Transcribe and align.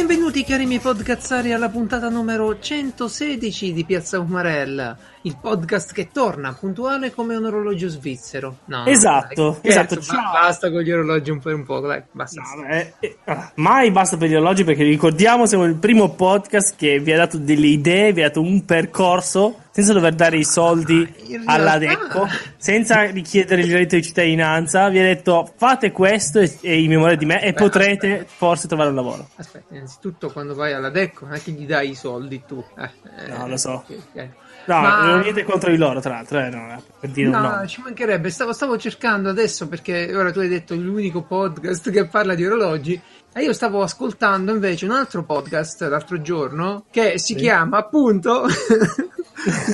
Benvenuti 0.00 0.44
cari 0.44 0.64
miei 0.64 0.80
podcazzari 0.80 1.52
alla 1.52 1.68
puntata 1.68 2.08
numero 2.08 2.58
116 2.58 3.74
di 3.74 3.84
Piazza 3.84 4.18
Umarella, 4.18 4.96
il 5.22 5.36
podcast 5.38 5.92
che 5.92 6.08
torna 6.10 6.54
puntuale 6.58 7.12
come 7.12 7.36
un 7.36 7.44
orologio 7.44 7.86
svizzero. 7.86 8.60
No, 8.64 8.86
esatto, 8.86 9.58
dai, 9.60 9.70
esatto. 9.70 9.96
Ba- 9.96 10.40
basta 10.40 10.70
con 10.70 10.80
gli 10.80 10.90
orologi 10.90 11.30
un 11.30 11.38
po' 11.38 11.50
un 11.50 11.64
po', 11.64 11.80
dai, 11.80 12.02
basta. 12.12 12.40
No, 12.40 12.66
eh, 12.66 12.94
eh, 12.98 13.16
mai 13.56 13.90
basta 13.90 14.16
per 14.16 14.30
gli 14.30 14.34
orologi 14.34 14.64
perché 14.64 14.84
ricordiamo 14.84 15.44
siamo 15.44 15.64
il 15.64 15.74
primo 15.74 16.08
podcast 16.14 16.76
che 16.76 16.98
vi 16.98 17.12
ha 17.12 17.18
dato 17.18 17.36
delle 17.36 17.66
idee, 17.66 18.14
vi 18.14 18.22
ha 18.22 18.28
dato 18.28 18.40
un 18.40 18.64
percorso 18.64 19.64
senza 19.72 19.92
dover 19.92 20.14
dare 20.14 20.36
i 20.36 20.44
soldi 20.44 21.08
Ah, 21.44 21.54
alla 21.54 21.78
realtà- 21.78 22.02
Decco, 22.04 22.28
senza 22.56 23.02
richiedere 23.04 23.62
il 23.62 23.70
reddito 23.72 23.96
di 23.96 24.02
cittadinanza, 24.02 24.88
vi 24.88 24.98
ha 24.98 25.02
detto 25.04 25.52
fate 25.56 25.92
questo 25.92 26.40
e, 26.40 26.58
e 26.60 26.82
in 26.82 26.90
memoria 26.90 27.16
di 27.16 27.24
me 27.24 27.42
e 27.42 27.52
Beh, 27.52 27.58
potrete 27.58 28.12
aspetta. 28.12 28.30
forse 28.36 28.66
trovare 28.68 28.88
un 28.90 28.96
lavoro. 28.96 29.28
Aspetta, 29.36 29.74
innanzitutto 29.74 30.30
quando 30.30 30.54
vai 30.54 30.72
alla 30.72 30.90
Decco 30.90 31.24
non 31.26 31.34
è 31.34 31.42
che 31.42 31.52
gli 31.52 31.66
dai 31.66 31.90
i 31.90 31.94
soldi 31.94 32.42
tu. 32.46 32.62
Eh, 32.78 32.90
eh, 33.24 33.28
No, 33.28 33.46
lo 33.48 33.56
so. 33.56 33.84
ok, 33.86 33.96
ok. 34.14 34.28
No, 34.66 34.80
Ma- 34.80 35.04
non 35.04 35.18
ho 35.18 35.22
niente 35.22 35.42
contro 35.44 35.70
di 35.70 35.76
loro, 35.78 36.00
tra 36.00 36.12
l'altro, 36.14 36.38
eh, 36.38 36.50
no, 36.50 36.72
eh, 36.74 36.82
per 37.00 37.10
dire 37.10 37.28
No, 37.30 37.40
nome. 37.40 37.66
ci 37.66 37.80
mancherebbe, 37.80 38.28
stavo, 38.30 38.52
stavo 38.52 38.76
cercando 38.76 39.30
adesso 39.30 39.66
perché 39.68 40.14
ora 40.14 40.30
tu 40.30 40.40
hai 40.40 40.48
detto 40.48 40.74
l'unico 40.74 41.22
podcast 41.22 41.90
che 41.90 42.06
parla 42.06 42.34
di 42.34 42.44
orologi 42.44 43.00
e 43.32 43.42
io 43.42 43.52
stavo 43.54 43.82
ascoltando 43.82 44.52
invece 44.52 44.84
un 44.84 44.90
altro 44.90 45.22
podcast 45.24 45.82
l'altro 45.82 46.20
giorno 46.20 46.84
che 46.90 47.18
si 47.18 47.34
chiama 47.36 47.78
appunto 47.78 48.44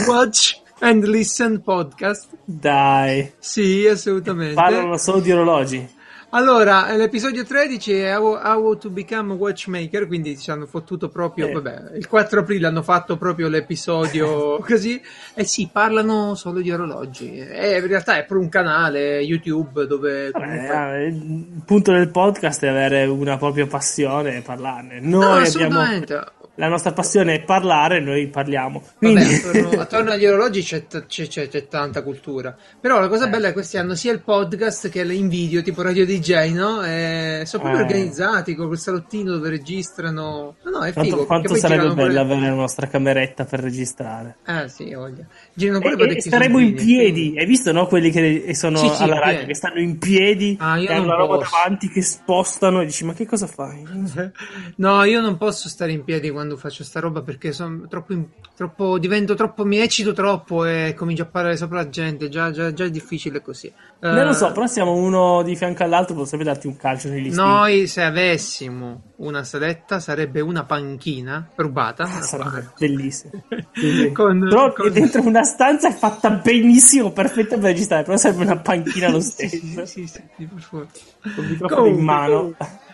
Watch 0.07 0.61
and 0.81 1.05
Listen 1.05 1.61
Podcast. 1.63 2.29
Dai, 2.45 3.33
Sì, 3.39 3.87
assolutamente. 3.91 4.55
parlano 4.55 4.97
solo 4.97 5.21
di 5.21 5.33
orologi. 5.33 5.95
Allora, 6.31 6.93
l'episodio 6.97 7.45
13 7.45 7.93
è 8.01 8.19
How, 8.19 8.35
How 8.43 8.77
to 8.77 8.91
Become 8.91 9.33
a 9.33 9.37
Watchmaker, 9.37 10.07
quindi 10.07 10.37
ci 10.37 10.51
hanno 10.51 10.67
fottuto 10.67 11.09
proprio, 11.09 11.47
Eh. 11.49 11.53
vabbè, 11.53 11.97
il 11.97 12.07
4 12.09 12.41
aprile 12.41 12.67
hanno 12.67 12.83
fatto 12.83 13.17
proprio 13.17 13.49
l'episodio 13.49 14.59
così, 14.67 15.01
e 15.35 15.45
sì, 15.45 15.71
parlano 15.73 16.35
solo 16.35 16.61
di 16.61 16.71
orologi, 16.71 17.39
e 17.39 17.79
in 17.79 17.87
realtà 17.87 18.19
è 18.19 18.25
per 18.27 18.37
un 18.37 18.49
canale 18.51 19.21
YouTube 19.21 19.87
dove... 19.87 20.31
Vabbè, 20.33 20.45
comunque- 20.45 20.97
eh, 20.97 21.07
il 21.07 21.63
punto 21.65 21.93
del 21.93 22.11
podcast 22.11 22.65
è 22.65 22.69
avere 22.69 23.05
una 23.07 23.39
propria 23.39 23.67
passione 23.67 24.37
e 24.37 24.41
parlarne. 24.43 25.01
No, 25.01 25.19
Noi 25.21 25.47
abbiamo 25.47 25.81
assolutamente. 25.81 26.25
La 26.57 26.69
nostra 26.69 26.93
passione 26.93 27.35
è 27.35 27.43
parlare, 27.45 28.01
noi 28.01 28.29
parliamo. 28.29 28.81
Vabbè, 28.81 28.97
Quindi 28.99 29.35
attorno, 29.35 29.81
attorno 29.81 30.11
agli 30.13 30.27
orologi 30.27 30.63
c'è, 30.63 30.87
c'è- 30.87 31.27
c'è- 31.27 31.49
c'è 31.49 31.69
tanta 31.69 32.03
cultura. 32.03 32.57
Però 32.81 32.99
la 33.01 33.09
cosa 33.09 33.27
Eh. 33.27 33.29
bella 33.31 33.45
è 33.45 33.49
che 33.49 33.55
questi 33.55 33.77
hanno 33.79 33.95
sia 33.95 34.13
il 34.13 34.21
podcast 34.23 34.89
che 34.89 35.03
in 35.03 35.29
video, 35.29 35.63
tipo 35.63 35.83
Radio 35.83 36.05
DJ, 36.07 36.53
no? 36.53 36.83
E 36.85 37.43
sono 37.47 37.63
proprio 37.63 37.83
Eh. 37.83 37.87
organizzati 37.87 38.55
con 38.55 38.67
quel 38.67 38.79
salottino 38.79 39.33
dove 39.33 39.51
registrano. 39.51 40.57
No, 40.65 40.71
no, 40.71 40.81
è 40.85 40.93
figo. 40.93 40.93
quanto, 40.93 41.17
perché 41.17 41.27
quanto 41.27 41.55
sarebbe 41.57 41.83
bello 41.83 41.95
pure- 41.95 42.19
avere 42.19 42.41
la 42.41 42.55
nostra 42.55 42.87
cameretta 42.89 43.45
per 43.45 43.61
registrare. 43.61 44.37
Eh 44.47 44.69
sì, 44.69 44.93
voglia. 44.95 45.25
Girano 45.59 45.79
E, 45.79 45.81
pure 45.81 45.95
e 45.95 45.97
parecchi 45.97 46.21
staremo 46.29 46.59
in 46.59 46.75
piedi. 46.75 47.13
quindi- 47.23 47.39
Hai 47.39 47.47
visto, 47.47 47.73
no? 47.73 47.87
Quelli 47.87 48.11
che 48.11 48.55
sono 48.55 48.77
Sì, 48.77 48.89
sì, 48.91 49.03
alla 49.05 49.19
radio, 49.19 49.47
che 49.47 49.55
stanno 49.55 49.81
in 49.81 49.97
piedi 49.99 50.55
Ah, 50.61 50.77
io 50.77 50.89
e 50.91 50.93
hanno 50.93 51.07
la 51.07 51.15
roba 51.17 51.39
posso. 51.39 51.51
davanti 51.51 51.89
che 51.89 52.03
spostano 52.03 52.83
e 52.83 52.85
dici, 52.87 53.05
ma 53.07 53.15
che 53.15 53.27
cosa 53.27 53.47
fai? 53.47 53.83
No, 54.77 55.03
io 55.05 55.21
non 55.23 55.37
posso 55.39 55.69
stare 55.69 55.93
in 55.93 56.05
piedi 56.05 56.31
quando 56.31 56.57
faccio 56.59 56.85
sta 56.85 57.01
roba 57.01 57.23
perché 57.23 57.53
sono 57.53 57.87
troppo, 57.89 58.13
in- 58.13 58.27
troppo 58.55 58.99
divento 58.99 59.35
troppo, 59.35 59.65
mi 59.65 59.79
eccito 59.79 60.13
troppo 60.13 60.65
e 60.67 60.93
comincio 60.95 61.23
a 61.23 61.27
parlare 61.27 61.57
sopra 61.57 61.79
la 61.79 61.89
gente. 61.89 62.29
Già, 62.29 62.51
già, 62.51 62.73
già 62.75 62.85
è 62.85 62.91
difficile 62.91 63.41
così. 63.41 63.73
Non 64.01 64.19
Eh, 64.19 64.25
lo 64.25 64.33
so, 64.35 64.53
però 64.53 64.67
siamo 64.67 64.93
uno 64.93 65.43
di 65.43 65.57
fianco 65.57 65.83
all'altro, 65.85 66.15
potrebbe 66.15 66.45
darti 66.45 66.67
un 66.67 66.77
calcio 66.77 67.09
negli 67.09 67.31
stili. 67.31 67.37
Noi, 67.49 67.87
se 67.87 68.03
avessimo 68.03 69.13
una 69.17 69.43
saletta, 69.45 70.01
sarebbe 70.01 70.41
una 70.41 70.65
panchina 70.65 71.49
rubata. 71.57 72.05
Ah, 72.05 72.21
sarebbe 72.21 72.73
bellissimo. 72.79 73.33
Con- 74.13 74.41
però 74.41 74.73
con- 74.73 74.93
dentro 74.93 75.23
una 75.23 75.43
stanza 75.47 75.89
è 75.89 75.95
fatta 75.95 76.29
benissimo, 76.31 77.11
perfetta 77.11 77.57
per 77.57 77.71
registrare, 77.71 78.03
però 78.03 78.19
serve 78.19 78.45
una 78.45 78.59
panchina 78.59 79.09
lo 79.09 79.21
stesso. 79.21 79.57
sì, 79.57 79.75
sì, 79.87 80.07
sì, 80.07 80.21
sì, 80.37 80.45
per 80.45 80.61
favore. 80.61 80.89
Con 81.35 81.45
il 81.45 81.51
microfono 81.51 81.87
in 81.87 82.05
mano. 82.05 82.37
comunque. 82.37 82.85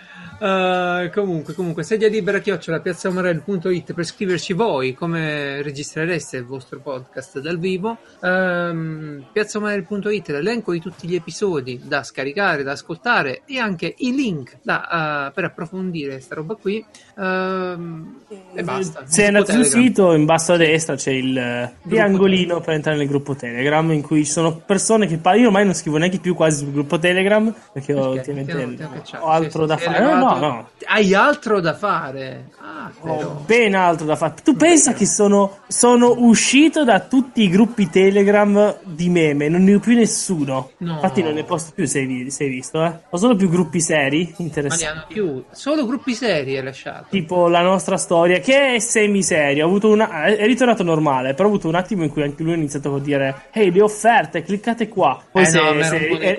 Uh, 0.42 1.08
comunque, 1.12 1.54
comunque, 1.54 1.84
sedia 1.84 2.08
libera 2.08 2.40
chiocciola 2.40 2.80
piazzaomarel.it 2.80 3.94
per 3.94 4.04
scriverci 4.04 4.54
voi 4.54 4.92
come 4.92 5.62
registrereste 5.62 6.38
il 6.38 6.44
vostro 6.44 6.80
podcast 6.80 7.38
dal 7.38 7.60
vivo. 7.60 7.98
Um, 8.20 9.24
piazzaomarel.it 9.30 10.30
l'elenco 10.30 10.72
di 10.72 10.80
tutti 10.80 11.06
gli 11.06 11.14
episodi 11.14 11.80
da 11.84 12.02
scaricare, 12.02 12.64
da 12.64 12.72
ascoltare 12.72 13.42
e 13.46 13.60
anche 13.60 13.94
i 13.98 14.12
link 14.12 14.58
da, 14.62 15.28
uh, 15.28 15.32
per 15.32 15.44
approfondire 15.44 16.18
sta 16.18 16.34
roba 16.34 16.56
qui. 16.56 16.84
Um, 17.14 18.22
e 18.52 18.64
basta. 18.64 19.04
Se 19.06 19.26
andate 19.26 19.52
sul 19.52 19.64
sito, 19.64 20.12
in 20.12 20.24
basso 20.24 20.54
a 20.54 20.56
destra 20.56 20.96
c'è 20.96 21.12
il 21.12 21.38
eh, 21.38 21.72
triangolino 21.86 22.60
per 22.60 22.74
entrare 22.74 22.98
nel 22.98 23.06
gruppo 23.06 23.36
Telegram 23.36 23.92
in 23.92 24.02
cui 24.02 24.24
ci 24.24 24.32
sono 24.32 24.56
persone 24.56 25.06
che 25.06 25.18
parlano. 25.18 25.42
Io 25.42 25.46
ormai 25.50 25.64
non 25.66 25.74
scrivo 25.74 25.98
neanche 25.98 26.18
più 26.18 26.34
quasi 26.34 26.64
sul 26.64 26.72
gruppo 26.72 26.98
Telegram 26.98 27.54
perché, 27.72 27.94
ho, 27.94 28.14
Perché? 28.14 28.52
hanno 28.52 28.76
cacciato, 28.76 29.24
ho 29.24 29.28
altro 29.28 29.62
sì, 29.62 29.68
da 29.68 29.76
fare. 29.76 29.98
hai 29.98 30.20
No, 30.31 30.31
no, 30.38 30.46
no. 30.46 30.68
Hai 30.84 31.14
altro 31.14 31.60
da 31.60 31.74
fare. 31.74 32.50
Ah. 32.60 32.90
Ho 33.00 33.42
ben 33.46 33.74
altro 33.74 34.06
da 34.06 34.16
fare. 34.16 34.34
Tu 34.42 34.56
pensa 34.56 34.92
che 34.92 35.06
sono, 35.06 35.58
sono 35.68 36.14
uscito 36.18 36.84
da 36.84 37.00
tutti 37.00 37.42
i 37.42 37.48
gruppi 37.48 37.88
Telegram 37.88 38.76
di 38.82 39.08
meme, 39.08 39.48
non 39.48 39.62
ne 39.62 39.74
ho 39.74 39.78
più 39.78 39.94
nessuno. 39.94 40.70
No. 40.78 40.94
Infatti 40.94 41.22
non 41.22 41.34
ne 41.34 41.44
posto 41.44 41.72
più, 41.74 41.86
se 41.86 42.00
hai, 42.00 42.48
visto, 42.48 42.84
eh. 42.84 42.92
Ho 43.10 43.16
solo 43.16 43.36
più 43.36 43.48
gruppi 43.48 43.80
seri, 43.80 44.24
Ma 44.24 44.34
ne 44.38 44.44
interessanti. 44.44 44.84
hanno 44.84 45.04
più. 45.08 45.44
Solo 45.52 45.86
gruppi 45.86 46.14
seri 46.14 46.56
hai 46.56 46.64
lasciato. 46.64 47.06
Tipo 47.10 47.48
la 47.48 47.62
nostra 47.62 47.96
storia, 47.96 48.40
che 48.40 48.74
è 48.74 48.78
semiseria. 48.78 49.64
Ho 49.64 49.68
avuto 49.68 49.88
una. 49.88 50.24
È 50.24 50.44
ritornato 50.46 50.82
normale, 50.82 51.34
però 51.34 51.48
ho 51.48 51.50
avuto 51.52 51.68
un 51.68 51.74
attimo 51.74 52.02
in 52.02 52.10
cui 52.10 52.22
anche 52.22 52.42
lui 52.42 52.52
ha 52.52 52.56
iniziato 52.56 52.94
a 52.94 53.00
dire: 53.00 53.46
Ehi, 53.52 53.70
le 53.70 53.82
offerte, 53.82 54.42
cliccate 54.42 54.88
qua. 54.88 55.20
Poi 55.30 55.42
eh 55.42 55.46
se, 55.46 55.60
no, 55.60 55.82
se- 55.82 56.08
è, 56.08 56.36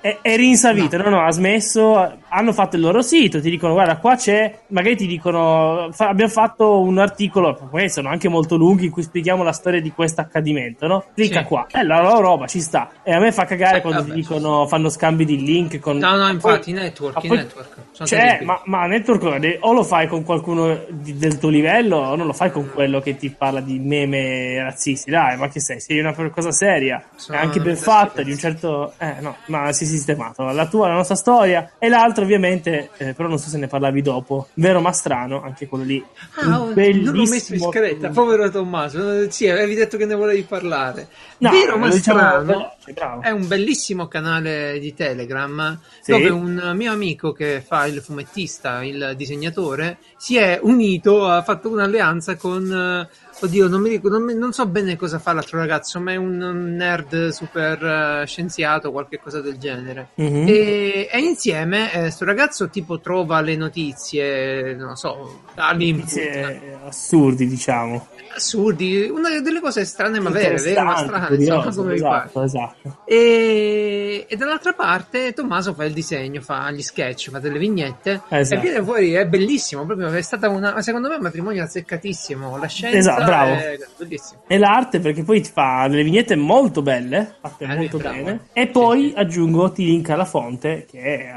è, 0.00 0.18
è 0.20 0.36
rinsavito, 0.36 0.96
no. 0.96 1.08
no, 1.08 1.24
ha 1.24 1.30
smesso. 1.30 2.18
Hanno 2.28 2.52
fatto 2.52 2.76
il 2.76 2.82
loro 2.82 3.02
sito, 3.04 3.40
ti 3.40 3.48
dicono: 3.50 3.74
Guarda, 3.74 3.98
qua 3.98 4.16
c'è. 4.16 4.58
Magari 4.68 4.96
ti 4.96 5.06
dicono: 5.06 5.88
fa- 5.92 6.08
Abbiamo 6.08 6.30
fatto 6.32 6.80
un 6.80 6.98
articolo, 6.98 7.68
poi 7.70 7.88
sono 7.88 8.08
anche 8.08 8.28
molto 8.28 8.56
lunghi, 8.56 8.86
in 8.86 8.90
cui 8.90 9.02
spieghiamo 9.02 9.42
la 9.44 9.52
storia 9.52 9.80
di 9.80 9.92
questo 9.92 10.20
accadimento, 10.22 10.86
no? 10.88 11.04
Clicca 11.14 11.40
Sì. 11.42 11.46
qua. 11.46 11.66
E 11.70 11.84
la 11.84 12.00
loro 12.02 12.20
roba 12.20 12.46
ci 12.48 12.60
sta. 12.60 12.90
E 13.04 13.12
a 13.12 13.20
me 13.20 13.30
fa 13.30 13.44
cagare 13.44 13.80
quando 13.80 14.00
vabbè, 14.00 14.12
ti 14.14 14.20
dicono: 14.20 14.66
Fanno 14.66 14.88
scambi 14.88 15.24
di 15.24 15.40
link 15.44 15.78
con. 15.78 15.98
No, 15.98 16.16
no, 16.16 16.28
infatti, 16.28 16.72
poi- 16.72 16.80
i 16.80 16.82
network, 16.82 17.26
poi- 17.26 17.36
network. 17.36 17.76
Cioè, 18.04 18.40
ma, 18.42 18.60
ma 18.64 18.86
network 18.86 19.22
o 19.60 19.72
lo 19.72 19.84
fai 19.84 20.08
con 20.08 20.24
qualcuno 20.24 20.80
di- 20.88 21.16
del 21.16 21.38
tuo 21.38 21.48
livello 21.48 21.96
o 21.98 22.16
non 22.16 22.26
lo 22.26 22.32
fai 22.32 22.50
con 22.50 22.68
quello 22.72 23.00
che 23.00 23.16
ti 23.16 23.30
parla 23.30 23.60
di 23.60 23.78
meme 23.78 24.60
razzisti. 24.62 25.10
Dai, 25.10 25.36
ma 25.36 25.48
che 25.48 25.60
sei? 25.60 25.78
Sei 25.80 26.00
una 26.00 26.12
cosa 26.30 26.50
seria, 26.50 27.02
Sono 27.14 27.38
è 27.38 27.42
anche 27.42 27.60
ben 27.60 27.76
fatta, 27.76 28.22
di 28.22 28.30
un 28.32 28.38
certo... 28.38 28.92
Eh, 28.98 29.14
no, 29.20 29.36
ma 29.46 29.70
si 29.72 29.84
è 29.84 29.86
sistemato. 29.86 30.42
La 30.50 30.66
tua, 30.66 30.88
la 30.88 30.94
nostra 30.94 31.14
storia 31.14 31.72
e 31.78 31.88
l'altro 31.88 32.24
ovviamente, 32.24 32.90
eh, 32.98 33.12
però 33.14 33.28
non 33.28 33.38
so 33.38 33.48
se 33.48 33.58
ne 33.58 33.66
parlavi 33.66 34.02
dopo, 34.02 34.48
Vero 34.54 34.80
ma 34.80 34.92
strano, 34.92 35.42
anche 35.42 35.66
quello 35.66 35.84
lì. 35.84 36.04
Ah, 36.36 36.60
un 36.60 36.72
non 36.74 36.74
l'ho 36.74 36.74
messo 36.74 36.92
in 36.94 37.14
bellissimo- 37.14 37.70
scaletta, 37.70 38.08
povero 38.10 38.50
Tommaso. 38.50 39.20
Eh, 39.22 39.30
Sì, 39.30 39.48
avevi 39.48 39.74
detto 39.74 39.96
che 39.96 40.06
ne 40.06 40.14
volevi 40.14 40.42
parlare. 40.42 41.08
No, 41.38 41.50
Vero 41.50 41.76
ma 41.76 41.88
diciamo 41.88 42.18
strano 42.18 42.44
veloce, 42.44 42.92
bravo. 42.92 43.22
è 43.22 43.30
un 43.30 43.46
bellissimo 43.48 44.06
canale 44.08 44.78
di 44.78 44.94
Telegram 44.94 45.78
Sì. 46.00 46.12
dove 46.12 46.28
un 46.28 46.72
mio 46.74 46.92
amico 46.92 47.32
che 47.32 47.62
fa 47.66 47.86
il 47.86 48.00
fumettista, 48.00 48.82
il 48.84 49.14
disegnatore, 49.16 49.98
si 50.16 50.36
è 50.36 50.58
unito, 50.62 51.26
ha 51.26 51.42
fatto 51.42 51.68
un'alleanza 51.70 52.36
con... 52.36 53.08
eh, 53.40 53.44
Oddio, 53.44 53.68
non, 53.68 53.80
mi 53.80 53.88
ric- 53.90 54.04
non, 54.04 54.22
mi- 54.22 54.34
non 54.34 54.52
so 54.52 54.66
bene 54.66 54.96
cosa 54.96 55.18
fa 55.18 55.32
l'altro 55.32 55.58
ragazzo, 55.58 56.00
ma 56.00 56.12
è 56.12 56.16
un 56.16 56.36
nerd 56.76 57.28
super 57.28 57.82
eh, 58.22 58.26
scienziato, 58.26 58.90
qualche 58.92 59.18
cosa 59.20 59.40
del 59.40 59.58
genere. 59.58 60.08
Mhm. 60.14 60.44
E, 60.48 61.08
e 61.12 61.18
insieme 61.20 61.92
eh, 61.92 62.10
sto 62.10 62.24
ragazzo 62.24 62.68
tipo 62.68 63.00
trova 63.00 63.40
le 63.40 63.56
notizie, 63.56 64.74
non 64.74 64.96
so, 64.96 65.40
Notizie 65.56 66.78
assurdi, 66.86 67.46
diciamo. 67.46 68.08
assurdi, 68.34 69.08
una 69.12 69.40
delle 69.40 69.60
cose 69.60 69.84
strane 69.84 70.20
ma 70.20 70.30
vere, 70.30 70.56
vere 70.56 70.82
ma 70.82 70.96
strane, 70.96 71.36
insomma, 71.36 71.72
come 71.72 71.88
vi 71.90 71.94
esatto, 71.96 72.42
esatto. 72.42 72.98
E, 73.04 74.26
e 74.28 74.36
dall'altra 74.36 74.72
parte 74.72 75.32
Tommaso 75.32 75.74
fa 75.74 75.84
il 75.84 75.92
disegno, 75.92 76.40
fa 76.40 76.70
gli 76.70 76.82
sketch, 76.82 77.30
fa 77.30 77.38
delle 77.38 77.58
vignette 77.58 78.22
Esatto. 78.28 78.58
e 78.60 78.62
viene 78.62 78.82
fuori, 78.82 79.12
è 79.12 79.26
bellissimo, 79.26 79.84
proprio 79.84 80.08
è 80.08 80.22
stata 80.22 80.48
una, 80.48 80.80
secondo 80.82 81.08
me 81.08 81.16
un 81.16 81.22
matrimonio 81.22 81.62
azzeccatissimo, 81.62 82.56
la 82.58 82.66
scienza 82.66 82.96
Esatto, 82.98 83.23
bravo. 83.24 83.54
è 83.54 83.78
bellissimo. 83.98 84.40
E 84.46 84.58
l'arte 84.58 85.00
perché 85.00 85.22
poi 85.22 85.40
ti 85.40 85.50
fa 85.50 85.86
delle 85.88 86.02
vignette 86.04 86.36
molto 86.36 86.82
belle, 86.82 87.34
fatte 87.40 87.64
Eh, 87.64 87.74
molto 87.76 87.98
bene. 87.98 88.40
eh. 88.52 88.62
E 88.62 88.66
poi 88.68 89.08
Sì, 89.08 89.14
aggiungo, 89.16 89.72
ti 89.72 89.84
linka 89.84 90.16
la 90.16 90.24
fonte 90.24 90.86
che 90.90 90.98
eh, 90.98 91.32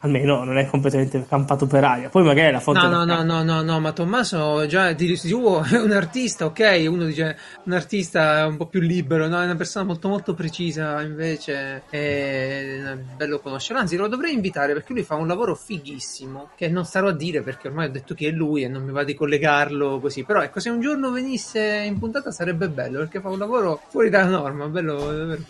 almeno 0.00 0.44
non 0.44 0.58
è 0.58 0.66
completamente 0.66 1.24
campato 1.28 1.66
per 1.66 1.82
aria. 1.84 2.08
Poi 2.08 2.22
magari 2.22 2.52
la 2.52 2.60
fonte... 2.60 2.86
No, 2.86 3.04
no, 3.04 3.04
no, 3.04 3.22
no, 3.22 3.42
no, 3.42 3.62
no, 3.62 3.80
ma 3.80 3.92
Tommaso 3.92 4.66
già 4.66 4.92
dice, 4.92 5.32
oh, 5.34 5.62
è 5.62 5.76
un 5.78 5.90
artista, 5.92 6.44
ok, 6.44 6.84
uno 6.88 7.04
dice 7.04 7.36
un 7.64 7.72
artista 7.72 8.46
un 8.46 8.56
po' 8.56 8.66
più 8.66 8.80
libero, 8.80 9.26
no, 9.26 9.40
è 9.40 9.44
una 9.44 9.56
persona 9.56 9.84
molto 9.84 10.08
molto 10.08 10.34
precisa, 10.34 11.02
invece 11.02 11.82
è 11.90 12.96
bello 13.16 13.40
conoscerlo, 13.40 13.80
anzi 13.80 13.96
lo 13.96 14.06
dovrei 14.06 14.34
invitare 14.34 14.72
perché 14.72 14.92
lui 14.92 15.02
fa 15.02 15.16
un 15.16 15.26
lavoro 15.26 15.54
fighissimo, 15.54 16.50
che 16.54 16.68
non 16.68 16.84
starò 16.84 17.08
a 17.08 17.14
dire 17.14 17.42
perché 17.42 17.68
ormai 17.68 17.88
ho 17.88 17.90
detto 17.90 18.14
chi 18.14 18.26
è 18.26 18.30
lui 18.30 18.62
e 18.62 18.68
non 18.68 18.84
mi 18.84 18.92
va 18.92 19.02
di 19.02 19.14
collegarlo 19.14 19.98
così, 19.98 20.22
però 20.22 20.42
ecco, 20.42 20.60
se 20.60 20.70
un 20.70 20.80
giorno 20.80 21.10
venisse 21.10 21.82
in 21.84 21.98
puntata 21.98 22.30
sarebbe 22.30 22.68
bello 22.68 22.98
perché 22.98 23.20
fa 23.20 23.30
un 23.30 23.38
lavoro 23.38 23.80
fuori 23.88 24.10
dalla 24.10 24.28
norma, 24.28 24.68
bello 24.68 24.94
davvero. 24.94 25.42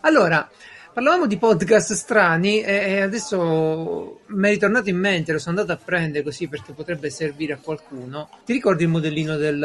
Allora, 0.00 0.48
Parlavamo 0.94 1.26
di 1.26 1.38
podcast 1.38 1.92
strani 1.94 2.60
e 2.60 3.00
adesso 3.00 4.20
mi 4.26 4.46
è 4.46 4.50
ritornato 4.52 4.88
in 4.90 4.96
mente, 4.96 5.32
lo 5.32 5.40
sono 5.40 5.58
andato 5.58 5.76
a 5.76 5.82
prendere 5.84 6.22
così 6.22 6.46
perché 6.46 6.72
potrebbe 6.72 7.10
servire 7.10 7.54
a 7.54 7.58
qualcuno. 7.60 8.28
Ti 8.44 8.52
ricordi 8.52 8.84
il 8.84 8.90
modellino 8.90 9.34
del 9.36 9.60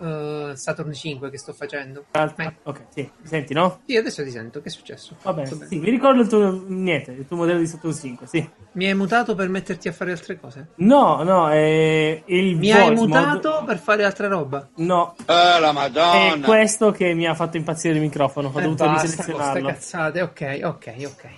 eh, 0.00 0.56
Saturn 0.56 0.92
5 0.94 1.30
che 1.30 1.38
sto 1.38 1.52
facendo? 1.52 2.04
Eh, 2.12 2.52
Ok, 2.62 2.82
sì, 2.94 3.00
mi 3.20 3.26
senti, 3.26 3.52
no? 3.52 3.80
sì, 3.84 3.96
adesso 3.96 4.22
ti 4.22 4.30
sento, 4.30 4.60
che 4.60 4.68
è 4.68 4.70
successo? 4.70 5.16
Vabbè, 5.22 5.42
bene. 5.42 5.66
sì, 5.66 5.78
mi 5.80 5.90
ricordo 5.90 6.22
il 6.22 6.28
tuo... 6.28 6.62
niente, 6.68 7.10
il 7.10 7.26
tuo 7.26 7.36
modello 7.36 7.58
di 7.58 7.66
Saturn 7.66 7.92
5, 7.94 8.26
sì. 8.28 8.48
Mi 8.72 8.86
hai 8.86 8.94
mutato 8.94 9.34
per 9.34 9.48
metterti 9.48 9.88
a 9.88 9.92
fare 9.92 10.12
altre 10.12 10.38
cose? 10.38 10.68
No, 10.76 11.24
no, 11.24 11.50
è 11.50 12.22
il 12.26 12.56
Mi 12.56 12.70
hai 12.70 12.94
mutato 12.94 13.50
mod- 13.50 13.64
per 13.64 13.78
fare 13.78 14.04
altra 14.04 14.28
roba? 14.28 14.68
No, 14.76 15.16
Eh, 15.18 15.24
la 15.58 15.70
è 15.70 15.72
madonna! 15.72 16.46
questo 16.46 16.92
che 16.92 17.12
mi 17.12 17.26
ha 17.26 17.34
fatto 17.34 17.56
impazzire 17.56 17.94
il 17.96 18.00
microfono, 18.00 18.52
ho 18.54 18.58
Eh, 18.60 18.62
dovuto 18.62 18.84
basta 18.84 19.02
riselezionarlo. 19.02 19.66
cazzate, 19.68 20.26
ok, 20.30 20.60
ok, 20.62 20.94
ok. 21.06 21.28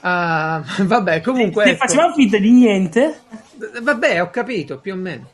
Ah, 0.00 0.62
vabbè, 0.82 1.20
comunque... 1.20 1.64
Se 1.64 1.70
ecco. 1.70 1.86
facevamo 1.86 2.14
finta 2.14 2.38
di 2.38 2.50
niente, 2.50 3.20
Vabbè, 3.82 4.20
ho 4.20 4.30
capito 4.30 4.78
più 4.78 4.94
o 4.94 4.96
meno. 4.96 5.30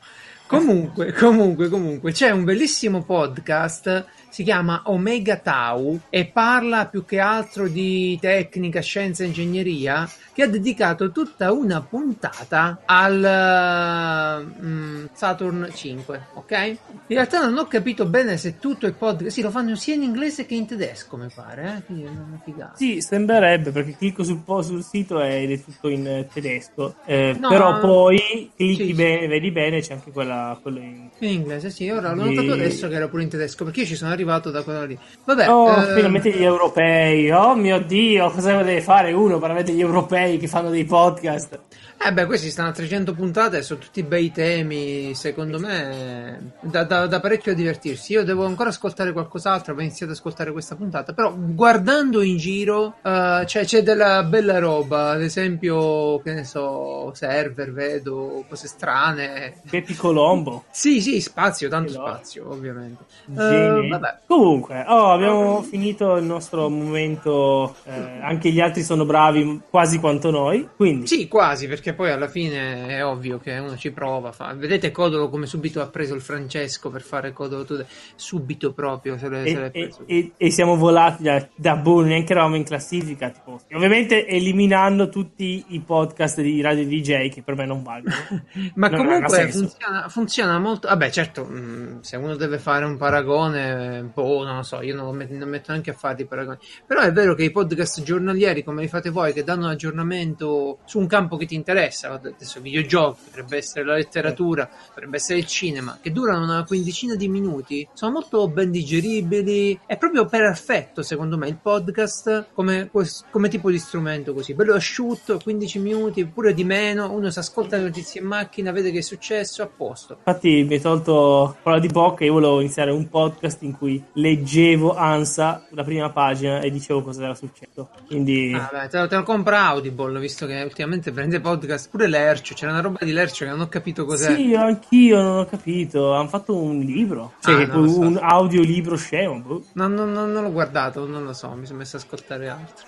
Comunque, 0.46 1.12
comunque, 1.12 1.68
comunque, 1.68 2.12
c'è 2.12 2.30
un 2.30 2.44
bellissimo 2.44 3.02
podcast, 3.02 4.06
si 4.30 4.42
chiama 4.42 4.82
Omega 4.86 5.36
Tau 5.36 5.98
e 6.10 6.26
parla 6.26 6.86
più 6.86 7.04
che 7.04 7.18
altro 7.18 7.68
di 7.68 8.18
tecnica, 8.20 8.80
scienza 8.80 9.22
e 9.22 9.26
ingegneria, 9.26 10.08
che 10.32 10.42
ha 10.42 10.46
dedicato 10.46 11.10
tutta 11.10 11.50
una 11.52 11.80
puntata 11.80 12.82
al 12.84 14.46
mm, 14.62 15.04
Saturn 15.12 15.68
5, 15.72 16.26
ok? 16.34 16.52
In 16.52 16.76
realtà 17.16 17.40
non 17.44 17.56
ho 17.58 17.66
capito 17.66 18.06
bene 18.06 18.36
se 18.36 18.58
tutto 18.58 18.86
il 18.86 18.94
podcast, 18.94 19.34
sì, 19.34 19.42
lo 19.42 19.50
fanno 19.50 19.74
sia 19.74 19.94
in 19.94 20.02
inglese 20.02 20.46
che 20.46 20.54
in 20.54 20.66
tedesco, 20.66 21.16
mi 21.16 21.28
pare, 21.34 21.76
eh? 21.78 21.82
Quindi 21.84 22.04
è 22.04 22.08
una 22.08 22.40
figata. 22.44 22.76
sì, 22.76 23.00
sembrerebbe 23.00 23.70
perché 23.70 23.96
clicco 23.96 24.22
sul, 24.22 24.38
po- 24.44 24.62
sul 24.62 24.82
sito 24.84 25.20
ed 25.22 25.50
è 25.50 25.62
tutto 25.62 25.88
in 25.88 26.06
eh, 26.06 26.28
tedesco. 26.32 26.96
Eh, 27.04 27.36
No, 27.38 27.48
però 27.48 27.78
poi 27.78 28.50
clicchi 28.56 28.76
sì, 28.82 28.86
sì. 28.88 28.92
bene, 28.94 29.26
vedi 29.28 29.50
bene, 29.50 29.80
c'è 29.80 29.92
anche 29.94 30.10
quella, 30.10 30.58
quello 30.60 30.78
in. 30.78 31.08
In 31.18 31.28
inglese, 31.30 31.70
sì, 31.70 31.88
ora 31.88 32.12
l'ho 32.12 32.24
Sì. 32.24 32.34
notato 32.34 32.52
adesso 32.52 32.88
che 32.88 32.94
era 32.94 33.08
pure 33.08 33.22
in 33.22 33.28
tedesco, 33.28 33.64
perché 33.64 33.80
io 33.80 33.86
ci 33.86 33.96
sono 33.96 34.10
arrivato 34.18 34.50
da 34.50 34.62
quella 34.62 34.84
lì. 34.84 34.98
Vabbè, 35.24 35.48
Oh, 35.48 35.70
eh, 35.70 35.94
finalmente 35.94 36.30
gli 36.30 36.42
europei. 36.42 37.30
Oh 37.30 37.54
mio 37.54 37.80
dio, 37.80 38.30
cosa 38.30 38.56
deve 38.62 38.80
fare 38.80 39.12
uno 39.12 39.38
per 39.38 39.50
avere 39.50 39.64
degli 39.64 39.80
europei 39.80 40.38
che 40.38 40.48
fanno 40.48 40.70
dei 40.70 40.84
podcast? 40.84 41.58
Eh 42.00 42.12
beh, 42.12 42.26
questi 42.26 42.50
stanno 42.50 42.68
a 42.68 42.72
300 42.72 43.12
puntate, 43.12 43.60
sono 43.62 43.80
tutti 43.80 44.02
bei 44.04 44.30
temi, 44.30 45.14
secondo 45.14 45.58
me 45.58 46.52
da, 46.60 46.84
da- 46.84 47.06
da 47.06 47.18
parecchio 47.20 47.52
a 47.52 47.54
divertirsi. 47.56 48.12
Io 48.12 48.24
devo 48.24 48.46
ancora 48.46 48.68
ascoltare 48.70 49.12
qualcos'altro, 49.12 49.74
ho 49.74 49.80
iniziato 49.80 50.12
ad 50.12 50.18
ascoltare 50.18 50.52
questa 50.52 50.76
puntata, 50.76 51.12
però 51.12 51.34
guardando 51.36 52.22
in 52.22 52.36
giro 52.36 52.94
eh, 53.02 53.42
c'è, 53.44 53.64
c'è 53.64 53.82
della 53.82 54.22
bella 54.22 54.58
roba, 54.58 55.10
ad 55.10 55.22
esempio, 55.22 56.20
che 56.22 56.32
ne 56.34 56.44
so, 56.44 57.12
server, 57.14 57.72
vedo 57.72 58.44
cose 58.48 58.68
strane. 58.68 59.60
Pepi 59.68 59.94
Colombo. 59.96 60.64
Sì, 60.70 61.00
sì, 61.02 61.20
spazio, 61.20 61.68
tanto 61.68 61.92
no. 61.98 62.06
spazio, 62.06 62.48
ovviamente. 62.48 63.02
Vabbè. 63.26 64.18
Comunque, 64.26 64.84
oh, 64.86 65.10
abbiamo 65.12 65.62
finito 65.62 66.14
il 66.16 66.24
nostro 66.24 66.68
momento. 66.70 67.74
eh, 67.84 68.20
anche 68.22 68.50
gli 68.50 68.60
altri 68.60 68.82
sono 68.82 69.04
bravi 69.04 69.62
quasi 69.68 69.98
quanto 69.98 70.30
noi. 70.30 70.66
Quindi, 70.76 71.06
Sì, 71.08 71.26
quasi, 71.28 71.66
perché 71.66 71.87
poi 71.94 72.10
alla 72.10 72.28
fine 72.28 72.88
è 72.88 73.04
ovvio 73.04 73.38
che 73.38 73.56
uno 73.58 73.76
ci 73.76 73.90
prova. 73.90 74.32
Fa... 74.32 74.54
Vedete 74.54 74.90
Codolo 74.90 75.28
come 75.28 75.46
subito 75.46 75.80
ha 75.80 75.88
preso 75.88 76.14
il 76.14 76.20
Francesco 76.20 76.90
per 76.90 77.02
fare 77.02 77.32
Codolo 77.32 77.64
Today? 77.64 77.86
Subito 78.14 78.72
proprio 78.72 79.18
se 79.18 79.28
l'è, 79.28 79.42
se 79.46 79.50
e, 79.50 79.64
e- 79.64 79.70
preso. 79.70 80.02
e- 80.06 80.32
e 80.36 80.50
siamo 80.50 80.76
volati 80.76 81.22
da, 81.22 81.46
da 81.54 81.76
boh, 81.76 82.02
neanche 82.02 82.32
eravamo 82.32 82.56
in 82.56 82.64
classifica. 82.64 83.30
Tipo, 83.30 83.60
ovviamente 83.72 84.26
eliminando 84.26 85.08
tutti 85.08 85.64
i 85.68 85.80
podcast 85.80 86.40
di 86.40 86.60
Radio 86.60 86.86
DJ 86.86 87.28
che 87.28 87.42
per 87.42 87.54
me 87.54 87.66
non 87.66 87.82
valgono. 87.82 88.14
Ma 88.74 88.88
non 88.88 89.04
comunque 89.04 89.50
funziona, 89.50 90.08
funziona 90.08 90.58
molto. 90.58 90.88
Vabbè, 90.88 91.10
certo, 91.10 91.44
mh, 91.44 92.00
se 92.00 92.16
uno 92.16 92.36
deve 92.36 92.58
fare 92.58 92.84
un 92.84 92.96
paragone, 92.96 94.10
boh, 94.12 94.44
non 94.44 94.56
lo 94.56 94.62
so, 94.62 94.82
io 94.82 94.94
non, 94.94 95.14
met- 95.14 95.30
non 95.30 95.48
metto 95.48 95.70
neanche 95.70 95.90
a 95.90 95.94
fare 95.94 96.22
i 96.22 96.26
paragoni. 96.26 96.58
Però 96.86 97.00
è 97.00 97.12
vero 97.12 97.34
che 97.34 97.44
i 97.44 97.50
podcast 97.50 98.02
giornalieri, 98.02 98.62
come 98.62 98.82
li 98.82 98.88
fate 98.88 99.10
voi, 99.10 99.32
che 99.32 99.44
danno 99.44 99.64
un 99.64 99.70
aggiornamento 99.70 100.78
su 100.84 100.98
un 100.98 101.06
campo 101.06 101.36
che 101.36 101.46
ti 101.46 101.54
interessa, 101.54 101.77
adesso 101.86 102.60
videogiochi, 102.60 103.20
potrebbe 103.24 103.56
essere 103.56 103.84
la 103.84 103.94
letteratura, 103.94 104.68
potrebbe 104.88 105.16
essere 105.16 105.38
il 105.38 105.46
cinema, 105.46 105.98
che 106.00 106.12
durano 106.12 106.44
una 106.44 106.64
quindicina 106.64 107.14
di 107.14 107.28
minuti, 107.28 107.86
sono 107.92 108.12
molto 108.12 108.48
ben 108.48 108.70
digeribili. 108.70 109.78
È 109.86 109.96
proprio 109.96 110.26
perfetto, 110.26 111.02
secondo 111.02 111.36
me, 111.36 111.48
il 111.48 111.58
podcast 111.60 112.46
come, 112.52 112.90
come 113.30 113.48
tipo 113.48 113.70
di 113.70 113.78
strumento 113.78 114.34
così, 114.34 114.54
bello 114.54 114.74
asciutto, 114.74 115.38
15 115.42 115.78
minuti, 115.78 116.24
pure 116.26 116.54
di 116.54 116.64
meno, 116.64 117.10
uno 117.12 117.30
si 117.30 117.38
ascolta 117.38 117.76
le 117.76 117.84
notizie 117.84 118.20
in 118.20 118.26
macchina, 118.26 118.72
vede 118.72 118.90
che 118.90 118.98
è 118.98 119.02
successo, 119.02 119.62
a 119.62 119.66
posto. 119.66 120.14
Infatti, 120.18 120.64
mi 120.64 120.74
hai 120.74 120.80
tolto 120.80 121.56
parola 121.62 121.80
di 121.80 121.88
bocca. 121.88 122.24
Io 122.24 122.32
volevo 122.32 122.60
iniziare 122.60 122.90
un 122.90 123.08
podcast 123.08 123.62
in 123.62 123.76
cui 123.76 124.02
leggevo 124.14 124.94
Ansa, 124.94 125.66
la 125.70 125.84
prima 125.84 126.10
pagina, 126.10 126.60
e 126.60 126.70
dicevo 126.70 127.02
cosa 127.02 127.24
era 127.24 127.34
successo. 127.34 127.90
Quindi, 128.06 128.52
Ah, 128.54 128.68
beh, 128.72 128.88
te, 128.88 128.98
lo, 128.98 129.06
te 129.06 129.16
lo 129.16 129.22
compra 129.22 129.66
Audible, 129.66 130.18
visto 130.18 130.46
che 130.46 130.60
ultimamente 130.62 131.12
prende 131.12 131.40
podcast, 131.40 131.67
pure 131.90 132.06
Lercio, 132.06 132.54
c'era 132.54 132.72
una 132.72 132.80
roba 132.80 132.98
di 133.04 133.12
Lercio 133.12 133.44
che 133.44 133.50
non 133.50 133.60
ho 133.60 133.68
capito 133.68 134.04
cos'è. 134.04 134.34
Sì, 134.34 134.54
anch'io 134.54 135.20
non 135.20 135.38
ho 135.38 135.44
capito. 135.44 136.14
Hanno 136.14 136.28
fatto 136.28 136.56
un 136.56 136.78
libro, 136.78 137.34
cioè 137.40 137.64
Ah, 137.64 137.72
so. 137.72 137.98
un 138.00 138.18
audiolibro 138.20 138.96
scemo. 138.96 139.40
boh. 139.40 139.64
No, 139.74 139.86
no, 139.88 140.04
no, 140.04 140.26
non 140.26 140.42
l'ho 140.42 140.52
guardato, 140.52 141.06
non 141.06 141.24
lo 141.24 141.32
so, 141.32 141.50
mi 141.50 141.66
sono 141.66 141.78
messo 141.78 141.96
a 141.96 142.00
ascoltare 142.00 142.48
altro. 142.48 142.86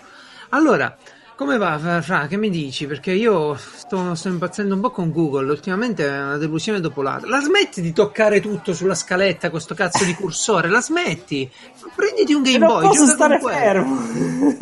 Allora, 0.51 0.97
come 1.41 1.57
va, 1.57 1.79
Fra-? 2.03 2.27
Che 2.27 2.37
mi 2.37 2.51
dici? 2.51 2.87
Perché 2.87 3.13
io 3.13 3.57
sto, 3.57 4.15
sto 4.15 4.29
impazzendo 4.29 4.75
un 4.75 4.81
po' 4.83 4.91
con 4.91 5.11
Google. 5.11 5.51
Ultimamente 5.51 6.07
è 6.07 6.23
una 6.23 6.37
delusione 6.37 6.81
dopo 6.81 7.01
l'altra. 7.01 7.31
La 7.31 7.41
smetti 7.41 7.81
di 7.81 7.95
toccare 7.95 8.41
tutto 8.41 8.75
sulla 8.75 8.95
scaletta 8.95 9.49
con 9.49 9.59
sto 9.59 9.75
cazzo 9.75 10.05
di 10.05 10.13
cursore? 10.13 10.69
La 10.69 10.83
smetti? 10.83 11.51
Prenditi 11.97 12.35
un 12.35 12.43
Game 12.43 12.59
non 12.59 12.69
Boy. 12.69 12.83
posso 12.83 13.07
gioca 13.07 13.13
stare 13.15 13.41
fermo. 13.41 13.99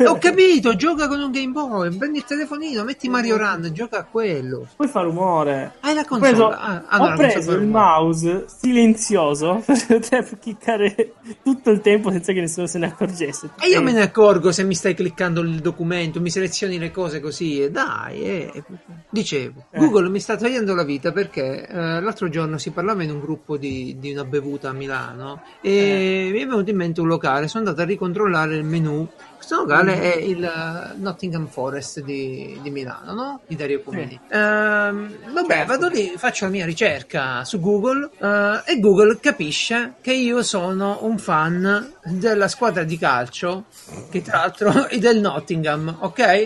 Ho 0.07 0.17
capito, 0.19 0.73
gioca 0.77 1.09
con 1.09 1.19
un 1.19 1.31
Game 1.31 1.51
Boy. 1.51 1.97
Prendi 1.97 2.19
il 2.19 2.23
telefonino, 2.23 2.85
metti 2.85 3.09
Mario 3.09 3.35
Run, 3.35 3.71
gioca 3.73 3.97
a 3.97 4.03
quello. 4.05 4.65
Poi 4.77 4.87
fa 4.87 5.01
rumore. 5.01 5.73
Hai 5.81 5.93
la 5.93 6.05
console? 6.05 6.29
preso, 6.31 6.47
Ah, 6.49 6.83
ah, 6.87 7.01
ho 7.01 7.15
preso 7.17 7.51
il 7.51 7.67
mouse 7.67 8.45
silenzioso 8.47 9.61
per 9.67 10.39
cliccare 10.39 11.13
tutto 11.43 11.71
il 11.71 11.81
tempo 11.81 12.09
senza 12.09 12.31
che 12.31 12.39
nessuno 12.39 12.67
se 12.67 12.77
ne 12.77 12.85
accorgesse. 12.85 13.49
E 13.59 13.67
io 13.67 13.81
me 13.81 13.91
ne 13.91 14.01
accorgo 14.01 14.53
se 14.53 14.63
mi 14.63 14.75
stai 14.75 14.93
cliccando 14.93 15.41
il 15.41 15.59
documento, 15.59 16.21
mi 16.21 16.29
selezioni 16.69 16.77
le 16.79 16.91
cose 16.91 17.19
così. 17.19 17.61
E 17.63 17.71
dai, 17.71 18.21
eh. 18.21 18.63
dicevo, 19.09 19.65
Eh. 19.71 19.79
Google 19.79 20.09
mi 20.09 20.19
sta 20.19 20.37
togliendo 20.37 20.75
la 20.75 20.83
vita 20.83 21.11
perché 21.11 21.67
eh, 21.67 21.99
l'altro 21.99 22.29
giorno 22.29 22.57
si 22.57 22.71
parlava 22.71 23.03
in 23.03 23.11
un 23.11 23.19
gruppo 23.19 23.57
di, 23.57 23.95
di 23.99 24.11
una 24.11 24.23
bevuta 24.25 24.69
a 24.69 24.73
Milano 24.73 25.41
e 25.61 26.27
Eh. 26.27 26.31
mi 26.31 26.39
è 26.39 26.45
venuto 26.47 26.69
in 26.69 26.77
mente 26.77 27.01
un 27.01 27.07
locale. 27.07 27.47
Sono 27.47 27.65
andato 27.65 27.81
a 27.81 27.85
ricontrollare 27.89 28.55
il 28.55 28.63
menu. 28.63 29.07
Questo 29.49 29.65
locale 29.65 29.95
Mm. 29.95 30.01
è 30.01 30.15
il 30.17 30.43
eh, 30.43 30.93
Nottingham 30.97 31.47
Forest 31.47 32.01
di, 32.01 32.59
di 32.61 32.69
Milano, 32.69 33.13
no? 33.13 33.41
Di 33.47 33.55
Dario 33.55 33.81
Comini. 33.81 34.19
Sì. 34.29 34.35
Ehm, 34.35 35.15
vabbè, 35.33 35.47
Certo. 35.47 35.65
vado 35.65 35.87
lì, 35.87 36.13
faccio 36.17 36.45
la 36.45 36.51
mia 36.51 36.65
ricerca 36.65 37.43
su 37.45 37.59
Google 37.59 38.11
eh, 38.19 38.61
e 38.65 38.79
Google 38.79 39.17
capisce 39.19 39.93
che 40.01 40.13
io 40.13 40.43
sono 40.43 40.99
un 41.01 41.17
fan 41.17 41.93
della 42.03 42.47
squadra 42.47 42.83
di 42.83 42.97
calcio, 42.99 43.65
che 44.11 44.21
tra 44.21 44.37
l'altro 44.37 44.85
è 44.85 44.97
del 44.99 45.19
Nottingham, 45.19 45.97
ok? 45.99 46.45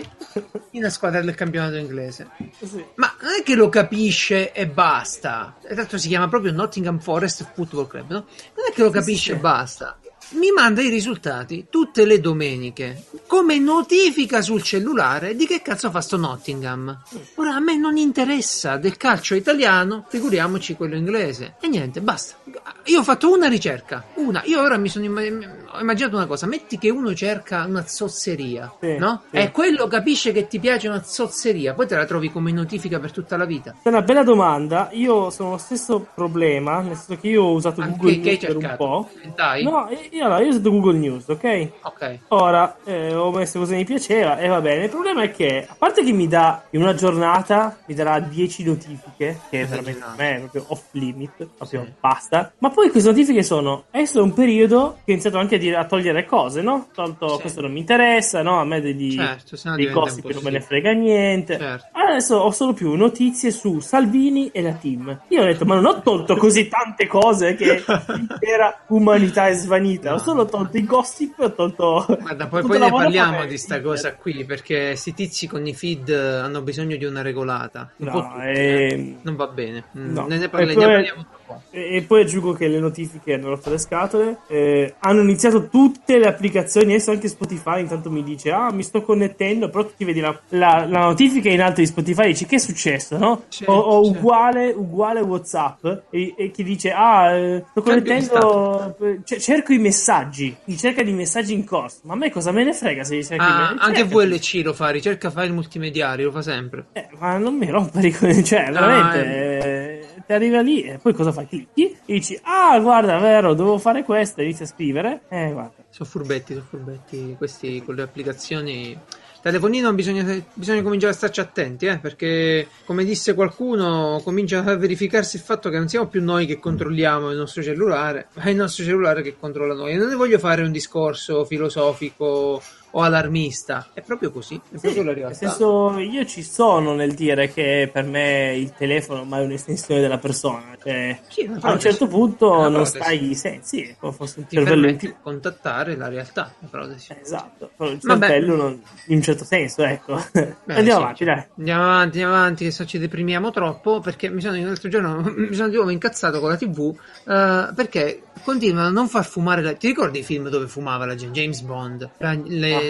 Una 0.70 0.88
squadra 0.88 1.20
del 1.20 1.34
campionato 1.34 1.76
inglese. 1.76 2.28
Sì. 2.58 2.82
Ma 2.94 3.14
non 3.20 3.32
è 3.38 3.42
che 3.42 3.54
lo 3.54 3.68
capisce 3.68 4.52
e 4.52 4.66
basta. 4.66 5.54
Tra 5.60 5.74
l'altro 5.74 5.98
si 5.98 6.08
chiama 6.08 6.28
proprio 6.28 6.52
Nottingham 6.52 6.98
Forest 7.00 7.50
Football 7.52 7.86
Club, 7.86 8.10
no? 8.10 8.26
Non 8.54 8.64
è 8.70 8.72
che 8.72 8.82
lo 8.82 8.88
capisce 8.88 9.32
sì. 9.32 9.36
e 9.36 9.40
basta. 9.40 9.98
Mi 10.30 10.50
manda 10.50 10.82
i 10.82 10.88
risultati 10.88 11.66
tutte 11.70 12.04
le 12.04 12.20
domeniche 12.20 13.04
come 13.26 13.58
notifica 13.58 14.42
sul 14.42 14.62
cellulare 14.62 15.34
di 15.36 15.46
che 15.46 15.62
cazzo 15.62 15.90
fa 15.90 16.00
sto 16.00 16.16
Nottingham. 16.16 17.02
Ora 17.36 17.54
a 17.54 17.60
me 17.60 17.76
non 17.76 17.96
interessa 17.96 18.76
del 18.76 18.96
calcio 18.96 19.34
italiano, 19.34 20.04
figuriamoci 20.08 20.74
quello 20.74 20.96
inglese. 20.96 21.54
E 21.60 21.68
niente, 21.68 22.00
basta. 22.00 22.36
Io 22.84 23.00
ho 23.00 23.04
fatto 23.04 23.32
una 23.32 23.48
ricerca, 23.48 24.04
una. 24.14 24.42
Io 24.44 24.60
ora 24.60 24.76
mi 24.76 24.88
sono 24.88 25.04
imm- 25.04 25.63
ho 25.74 25.80
immaginato 25.80 26.16
una 26.16 26.26
cosa, 26.26 26.46
metti 26.46 26.78
che 26.78 26.90
uno 26.90 27.14
cerca 27.14 27.64
una 27.66 27.84
zozzeria, 27.86 28.72
Sì, 28.80 28.96
no? 28.96 29.22
sì. 29.30 29.36
E 29.36 29.50
quello 29.50 29.86
capisce 29.86 30.32
che 30.32 30.46
ti 30.46 30.58
piace 30.60 30.88
una 30.88 31.02
zozzeria, 31.02 31.74
poi 31.74 31.86
te 31.86 31.96
la 31.96 32.04
trovi 32.04 32.30
come 32.30 32.52
notifica 32.52 32.98
per 32.98 33.10
tutta 33.12 33.36
la 33.36 33.44
vita. 33.44 33.74
È 33.82 33.88
una 33.88 34.02
bella 34.02 34.22
domanda. 34.22 34.88
Io 34.92 35.30
sono 35.30 35.50
lo 35.50 35.58
stesso 35.58 36.06
problema, 36.14 36.80
nel 36.80 36.96
senso 36.96 37.16
che 37.20 37.28
io 37.28 37.42
ho 37.42 37.52
usato 37.52 37.80
Anche 37.80 37.96
Google 37.96 38.16
News 38.18 38.38
per 38.38 38.56
un 38.56 38.74
po'. 38.76 39.08
Dai. 39.34 39.62
No, 39.64 39.88
io, 40.10 40.24
allora, 40.24 40.40
io 40.40 40.46
ho 40.46 40.50
usato 40.50 40.70
Google 40.70 40.98
News, 40.98 41.28
ok? 41.28 41.68
Ok. 41.82 42.18
Ora 42.28 42.76
eh, 42.84 43.14
ho 43.14 43.30
messo 43.32 43.58
cosa 43.58 43.74
mi 43.74 43.84
piaceva 43.84 44.38
e 44.38 44.48
va 44.48 44.60
bene. 44.60 44.84
Il 44.84 44.90
problema 44.90 45.22
è 45.22 45.30
che, 45.30 45.66
a 45.68 45.74
parte 45.76 46.02
che 46.04 46.12
mi 46.12 46.28
dà 46.28 46.62
in 46.70 46.82
una 46.82 46.94
giornata, 46.94 47.76
mi 47.86 47.94
darà 47.94 48.20
10 48.20 48.64
notifiche, 48.64 49.40
che 49.50 49.62
è 49.62 49.66
veramente 49.66 50.00
per 50.00 50.14
me 50.16 50.34
è 50.36 50.38
proprio 50.40 50.64
off 50.68 50.82
limit, 50.92 51.48
proprio 51.56 51.84
Sì. 51.84 51.92
basta. 52.00 52.52
Ma 52.58 52.70
poi 52.70 52.90
queste 52.90 53.08
notifiche 53.10 53.42
sono, 53.42 53.84
adesso 53.90 54.18
è 54.18 54.22
un 54.22 54.32
periodo 54.34 54.98
che 55.04 55.10
ho 55.10 55.12
iniziato 55.12 55.38
anche 55.38 55.56
a, 55.56 55.58
dire, 55.64 55.76
a 55.76 55.84
togliere 55.86 56.24
cose, 56.24 56.62
no? 56.62 56.88
Tolto 56.94 57.28
Sì. 57.36 57.40
questo 57.40 57.60
non 57.60 57.72
mi 57.72 57.80
interessa, 57.80 58.42
no? 58.42 58.60
A 58.60 58.64
me 58.64 58.80
degli, 58.80 59.16
Certo, 59.16 59.56
dei 59.74 59.88
po' 59.88 60.04
non 60.32 60.42
me 60.42 60.50
ne 60.50 60.60
frega 60.60 60.92
niente. 60.92 61.58
Certo. 61.58 61.86
Adesso 61.92 62.36
ho 62.36 62.50
solo 62.50 62.72
più 62.72 62.94
notizie 62.94 63.50
su 63.50 63.80
Salvini 63.80 64.50
e 64.52 64.62
la 64.62 64.72
team. 64.74 65.20
Io 65.28 65.42
ho 65.42 65.44
detto, 65.44 65.64
ma 65.64 65.74
non 65.74 65.86
ho 65.86 66.00
tolto 66.02 66.36
così 66.36 66.68
tante 66.68 67.06
cose 67.06 67.54
che 67.54 67.82
l'intera 68.08 68.84
umanità 68.88 69.48
è 69.48 69.54
svanita. 69.54 70.10
Ho 70.10 70.16
No. 70.16 70.18
solo 70.22 70.44
tolto 70.46 70.76
i 70.76 70.84
gossip, 70.84 71.38
ho 71.40 71.52
tolto. 71.52 72.04
Guarda, 72.20 72.46
poi, 72.46 72.62
poi 72.62 72.78
ne 72.78 72.90
parliamo 72.90 73.44
di 73.46 73.58
sta 73.58 73.80
cosa 73.80 74.14
qui 74.14 74.44
perché 74.44 74.94
sti 74.96 75.14
tizi 75.14 75.46
con 75.48 75.66
i 75.66 75.74
feed 75.74 76.10
hanno 76.10 76.60
bisogno 76.62 76.96
di 76.96 77.04
una 77.04 77.22
regolata. 77.22 77.90
Un 77.96 78.06
No, 78.06 78.12
tutti, 78.12 78.40
eh, 78.46 78.86
eh. 78.92 79.16
Non 79.22 79.36
va 79.36 79.46
bene. 79.48 79.84
Mm, 79.98 80.12
no. 80.12 80.26
Ne, 80.26 80.38
ne 80.38 80.48
parli- 80.48 80.74
poi- 80.74 80.84
ne 80.86 80.92
parliamo. 80.92 81.26
E 81.70 81.96
e 81.96 82.02
poi 82.02 82.22
aggiungo 82.22 82.52
che 82.52 82.68
le 82.68 82.78
notifiche 82.78 83.34
hanno 83.34 83.48
rotto 83.50 83.70
le 83.70 83.78
scatole. 83.78 84.38
eh, 84.48 84.94
hanno 85.00 85.20
iniziato 85.22 85.68
tutte 85.68 86.18
le 86.18 86.26
applicazioni. 86.26 86.92
Adesso 86.94 87.10
anche 87.10 87.28
Spotify 87.28 87.80
intanto 87.80 88.10
mi 88.10 88.22
dice: 88.22 88.50
Ah, 88.52 88.72
mi 88.72 88.82
sto 88.82 89.02
connettendo. 89.02 89.68
Però 89.70 89.84
tu 89.84 89.92
ti 89.96 90.04
vedi 90.04 90.20
la, 90.20 90.38
la- 90.50 90.86
la 90.88 91.00
notifica 91.00 91.50
in 91.50 91.60
alto 91.60 91.80
di 91.80 91.86
Spotify 91.86 92.24
e 92.24 92.28
dici: 92.28 92.46
Che 92.46 92.56
è 92.56 92.58
successo? 92.58 93.18
No? 93.18 93.42
Sì, 93.48 93.64
o, 93.66 93.72
o 93.76 94.04
sì. 94.04 94.10
uguale, 94.10 94.70
uguale 94.70 95.20
WhatsApp. 95.20 95.84
E, 96.10 96.34
e 96.36 96.50
chi 96.50 96.62
dice: 96.64 96.92
Ah, 96.92 97.30
eh, 97.32 97.64
sto 97.70 97.82
connettendo. 97.82 98.96
eh, 99.00 99.20
c- 99.24 99.36
cerco 99.38 99.72
i 99.72 99.78
messaggi. 99.78 100.56
Mi 100.64 100.76
cerca 100.76 101.02
di 101.02 101.12
messaggi 101.12 101.52
in 101.54 101.64
corso. 101.64 101.98
Ma 102.04 102.14
a 102.14 102.16
me 102.16 102.30
cosa 102.30 102.52
me 102.52 102.64
ne 102.64 102.72
frega 102.72 103.04
se 103.04 103.22
cerchi 103.22 103.42
i 103.42 103.46
Ah, 103.46 103.56
messaggi? 103.74 104.00
anche. 104.00 104.04
VLC 104.04 104.60
lo 104.64 104.72
fa, 104.72 104.90
ricerca 104.90 105.30
file 105.30 105.50
multimediali, 105.50 106.22
lo 106.22 106.30
fa 106.30 106.42
sempre. 106.42 106.86
Eh, 106.92 107.08
ma 107.18 107.36
non 107.38 107.56
mi 107.56 107.68
rompere 107.70 108.08
i 108.08 108.44
cioè, 108.44 108.70
veramente, 108.70 109.18
eh, 109.20 110.03
ti 110.26 110.32
arriva 110.32 110.60
lì 110.60 110.82
e 110.82 110.98
poi 110.98 111.12
cosa 111.12 111.32
fai? 111.32 111.46
Clicchi 111.46 111.86
e 111.86 112.12
dici, 112.14 112.38
ah, 112.42 112.78
guarda, 112.80 113.18
vero, 113.18 113.54
dovevo 113.54 113.78
fare 113.78 114.04
questo, 114.04 114.40
e 114.40 114.44
inizi 114.44 114.62
a 114.62 114.66
scrivere, 114.66 115.22
eh, 115.28 115.52
guarda. 115.52 115.82
Sono 115.90 116.08
furbetti, 116.08 116.54
sono 116.54 116.66
furbetti 116.68 117.34
questi 117.36 117.82
con 117.84 117.94
le 117.94 118.02
applicazioni. 118.02 118.98
Telefonino 119.40 119.92
bisogna, 119.92 120.24
bisogna 120.54 120.82
cominciare 120.82 121.12
a 121.12 121.16
starci 121.16 121.40
attenti, 121.40 121.86
eh, 121.86 121.98
perché 121.98 122.66
come 122.86 123.04
disse 123.04 123.34
qualcuno, 123.34 124.20
comincia 124.24 124.64
a 124.64 124.76
verificarsi 124.76 125.36
il 125.36 125.42
fatto 125.42 125.68
che 125.68 125.76
non 125.76 125.88
siamo 125.88 126.06
più 126.06 126.22
noi 126.22 126.46
che 126.46 126.58
controlliamo 126.58 127.30
il 127.30 127.36
nostro 127.36 127.62
cellulare, 127.62 128.28
ma 128.34 128.42
è 128.44 128.50
il 128.50 128.56
nostro 128.56 128.84
cellulare 128.84 129.20
che 129.20 129.36
controlla 129.38 129.74
noi. 129.74 129.92
E 129.92 129.96
non 129.96 130.08
ne 130.08 130.14
voglio 130.14 130.38
fare 130.38 130.62
un 130.62 130.72
discorso 130.72 131.44
filosofico 131.44 132.62
o 132.96 133.02
allarmista, 133.02 133.90
è 133.92 134.02
proprio 134.02 134.30
così, 134.30 134.54
è 134.70 134.78
proprio 134.78 135.02
la 135.02 135.10
Nel 135.12 135.14
realtà. 135.18 135.36
senso, 135.36 135.98
io 135.98 136.24
ci 136.26 136.42
sono 136.42 136.94
nel 136.94 137.14
dire 137.14 137.52
che 137.52 137.90
per 137.92 138.04
me 138.04 138.54
il 138.56 138.72
telefono 138.72 139.20
ormai 139.20 139.42
è 139.42 139.44
un'estensione 139.46 140.00
della 140.00 140.18
persona, 140.18 140.76
cioè, 140.80 141.18
Sì, 141.28 141.50
a 141.60 141.72
un 141.72 141.80
certo 141.80 142.06
punto 142.06 142.68
non 142.68 142.86
stai, 142.86 143.34
sì, 143.34 143.58
sì, 143.62 143.96
come 143.98 144.12
fosse 144.12 144.38
un 144.40 144.46
ti 144.46 144.56
cervello 144.56 144.88
in 144.88 144.96
di 144.96 145.14
contattare 145.20 145.96
la 145.96 146.08
realtà, 146.08 146.54
la 146.60 146.68
protesi. 146.68 147.12
più. 147.12 147.22
Esatto, 147.22 147.70
però 147.76 147.90
il 147.90 147.98
Vabbè. 148.00 148.26
cervello 148.28 148.56
non- 148.56 148.82
in 149.08 149.16
un 149.16 149.22
certo 149.22 149.44
senso, 149.44 149.82
ecco. 149.84 150.14
Beh, 150.32 150.56
Andiamo 150.74 150.98
sì, 150.98 151.02
avanti, 151.02 151.24
cioè, 151.24 151.34
dai. 151.34 151.44
Andiamo 151.58 151.82
avanti, 151.82 152.20
andiamo 152.20 152.34
avanti, 152.34 152.64
che 152.64 152.70
so 152.70 152.84
ci 152.86 152.98
deprimiamo 152.98 153.50
troppo 153.50 154.00
perché 154.00 154.28
mi 154.28 154.40
sono 154.40 154.56
l'altro 154.56 154.88
giorno 154.88 155.20
mi 155.36 155.54
sono 155.54 155.68
di 155.68 155.74
nuovo 155.74 155.90
incazzato 155.90 156.38
con 156.40 156.48
la 156.50 156.56
TV 156.56 156.94
eh, 157.26 157.72
perché 157.74 158.22
continuano 158.44 158.88
a 158.88 158.90
non 158.90 159.08
far 159.08 159.24
fumare 159.24 159.62
la... 159.62 159.72
Ti 159.72 159.86
ricordi 159.86 160.18
i 160.18 160.22
film 160.22 160.48
dove 160.48 160.66
fumava 160.68 161.06
la 161.06 161.14
gente? 161.14 161.40
James 161.40 161.60
Bond, 161.62 162.08
Era 162.18 162.32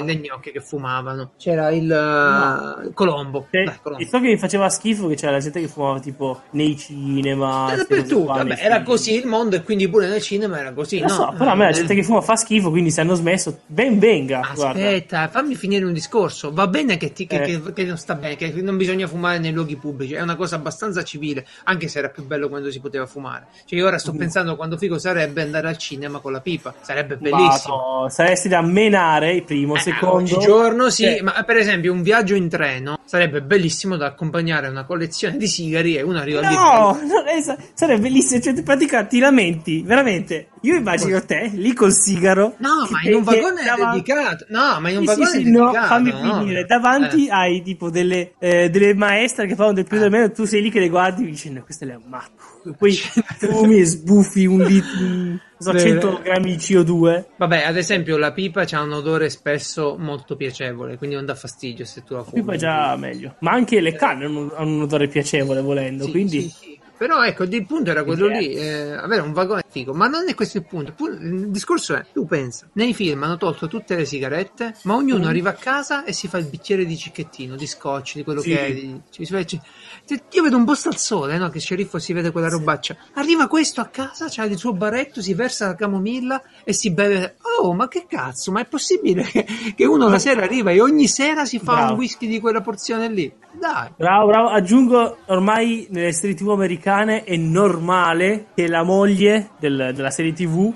le, 0.01 0.05
le 0.05 0.17
gnocche 0.17 0.51
che 0.53 0.61
fumavano. 0.61 1.33
C'era 1.37 1.71
il 1.71 1.91
eh, 1.91 2.93
Colombo. 2.93 3.47
Cioè, 3.51 3.65
Dai, 3.65 3.75
Colombo. 3.83 4.03
e 4.05 4.09
so 4.09 4.21
che 4.21 4.27
mi 4.29 4.39
faceva 4.39 4.69
schifo 4.69 5.07
che 5.09 5.15
c'era 5.15 5.33
la 5.33 5.39
gente 5.41 5.61
che 5.61 5.69
fumava 5.69 6.01
tipo 6.01 6.43
nei 6.51 6.77
cinema. 6.77 7.73
Dappertutto, 7.77 8.33
nei 8.35 8.47
vabbè, 8.49 8.57
era 8.61 8.83
così 8.83 9.15
il 9.17 9.27
mondo 9.27 9.57
e 9.57 9.63
quindi 9.63 9.89
pure 9.89 10.09
nel 10.09 10.23
cinema 10.23 10.59
era 10.59 10.73
così. 10.73 10.99
Lo 11.01 11.07
no? 11.07 11.13
so, 11.15 11.35
però 11.37 11.51
a 11.51 11.55
me 11.55 11.65
la 11.65 11.71
Eh, 11.71 11.75
gente 11.75 11.95
che 11.95 12.03
fuma 12.03 12.21
fa 12.21 12.37
schifo, 12.37 12.71
quindi 12.71 12.91
se 12.91 13.01
hanno 13.01 13.15
smesso, 13.15 13.61
ben 13.67 13.99
venga. 13.99 14.41
guarda. 14.55 14.79
Aspetta, 14.81 15.29
fammi 15.29 15.55
finire 15.55 15.85
un 15.85 15.93
discorso. 15.93 16.53
Va 16.53 16.67
bene 16.67 16.97
che, 16.97 17.13
ti- 17.13 17.27
che- 17.27 17.43
Eh. 17.43 17.61
che- 17.61 17.73
che 17.73 17.85
non 17.85 17.97
sta 17.97 18.15
bene, 18.15 18.37
che 18.37 18.53
non 18.63 18.77
bisogna 18.77 19.07
fumare 19.07 19.39
nei 19.39 19.53
luoghi 19.53 19.77
pubblici, 19.77 20.15
è 20.15 20.21
una 20.21 20.37
cosa 20.37 20.57
abbastanza 20.57 21.03
civile, 21.05 21.47
anche 21.65 21.89
se 21.89 21.99
era 21.99 22.09
più 22.09 22.25
bello 22.25 22.49
quando 22.49 22.71
si 22.71 22.81
poteva 22.81 23.07
fumare. 23.07 23.47
Cioè, 23.65 23.79
io 23.79 23.87
ora 23.87 23.99
sto 23.99 24.13
Mm. 24.13 24.17
pensando 24.19 24.57
quando 24.57 24.77
figo 24.77 24.99
sarebbe 24.99 25.43
andare 25.43 25.69
al 25.69 25.77
cinema 25.79 26.19
con 26.21 26.33
la 26.33 26.41
pipa, 26.41 26.75
sarebbe 26.81 27.17
bellissimo. 27.17 27.77
Vado, 27.77 28.09
saresti 28.09 28.49
da 28.49 28.63
menare, 28.63 29.43
primo, 29.43 29.75
Eh, 29.77 29.81
secondo. 29.93 30.17
Oggigiorno 30.37 30.91
sì, 30.91 31.03
Cioè, 31.05 31.21
ma 31.23 31.43
per 31.45 31.57
esempio 31.57 31.93
un 31.93 32.03
viaggio 32.03 32.35
in 32.35 32.49
treno 32.49 32.99
sarebbe 33.05 33.43
bellissimo 33.43 33.97
da 33.97 34.07
accompagnare 34.07 34.69
una 34.69 34.85
collezione 34.85 35.37
di 35.37 35.47
sigari 35.47 35.97
e 35.97 36.03
uno 36.03 36.19
arriva 36.19 36.41
lì. 36.41 36.55
No, 36.55 36.99
non 37.03 37.27
è- 37.29 37.41
sa- 37.43 37.57
sarebbe 37.75 38.01
bellissimo. 38.03 38.41
Cioè, 38.41 38.55
in 38.57 38.63
pratica 38.65 39.05
ti 39.05 39.19
lamenti, 39.19 39.83
veramente. 39.83 40.49
Io 40.63 40.77
immagino 40.77 41.23
te 41.25 41.51
lì 41.55 41.75
col 41.75 41.93
sigaro. 41.93 42.55
No, 42.59 42.87
ma 42.89 43.01
che- 43.01 43.09
in 43.11 43.17
un 43.17 43.25
che 43.25 43.37
vagone 43.41 43.63
davanti- 43.65 44.03
dedicato. 44.03 44.47
No, 44.49 44.81
ma 44.81 44.89
in 44.89 44.97
un 44.99 45.07
Sì, 45.07 45.13
sì, 45.13 45.19
vagone 45.21 45.31
sì, 45.45 45.51
no, 45.51 45.61
dedicato. 45.67 45.87
fammi 45.87 46.11
no. 46.11 46.39
finire. 46.39 46.65
Davanti 46.65 47.27
Eh. 47.27 47.31
hai 47.31 47.63
tipo 47.63 47.91
delle, 47.91 48.33
eh, 48.39 48.71
delle 48.71 48.95
maestre 48.95 49.47
che 49.47 49.55
fanno 49.55 49.73
del 49.75 49.85
più 49.85 49.99
Eh. 49.99 50.01
del 50.01 50.11
meno, 50.11 50.31
tu 50.31 50.45
sei 50.45 50.63
lì 50.63 50.71
che 50.71 50.81
le 50.81 50.89
guardi 50.89 51.25
dicendo 51.27 51.63
queste 51.63 51.85
le 51.85 51.93
ammazzo. 52.03 52.33
E 52.67 52.73
poi 52.79 52.93
fumi 52.95 53.81
e 53.81 53.85
sbuffi 53.85 54.47
un 54.47 54.63
litro, 54.63 55.39
non 55.59 55.61
so, 55.61 55.73
Bene. 55.73 56.01
100 56.01 56.21
grammi 56.23 56.51
di 56.51 56.57
CO2. 56.57 57.25
Vabbè, 57.37 57.63
ad 57.63 57.77
esempio 57.77 58.17
la 58.17 58.33
pipa 58.33 58.65
ha 58.69 58.81
un 58.83 58.93
odore 58.93 59.31
spesso 59.31 59.97
molto 59.99 60.37
piacevole, 60.37 60.97
quindi 60.99 61.17
non 61.17 61.25
dà 61.25 61.35
fastidio 61.35 61.85
se 61.85 62.03
tu 62.05 62.15
la 62.15 62.23
fumi. 62.23 62.33
Qui 62.33 62.43
poi 62.43 62.59
già 62.59 62.97
meglio. 62.97 63.37
Ma 63.41 63.53
anche 63.53 63.81
le 63.81 63.95
canne 63.95 64.25
hanno, 64.27 64.53
hanno 64.55 64.75
un 64.75 64.83
odore 64.83 65.09
piacevole 65.09 65.61
volendo, 65.61 66.05
Sì, 66.05 66.11
quindi... 66.11 66.41
sì, 66.43 66.49
sì. 66.49 66.79
Però 66.97 67.25
ecco, 67.25 67.43
il 67.43 67.67
punto 67.67 67.91
era 67.91 68.05
quello 68.05 68.29
Sì. 68.29 68.33
lì, 68.39 68.55
eh, 68.55 68.93
avere 68.93 69.21
un 69.21 69.33
vagone 69.33 69.63
figo, 69.69 69.93
ma 69.93 70.07
non 70.07 70.29
è 70.29 70.35
questo 70.35 70.59
il 70.59 70.65
punto. 70.65 70.95
Il 71.21 71.49
discorso 71.51 71.97
è, 71.97 72.05
tu 72.13 72.25
pensa, 72.25 72.69
nei 72.75 72.95
film 72.95 73.25
hanno 73.25 73.37
tolto 73.37 73.67
tutte 73.67 73.97
le 73.97 74.05
sigarette, 74.05 74.77
ma 74.85 74.95
ognuno 74.95 75.25
Mm. 75.25 75.29
arriva 75.29 75.51
a 75.51 75.55
casa 75.55 76.05
e 76.05 76.13
si 76.13 76.29
fa 76.29 76.39
il 76.39 76.47
bicchiere 76.47 76.87
di 76.87 76.97
cicchettino, 76.97 77.57
di 77.57 77.67
scotch, 77.67 78.15
di 78.15 78.23
quello 78.23 78.41
Sì. 78.41 78.51
che 78.51 78.67
è. 78.67 78.73
di- 78.73 79.01
ci- 79.11 79.61
io 80.07 80.43
vedo 80.43 80.57
un 80.57 80.65
posto 80.65 80.89
al 80.91 80.99
sole, 80.99 81.39
no? 81.39 81.49
Che 81.49 81.59
sceriffo 81.59 81.99
si 81.99 82.13
vede 82.13 82.31
quella 82.31 82.49
robaccia. 82.49 82.97
Arriva 83.15 83.47
questo 83.47 83.81
a 83.81 83.87
casa, 83.87 84.27
c'ha 84.29 84.45
il 84.45 84.59
suo 84.59 84.75
baretto, 84.75 85.23
si 85.23 85.33
versa 85.33 85.69
la 85.69 85.75
camomilla 85.75 86.43
e 86.63 86.75
si 86.75 86.91
beve. 86.91 87.37
Oh, 87.61 87.73
ma 87.73 87.89
che 87.89 88.05
cazzo, 88.07 88.53
ma 88.53 88.61
è 88.61 88.67
possibile 88.67 89.23
che, 89.23 89.47
che 89.75 89.87
uno 89.87 90.09
la 90.09 90.19
sera 90.19 90.43
arriva 90.43 90.71
e 90.71 90.81
ogni 90.81 91.09
sera 91.09 91.47
si 91.47 91.59
fa 91.59 91.75
Bravo. 91.75 91.93
un 91.93 91.99
whisky 91.99 92.27
di 92.27 92.41
quella 92.41 92.61
porzione 92.61 93.09
lì? 93.09 93.33
Dai. 93.59 93.89
Bravo, 93.97 94.27
bravo. 94.27 94.49
Aggiungo, 94.49 95.19
ormai 95.27 95.87
nelle 95.91 96.13
serie 96.13 96.35
TV 96.35 96.51
americane 96.51 97.25
è 97.25 97.37
normale 97.37 98.47
che 98.55 98.69
la 98.69 98.83
moglie 98.83 99.51
del- 99.59 99.93
della 99.95 100.11
serie 100.11 100.33
TV 100.33 100.73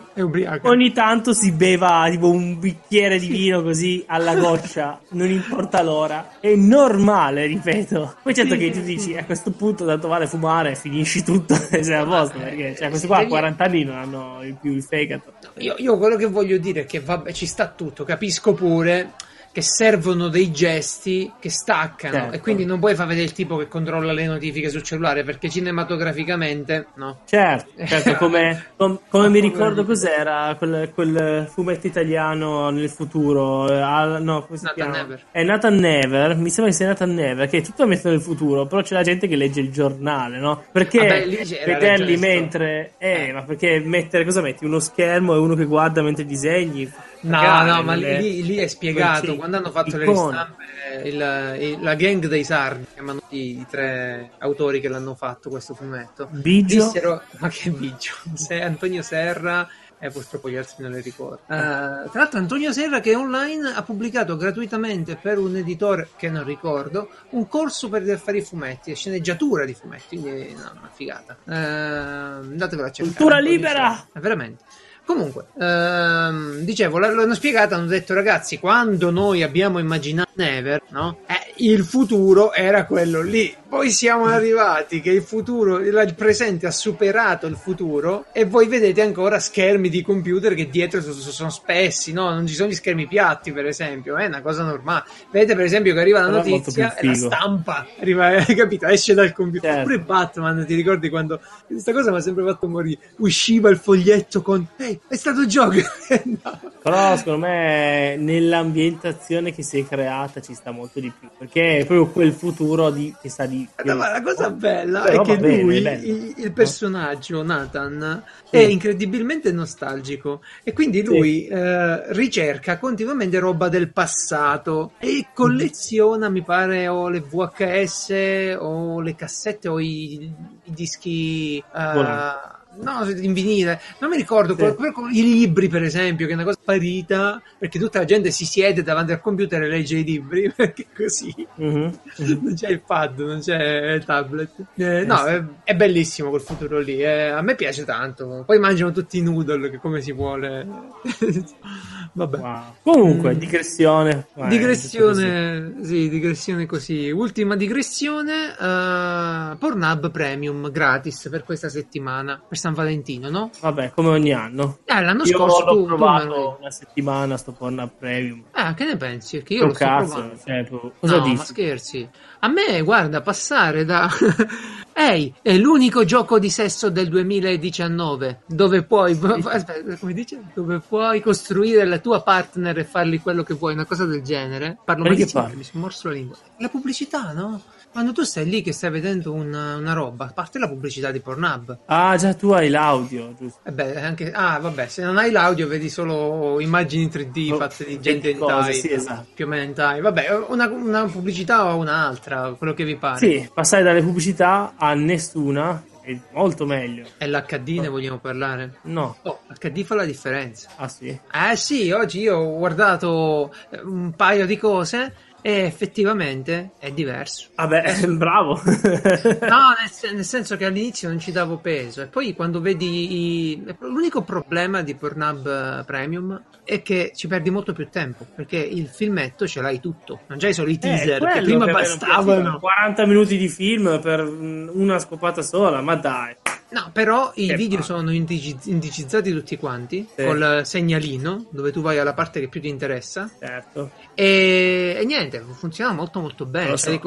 ogni 0.62 0.92
tanto 0.92 1.32
si 1.34 1.52
beva 1.52 2.06
tipo 2.10 2.30
un 2.30 2.58
bicchiere 2.58 3.18
di 3.18 3.26
vino 3.26 3.62
così 3.62 4.04
alla 4.06 4.34
goccia, 4.38 5.00
non 5.10 5.28
importa 5.30 5.82
l'ora. 5.82 6.36
È 6.40 6.54
normale, 6.54 7.46
ripeto. 7.46 8.14
Poi 8.22 8.34
certo 8.34 8.56
che 8.56 8.70
tu 8.70 8.80
dici 8.80 9.16
a 9.16 9.24
questo 9.24 9.50
punto 9.50 9.84
tanto 9.84 10.08
vale 10.08 10.26
fumare, 10.26 10.74
finisci 10.74 11.22
tutto 11.22 11.54
e 11.70 11.82
sei 11.82 11.96
a 11.96 12.04
posto, 12.04 12.38
perché 12.38 12.74
cioè, 12.76 12.88
questi 12.88 13.06
qua 13.06 13.18
a 13.18 13.26
40 13.26 13.64
anni 13.64 13.84
non 13.84 13.96
hanno 13.96 14.38
più 14.60 14.72
il 14.72 14.82
fegato. 14.82 15.32
Io, 15.58 15.74
io 15.78 15.98
quello 15.98 16.16
che 16.16 16.26
voglio 16.26 16.56
dire 16.58 16.82
è 16.82 16.86
che 16.86 17.00
vabbè, 17.00 17.32
ci 17.32 17.46
sta 17.46 17.66
tutto, 17.68 18.04
capisco 18.04 18.54
pure 18.54 19.12
che 19.50 19.62
servono 19.62 20.28
dei 20.28 20.50
gesti 20.52 21.32
che 21.40 21.50
staccano 21.50 22.14
Certo. 22.14 22.34
e 22.36 22.40
quindi 22.40 22.64
non 22.64 22.78
puoi 22.78 22.94
far 22.94 23.06
vedere 23.06 23.24
il 23.26 23.32
tipo 23.32 23.56
che 23.56 23.66
controlla 23.66 24.12
le 24.12 24.26
notifiche 24.26 24.68
sul 24.70 24.82
cellulare 24.82 25.24
perché 25.24 25.48
cinematograficamente 25.48 26.86
no. 26.94 27.18
Certo, 27.26 27.70
certo, 27.86 28.14
come, 28.14 28.66
com- 28.76 29.00
come 29.08 29.28
mi 29.28 29.40
ricordo 29.40 29.84
cos'era 29.84 30.54
quel, 30.56 30.90
quel 30.94 31.48
fumetto 31.52 31.86
italiano 31.86 32.70
nel 32.70 32.88
futuro. 32.90 33.70
eh, 33.70 33.80
al- 33.80 34.22
no, 34.22 34.44
come 34.44 34.58
si 34.58 34.64
Nathan? 34.64 34.90
Never. 34.90 35.22
È 35.30 35.42
Nathan 35.42 35.74
Never, 35.76 36.36
mi 36.36 36.50
sembra 36.50 36.70
che 36.72 36.78
sia 36.78 36.86
Nathan 36.86 37.14
Never, 37.14 37.48
che 37.48 37.58
è 37.58 37.62
tutto 37.62 37.86
messo 37.86 38.08
nel 38.08 38.20
futuro, 38.20 38.66
però 38.66 38.82
c'è 38.82 38.94
la 38.94 39.02
gente 39.02 39.26
che 39.26 39.36
legge 39.36 39.60
il 39.60 39.70
giornale, 39.70 40.38
no? 40.38 40.64
Perché 40.70 40.98
Vabbè, 40.98 41.26
vederli 41.66 42.16
gesto. 42.16 42.26
mentre... 42.26 42.92
Eh, 42.98 43.32
ma 43.32 43.42
perché 43.42 43.80
mettere, 43.84 44.24
cosa 44.24 44.40
metti? 44.40 44.64
Uno 44.64 44.78
schermo 44.78 45.34
e 45.34 45.38
uno 45.38 45.54
che 45.54 45.64
guarda 45.64 46.02
mentre 46.02 46.24
disegni? 46.24 46.90
No, 47.20 47.62
no, 47.64 47.82
ma 47.82 47.94
nelle- 47.94 48.20
lì, 48.20 48.42
lì 48.44 48.56
è 48.56 48.66
spiegato. 48.66 49.36
Quando 49.36 49.56
hanno 49.56 49.70
fatto 49.70 49.96
le 49.96 50.04
icone. 50.04 50.36
ristampe, 50.36 51.08
il- 51.08 51.62
il- 51.72 51.82
la 51.82 51.94
gang 51.94 52.26
dei 52.26 52.44
sardi, 52.44 52.86
chiamano 52.94 53.20
i, 53.30 53.58
i 53.60 53.66
tre 53.68 54.30
autori 54.38 54.80
che 54.80 54.88
l'hanno 54.88 55.14
fatto 55.14 55.50
questo 55.50 55.74
fumetto. 55.74 56.28
Biggio? 56.30 56.84
Dissero, 56.84 57.22
ma 57.38 57.48
che 57.48 57.70
biggio? 57.70 58.12
Se 58.34 58.60
Antonio 58.60 59.02
Serra 59.02 59.68
e 60.00 60.10
purtroppo 60.10 60.48
gli 60.48 60.54
altri 60.54 60.76
non 60.84 60.92
le 60.92 61.00
ricordo. 61.00 61.40
Eh, 61.46 61.46
tra 61.48 62.10
l'altro 62.12 62.38
Antonio 62.38 62.70
Serra 62.72 63.00
che 63.00 63.16
online 63.16 63.72
ha 63.74 63.82
pubblicato 63.82 64.36
gratuitamente 64.36 65.16
per 65.16 65.38
un 65.38 65.56
editore 65.56 66.10
che 66.16 66.30
non 66.30 66.44
ricordo 66.44 67.10
un 67.30 67.48
corso 67.48 67.88
per 67.88 68.04
fare 68.16 68.38
i 68.38 68.42
fumetti, 68.42 68.94
sceneggiatura 68.94 69.64
di 69.64 69.74
fumetti, 69.74 70.16
quindi 70.20 70.52
no, 70.54 70.70
una 70.78 70.90
figata. 70.94 71.36
Eh, 71.48 71.52
andatevelo 71.52 72.86
a 72.86 72.90
cercare. 72.92 73.16
Cultura 73.16 73.38
libera! 73.40 74.06
Eh, 74.14 74.20
Veramente. 74.20 74.62
Comunque, 75.08 75.46
ehm, 75.58 76.58
dicevo, 76.58 76.98
l'hanno 76.98 77.32
spiegato, 77.32 77.74
hanno 77.74 77.86
detto 77.86 78.12
ragazzi, 78.12 78.58
quando 78.58 79.10
noi 79.10 79.42
abbiamo 79.42 79.78
immaginato 79.78 80.28
Never, 80.34 80.82
no? 80.90 81.20
Eh, 81.26 81.64
il 81.64 81.82
futuro 81.82 82.52
era 82.52 82.84
quello 82.84 83.22
lì. 83.22 83.52
Poi 83.68 83.90
siamo 83.90 84.26
arrivati 84.26 85.00
che 85.00 85.10
il 85.10 85.22
futuro, 85.22 85.78
il 85.78 86.14
presente 86.14 86.66
ha 86.66 86.70
superato 86.70 87.46
il 87.46 87.56
futuro 87.56 88.26
e 88.32 88.44
voi 88.44 88.68
vedete 88.68 89.02
ancora 89.02 89.40
schermi 89.40 89.88
di 89.88 90.00
computer 90.02 90.54
che 90.54 90.70
dietro 90.70 91.02
sono, 91.02 91.14
sono 91.14 91.50
spessi, 91.50 92.12
no? 92.12 92.30
Non 92.30 92.46
ci 92.46 92.54
sono 92.54 92.68
gli 92.68 92.74
schermi 92.74 93.08
piatti, 93.08 93.50
per 93.50 93.66
esempio, 93.66 94.16
è 94.16 94.26
una 94.26 94.42
cosa 94.42 94.62
normale. 94.62 95.04
Vedete 95.32 95.56
per 95.56 95.64
esempio 95.64 95.92
che 95.92 96.00
arriva 96.00 96.20
la 96.20 96.28
notizia 96.28 96.94
e 96.94 97.06
la 97.06 97.14
stampa, 97.14 97.86
arriva, 97.98 98.26
hai 98.46 98.54
capito? 98.54 98.86
Esce 98.86 99.14
dal 99.14 99.32
computer. 99.32 99.72
Certo. 99.72 99.88
Pure 99.88 100.00
Batman, 100.00 100.64
ti 100.66 100.74
ricordi 100.76 101.08
quando 101.08 101.40
questa 101.66 101.92
cosa 101.92 102.12
mi 102.12 102.18
ha 102.18 102.20
sempre 102.20 102.44
fatto 102.44 102.68
morire? 102.68 103.00
Usciva 103.16 103.68
il 103.70 103.76
foglietto 103.76 104.40
con 104.40 104.66
È 105.06 105.16
stato 105.16 105.46
gioco. 105.46 105.76
No. 106.24 106.60
Però 106.82 107.16
secondo 107.16 107.46
me 107.46 108.16
nell'ambientazione 108.16 109.52
che 109.52 109.62
si 109.62 109.80
è 109.80 109.86
creata 109.86 110.40
ci 110.40 110.54
sta 110.54 110.70
molto 110.70 111.00
di 111.00 111.12
più. 111.16 111.28
Perché 111.36 111.78
è 111.78 111.84
proprio 111.84 112.08
quel 112.08 112.32
futuro 112.32 112.90
di, 112.90 113.14
che 113.20 113.28
sta 113.28 113.46
di. 113.46 113.68
No, 113.84 113.94
ma 113.94 114.10
la 114.10 114.22
cosa 114.22 114.50
bella 114.50 115.02
Però 115.02 115.22
è 115.22 115.26
che 115.26 115.36
bene, 115.36 115.62
lui, 115.62 115.82
è 115.82 115.90
il, 116.02 116.34
il 116.36 116.52
personaggio 116.52 117.42
Nathan, 117.42 118.22
Sì. 118.44 118.56
è 118.56 118.60
incredibilmente 118.60 119.52
nostalgico 119.52 120.40
e 120.62 120.72
quindi 120.72 121.02
lui 121.02 121.46
eh, 121.46 122.12
ricerca 122.12 122.78
continuamente 122.78 123.38
roba 123.38 123.68
del 123.68 123.92
passato 123.92 124.92
e 124.98 125.26
colleziona, 125.34 126.28
mi 126.28 126.42
pare, 126.42 126.88
o 126.88 127.08
le 127.08 127.20
VHS 127.20 128.56
o 128.58 129.00
le 129.00 129.14
cassette 129.14 129.68
o 129.68 129.78
i, 129.78 130.32
i 130.64 130.72
dischi. 130.72 131.62
Volanti. 131.72 132.56
No, 132.80 133.08
in 133.10 133.32
vinile, 133.32 133.80
non 134.00 134.10
mi 134.10 134.16
ricordo, 134.16 134.54
Sì. 134.56 134.74
quel- 134.74 134.94
i 135.12 135.22
libri 135.22 135.68
per 135.68 135.82
esempio, 135.82 136.26
che 136.26 136.32
è 136.32 136.34
una 136.34 136.44
cosa 136.44 136.58
sparita, 136.60 137.42
perché 137.58 137.78
tutta 137.78 137.98
la 137.98 138.04
gente 138.04 138.30
si 138.30 138.44
siede 138.44 138.82
davanti 138.82 139.12
al 139.12 139.20
computer 139.20 139.62
e 139.62 139.68
legge 139.68 139.98
i 139.98 140.04
libri, 140.04 140.50
perché 140.54 140.86
così 140.94 141.34
Mhm. 141.56 141.98
non 142.40 142.54
c'è 142.54 142.68
il 142.70 142.80
pad, 142.80 143.18
non 143.20 143.40
c'è 143.40 143.92
il 143.94 144.04
tablet. 144.04 144.50
Eh, 144.76 145.04
no, 145.04 145.24
è, 145.24 145.42
è 145.64 145.74
bellissimo 145.74 146.28
quel 146.30 146.40
futuro 146.42 146.78
lì. 146.78 146.98
eh, 147.02 147.28
a 147.28 147.42
me 147.42 147.54
piace 147.54 147.84
tanto. 147.84 148.44
Poi 148.46 148.58
mangiano 148.58 148.92
tutti 148.92 149.18
i 149.18 149.22
noodle, 149.22 149.70
che 149.70 149.78
come 149.78 150.00
si 150.00 150.12
vuole. 150.12 150.66
Vabbè. 152.12 152.38
Wow. 152.38 152.62
Comunque, 152.82 153.34
Mm. 153.34 153.38
digressione. 153.38 154.26
Vai, 154.34 154.48
Digressione, 154.48 155.74
sì, 155.82 156.08
digressione 156.08 156.66
così. 156.66 157.10
Ultima 157.10 157.56
digressione: 157.56 158.50
eh, 158.58 159.56
Pornhub 159.58 160.10
Premium 160.10 160.70
gratis 160.70 161.28
per 161.30 161.44
questa 161.44 161.68
settimana, 161.68 162.40
per 162.46 162.58
San 162.68 162.74
Valentino, 162.74 163.30
no? 163.30 163.50
Vabbè, 163.60 163.92
come 163.94 164.08
ogni 164.08 164.32
anno. 164.32 164.78
Eh, 164.84 165.00
l'anno 165.00 165.24
Io 165.24 165.36
scorso 165.36 165.64
l'ho 165.64 165.72
tu, 165.72 165.80
tu 165.80 165.86
provato 165.86 166.26
dici. 166.26 166.56
una 166.60 166.70
settimana, 166.70 167.36
sto 167.38 167.52
Pornhub 167.52 167.90
Premium. 167.98 168.42
Ah, 168.52 168.74
che 168.74 168.84
ne 168.84 168.96
pensi? 168.96 169.38
Perché 169.38 169.54
io 169.54 169.66
lo 169.66 169.74
sto 169.74 169.84
cazzo, 169.84 170.12
provando. 170.12 170.38
cioè, 170.44 170.64
proprio- 170.64 170.92
cosa 171.00 171.16
no, 171.16 171.22
dici? 171.22 171.36
ma 171.36 171.44
scherzi. 171.44 172.08
A 172.40 172.48
me, 172.48 172.82
guarda, 172.82 173.22
passare 173.22 173.84
da... 173.84 174.08
Ehi, 174.92 175.32
è 175.42 175.56
l'unico 175.56 176.04
gioco 176.04 176.38
di 176.40 176.50
sesso 176.50 176.90
del 176.90 177.08
2019 177.08 178.40
dove 178.46 178.82
puoi... 178.82 179.12
Aspetta, 179.44 179.96
come 179.96 180.12
dice? 180.12 180.42
Dove 180.54 180.80
puoi 180.80 181.22
costruire 181.22 181.84
la 181.86 181.98
tua 181.98 182.20
partner 182.20 182.78
e 182.78 182.84
fargli 182.84 183.20
quello 183.22 183.42
che 183.42 183.54
vuoi, 183.54 183.72
una 183.74 183.86
cosa 183.86 184.04
del 184.04 184.22
genere. 184.22 184.76
Parlo 184.84 185.04
che 185.04 185.10
malissimo, 185.10 185.50
mi 185.54 185.64
sono 185.64 185.82
morso 185.82 186.08
la 186.08 186.14
lingua. 186.14 186.36
La 186.58 186.68
pubblicità, 186.68 187.32
no? 187.32 187.62
Quando 187.98 188.14
tu 188.14 188.22
stai 188.22 188.48
lì 188.48 188.62
che 188.62 188.70
stai 188.72 188.90
vedendo 188.90 189.32
una, 189.32 189.74
una 189.74 189.92
roba, 189.92 190.26
a 190.26 190.32
parte 190.32 190.60
la 190.60 190.68
pubblicità 190.68 191.10
di 191.10 191.18
Pornhub. 191.18 191.78
Ah, 191.86 192.14
già 192.16 192.32
tu 192.32 192.50
hai 192.50 192.68
l'audio, 192.68 193.34
giusto? 193.36 193.58
E 193.64 193.72
beh, 193.72 194.00
anche... 194.00 194.30
Ah, 194.30 194.60
vabbè, 194.60 194.86
se 194.86 195.02
non 195.02 195.16
hai 195.18 195.32
l'audio 195.32 195.66
vedi 195.66 195.88
solo 195.90 196.60
immagini 196.60 197.06
3D 197.06 197.54
Oh, 197.54 197.56
fatte 197.56 197.84
di 197.86 197.98
gente 198.00 198.36
cose, 198.38 198.54
hentai. 198.54 198.74
sì, 198.74 198.92
esatto. 198.92 199.26
Più 199.34 199.46
o 199.46 199.48
meno 199.48 199.62
hentai. 199.62 200.00
Vabbè, 200.00 200.28
una, 200.46 200.68
una 200.68 201.04
pubblicità 201.06 201.74
o 201.74 201.78
un'altra, 201.78 202.54
quello 202.56 202.72
che 202.72 202.84
vi 202.84 202.94
pare. 202.94 203.18
Sì, 203.18 203.50
passare 203.52 203.82
dalle 203.82 204.00
pubblicità 204.00 204.74
a 204.78 204.94
nessuna 204.94 205.82
è 206.00 206.18
molto 206.32 206.64
meglio. 206.64 207.04
E 207.18 207.28
l'HD 207.28 207.68
ne 207.80 207.88
vogliamo 207.88 208.18
parlare? 208.18 208.76
No. 208.82 209.16
Oh, 209.24 209.40
l'HD 209.48 209.82
fa 209.82 209.94
la 209.96 210.04
differenza. 210.04 210.70
Ah 210.76 210.88
sì? 210.88 211.08
Eh 211.08 211.56
sì, 211.56 211.90
oggi 211.90 212.20
io 212.20 212.36
ho 212.38 212.56
guardato 212.58 213.52
eh, 213.70 213.80
un 213.82 214.12
paio 214.14 214.46
di 214.46 214.56
cose 214.56 215.14
e 215.40 215.64
effettivamente 215.64 216.72
è 216.78 216.90
diverso. 216.92 217.48
Vabbè, 217.54 218.06
bravo. 218.16 218.60
No, 218.64 219.74
nel, 219.78 220.14
nel 220.14 220.24
senso 220.24 220.56
che 220.56 220.64
all'inizio 220.64 221.08
non 221.08 221.18
ci 221.18 221.32
davo 221.32 221.58
peso 221.58 222.02
e 222.02 222.06
poi 222.06 222.34
quando 222.34 222.60
vedi 222.60 223.52
i... 223.52 223.74
l'unico 223.80 224.22
problema 224.22 224.82
di 224.82 224.94
Pornhub 224.94 225.46
eh, 225.46 225.84
Premium 225.84 226.42
è 226.68 226.82
che 226.82 227.12
ci 227.14 227.28
perdi 227.28 227.48
molto 227.50 227.72
più 227.72 227.88
tempo 227.88 228.26
perché 228.34 228.58
il 228.58 228.88
filmetto 228.88 229.46
ce 229.48 229.62
l'hai 229.62 229.80
tutto, 229.80 230.20
non 230.26 230.36
c'hai 230.38 230.52
solo 230.52 230.68
i 230.68 230.74
Eh, 230.74 230.78
teaser 230.78 231.18
quello 231.18 231.32
che 231.34 231.40
prima 231.42 231.64
che 231.64 231.72
bastavano. 231.72 232.58
40 232.58 233.06
minuti 233.06 233.38
di 233.38 233.48
film 233.48 233.98
per 234.02 234.22
mm, 234.22 234.68
una 234.74 234.98
scopata 234.98 235.40
sola, 235.40 235.80
ma 235.80 235.94
dai. 235.96 236.36
No, 236.70 236.90
però 236.92 237.32
i 237.36 237.46
Che 237.46 237.54
video 237.56 237.78
palle. 237.78 237.82
sono 237.86 238.12
indici- 238.12 238.54
indicizzati 238.64 239.32
tutti 239.32 239.56
quanti 239.56 240.06
Sì. 240.14 240.22
col 240.22 240.60
segnalino 240.66 241.46
dove 241.50 241.72
tu 241.72 241.80
vai 241.80 241.98
alla 241.98 242.12
parte 242.12 242.40
che 242.40 242.48
più 242.48 242.60
ti 242.60 242.68
interessa 242.68 243.30
Certo. 243.40 243.92
e, 244.12 244.94
e 245.00 245.04
niente, 245.06 245.42
funziona 245.58 245.94
molto 245.94 246.20
molto 246.20 246.44
bene. 246.44 246.76
So. 246.76 246.90
Io 246.90 247.00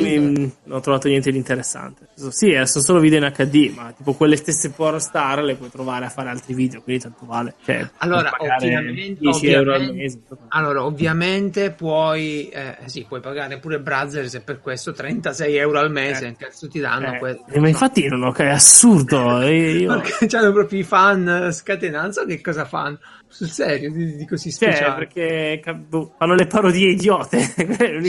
mi- 0.00 0.52
non 0.62 0.78
ho 0.78 0.80
trovato 0.80 1.08
niente 1.08 1.32
di 1.32 1.36
interessante. 1.36 2.06
Sì, 2.28 2.50
eh, 2.52 2.64
sono 2.66 2.84
solo 2.84 3.00
video 3.00 3.18
in 3.18 3.32
HD, 3.36 3.72
ma 3.74 3.90
tipo 3.90 4.12
quelle 4.14 4.36
stesse 4.36 4.70
porn 4.70 5.00
star 5.00 5.42
le 5.42 5.56
puoi 5.56 5.70
trovare 5.70 6.04
a 6.04 6.10
fare 6.10 6.28
altri 6.28 6.54
video, 6.54 6.80
quindi 6.80 7.02
tanto 7.02 7.26
vale. 7.26 7.54
Cioè, 7.64 7.90
Allora, 7.96 8.30
ovviamente- 8.38 9.07
10 9.16 9.46
euro 9.48 9.74
al 9.74 9.94
mese. 9.94 10.20
Allora, 10.48 10.84
ovviamente 10.84 11.70
puoi, 11.70 12.48
eh, 12.48 12.76
sì, 12.86 13.04
puoi 13.06 13.20
pagare 13.20 13.58
pure 13.58 13.80
Brazzers 13.80 14.34
e 14.34 14.40
per 14.40 14.60
questo 14.60 14.92
36 14.92 15.56
euro 15.56 15.78
al 15.78 15.90
mese, 15.90 16.26
Eh. 16.28 16.36
cazzo 16.36 16.68
ti 16.68 16.80
danno. 16.80 17.14
Eh, 17.14 17.18
que- 17.18 17.40
ma 17.60 17.68
infatti 17.68 18.06
non 18.08 18.22
ho, 18.22 18.34
è 18.34 18.48
assurdo. 18.48 19.40
eh, 19.40 19.70
Io, 19.78 19.88
Perché 20.00 20.26
c'hanno 20.26 20.52
proprio 20.52 20.80
i 20.80 20.84
fan 20.84 21.48
scatenati, 21.52 22.12
so 22.12 22.24
che 22.24 22.40
cosa 22.40 22.64
fanno, 22.64 22.98
sul 23.26 23.48
serio, 23.48 23.90
di, 23.90 24.16
di 24.16 24.26
così 24.26 24.50
cioè, 24.52 24.72
speciale. 24.72 24.94
perché 25.06 25.60
ca- 25.62 25.72
boh, 25.74 26.14
fanno 26.18 26.34
le 26.34 26.46
parodie 26.46 26.90
idiote. 26.90 27.38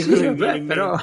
Sì, 0.00 0.24
in 0.24 0.64
però. 0.66 0.96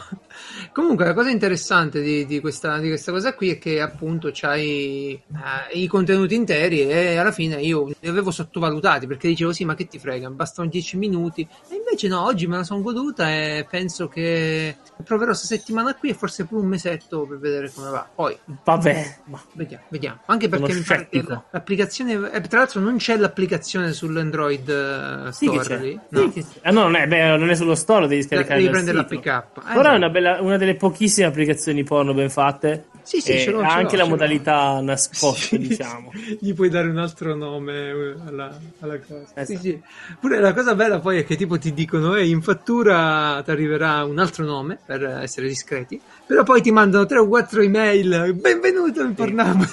Comunque 0.78 1.06
la 1.06 1.16
cosa 1.16 1.32
interessante 1.32 2.02
di, 2.04 2.28
di 2.28 2.40
questa, 2.40 2.78
di 2.78 2.88
questa 2.90 3.12
cosa 3.12 3.34
qui 3.34 3.50
è 3.50 3.58
che 3.58 3.82
appunto 3.82 4.30
c'hai 4.32 5.12
eh, 5.14 5.80
i 5.80 5.88
contenuti 5.88 6.36
interi 6.36 6.82
e 6.88 7.18
alla 7.18 7.32
fine 7.32 7.56
io 7.56 7.88
li 8.00 8.08
avevo 8.08 8.30
sottovalutati 8.30 9.08
perché 9.08 9.28
dicevo 9.28 9.54
sì 9.54 9.66
ma 9.66 9.74
che 9.74 9.88
ti 9.88 9.98
frega? 9.98 10.30
Bastano 10.30 10.70
10 10.70 10.98
minuti. 10.98 11.42
E 11.42 11.76
invece 11.76 12.08
no 12.08 12.24
oggi 12.24 12.46
me 12.46 12.58
la 12.58 12.64
sono 12.64 12.82
goduta 12.84 13.28
e 13.28 13.66
penso 13.68 14.08
che 14.08 14.76
proverò 15.04 15.32
questa 15.32 15.48
settimana 15.48 15.96
qui 15.96 16.10
e 16.10 16.14
forse 16.14 16.46
pure 16.46 16.62
un 16.62 16.68
mesetto 16.68 17.26
per 17.26 17.40
vedere 17.40 17.72
come 17.74 17.90
va. 17.90 18.08
Poi 18.14 18.38
Vabbè, 18.64 19.18
vediamo 19.54 19.84
vediamo. 19.90 20.20
Anche 20.28 20.48
perché 20.48 20.74
mi 20.74 20.82
pare 20.82 21.08
che 21.10 21.24
la- 21.26 21.44
l'applicazione 21.50 22.32
eh, 22.32 22.42
tra 22.42 22.60
l'altro 22.60 22.82
non 22.82 22.98
c'è 22.98 23.18
l'applicazione 23.18 23.94
sull'Android 23.94 24.70
eh, 24.70 25.32
sì 25.32 25.46
Store 25.48 25.78
lì 25.80 26.00
Sì? 26.12 26.30
Che 26.32 26.42
c'è. 26.42 26.60
Ah, 26.64 26.72
no, 26.72 26.82
non 26.84 26.96
è, 26.96 27.08
beh, 27.08 27.36
non 27.36 27.50
è 27.50 27.56
sullo 27.56 27.74
store, 27.74 28.08
devi 28.08 28.22
scaricare 28.22 28.60
devi 28.60 28.70
prendere 28.70 28.98
sito. 29.00 29.14
l'APK 29.16 29.26
Eh, 29.58 29.74
Però 29.74 29.82
è 29.82 29.92
sì. 29.92 29.96
una, 29.96 30.10
bella- 30.10 30.42
una 30.42 30.58
delle 30.58 30.67
pochissime 30.76 31.28
applicazioni 31.28 31.84
porno 31.84 32.14
ben 32.14 32.30
fatte. 32.30 32.86
Sì, 33.08 33.22
sì, 33.22 33.40
ce 33.40 33.52
l'ho, 33.52 33.62
ha 33.62 33.74
anche 33.74 33.96
la 33.96 34.04
ce 34.04 34.10
l'ho. 34.10 34.16
modalità 34.16 34.82
nascosta, 34.82 35.56
Sì, 35.56 35.58
diciamo. 35.60 36.12
Gli 36.42 36.54
puoi 36.54 36.68
dare 36.68 36.90
un 36.90 36.98
altro 36.98 37.36
nome 37.36 37.74
eh, 37.90 38.16
alla, 38.26 38.60
alla 38.82 39.00
cosa. 39.00 39.26
Sì, 39.46 39.54
Esatto. 39.54 39.60
sì. 39.62 39.82
Pure 40.20 40.40
la 40.42 40.54
cosa 40.54 40.76
bella 40.76 41.00
poi 41.00 41.20
è 41.20 41.26
che 41.26 41.38
tipo 41.38 41.58
ti 41.58 41.74
dicono, 41.74 42.18
in 42.18 42.42
fattura 42.42 43.42
ti 43.46 43.52
arriverà 43.52 44.04
un 44.04 44.20
altro 44.20 44.44
nome 44.44 44.78
per 44.86 45.04
essere 45.24 45.48
discreti, 45.48 45.98
però 46.26 46.44
poi 46.44 46.62
ti 46.62 46.70
mandano 46.72 47.06
tre 47.06 47.20
o 47.20 47.28
quattro 47.30 47.62
email, 47.62 48.34
benvenuto 48.34 49.02
in 49.02 49.14
Pornhub. 49.14 49.70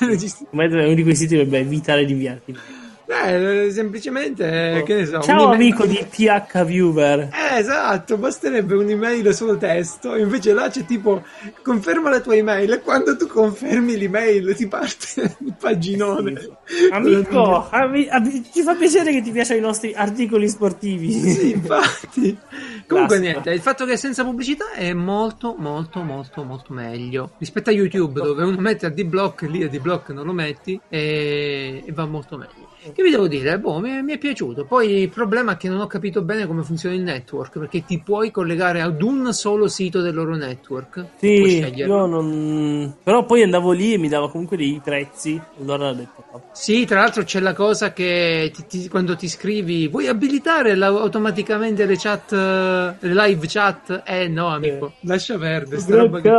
Come 0.51 0.65
è 0.67 0.85
uno 0.85 0.95
di 0.95 1.03
quei 1.03 1.17
siti 1.17 1.35
dovrebbe 1.35 1.59
evitare 1.59 2.05
di 2.05 2.13
inviarti. 2.13 2.57
Eh, 3.07 3.69
semplicemente, 3.71 4.79
eh, 4.79 4.83
che 4.83 4.95
ne 4.95 5.05
so. 5.07 5.21
Ciao 5.21 5.49
un'email- 5.49 5.73
amico 5.73 5.87
di 5.87 6.07
TH 6.09 6.65
Viewer. 6.65 7.21
Eh, 7.33 7.59
esatto, 7.59 8.17
basterebbe 8.17 8.75
un'email 8.75 9.35
solo 9.35 9.59
testo, 9.59 10.17
invece 10.17 10.55
là 10.55 10.69
c'è 10.71 10.87
tipo 10.87 11.23
conferma 11.63 12.09
la 12.09 12.21
tua 12.21 12.35
email 12.35 12.73
e 12.73 12.81
quando 12.81 13.15
tu 13.17 13.27
confermi 13.27 13.97
l'email 13.99 14.55
ti 14.57 14.67
parte 14.69 15.37
il 15.45 15.55
paginone. 15.59 16.49
Amico, 16.91 17.69
ami- 17.71 18.09
ami- 18.09 18.43
ci 18.53 18.63
fa 18.63 18.75
piacere 18.75 19.13
che 19.13 19.21
ti 19.21 19.31
piacciono 19.31 19.59
i 19.59 19.63
nostri 19.63 19.93
articoli 19.95 20.49
sportivi. 20.49 21.13
Sì, 21.13 21.51
infatti. 21.53 22.37
Comunque 22.87 23.17
Basta. 23.17 23.31
niente, 23.33 23.51
il 23.51 23.61
fatto 23.61 23.85
che 23.87 23.93
è 23.93 23.97
senza 23.97 24.25
pubblicità 24.25 24.73
è 24.73 24.93
molto 24.93 25.55
molto 25.59 26.03
molto 26.03 26.43
molto 26.45 26.75
meglio 26.75 27.31
rispetto 27.39 27.71
a 27.71 27.73
YouTube 27.73 28.21
dove 28.21 28.45
uno 28.45 28.61
mette 28.61 28.85
a 28.85 28.91
D-Block 28.91 29.43
lì 29.43 29.63
a 29.63 29.69
D-Block 29.69 30.11
non 30.11 30.27
lo 30.27 30.35
metti 30.35 30.79
e, 30.91 31.83
e 31.87 31.93
va 31.93 32.05
molto 32.05 32.37
meglio. 32.37 32.73
Che 32.93 33.03
vi 33.03 33.11
devo 33.11 33.27
dire? 33.29 33.59
Boh, 33.59 33.79
mi, 33.79 34.03
mi 34.03 34.13
è 34.13 34.19
piaciuto. 34.19 34.65
Poi 34.67 35.03
il 35.03 35.09
problema 35.09 35.53
è 35.53 35.57
che 35.57 35.69
non 35.69 35.81
ho 35.81 35.87
capito 35.87 36.23
bene 36.23 36.47
come 36.47 36.63
funziona 36.63 36.95
il 36.95 37.03
network 37.03 37.59
perché 37.59 37.85
ti 37.85 37.99
puoi 38.01 38.31
collegare 38.31 38.83
ad 38.83 39.01
un 39.01 39.33
solo 39.33 39.69
sito 39.69 40.03
del 40.03 40.15
loro 40.15 40.37
network. 40.37 41.07
Sì, 41.19 41.65
io 41.75 42.07
non... 42.07 42.95
Però 43.03 43.25
poi 43.25 43.43
andavo 43.43 43.73
lì 43.73 43.95
e 43.95 43.99
mi 43.99 44.09
dava 44.09 44.31
comunque 44.31 44.57
dei 44.57 44.81
prezzi. 44.85 45.41
Allora 45.61 45.89
ho 45.89 45.95
detto, 45.95 46.25
vabbè. 46.31 46.45
Sì, 46.53 46.85
tra 46.85 47.01
l'altro 47.01 47.23
c'è 47.25 47.41
la 47.41 47.55
cosa 47.55 47.93
che 47.93 48.51
ti- 48.55 48.67
ti- 48.67 48.89
quando 48.89 49.17
ti 49.17 49.29
scrivi 49.29 49.89
vuoi 49.89 50.07
abilitare 50.07 50.75
la- 50.75 50.87
automaticamente 50.89 51.87
le 51.87 51.97
chat, 51.97 52.33
eh, 52.33 52.97
le 53.07 53.15
live 53.15 53.47
chat? 53.49 54.03
Eh 54.07 54.29
no, 54.29 54.49
amico, 54.49 54.93
lascia 55.01 55.39
perdere, 55.39 55.81
sta 55.81 55.97
roba 55.97 56.21
che 56.21 56.31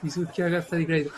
ti 0.00 0.10
succhia 0.10 0.44
la 0.48 0.50
carta 0.56 0.76
di 0.76 0.84
credito. 0.86 1.10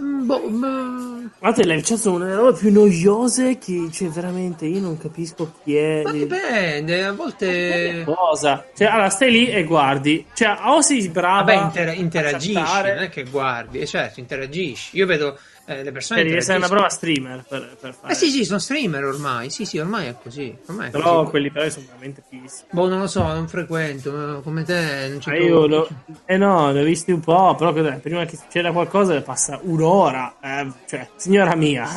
Mm, 0.00 0.26
boh, 0.26 0.48
mm, 0.48 1.26
Guardate, 1.38 1.66
le 1.66 1.74
live 1.74 1.86
chat 1.86 1.98
sono 1.98 2.16
una 2.16 2.24
delle 2.26 2.36
robe 2.36 2.58
più 2.58 2.72
noiose 2.72 3.58
che, 3.58 3.88
cioè, 3.90 4.08
veramente, 4.08 4.66
io 4.66 4.80
non 4.80 4.98
capisco 4.98 5.52
chi 5.62 5.76
è. 5.76 6.02
ma 6.02 6.12
dipende, 6.12 7.04
a 7.04 7.12
volte... 7.12 8.02
Cosa? 8.04 8.66
Cioè, 8.74 8.88
allora, 8.88 9.08
stai 9.10 9.30
lì 9.30 9.48
e 9.48 9.64
guardi. 9.64 10.26
Cioè, 10.34 10.58
o 10.64 10.80
sei 10.80 11.08
brava 11.08 11.42
Vabbè, 11.42 11.62
inter- 11.62 11.96
interagisci, 11.98 12.52
non 12.54 12.98
è 12.98 13.08
che 13.08 13.24
guardi, 13.24 13.78
eh, 13.78 13.86
certo, 13.86 14.20
interagisci. 14.20 14.96
Io 14.96 15.06
vedo 15.06 15.38
eh, 15.70 15.82
le 15.84 15.92
persone 15.92 16.22
devi 16.24 16.36
essere 16.36 16.58
una 16.58 16.68
brava 16.68 16.88
streamer 16.88 17.44
per, 17.48 17.76
per 17.80 17.94
fare. 17.94 18.12
Eh 18.12 18.16
sì, 18.16 18.30
sì, 18.30 18.44
sono 18.44 18.58
streamer 18.58 19.04
ormai, 19.04 19.50
sì, 19.50 19.64
sì, 19.64 19.78
ormai 19.78 20.08
è 20.08 20.14
così. 20.20 20.56
Ormai 20.66 20.88
è 20.88 20.90
Però 20.90 21.18
così. 21.20 21.30
quelli 21.30 21.50
però 21.50 21.68
sono 21.68 21.86
veramente 21.86 22.22
fighissimi. 22.28 22.68
Boh, 22.70 22.88
non 22.88 22.98
lo 22.98 23.06
so, 23.06 23.22
non 23.22 23.48
frequento, 23.48 24.40
come 24.42 24.64
te, 24.64 25.06
non 25.08 25.14
Ma 25.16 25.20
trovo- 25.20 25.38
io 25.38 25.66
lo... 25.66 25.88
Eh 26.24 26.36
no, 26.36 26.70
ne 26.72 26.80
ho 26.80 26.84
visti 26.84 27.12
un 27.12 27.20
po', 27.20 27.54
però 27.54 27.72
prima 27.72 28.24
che 28.24 28.36
succeda 28.36 28.72
qualcosa 28.72 29.20
passa 29.22 29.58
un'ora. 29.62 30.36
eh, 30.40 30.70
cioè, 30.86 31.08
signora 31.16 31.54
mia. 31.54 31.88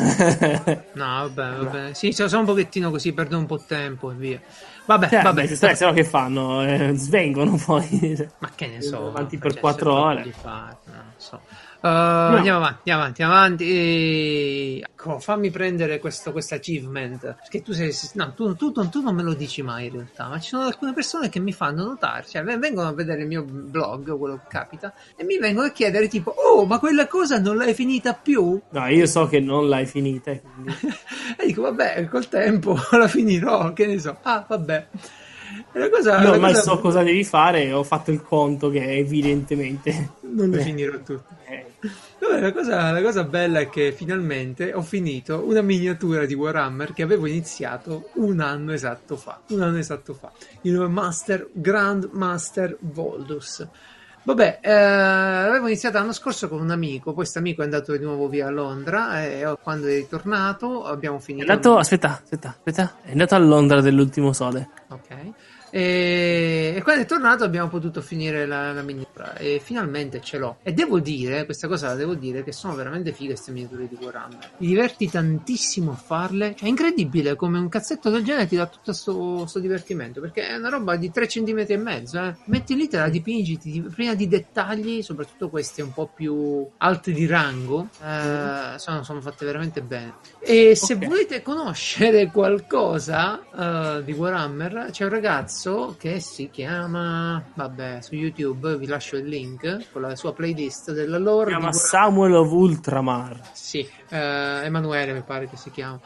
No, 0.93 1.29
vabbè, 1.29 1.55
vabbè. 1.63 1.93
Sì, 1.93 2.11
sono 2.11 2.39
un 2.39 2.45
pochettino 2.45 2.89
così, 2.91 3.11
perdo 3.13 3.37
un 3.37 3.45
po' 3.45 3.59
tempo 3.65 4.11
e 4.11 4.15
via. 4.15 4.39
Vabbè, 4.85 5.07
Cioè, 5.09 5.21
vabbè. 5.21 5.47
se 5.47 5.77
no 5.85 5.93
che 5.93 6.03
fanno? 6.03 6.63
Eh, 6.65 6.91
svengono 6.95 7.55
poi. 7.63 8.27
Ma 8.39 8.49
che 8.53 8.67
ne 8.67 8.81
so. 8.81 9.07
Avanti 9.07 9.37
per 9.37 9.59
quattro 9.59 9.93
ore. 9.93 10.23
di 10.23 10.31
fare, 10.31 10.77
non 10.85 11.03
so. 11.17 11.41
Uh, 11.83 11.87
Andiamo 11.87 12.59
avanti, 12.59 12.91
andiamo 12.91 13.01
avanti, 13.01 13.21
andiamo 13.23 13.33
avanti. 13.33 13.65
E... 13.69 14.77
Ecco, 14.79 15.19
fammi 15.19 15.49
prendere 15.51 15.99
questo 15.99 16.33
achievement. 16.51 17.19
Perché 17.19 17.61
tu 17.61 17.73
sei. 17.73 17.93
No, 18.13 18.33
tu, 18.33 18.55
tu- 18.55 18.71
tu- 18.71 18.87
tu 18.87 19.01
non 19.01 19.13
me 19.13 19.21
lo 19.21 19.33
dici 19.33 19.61
mai 19.61 19.87
in 19.87 19.91
realtà. 19.91 20.29
Ma 20.29 20.39
ci 20.39 20.47
sono 20.47 20.63
alcune 20.63 20.93
persone 20.93 21.27
che 21.27 21.41
mi 21.41 21.51
fanno 21.51 21.83
notare. 21.83 22.23
Cioè, 22.25 22.41
ven- 22.43 22.61
vengono 22.61 22.87
a 22.87 22.93
vedere 22.93 23.23
il 23.23 23.27
mio 23.27 23.43
blog, 23.43 24.17
quello 24.17 24.35
che 24.35 24.47
capita, 24.47 24.93
e 25.17 25.25
mi 25.25 25.37
vengono 25.39 25.67
a 25.67 25.71
chiedere, 25.71 26.07
tipo, 26.07 26.33
oh, 26.33 26.65
ma 26.65 26.79
quella 26.79 27.05
cosa 27.07 27.37
non 27.39 27.57
l'hai 27.57 27.73
finita 27.73 28.13
più? 28.13 28.57
No, 28.69 28.87
io 28.87 29.05
so 29.05 29.27
che 29.27 29.41
non 29.41 29.67
l'hai 29.67 29.85
finita. 29.85 30.31
e 30.31 30.41
dico, 31.45 31.63
vabbè, 31.63 32.07
col 32.07 32.29
tempo 32.29 32.77
la 32.97 33.09
finirò, 33.09 33.73
che 33.73 33.87
ne 33.87 33.99
so. 33.99 34.19
Ah, 34.21 34.45
vabbè. 34.47 34.72
La 35.73 35.89
cosa, 35.89 36.21
Io 36.21 36.31
ormai 36.31 36.53
cosa- 36.53 36.63
so 36.63 36.79
cosa 36.79 37.03
devi 37.03 37.23
fare 37.23 37.71
ho 37.73 37.83
fatto 37.83 38.11
il 38.11 38.21
conto 38.21 38.69
che 38.69 38.97
evidentemente... 38.97 40.11
Non 40.33 40.49
le 40.49 40.61
finirò 40.61 40.97
tutte. 40.97 41.35
Eh, 41.47 41.65
Vabbè, 42.19 42.39
la 42.39 42.51
cosa, 42.53 42.91
la 42.91 43.01
cosa 43.01 43.23
bella 43.23 43.59
è 43.59 43.69
che 43.69 43.91
finalmente 43.91 44.73
ho 44.73 44.81
finito 44.81 45.43
una 45.45 45.61
miniatura 45.61 46.25
di 46.25 46.33
Warhammer 46.33 46.93
che 46.93 47.03
avevo 47.03 47.27
iniziato 47.27 48.09
un 48.13 48.39
anno 48.39 48.71
esatto 48.73 49.15
fa. 49.15 49.41
Un 49.49 49.61
anno 49.61 49.77
esatto 49.77 50.13
fa. 50.15 50.31
Il 50.61 50.79
Master, 50.89 51.49
Grand 51.51 52.09
Master 52.13 52.75
Voldus. 52.79 53.67
Vabbè, 54.25 54.59
eh, 54.61 54.71
l'avevo 54.71 55.67
iniziato 55.67 55.97
l'anno 55.97 56.13
scorso 56.13 56.47
con 56.47 56.61
un 56.61 56.71
amico, 56.71 57.05
poi 57.05 57.15
questo 57.15 57.39
amico 57.39 57.61
è 57.61 57.65
andato 57.65 57.91
di 57.95 58.03
nuovo 58.03 58.29
via 58.29 58.47
a 58.47 58.51
Londra 58.51 59.21
e 59.23 59.57
quando 59.61 59.87
è 59.87 59.95
ritornato 59.95 60.85
abbiamo 60.85 61.17
È 61.17 61.21
finito... 61.21 61.51
andato... 61.51 61.77
Aspetta, 61.77 62.21
aspetta, 62.21 62.49
aspetta. 62.49 62.95
È 63.01 63.11
andato 63.11 63.35
a 63.35 63.39
Londra 63.39 63.81
dell'ultimo 63.81 64.31
sole. 64.31 64.69
Ok. 64.89 65.07
E, 65.75 66.73
e 66.75 66.81
quando 66.83 67.01
è 67.01 67.05
tornato 67.07 67.43
abbiamo 67.43 67.67
potuto 67.67 67.99
finire 67.99 68.45
la, 68.45 68.71
la 68.73 68.83
miniatura 68.83 69.35
e 69.37 69.59
finalmente 69.59 70.21
ce 70.21 70.37
l'ho. 70.37 70.57
E 70.61 70.71
devo 70.71 70.99
dire, 70.99 71.45
questa 71.45 71.67
cosa 71.67 71.87
la 71.87 71.95
devo 71.95 72.13
dire, 72.13 72.43
che 72.43 72.51
sono 72.51 72.75
veramente 72.75 73.11
fighe 73.11 73.33
queste 73.33 73.51
miniature 73.51 73.87
di 73.87 73.97
Warhammer. 73.99 74.51
Mi 74.57 74.67
diverti 74.67 75.09
tantissimo 75.09 75.93
a 75.93 75.95
farle. 75.95 76.53
Cioè, 76.55 76.67
è 76.67 76.69
incredibile 76.69 77.35
come 77.35 77.57
un 77.57 77.69
cazzetto 77.69 78.11
del 78.11 78.23
genere 78.23 78.45
ti 78.45 78.55
dà 78.55 78.67
tutto 78.67 78.93
sto, 78.93 79.47
sto 79.47 79.57
divertimento. 79.59 80.21
Perché 80.21 80.47
è 80.47 80.55
una 80.57 80.69
roba 80.69 80.95
di 80.95 81.09
3 81.09 81.25
cm 81.25 81.65
e 81.67 81.77
mezzo. 81.77 82.19
Eh. 82.19 82.35
Metti 82.45 82.75
lì, 82.75 82.87
te 82.87 82.97
la 82.97 83.09
dipingi, 83.09 83.57
ti, 83.57 83.81
prima 83.81 84.13
di 84.13 84.27
dettagli, 84.27 85.01
soprattutto 85.01 85.49
queste 85.49 85.81
un 85.81 85.91
po' 85.91 86.07
più 86.13 86.67
alte 86.77 87.11
di 87.11 87.25
rango, 87.25 87.89
eh, 87.99 88.77
sono, 88.77 89.01
sono 89.01 89.21
fatte 89.21 89.43
veramente 89.43 89.81
bene. 89.81 90.17
E 90.39 90.75
se 90.75 90.93
Ok. 90.93 91.07
volete 91.07 91.41
conoscere 91.41 92.29
qualcosa 92.31 93.41
eh, 93.97 94.03
di 94.03 94.11
Warhammer, 94.11 94.89
c'è 94.91 95.05
un 95.05 95.09
ragazzo 95.09 95.62
che 95.97 96.19
si 96.19 96.49
chiama, 96.49 97.41
vabbè, 97.53 98.01
su 98.01 98.15
YouTube 98.15 98.75
vi 98.77 98.85
lascio 98.85 99.15
il 99.15 99.27
link 99.27 99.91
con 99.91 100.01
la 100.01 100.15
sua 100.15 100.33
playlist 100.33 100.91
della 100.91 101.17
lore. 101.17 101.51
Si 101.51 101.55
di 101.55 101.61
chiama 101.61 101.71
Warhammer. 101.71 101.73
Samuel 101.73 102.33
of 102.33 102.51
Ultramar. 102.51 103.41
Sì, 103.53 103.87
eh, 104.09 104.61
Emanuele 104.63 105.13
mi 105.13 105.21
pare 105.21 105.47
che 105.47 105.55
si 105.55 105.71
chiama. 105.71 105.99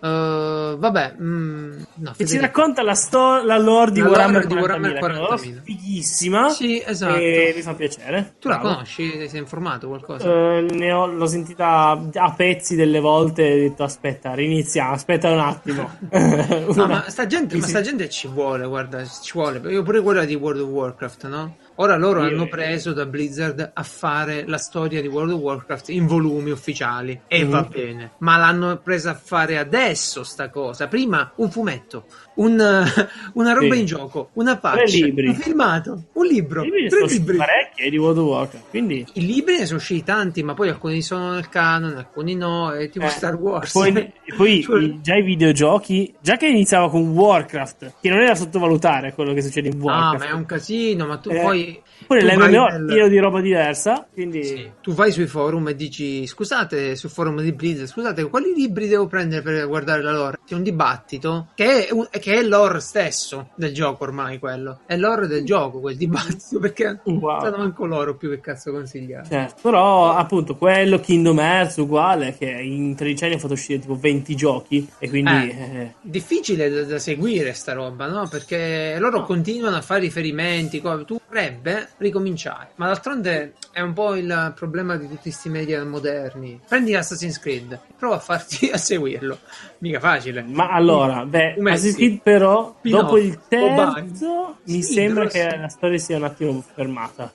Eh, 0.00 0.76
vabbè, 0.78 1.14
mm, 1.20 1.82
no, 1.94 2.12
Che 2.16 2.26
ci 2.26 2.38
racconta 2.38 2.82
la, 2.82 2.94
sto- 2.94 3.42
la 3.42 3.58
lore 3.58 3.90
di 3.90 4.00
La 4.00 4.08
Warhammer 4.08 4.46
di 4.46 4.54
Warhammer 4.54 4.92
40.000, 4.92 4.92
che 4.92 4.98
è 4.98 5.04
una 5.04 5.18
roba 5.18 5.34
40.000. 5.36 5.60
fighissima. 5.62 6.48
Sì, 6.50 6.82
esatto. 6.84 7.14
E 7.16 7.52
mi 7.56 7.62
fa 7.62 7.74
piacere. 7.74 8.34
Tu 8.38 8.48
la 8.48 8.58
Bravo. 8.58 8.74
conosci? 8.74 9.10
Ti 9.18 9.28
sei 9.28 9.40
informato 9.40 9.88
qualcosa? 9.88 10.60
Ne 10.60 10.92
ho, 10.92 11.06
l'ho 11.06 11.26
sentita 11.26 12.00
a 12.12 12.32
pezzi 12.32 12.76
delle 12.76 13.00
volte 13.00 13.42
ho 13.52 13.56
detto 13.56 13.82
aspetta, 13.82 14.34
riniziamo, 14.34 14.92
aspetta 14.92 15.30
un 15.30 15.40
attimo. 15.40 15.90
No, 16.78 16.86
ma 16.86 17.04
sta 17.08 17.26
gente, 17.26 17.56
ma 17.56 17.66
sta 17.66 17.80
gente 17.80 18.08
ci 18.08 18.28
vuole, 18.28 18.66
guarda, 18.66 19.04
ci 19.04 19.32
vuole. 19.34 19.60
Io 19.72 19.82
pure 19.82 20.00
quella 20.00 20.24
di 20.24 20.34
World 20.34 20.60
of 20.60 20.68
Warcraft, 20.68 21.26
no? 21.28 21.56
Ora 21.80 21.94
loro 21.96 22.22
hanno 22.22 22.48
preso 22.48 22.92
da 22.92 23.06
Blizzard 23.06 23.70
a 23.72 23.82
fare 23.84 24.44
la 24.48 24.58
storia 24.58 25.00
di 25.00 25.06
World 25.06 25.32
of 25.34 25.40
Warcraft 25.40 25.90
in 25.90 26.06
volumi 26.08 26.50
ufficiali 26.50 27.20
e 27.28 27.44
Mhm. 27.44 27.50
va 27.50 27.62
bene. 27.62 28.10
Ma 28.18 28.36
l'hanno 28.36 28.78
presa 28.78 29.10
a 29.10 29.14
fare 29.14 29.58
adesso 29.58 30.24
sta 30.24 30.50
cosa. 30.50 30.88
Prima 30.88 31.30
un 31.36 31.50
fumetto, 31.52 32.06
un, 32.38 32.60
eh, 32.60 33.08
una 33.34 33.52
roba 33.52 33.74
Sì. 33.74 33.80
in 33.80 33.86
gioco, 33.86 34.30
una 34.34 34.56
Tre 34.56 34.84
libri. 34.86 35.28
un 35.28 35.34
filmato, 35.36 36.04
un 36.14 36.26
libro, 36.26 36.62
libri 36.62 36.88
tre 36.88 37.04
libri. 37.06 37.36
parecchi 37.36 37.82
eh, 37.82 37.90
di 37.90 37.96
World 37.98 38.18
of 38.18 38.26
Warcraft, 38.26 38.64
quindi 38.70 39.04
I 39.14 39.26
libri 39.26 39.58
ne 39.58 39.66
sono 39.66 39.78
usciti 39.78 40.02
tanti, 40.04 40.42
ma 40.42 40.54
poi 40.54 40.68
alcuni 40.68 41.02
sono 41.02 41.32
nel 41.32 41.48
canon, 41.48 41.96
alcuni 41.96 42.34
no, 42.34 42.72
è 42.72 42.88
tipo 42.90 43.06
Eh, 43.06 43.10
Star 43.10 43.34
Wars. 43.36 43.72
Poi, 43.72 43.92
poi 44.36 44.62
Cioè- 44.62 45.00
già 45.00 45.14
i 45.16 45.22
videogiochi, 45.22 46.14
già 46.20 46.36
che 46.36 46.46
iniziava 46.48 46.90
con 46.90 47.08
Warcraft, 47.10 47.94
che 48.00 48.08
non 48.08 48.20
era 48.20 48.34
sottovalutare 48.34 49.12
quello 49.14 49.32
che 49.34 49.42
succede 49.42 49.68
in 49.68 49.80
Ah, 49.80 49.84
Warcraft. 49.84 50.18
ma 50.24 50.30
è 50.30 50.32
un 50.34 50.46
casino, 50.46 51.06
ma 51.06 51.16
tu 51.18 51.30
Eh, 51.30 51.40
poi... 51.40 51.82
Poi 52.06 52.22
l'MMO 52.22 52.68
è 52.68 52.84
pieno 52.84 53.08
di 53.08 53.18
roba 53.18 53.40
diversa, 53.40 54.06
quindi 54.12 54.42
Sì. 54.44 54.70
Tu 54.80 54.92
vai 54.94 55.10
sui 55.10 55.26
forum 55.26 55.68
e 55.68 55.74
dici 55.74 56.26
scusate, 56.26 56.94
sul 56.94 57.10
forum 57.10 57.40
di 57.42 57.52
Blizzard, 57.52 57.88
scusate, 57.88 58.28
quali 58.30 58.52
libri 58.54 58.86
devo 58.86 59.06
prendere 59.08 59.42
per 59.42 59.66
guardare 59.66 60.00
la 60.02 60.12
lore? 60.12 60.38
C'è 60.46 60.54
un 60.54 60.62
dibattito 60.62 61.48
che 61.54 61.88
è, 61.88 61.92
un- 61.92 62.06
che 62.08 62.27
è 62.30 62.42
l'ore 62.42 62.80
stesso 62.80 63.50
del 63.54 63.72
gioco 63.72 64.04
ormai 64.04 64.38
quello. 64.38 64.80
È 64.86 64.96
l'ore 64.96 65.26
del 65.26 65.44
gioco 65.44 65.80
quel 65.80 65.96
dibattito 65.96 66.58
perché 66.60 67.00
Wow. 67.04 67.40
sanno 67.40 67.56
manco 67.58 67.86
loro 67.86 68.16
più 68.16 68.30
che 68.30 68.40
cazzo 68.40 68.70
consigliare. 68.72 69.26
Certo, 69.28 69.56
però 69.62 70.14
appunto 70.14 70.56
quello 70.56 70.98
Kingdom 71.00 71.38
Hearts 71.38 71.76
uguale 71.76 72.36
che 72.36 72.46
in 72.50 72.94
13 72.94 73.24
anni 73.24 73.34
ha 73.34 73.38
fatto 73.38 73.52
uscire 73.54 73.78
tipo 73.78 73.96
20 73.96 74.34
giochi 74.34 74.88
e 74.98 75.08
quindi 75.08 75.30
Eh. 75.30 75.80
eh, 75.80 75.92
Difficile 76.00 76.68
da, 76.70 76.82
da 76.84 76.98
seguire 76.98 77.52
sta 77.52 77.72
roba, 77.72 78.06
no? 78.06 78.26
Perché 78.28 78.96
loro 78.98 79.22
continuano 79.24 79.76
a 79.76 79.80
fare 79.82 80.00
riferimenti. 80.00 80.80
Tu 80.80 81.18
potrebbe 81.26 81.88
ricominciare. 81.98 82.70
Ma 82.76 82.86
d'altronde 82.86 83.54
è 83.72 83.80
un 83.80 83.92
po' 83.92 84.14
il 84.14 84.52
problema 84.56 84.96
di 84.96 85.06
tutti 85.08 85.22
questi 85.22 85.48
media 85.48 85.84
moderni. 85.84 86.60
Prendi 86.66 86.94
Assassin's 86.94 87.38
Creed, 87.38 87.78
prova 87.98 88.16
a 88.16 88.18
farti 88.18 88.68
a 88.72 88.76
seguirlo. 88.76 89.38
Mica 89.78 90.00
facile. 90.00 90.42
Ma 90.42 90.70
allora, 90.70 91.24
beh. 91.24 91.54
Assassin's 91.54 91.94
Creed 91.96 92.17
però, 92.22 92.74
Spin-off, 92.78 93.00
dopo 93.02 93.18
il 93.18 93.38
terzo, 93.48 94.56
mi 94.64 94.82
Sì, 94.82 94.92
sembra 94.94 95.22
grosso. 95.24 95.38
che 95.38 95.56
la 95.56 95.68
storia 95.68 95.98
sia 95.98 96.16
un 96.16 96.24
attimo 96.24 96.64
fermata. 96.74 97.32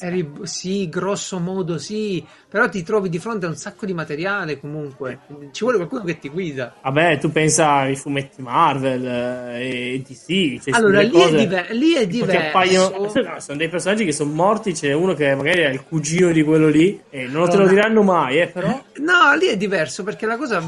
Eri- 0.00 0.30
sì, 0.42 0.88
grosso 0.88 1.38
modo 1.38 1.78
sì, 1.78 2.24
però 2.48 2.68
ti 2.68 2.82
trovi 2.82 3.08
di 3.08 3.18
fronte 3.18 3.46
a 3.46 3.48
un 3.48 3.56
sacco 3.56 3.86
di 3.86 3.92
materiale 3.94 4.58
comunque. 4.60 5.20
Ci 5.52 5.62
vuole 5.64 5.76
qualcuno 5.78 6.04
che 6.04 6.18
ti 6.18 6.28
guida. 6.28 6.74
Vabbè, 6.82 7.18
tu 7.18 7.30
pensa 7.32 7.72
ai 7.72 7.96
fumetti 7.96 8.42
Marvel 8.42 9.04
eh, 9.06 9.94
e 9.94 10.02
DC. 10.06 10.62
Cioè, 10.62 10.74
Allora, 10.74 11.00
lì 11.00 11.08
delle 11.10 11.18
è, 11.18 11.24
cose 11.24 11.36
diver- 11.36 11.70
lì 11.72 11.94
è 11.94 12.06
diverso. 12.06 12.46
appaiono- 12.46 13.08
sì, 13.08 13.20
no, 13.22 13.40
sono 13.40 13.58
dei 13.58 13.68
personaggi 13.68 14.04
che 14.04 14.12
sono 14.12 14.32
morti. 14.32 14.72
C'è 14.72 14.92
uno 14.92 15.14
che 15.14 15.34
magari 15.34 15.60
è 15.62 15.68
il 15.70 15.82
cugino 15.84 16.32
di 16.32 16.42
quello 16.42 16.68
lì, 16.68 17.00
e 17.10 17.26
non 17.26 17.44
te 17.48 17.56
lo 17.56 17.62
Allora- 17.62 17.68
diranno 17.68 18.02
mai, 18.02 18.40
eh, 18.40 18.46
però. 18.48 18.68
No, 18.68 19.34
lì 19.38 19.46
è 19.46 19.56
diverso 19.56 20.02
perché 20.04 20.26
la 20.26 20.36
cosa. 20.36 20.62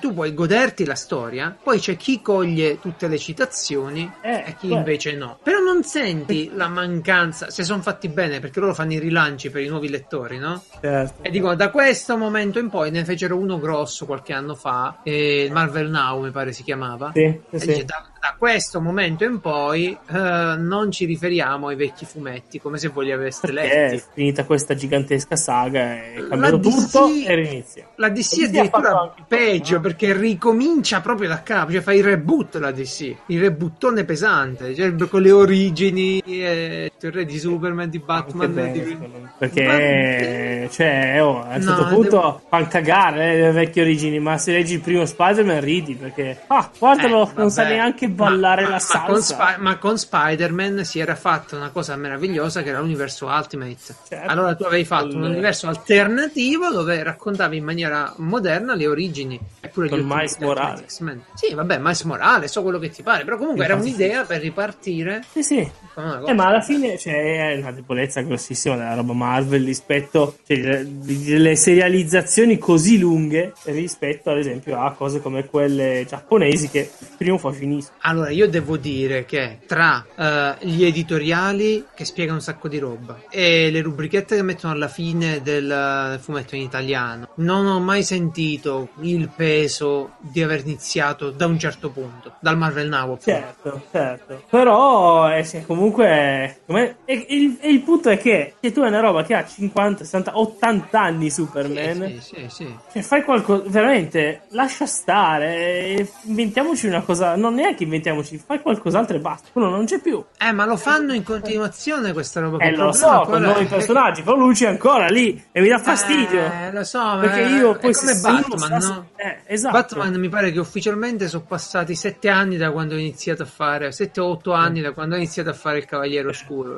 Tu 0.00 0.12
puoi 0.12 0.34
goderti 0.34 0.84
la 0.84 0.94
storia, 0.94 1.56
poi 1.62 1.78
c'è 1.78 1.96
chi 1.96 2.20
coglie 2.22 2.78
tutte 2.80 3.08
le 3.08 3.18
citazioni 3.18 4.10
Eh, 4.20 4.44
e 4.46 4.56
chi 4.58 4.68
beh. 4.68 4.74
invece 4.74 5.14
no. 5.14 5.38
Però 5.42 5.58
non 5.58 5.82
senti 5.84 6.50
la 6.54 6.68
mancanza, 6.68 7.50
se 7.50 7.64
sono 7.64 7.82
fatti 7.82 8.08
bene, 8.08 8.40
perché 8.40 8.60
loro 8.60 8.74
fanno 8.74 8.92
i 8.92 8.98
rilanci 8.98 9.50
per 9.50 9.62
i 9.62 9.68
nuovi 9.68 9.88
lettori, 9.88 10.38
no? 10.38 10.62
Certo. 10.80 11.22
E 11.22 11.30
dicono 11.30 11.54
da 11.54 11.70
questo 11.70 12.16
momento 12.16 12.58
in 12.58 12.68
poi 12.68 12.90
ne 12.90 13.04
fecero 13.04 13.36
uno 13.36 13.58
grosso 13.58 14.06
qualche 14.06 14.32
anno 14.32 14.54
fa, 14.54 15.00
eh, 15.02 15.48
Marvel 15.52 15.90
Now 15.90 16.22
mi 16.22 16.30
pare 16.30 16.52
si 16.52 16.62
chiamava. 16.62 17.12
Sì, 17.14 17.40
sì, 17.54 17.84
da, 17.84 18.04
da 18.26 18.34
questo 18.36 18.80
momento 18.80 19.24
in 19.24 19.40
poi 19.40 19.96
eh, 20.10 20.54
non 20.58 20.90
ci 20.90 21.04
riferiamo 21.04 21.68
ai 21.68 21.76
vecchi 21.76 22.04
fumetti 22.04 22.60
come 22.60 22.76
se 22.78 22.88
voi 22.88 23.04
li 23.06 23.12
aveste 23.12 23.52
Perché 23.52 23.68
letti. 23.76 23.96
è 23.96 24.02
finita 24.14 24.44
questa 24.44 24.74
gigantesca 24.74 25.36
saga 25.36 25.94
e 25.94 26.26
cambiato 26.28 26.56
DC 26.56 26.90
tutto 26.90 27.06
e 27.26 27.34
rinizia. 27.34 27.86
La 27.96 28.08
La 28.08 28.12
DC 28.12 28.24
fatto 28.24 28.44
addirittura 28.46 29.14
peggio 29.28 29.74
no? 29.76 29.80
perché 29.80 30.12
ricomincia 30.16 31.00
proprio 31.00 31.28
da 31.28 31.42
capo, 31.42 31.70
cioè 31.72 31.80
fa 31.80 31.92
il 31.92 32.02
reboot 32.04 32.56
la 32.56 32.70
DC, 32.72 33.14
il 33.26 33.40
rebootone 33.40 34.04
pesante, 34.04 34.74
cioè 34.74 34.94
con 35.08 35.22
le 35.22 35.30
origini, 35.30 36.18
eh, 36.20 36.90
il 37.00 37.12
re 37.12 37.24
di 37.24 37.38
Superman, 37.38 37.88
di 37.90 37.98
Batman, 37.98 38.52
bene, 38.54 38.72
di- 38.72 38.84
secondo 38.88 39.18
me. 39.20 39.32
perché 39.38 40.68
cioè, 40.72 41.22
oh, 41.22 41.42
a 41.42 41.56
un 41.56 41.60
No, 41.62 41.76
certo 41.76 41.84
punto 41.94 42.10
devo- 42.10 42.40
fanno 42.48 42.66
cagare 42.68 43.32
eh, 43.34 43.40
le 43.40 43.50
vecchie 43.52 43.82
origini 43.82 44.18
ma 44.18 44.36
se 44.38 44.52
leggi 44.52 44.74
il 44.74 44.80
primo 44.80 45.04
Spider-Man 45.04 45.60
ridi 45.60 45.94
perché 45.94 46.38
ah 46.48 46.70
guardalo 46.78 47.28
Eh, 47.28 47.32
non 47.36 47.50
sa 47.50 47.64
neanche 47.68 48.08
ballare 48.16 48.62
Ma- 48.62 48.68
la 48.70 48.76
ma- 48.76 49.00
ma 49.00 49.06
con, 49.06 49.22
salsa 49.22 49.52
Spi- 49.52 49.62
ma 49.62 49.78
con 49.78 49.98
Spider-Man 49.98 50.84
si 50.84 50.98
era 50.98 51.14
fatta 51.14 51.56
una 51.56 51.70
cosa 51.70 51.94
meravigliosa 51.96 52.62
che 52.62 52.70
era 52.70 52.80
l'universo 52.80 53.26
Ultimate. 53.26 53.76
Certo. 54.08 54.30
Allora 54.30 54.54
tu 54.54 54.64
avevi 54.64 54.84
fatto 54.84 55.14
un 55.16 55.22
universo 55.22 55.68
alternativo 55.68 56.70
dove 56.70 57.02
raccontavi 57.02 57.56
in 57.56 57.64
maniera 57.64 58.12
moderna 58.16 58.74
le 58.74 58.86
origini. 58.86 59.38
Eppure 59.60 59.88
Con 59.88 60.00
Miles 60.04 60.36
Morales. 60.38 61.02
Sì, 61.34 61.54
vabbè, 61.54 61.78
Miles 61.78 62.02
Morales, 62.02 62.50
so 62.50 62.62
quello 62.62 62.78
che 62.78 62.90
ti 62.90 63.02
pare, 63.02 63.24
però 63.24 63.36
comunque 63.36 63.64
era 63.64 63.74
Infatti 63.74 63.92
sì. 63.94 64.02
un'idea 64.02 64.24
per 64.24 64.40
ripartire 64.40 65.22
sì 65.32 65.42
sì. 65.42 65.58
Eh, 65.58 66.32
ma 66.34 66.46
alla 66.46 66.60
fine 66.60 66.96
c'è 66.96 67.56
una 67.58 67.72
debolezza 67.72 68.20
grossissima 68.20 68.76
della 68.76 68.94
roba 68.94 69.12
Marvel 69.14 69.64
rispetto 69.64 70.36
cioè, 70.46 70.84
delle 70.84 71.56
serializzazioni 71.56 72.58
così 72.58 72.98
lunghe 72.98 73.52
rispetto 73.64 74.30
ad 74.30 74.38
esempio 74.38 74.78
a 74.78 74.92
cose 74.92 75.20
come 75.20 75.46
quelle 75.46 76.04
giapponesi 76.06 76.68
che 76.68 76.90
prima 77.16 77.34
o 77.36 77.38
poi 77.38 77.54
finiscono. 77.54 77.98
Allora, 78.08 78.30
io 78.30 78.48
devo 78.48 78.76
dire 78.76 79.24
che 79.24 79.58
tra 79.66 80.04
eh, 80.14 80.54
gli 80.60 80.84
editoriali 80.84 81.86
che 81.92 82.04
spiegano 82.04 82.36
un 82.36 82.42
sacco 82.42 82.68
di 82.68 82.78
roba 82.78 83.18
e 83.28 83.68
le 83.68 83.82
rubrichette 83.82 84.36
che 84.36 84.42
mettono 84.42 84.74
alla 84.74 84.86
fine 84.86 85.42
del 85.42 86.16
fumetto 86.20 86.54
in 86.54 86.62
italiano, 86.62 87.30
non 87.36 87.66
ho 87.66 87.80
mai 87.80 88.04
sentito 88.04 88.90
il 89.00 89.28
peso 89.34 90.12
di 90.20 90.40
aver 90.40 90.60
iniziato 90.64 91.30
da 91.30 91.46
un 91.46 91.58
certo 91.58 91.90
punto, 91.90 92.34
dal 92.38 92.56
Marvel 92.56 92.88
Now. 92.88 93.18
Certo, 93.20 93.82
certo. 93.90 94.44
Però 94.50 95.28
eh, 95.32 95.42
sì, 95.42 95.64
comunque 95.66 96.60
come- 96.64 96.98
e, 97.06 97.26
il, 97.30 97.58
il 97.62 97.80
punto 97.80 98.08
è 98.08 98.18
che 98.18 98.54
se 98.60 98.70
tu 98.70 98.82
hai 98.82 98.88
una 98.88 99.00
roba 99.00 99.24
che 99.24 99.34
ha 99.34 99.44
50, 99.44 100.04
60, 100.04 100.38
80 100.38 101.00
anni 101.00 101.28
Superman, 101.28 102.20
Sì, 102.20 102.20
sì, 102.20 102.46
sì. 102.48 102.76
cioè 102.92 103.02
fai 103.02 103.24
qualcosa, 103.24 103.64
veramente 103.66 104.42
lascia 104.50 104.86
stare, 104.86 105.56
eh, 105.56 106.08
inventiamoci 106.22 106.86
una 106.86 107.00
cosa, 107.02 107.34
non 107.34 107.54
neanche 107.54 107.84
inventiamoci, 107.86 108.36
fai 108.38 108.60
qualcos'altro 108.60 109.16
e 109.16 109.20
basta, 109.20 109.48
quello 109.52 109.68
non 109.70 109.84
c'è 109.86 110.00
più. 110.00 110.22
Eh, 110.38 110.52
ma 110.52 110.64
lo 110.66 110.76
fanno 110.76 111.12
in 111.14 111.22
continuazione 111.22 112.12
questa 112.12 112.40
roba. 112.40 112.58
Eh 112.58 112.76
lo 112.76 112.92
so, 112.92 113.22
con 113.26 113.42
è? 113.42 113.46
nuovi 113.46 113.64
personaggi, 113.64 114.22
però 114.22 114.36
lui 114.36 114.54
c'è 114.54 114.68
ancora 114.68 115.06
lì 115.08 115.42
e 115.50 115.60
mi 115.60 115.68
dà 115.68 115.78
fastidio. 115.78 116.40
Eh, 116.40 116.72
lo 116.72 116.84
so, 116.84 117.18
perché 117.20 117.42
è- 117.44 117.48
io 117.48 117.72
è 117.74 117.78
poi 117.78 117.92
come 117.94 118.14
se 118.14 118.28
uno 118.28 118.38
Batman, 118.48 118.78
no? 118.82 119.08
Eh, 119.16 119.38
esatto. 119.46 119.72
Batman 119.72 120.14
mi 120.20 120.28
pare 120.28 120.52
che 120.52 120.58
ufficialmente 120.60 121.28
sono 121.28 121.44
passati 121.46 121.94
sette 121.94 122.28
anni 122.28 122.56
da 122.56 122.70
quando 122.70 122.94
ho 122.94 122.98
iniziato 122.98 123.42
a 123.42 123.46
fare, 123.46 123.92
sette 123.92 124.20
o 124.20 124.26
otto 124.26 124.52
anni 124.52 124.80
da 124.80 124.92
quando 124.92 125.14
ho 125.14 125.18
iniziato 125.18 125.50
a 125.50 125.54
fare 125.54 125.78
il 125.78 125.84
Cavaliere 125.86 126.28
Oscuro. 126.28 126.76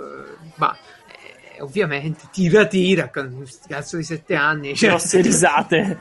Ma 0.56 0.72
eh, 0.74 0.76
ovviamente 1.60 2.24
tira 2.32 2.66
tira 2.66 3.10
con 3.10 3.34
questi 3.36 3.68
cazzo 3.68 3.96
di 3.96 4.02
sette 4.04 4.34
anni. 4.34 4.74
Cioè, 4.74 4.90
grosse 4.90 5.20
risate. 5.22 5.98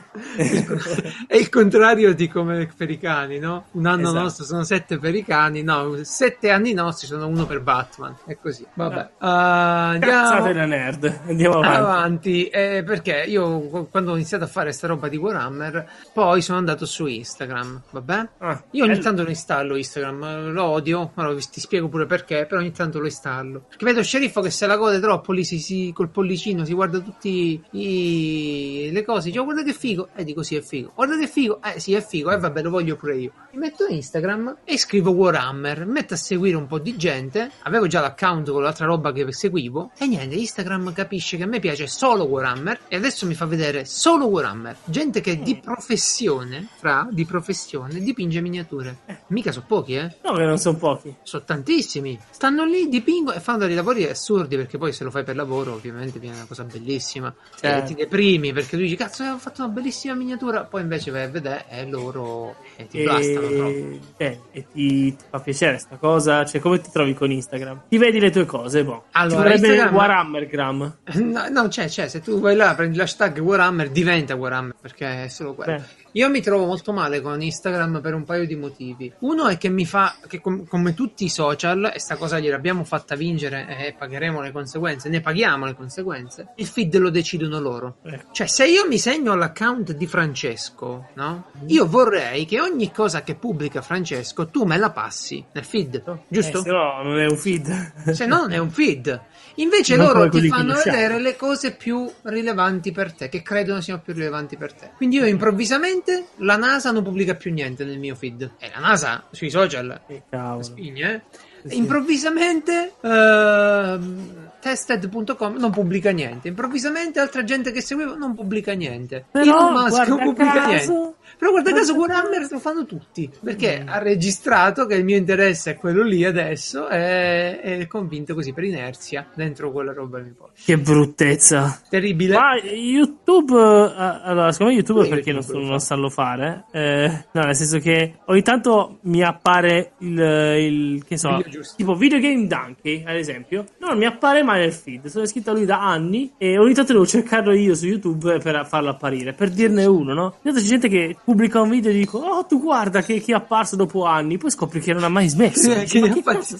è 1.26 1.36
il 1.36 1.48
contrario 1.48 2.14
di 2.14 2.28
come 2.28 2.68
per 2.76 2.90
i 2.90 2.98
cani, 2.98 3.38
no? 3.38 3.66
Un 3.72 3.86
anno 3.86 4.02
Esatto. 4.08 4.18
nostro 4.18 4.44
sono 4.44 4.64
sette 4.64 4.98
per 4.98 5.14
i 5.14 5.24
cani, 5.24 5.62
no, 5.62 5.98
sette 6.02 6.50
anni 6.50 6.72
nostri 6.72 7.06
sono 7.06 7.26
uno 7.26 7.46
per 7.46 7.60
Batman. 7.60 8.16
È 8.26 8.36
così. 8.36 8.66
Vabbè. 8.74 9.10
Uh, 9.18 9.98
Cazzate 9.98 10.04
andiamo 10.04 10.52
da 10.52 10.64
nerd. 10.66 11.20
Andiamo 11.26 11.54
avanti. 11.58 11.76
avanti 11.78 12.46
eh, 12.48 12.82
perché 12.84 13.24
io 13.26 13.60
qu- 13.60 13.90
quando 13.90 14.12
ho 14.12 14.14
iniziato 14.14 14.44
a 14.44 14.46
fare 14.48 14.72
sta 14.72 14.86
roba 14.86 15.08
di 15.08 15.16
Warhammer 15.16 15.88
poi 16.12 16.40
sono 16.42 16.58
andato 16.58 16.86
su 16.86 17.06
Instagram 17.06 17.82
vabbè 17.90 18.28
Ah, 18.38 18.62
io 18.72 18.84
ogni 18.84 18.92
bello. 18.92 19.02
tanto 19.04 19.22
lo 19.22 19.28
installo 19.28 19.76
Instagram 19.76 20.50
lo 20.52 20.64
odio 20.64 21.12
allora 21.14 21.34
vi- 21.34 21.44
ti 21.50 21.60
spiego 21.60 21.88
pure 21.88 22.06
perché 22.06 22.46
però 22.46 22.60
ogni 22.60 22.72
tanto 22.72 22.98
lo 22.98 23.06
installo 23.06 23.64
perché 23.68 23.84
vedo 23.84 24.02
sceriffo 24.02 24.40
che 24.40 24.50
se 24.50 24.66
la 24.66 24.76
gode 24.76 25.00
troppo 25.00 25.32
lì 25.32 25.44
si, 25.48 25.58
si- 25.60 25.92
col 25.94 26.10
pollicino 26.10 26.64
si 26.64 26.74
guarda 26.74 27.00
tutti 27.00 27.62
i, 27.70 28.90
le 28.92 29.04
cose 29.04 29.28
dice 29.28 29.38
oh, 29.38 29.44
guarda 29.44 29.62
che 29.62 29.72
figo. 29.72 30.10
E 30.14 30.24
dico 30.24 30.42
sì 30.42 30.56
è 30.56 30.60
figo. 30.60 30.92
Guarda 30.94 31.16
che 31.16 31.26
figo. 31.26 31.60
Eh 31.62 31.80
sì 31.80 31.94
è 31.94 32.02
figo. 32.02 32.30
E 32.30 32.38
vabbè 32.38 32.62
lo 32.62 32.70
voglio 32.70 32.96
pure 32.96 33.16
io 33.16 33.32
metto 33.58 33.86
Instagram 33.86 34.58
e 34.64 34.78
scrivo 34.78 35.10
Warhammer 35.10 35.84
metto 35.86 36.14
a 36.14 36.16
seguire 36.16 36.56
un 36.56 36.66
po' 36.66 36.78
di 36.78 36.96
gente 36.96 37.50
avevo 37.62 37.86
già 37.86 38.00
l'account 38.00 38.50
con 38.50 38.62
l'altra 38.62 38.86
roba 38.86 39.12
che 39.12 39.30
seguivo 39.32 39.92
e 39.98 40.06
niente 40.06 40.36
Instagram 40.36 40.92
capisce 40.92 41.36
che 41.36 41.42
a 41.42 41.46
me 41.46 41.58
piace 41.58 41.86
solo 41.86 42.24
Warhammer 42.24 42.80
e 42.88 42.96
adesso 42.96 43.26
mi 43.26 43.34
fa 43.34 43.46
vedere 43.46 43.84
solo 43.84 44.26
Warhammer 44.26 44.76
gente 44.84 45.20
che 45.20 45.40
di 45.40 45.56
professione 45.56 46.68
fra 46.76 47.06
di 47.10 47.24
professione 47.24 48.00
dipinge 48.00 48.40
miniature 48.40 48.98
mica 49.28 49.52
sono 49.52 49.64
pochi 49.66 49.94
eh 49.96 50.16
No, 50.22 50.32
che 50.34 50.44
non 50.44 50.58
sono 50.58 50.76
pochi. 50.76 51.14
sono 51.22 51.44
tantissimi. 51.44 52.18
Stanno 52.30 52.64
lì, 52.64 52.88
dipingono 52.88 53.36
e 53.36 53.40
fanno 53.40 53.66
dei 53.66 53.74
lavori 53.74 54.04
assurdi 54.04 54.56
perché 54.56 54.78
poi 54.78 54.92
se 54.92 55.04
lo 55.04 55.10
fai 55.10 55.24
per 55.24 55.36
lavoro 55.36 55.72
ovviamente 55.74 56.18
viene 56.18 56.36
una 56.36 56.46
cosa 56.46 56.64
bellissima. 56.64 57.34
Certo. 57.58 57.84
E 57.84 57.86
ti 57.86 57.94
deprimi 57.94 58.52
perché 58.52 58.76
tu 58.76 58.82
dici 58.82 58.96
cazzo 58.96 59.24
ho 59.24 59.38
fatto 59.38 59.62
una 59.64 59.72
bellissima 59.72 60.14
miniatura, 60.14 60.64
poi 60.64 60.82
invece 60.82 61.10
vai 61.10 61.24
a 61.24 61.28
vedere 61.28 61.64
e 61.68 61.86
loro 61.86 62.56
eh, 62.76 62.86
ti 62.86 63.02
blastano 63.02 63.40
troppo. 63.40 63.47
E, 63.48 64.00
eh, 64.16 64.40
e 64.52 64.66
ti, 64.72 65.16
ti 65.16 65.24
fa 65.28 65.40
piacere 65.40 65.78
sta 65.78 65.96
cosa? 65.96 66.44
Cioè, 66.44 66.60
come 66.60 66.80
ti 66.80 66.90
trovi 66.90 67.14
con 67.14 67.30
Instagram? 67.30 67.82
Ti 67.88 67.98
vedi 67.98 68.20
le 68.20 68.30
tue 68.30 68.44
cose, 68.44 68.84
boh. 68.84 69.04
Allora, 69.12 69.30
Ci 69.30 69.36
vorrebbe 69.36 69.66
Instagram- 69.68 69.94
Warhammergram. 69.94 70.96
No, 71.14 71.48
no, 71.48 71.68
c'è, 71.68 71.86
c'è, 71.86 72.08
se 72.08 72.20
tu 72.20 72.40
vai 72.40 72.54
là, 72.56 72.74
prendi 72.74 72.96
l'hashtag 72.96 73.38
Warhammer, 73.38 73.90
diventa 73.90 74.34
Warhammer 74.34 74.74
perché 74.80 75.24
è 75.24 75.28
solo 75.28 75.54
quello. 75.54 75.76
Beh. 75.76 75.82
Io 76.18 76.28
mi 76.28 76.40
trovo 76.40 76.66
molto 76.66 76.92
male 76.92 77.20
con 77.20 77.40
Instagram 77.40 78.00
per 78.00 78.12
un 78.12 78.24
paio 78.24 78.44
di 78.44 78.56
motivi. 78.56 79.12
Uno 79.20 79.46
è 79.46 79.56
che 79.56 79.68
mi 79.68 79.86
fa, 79.86 80.16
che 80.26 80.40
com- 80.40 80.66
come 80.66 80.92
tutti 80.92 81.24
i 81.24 81.28
social, 81.28 81.92
e 81.94 82.00
sta 82.00 82.16
cosa 82.16 82.40
gliel'abbiamo 82.40 82.82
fatta 82.82 83.14
vincere 83.14 83.86
e 83.86 83.94
pagheremo 83.96 84.40
le 84.40 84.50
conseguenze, 84.50 85.08
ne 85.10 85.20
paghiamo 85.20 85.64
le 85.64 85.76
conseguenze, 85.76 86.48
il 86.56 86.66
feed 86.66 86.96
lo 86.96 87.10
decidono 87.10 87.60
loro. 87.60 87.98
Eh. 88.02 88.24
Cioè, 88.32 88.48
se 88.48 88.66
io 88.66 88.88
mi 88.88 88.98
segno 88.98 89.36
l'account 89.36 89.92
di 89.92 90.08
Francesco, 90.08 91.10
no? 91.14 91.52
Io 91.66 91.86
vorrei 91.86 92.46
che 92.46 92.60
ogni 92.60 92.90
cosa 92.90 93.22
che 93.22 93.36
pubblica 93.36 93.80
Francesco 93.80 94.48
tu 94.48 94.64
me 94.64 94.76
la 94.76 94.90
passi 94.90 95.44
nel 95.52 95.64
feed, 95.64 96.02
giusto? 96.26 96.58
Eh, 96.58 96.62
se 96.62 96.70
no, 96.70 97.00
non 97.04 97.20
è 97.20 97.26
un 97.26 97.36
feed. 97.36 98.10
Se 98.10 98.26
no 98.26 98.38
non 98.38 98.50
è 98.50 98.58
un 98.58 98.70
feed. 98.72 99.20
Invece 99.58 99.96
Non 99.96 100.06
loro 100.06 100.28
ti 100.28 100.48
fanno 100.48 100.74
vedere 100.74 101.18
le 101.20 101.34
cose 101.36 101.72
più 101.72 102.10
rilevanti 102.22 102.92
per 102.92 103.12
te, 103.12 103.28
che 103.28 103.42
credono 103.42 103.80
siano 103.80 104.00
più 104.00 104.12
rilevanti 104.12 104.56
per 104.56 104.72
te. 104.72 104.90
Quindi 104.96 105.16
io 105.16 105.26
improvvisamente 105.26 106.28
la 106.36 106.56
NASA 106.56 106.90
non 106.92 107.02
pubblica 107.02 107.34
più 107.34 107.52
niente 107.52 107.84
nel 107.84 107.98
mio 107.98 108.14
feed. 108.14 108.50
E 108.58 108.70
la 108.72 108.80
NASA 108.80 109.24
sui 109.30 109.50
social 109.50 110.00
Che 110.06 110.22
cavolo. 110.30 110.62
spigne, 110.62 111.22
eh. 111.64 111.74
Improvvisamente 111.74 112.92
ehm, 113.00 114.50
tested.com 114.60 115.56
non 115.56 115.70
pubblica 115.72 116.10
niente. 116.10 116.48
Improvvisamente 116.48 117.18
altra 117.18 117.42
gente 117.42 117.72
che 117.72 117.80
seguiva 117.80 118.14
non 118.14 118.34
pubblica 118.34 118.72
niente. 118.74 119.24
Però, 119.30 119.44
Elon 119.70 119.72
Musk 119.72 120.06
non 120.06 120.18
pubblica 120.18 120.52
caso- 120.52 120.68
niente. 120.92 121.14
Però 121.36 121.50
guarda 121.50 121.72
caso 121.72 121.94
Warhammer 121.94 122.46
lo 122.50 122.58
fanno 122.58 122.84
tutti 122.86 123.28
perché 123.42 123.82
ha 123.86 123.98
registrato 123.98 124.86
che 124.86 124.94
il 124.94 125.04
mio 125.04 125.16
interesse 125.16 125.72
è 125.72 125.76
quello 125.76 126.02
lì 126.02 126.24
adesso 126.24 126.88
e 126.88 127.60
è 127.60 127.86
convinto 127.86 128.34
così 128.34 128.52
per 128.52 128.64
inerzia 128.64 129.26
dentro 129.34 129.70
quella 129.72 129.92
roba 129.92 130.18
mi 130.18 130.30
porta. 130.30 130.54
Che 130.64 130.78
bruttezza. 130.78 131.80
Terribile. 131.88 132.34
Ma 132.34 132.54
YouTube, 132.56 133.52
eh, 133.54 134.20
allora, 134.24 134.52
secondo 134.52 134.72
me 134.72 134.78
YouTube 134.78 135.02
Sì, 135.04 135.08
perché 135.10 135.32
non, 135.32 135.40
YouTube 135.42 135.62
lo 135.62 135.70
non 135.70 135.78
fa. 135.78 135.84
sanno 135.84 136.08
fare, 136.08 136.64
eh, 136.72 137.24
no, 137.32 137.42
nel 137.42 137.54
senso 137.56 137.78
che 137.78 138.14
ogni 138.26 138.42
tanto 138.42 138.98
mi 139.02 139.22
appare 139.22 139.92
il, 139.98 140.18
il 140.18 141.04
che 141.04 141.16
so, 141.16 141.36
Video 141.36 141.50
giusto. 141.50 141.76
tipo 141.76 141.94
Video 141.94 142.18
Game 142.20 142.46
Donkey, 142.46 143.04
ad 143.06 143.16
esempio, 143.16 143.64
non 143.78 143.96
mi 143.98 144.04
appare 144.06 144.42
mai 144.42 144.60
nel 144.60 144.72
feed, 144.72 145.06
sono 145.06 145.24
iscritto 145.24 145.50
a 145.50 145.54
lui 145.54 145.64
da 145.64 145.80
anni 145.86 146.32
e 146.38 146.58
ogni 146.58 146.74
tanto 146.74 146.92
devo 146.92 147.06
cercarlo 147.06 147.52
io 147.52 147.74
su 147.74 147.86
YouTube 147.86 148.38
per 148.38 148.66
farlo 148.66 148.90
apparire, 148.90 149.32
per 149.32 149.50
dirne 149.50 149.84
uno, 149.84 150.12
no? 150.14 150.22
Ogni 150.24 150.36
tanto 150.42 150.60
c'è 150.60 150.66
gente 150.66 150.88
che 150.88 151.16
pubblica 151.24 151.60
un 151.60 151.70
video 151.70 151.90
e 151.90 151.94
dico, 151.94 152.18
oh 152.18 152.44
tu 152.46 152.60
guarda 152.60 153.02
che, 153.02 153.20
che 153.20 153.32
è 153.32 153.34
apparso 153.34 153.76
dopo 153.76 154.04
anni, 154.04 154.38
poi 154.38 154.50
scopri 154.50 154.80
che 154.80 154.92
non 154.92 155.04
ha 155.04 155.08
mai 155.08 155.28
smesso. 155.28 155.70
Eh, 155.72 155.80
Dici, 155.80 156.00
che 156.00 156.22
cazzo? 156.22 156.56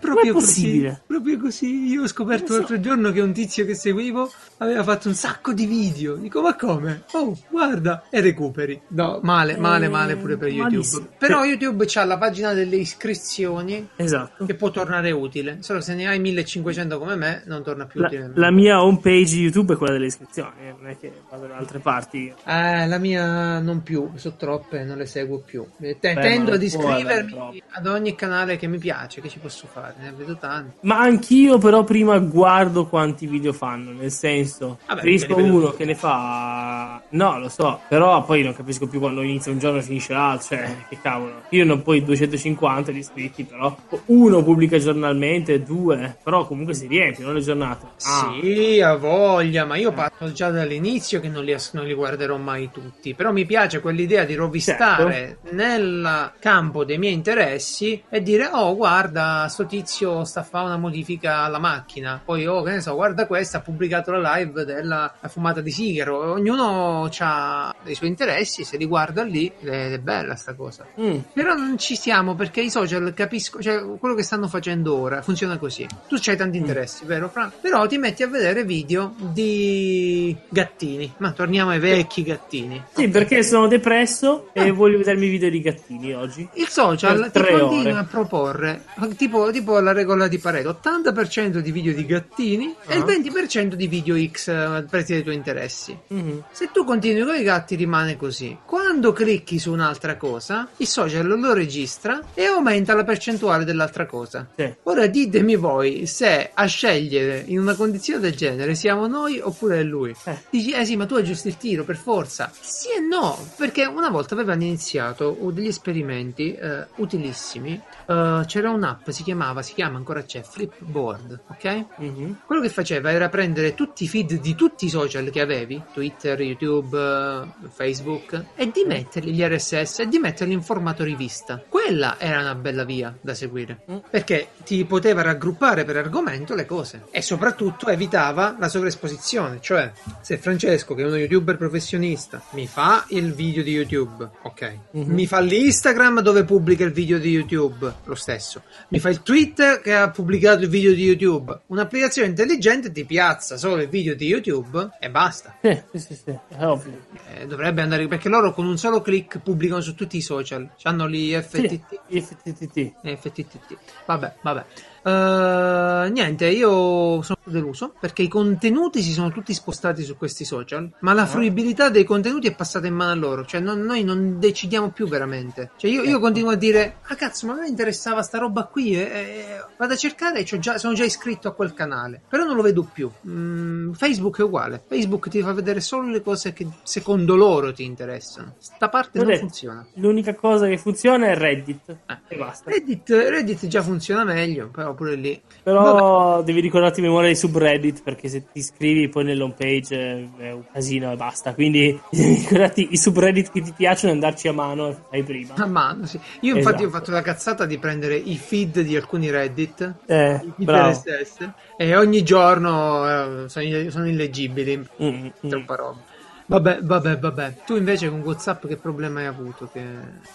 proprio 0.00 0.32
così, 0.32 0.92
proprio 1.06 1.38
così. 1.38 1.86
Io 1.88 2.02
ho 2.02 2.06
scoperto 2.08 2.52
so. 2.52 2.58
l'altro 2.58 2.80
giorno 2.80 3.10
che 3.12 3.20
un 3.20 3.32
tizio 3.32 3.64
che 3.64 3.74
seguivo 3.74 4.30
aveva 4.58 4.82
fatto 4.82 5.08
un 5.08 5.14
sacco 5.14 5.52
di 5.52 5.66
video. 5.66 6.16
Dico, 6.16 6.40
ma 6.42 6.54
come? 6.56 7.04
Oh, 7.12 7.36
guarda, 7.50 8.04
e 8.10 8.20
recuperi. 8.20 8.80
No, 8.88 9.20
male, 9.22 9.56
male, 9.56 9.86
Eh, 9.86 9.88
male 9.88 10.16
pure 10.16 10.36
per 10.36 10.48
YouTube. 10.48 10.74
malissimo. 10.76 11.06
Però 11.18 11.44
YouTube 11.44 11.84
c'ha 11.86 12.04
la 12.04 12.18
pagina 12.18 12.52
delle 12.52 12.76
iscrizioni 12.76 13.88
Esatto. 13.96 14.44
che 14.46 14.54
può 14.54 14.70
tornare 14.70 15.10
utile. 15.10 15.58
Solo 15.60 15.80
se 15.80 15.94
ne 15.94 16.06
hai 16.08 16.18
1500 16.20 16.98
come 16.98 17.16
me, 17.16 17.42
non 17.46 17.62
torna 17.62 17.86
più 17.86 18.00
La, 18.00 18.06
utile. 18.06 18.30
la 18.34 18.50
mia 18.50 18.82
homepage 18.82 19.34
YouTube 19.36 19.74
è 19.74 19.76
quella 19.76 19.92
delle 19.94 20.06
iscrizioni, 20.06 20.50
eh, 20.60 20.74
non 20.78 20.90
è 20.90 20.96
che 20.98 21.12
vado 21.30 21.46
da 21.46 21.56
altre 21.56 21.78
parti. 21.78 22.32
Eh, 22.44 22.86
la 22.86 22.98
mia 22.98 23.58
non 23.60 23.82
più, 23.82 23.95
sono 24.16 24.34
troppe, 24.36 24.84
non 24.84 24.96
le 24.98 25.06
seguo 25.06 25.38
più. 25.38 25.64
Eh, 25.80 25.96
Beh, 26.00 26.14
tendo 26.14 26.52
ad 26.52 26.62
iscrivermi 26.62 27.62
ad 27.70 27.86
ogni 27.86 28.14
canale 28.14 28.56
che 28.56 28.66
mi 28.66 28.78
piace, 28.78 29.20
che 29.20 29.28
ci 29.28 29.38
posso 29.38 29.66
fare, 29.70 29.94
ne 30.00 30.12
vedo 30.16 30.36
tanti. 30.36 30.78
Ma 30.82 30.98
anch'io 31.00 31.58
però 31.58 31.84
prima 31.84 32.18
guardo 32.18 32.86
quanti 32.86 33.26
video 33.26 33.52
fanno, 33.52 33.90
nel 33.92 34.10
senso, 34.10 34.78
Vabbè, 34.86 35.00
capisco 35.00 35.36
uno 35.36 35.66
tutti. 35.66 35.76
che 35.78 35.84
ne 35.84 35.94
fa... 35.94 37.02
No, 37.10 37.38
lo 37.38 37.48
so, 37.48 37.80
però 37.88 38.24
poi 38.24 38.42
non 38.42 38.54
capisco 38.54 38.86
più 38.86 39.00
quando 39.00 39.22
inizia 39.22 39.52
un 39.52 39.58
giorno 39.58 39.78
e 39.78 39.82
finisce 39.82 40.12
l'altro, 40.12 40.56
cioè, 40.56 40.76
che 40.88 40.98
cavolo. 41.00 41.42
Io 41.50 41.64
non 41.64 41.82
poi 41.82 42.02
250 42.04 42.92
di 42.92 42.98
iscritti, 42.98 43.44
però 43.44 43.74
uno 44.06 44.42
pubblica 44.42 44.78
giornalmente, 44.78 45.62
due, 45.62 46.16
però 46.22 46.46
comunque 46.46 46.74
si 46.74 46.86
riempiono 46.86 47.32
le 47.32 47.40
giornate. 47.40 47.86
Ah, 48.04 48.34
Sì, 48.40 48.80
ha 48.80 48.94
voglia, 48.96 49.64
ma 49.64 49.76
io 49.76 49.92
parto 49.92 50.32
già 50.32 50.50
dall'inizio 50.50 51.20
che 51.20 51.28
non 51.28 51.44
li, 51.44 51.54
non 51.72 51.84
li 51.84 51.94
guarderò 51.94 52.36
mai 52.36 52.70
tutti. 52.72 53.14
Però 53.14 53.32
mi 53.32 53.44
piace 53.44 53.80
quell'idea 53.86 54.24
di 54.24 54.34
rovistare 54.34 55.38
nel 55.50 56.32
campo 56.40 56.84
dei 56.84 56.98
miei 56.98 57.12
interessi 57.12 58.02
e 58.08 58.20
dire: 58.20 58.48
Oh, 58.52 58.74
guarda, 58.74 59.46
sto 59.48 59.64
tizio 59.66 60.24
sta 60.24 60.40
a 60.40 60.42
fare 60.42 60.64
una 60.66 60.76
modifica 60.76 61.38
alla 61.42 61.58
macchina. 61.60 62.20
Poi, 62.24 62.46
oh, 62.48 62.62
che 62.62 62.72
ne 62.72 62.80
so, 62.80 62.94
guarda 62.96 63.26
questa, 63.28 63.58
ha 63.58 63.60
pubblicato 63.60 64.10
la 64.10 64.34
live 64.36 64.64
della 64.64 65.14
fumata 65.28 65.60
di 65.60 65.70
sigaro. 65.70 66.32
Ognuno 66.32 67.08
ha 67.20 67.74
i 67.84 67.94
suoi 67.94 68.08
interessi, 68.08 68.64
se 68.64 68.76
li 68.76 68.86
guarda 68.86 69.22
lì, 69.22 69.50
ed 69.60 69.68
è 69.92 69.98
bella 69.98 70.34
sta 70.34 70.54
cosa. 70.54 70.84
mm, 71.00 71.18
Però 71.32 71.54
non 71.54 71.78
ci 71.78 71.94
siamo 71.94 72.34
perché 72.34 72.62
i 72.62 72.70
social 72.70 73.14
capisco, 73.14 73.62
cioè 73.62 73.84
quello 73.98 74.16
che 74.16 74.24
stanno 74.24 74.48
facendo 74.48 74.96
ora 74.96 75.22
funziona 75.22 75.58
così. 75.58 75.86
Tu 76.08 76.16
c'hai 76.18 76.36
tanti 76.36 76.56
interessi, 76.56 77.04
vero 77.04 77.28
Fra? 77.28 77.52
Però 77.60 77.86
ti 77.86 77.98
metti 77.98 78.24
a 78.24 78.28
vedere 78.28 78.64
video 78.64 79.14
di 79.16 80.36
gattini. 80.48 81.12
Ma 81.18 81.30
torniamo 81.30 81.70
ai 81.70 81.78
vecchi 81.78 82.22
gattini. 82.24 82.82
Sì, 82.92 83.08
perché 83.08 83.42
sono 83.42 83.68
depresso 83.76 84.48
e 84.52 84.70
voglio 84.70 84.98
vedermi 84.98 85.28
video 85.28 85.50
di 85.50 85.60
gattini 85.60 86.14
oggi. 86.14 86.48
Il 86.54 86.68
social 86.68 87.30
ti 87.32 87.40
continua 87.40 87.98
a 87.98 88.04
proporre 88.04 88.84
tipo, 89.16 89.50
tipo 89.50 89.78
la 89.80 89.92
regola 89.92 90.28
di 90.28 90.38
Pareto: 90.38 90.78
80% 90.82 91.58
di 91.58 91.70
video 91.72 91.92
di 91.92 92.06
gattini 92.06 92.74
e 92.86 92.96
il 92.96 93.02
Ah. 93.02 93.04
20% 93.06 93.74
di 93.74 93.86
video 93.86 94.16
X 94.30 94.48
eh, 94.48 94.84
presi 94.88 95.12
dai 95.12 95.22
tuoi 95.22 95.34
interessi. 95.34 95.96
Mhm. 96.08 96.44
Se 96.50 96.70
tu 96.72 96.84
continui 96.84 97.24
con 97.24 97.34
i 97.34 97.42
gatti 97.42 97.74
rimane 97.76 98.16
così. 98.16 98.56
Quando 98.64 99.12
clicchi 99.12 99.58
su 99.58 99.72
un'altra 99.72 100.16
cosa, 100.16 100.68
il 100.78 100.86
social 100.86 101.26
lo 101.26 101.52
registra 101.52 102.20
e 102.34 102.44
aumenta 102.46 102.94
la 102.94 103.04
percentuale 103.04 103.64
dell'altra 103.64 104.06
cosa. 104.06 104.48
Sì. 104.56 104.72
Ora 104.84 105.06
ditemi 105.06 105.56
voi 105.56 106.06
se 106.06 106.50
a 106.52 106.66
scegliere 106.66 107.44
in 107.46 107.58
una 107.58 107.74
condizione 107.74 108.20
del 108.20 108.34
genere 108.34 108.74
siamo 108.74 109.06
noi 109.06 109.38
oppure 109.40 109.80
è 109.80 109.82
lui. 109.82 110.14
Eh. 110.24 110.36
Dici, 110.50 110.72
eh 110.72 110.84
sì, 110.84 110.96
ma 110.96 111.06
tu 111.06 111.14
aggiusti 111.14 111.48
il 111.48 111.56
tiro 111.56 111.84
per 111.84 111.96
forza. 111.96 112.50
Sì 112.58 112.88
e 112.96 113.00
no, 113.00 113.38
perché 113.56 113.65
una 113.88 114.08
volta 114.10 114.34
avevano 114.34 114.62
iniziato 114.62 115.36
uh, 115.38 115.50
degli 115.52 115.66
esperimenti 115.68 116.54
eh, 116.54 116.86
utilissimi. 116.96 117.80
Eh, 118.06 118.42
c'era 118.46 118.70
un'app, 118.70 119.08
si 119.10 119.22
chiamava, 119.22 119.62
si 119.62 119.74
chiama 119.74 119.96
ancora 119.96 120.22
c'è, 120.22 120.42
Flipboard, 120.42 121.40
ok? 121.48 121.84
Mhm. 121.98 122.40
Quello 122.46 122.62
che 122.62 122.68
faceva 122.68 123.10
era 123.10 123.28
prendere 123.28 123.74
tutti 123.74 124.04
i 124.04 124.08
feed 124.08 124.40
di 124.40 124.54
tutti 124.54 124.86
i 124.86 124.88
social 124.88 125.30
che 125.30 125.40
avevi, 125.40 125.82
Twitter, 125.92 126.40
YouTube, 126.40 127.44
Facebook, 127.72 128.44
e 128.54 128.70
di 128.70 128.84
metterli 128.86 129.32
gli 129.32 129.42
RSS 129.42 130.00
e 130.00 130.08
di 130.08 130.18
metterli 130.18 130.52
in 130.52 130.62
formato 130.62 131.04
rivista. 131.04 131.62
Quella 131.68 132.16
era 132.18 132.40
una 132.40 132.54
bella 132.54 132.84
via 132.84 133.14
da 133.20 133.34
seguire, 133.34 133.84
Mm. 133.90 133.96
perché 134.10 134.48
ti 134.64 134.84
poteva 134.84 135.22
raggruppare 135.22 135.84
per 135.84 135.96
argomento 135.96 136.54
le 136.54 136.66
cose 136.66 137.04
e 137.10 137.22
soprattutto 137.22 137.88
evitava 137.88 138.56
la 138.58 138.68
sovraesposizione, 138.68 139.58
cioè 139.60 139.92
se 140.20 140.38
Francesco, 140.38 140.94
che 140.94 141.02
è 141.02 141.06
uno 141.06 141.16
youtuber 141.16 141.56
professionista, 141.56 142.42
mi 142.50 142.66
fa 142.66 143.04
il 143.08 143.32
video 143.32 143.45
di 143.62 143.70
YouTube, 143.72 144.28
ok, 144.42 144.78
Mhm. 144.92 145.12
mi 145.12 145.26
fa 145.26 145.40
l'Instagram 145.40 146.20
dove 146.20 146.44
pubblica 146.44 146.84
il 146.84 146.92
video 146.92 147.18
di 147.18 147.30
YouTube, 147.30 147.92
lo 148.04 148.14
stesso, 148.14 148.62
mi 148.88 148.98
fa 148.98 149.08
il 149.10 149.22
Twitter 149.22 149.80
che 149.80 149.94
ha 149.94 150.10
pubblicato 150.10 150.62
il 150.62 150.68
video 150.68 150.92
di 150.94 151.04
YouTube, 151.04 151.60
un'applicazione 151.66 152.28
intelligente 152.28 152.90
ti 152.92 153.04
piazza 153.04 153.56
solo 153.56 153.80
il 153.82 153.88
video 153.88 154.14
di 154.14 154.26
YouTube 154.26 154.90
e 155.00 155.10
basta. 155.10 155.56
Sì, 155.62 155.82
sì, 155.92 155.98
sì, 155.98 156.14
sì, 156.14 156.30
è 156.48 156.64
ovvio. 156.64 157.06
Eh, 157.34 157.46
dovrebbe 157.46 157.82
andare 157.82 158.06
perché 158.08 158.28
loro 158.28 158.52
con 158.52 158.66
un 158.66 158.76
solo 158.78 159.00
click 159.00 159.38
pubblicano 159.40 159.80
su 159.80 159.94
tutti 159.94 160.16
i 160.16 160.22
social, 160.22 160.68
hanno 160.82 161.08
gli 161.08 161.32
FTT. 161.32 162.00
Sì, 162.08 162.20
FTTT. 162.20 162.92
FTTT. 163.16 163.76
Vabbè, 164.06 164.34
vabbè. 164.42 164.64
Eh, 165.06 166.10
niente, 166.10 166.48
io 166.48 167.22
sono 167.22 167.38
deluso 167.44 167.94
perché 168.00 168.22
i 168.22 168.28
contenuti 168.28 169.02
si 169.02 169.12
sono 169.12 169.30
tutti 169.30 169.54
spostati 169.54 170.02
su 170.02 170.16
questi 170.16 170.44
social, 170.44 170.90
ma 171.00 171.12
la 171.12 171.26
fruibilità 171.26 171.90
dei 171.90 172.02
contenuti 172.02 172.48
è 172.48 172.54
passata 172.56 172.88
in 172.88 172.94
mano 172.94 173.12
a 173.12 173.14
loro. 173.14 173.44
Cioè, 173.44 173.60
non- 173.60 173.82
noi 173.82 174.02
non 174.02 174.40
decidiamo 174.40 174.90
più 174.90 175.06
veramente. 175.06 175.70
Cioè, 175.76 175.88
io, 175.88 176.02
io 176.02 176.18
continuo 176.18 176.50
a 176.50 176.56
dire: 176.56 176.96
Ah, 177.06 177.14
cazzo, 177.14 177.46
ma 177.46 177.52
a 177.52 177.60
me 177.60 177.68
interessava 177.68 178.22
sta 178.22 178.38
roba 178.38 178.64
qui. 178.64 178.94
E, 178.96 179.00
e- 179.02 179.64
vado 179.78 179.92
a 179.92 179.96
cercare 179.96 180.40
e 180.40 180.44
già- 180.58 180.78
sono 180.78 180.94
già 180.94 181.04
iscritto 181.04 181.46
a 181.46 181.52
quel 181.52 181.72
canale, 181.72 182.20
però 182.28 182.42
non 182.44 182.56
lo 182.56 182.62
vedo 182.62 182.82
più. 182.82 183.08
Mm, 183.28 183.92
Facebook 183.92 184.38
è 184.40 184.42
uguale. 184.42 184.82
Facebook 184.88 185.28
ti 185.28 185.40
fa 185.40 185.52
vedere 185.52 185.80
solo 185.80 186.08
le 186.10 186.20
cose 186.20 186.52
che 186.52 186.66
secondo 186.82 187.36
loro 187.36 187.72
ti 187.72 187.84
interessano. 187.84 188.54
Sta 188.58 188.88
parte 188.88 189.18
non 189.18 189.28
Vabbè, 189.28 189.38
funziona. 189.38 189.86
L'unica 189.94 190.34
cosa 190.34 190.66
che 190.66 190.78
funziona 190.78 191.28
è 191.28 191.36
Reddit. 191.36 191.96
Eh. 192.06 192.18
E 192.26 192.36
basta. 192.36 192.70
Reddit, 192.70 193.08
Reddit 193.10 193.66
già 193.68 193.82
funziona 193.82 194.24
meglio, 194.24 194.68
però 194.68 194.94
pure 194.96 195.14
lì. 195.14 195.40
Però 195.62 196.42
devi 196.42 196.60
ricordarti 196.60 197.00
memoria 197.00 197.30
i 197.30 197.36
subreddit 197.36 198.02
perché 198.02 198.28
se 198.28 198.46
ti 198.50 198.58
iscrivi 198.58 199.08
poi 199.08 199.22
nell'home 199.22 199.54
page 199.56 199.94
eh, 199.94 200.28
è 200.38 200.52
un 200.52 200.64
casino 200.72 201.12
e 201.12 201.16
basta. 201.16 201.54
Quindi 201.54 201.96
devi 202.10 202.34
ricordarti 202.34 202.88
i 202.90 202.96
subreddit 202.96 203.52
che 203.52 203.60
ti 203.60 203.72
piacciono 203.76 204.10
e 204.10 204.14
andarci 204.14 204.48
a 204.48 204.52
mano 204.52 204.88
e 204.88 204.96
fai 205.08 205.22
prima. 205.22 205.54
A 205.54 205.66
mano, 205.66 206.06
sì. 206.06 206.18
Io 206.40 206.56
infatti 206.56 206.82
Esatto. 206.82 206.96
ho 206.96 206.98
fatto 206.98 207.10
la 207.12 207.22
cazzata 207.22 207.64
di 207.66 207.78
prendere 207.78 208.16
i 208.16 208.36
feed 208.36 208.80
di 208.80 208.96
alcuni 208.96 209.30
Reddit, 209.30 209.94
Eh, 210.06 210.40
i. 210.56 210.64
RSS, 210.66 211.50
e 211.76 211.96
ogni 211.96 212.22
giorno 212.24 213.44
eh, 213.44 213.48
sono, 213.48 213.90
sono 213.90 214.08
illeggibili. 214.08 214.76
Mm, 215.02 215.26
mm. 215.44 215.48
Troppa 215.48 215.74
roba. 215.76 216.14
Vabbè, 216.48 216.80
vabbè, 216.82 217.18
vabbè. 217.18 217.54
Tu 217.66 217.76
invece 217.76 218.08
con 218.08 218.20
WhatsApp 218.20 218.66
che 218.66 218.76
problema 218.76 219.20
hai 219.20 219.26
avuto? 219.26 219.68
Che... 219.72 219.82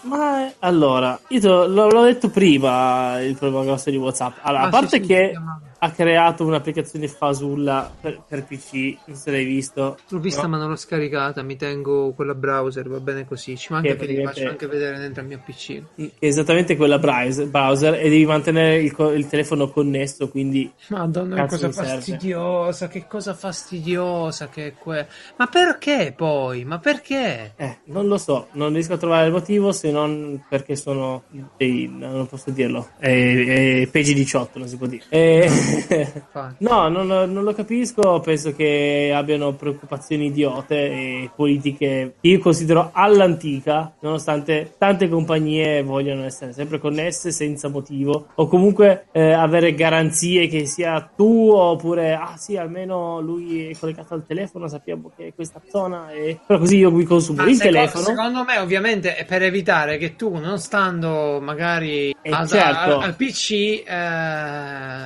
Ma 0.02 0.46
eh, 0.46 0.54
allora, 0.58 1.18
io 1.28 1.66
l'ho 1.66 2.02
detto 2.04 2.28
prima 2.28 3.18
il 3.20 3.34
problema 3.36 3.64
grosso 3.64 3.88
di 3.90 3.96
WhatsApp. 3.96 4.36
Allora, 4.42 4.64
Ah, 4.64 4.66
a 4.66 4.70
parte 4.70 4.88
sì, 4.88 5.02
sì, 5.02 5.08
che 5.08 5.24
si 5.24 5.30
chiama- 5.30 5.60
ha 5.84 5.90
creato 5.90 6.46
un'applicazione 6.46 7.08
fasulla 7.08 7.92
per, 8.00 8.22
per 8.26 8.44
PC, 8.44 8.96
non 9.06 9.16
se 9.16 9.32
l'hai 9.32 9.44
visto. 9.44 9.98
L'ho 10.08 10.18
vista 10.20 10.42
No? 10.42 10.48
ma 10.50 10.58
non 10.58 10.68
l'ho 10.70 10.76
scaricata, 10.76 11.42
mi 11.42 11.56
tengo 11.56 12.12
quella 12.12 12.34
browser, 12.34 12.88
va 12.88 13.00
bene 13.00 13.26
così. 13.26 13.56
Ci 13.56 13.72
manca 13.72 13.88
Che 13.88 13.96
che 13.96 14.06
li 14.06 14.24
faccio 14.24 14.48
anche 14.48 14.68
vedere 14.68 14.98
dentro 14.98 15.22
al 15.22 15.26
mio 15.26 15.42
PC. 15.44 15.82
Esattamente 16.20 16.76
quella 16.76 17.00
browser, 17.00 17.48
browser 17.48 17.94
e 17.94 18.08
devi 18.08 18.24
mantenere 18.24 18.80
il, 18.80 18.94
il 19.16 19.26
telefono 19.26 19.70
connesso, 19.70 20.28
quindi 20.28 20.72
Madonna, 20.88 21.46
che 21.46 21.48
cosa 21.48 21.72
fastidiosa, 21.72 22.86
che 22.86 23.06
cosa 23.08 23.34
fastidiosa 23.34 24.48
che 24.48 24.66
è 24.68 24.74
que... 24.74 25.06
Ma 25.36 25.46
perché 25.48 26.14
poi? 26.16 26.64
Ma 26.64 26.78
perché? 26.78 27.54
eh, 27.56 27.78
non 27.86 28.06
lo 28.06 28.18
so, 28.18 28.48
non 28.52 28.72
riesco 28.72 28.92
a 28.92 28.98
trovare 28.98 29.26
il 29.26 29.32
motivo 29.32 29.72
se 29.72 29.90
non 29.90 30.44
perché 30.48 30.76
sono 30.76 31.24
dei, 31.56 31.90
non 31.92 32.28
posso 32.28 32.52
dirlo, 32.52 32.90
è, 32.98 33.82
è 33.82 33.88
PG 33.90 34.12
18, 34.12 34.58
non 34.60 34.68
si 34.68 34.76
può 34.76 34.86
dire. 34.86 35.02
Eh, 35.08 35.48
Fa- 35.48 35.71
No, 36.58 36.88
non, 36.88 37.06
lo- 37.06 37.26
non 37.26 37.44
lo 37.44 37.52
capisco, 37.54 38.20
penso 38.20 38.54
che 38.54 39.12
abbiano 39.14 39.52
preoccupazioni 39.54 40.26
idiote 40.26 40.74
e 40.76 41.30
politiche 41.34 41.70
che 41.82 42.12
io 42.28 42.38
considero 42.38 42.90
all'antica, 42.92 43.92
nonostante 44.00 44.74
tante 44.78 45.08
compagnie 45.08 45.82
vogliono 45.82 46.24
essere 46.24 46.52
sempre 46.52 46.78
connesse 46.78 47.30
senza 47.32 47.68
motivo, 47.68 48.28
o 48.34 48.46
comunque 48.46 49.06
eh, 49.12 49.32
avere 49.32 49.74
garanzie 49.74 50.46
che 50.48 50.66
sia 50.66 51.10
tu 51.16 51.50
oppure, 51.52 52.14
ah 52.14 52.34
sì, 52.36 52.56
almeno 52.56 53.20
lui 53.20 53.68
è 53.68 53.76
collegato 53.78 54.14
al 54.14 54.24
telefono, 54.26 54.68
sappiamo 54.68 55.10
che 55.16 55.28
è 55.28 55.34
questa 55.34 55.60
zona, 55.70 56.10
e... 56.12 56.38
però 56.46 56.58
così 56.58 56.76
io 56.78 56.90
mi 56.90 57.04
consumo 57.04 57.42
Ma 57.42 57.48
il 57.48 57.56
seco- 57.56 57.72
telefono. 57.72 58.04
Secondo 58.04 58.44
me, 58.44 58.58
ovviamente, 58.58 59.16
è 59.16 59.24
per 59.24 59.42
evitare 59.42 59.98
che 59.98 60.16
tu, 60.16 60.36
non 60.36 60.58
stando 60.58 61.40
magari 61.40 62.14
Eh, 62.22 62.30
al, 62.30 62.48
certo. 62.48 62.98
al- 62.98 63.02
al 63.02 63.16
PC, 63.16 63.50
eh, 63.86 63.92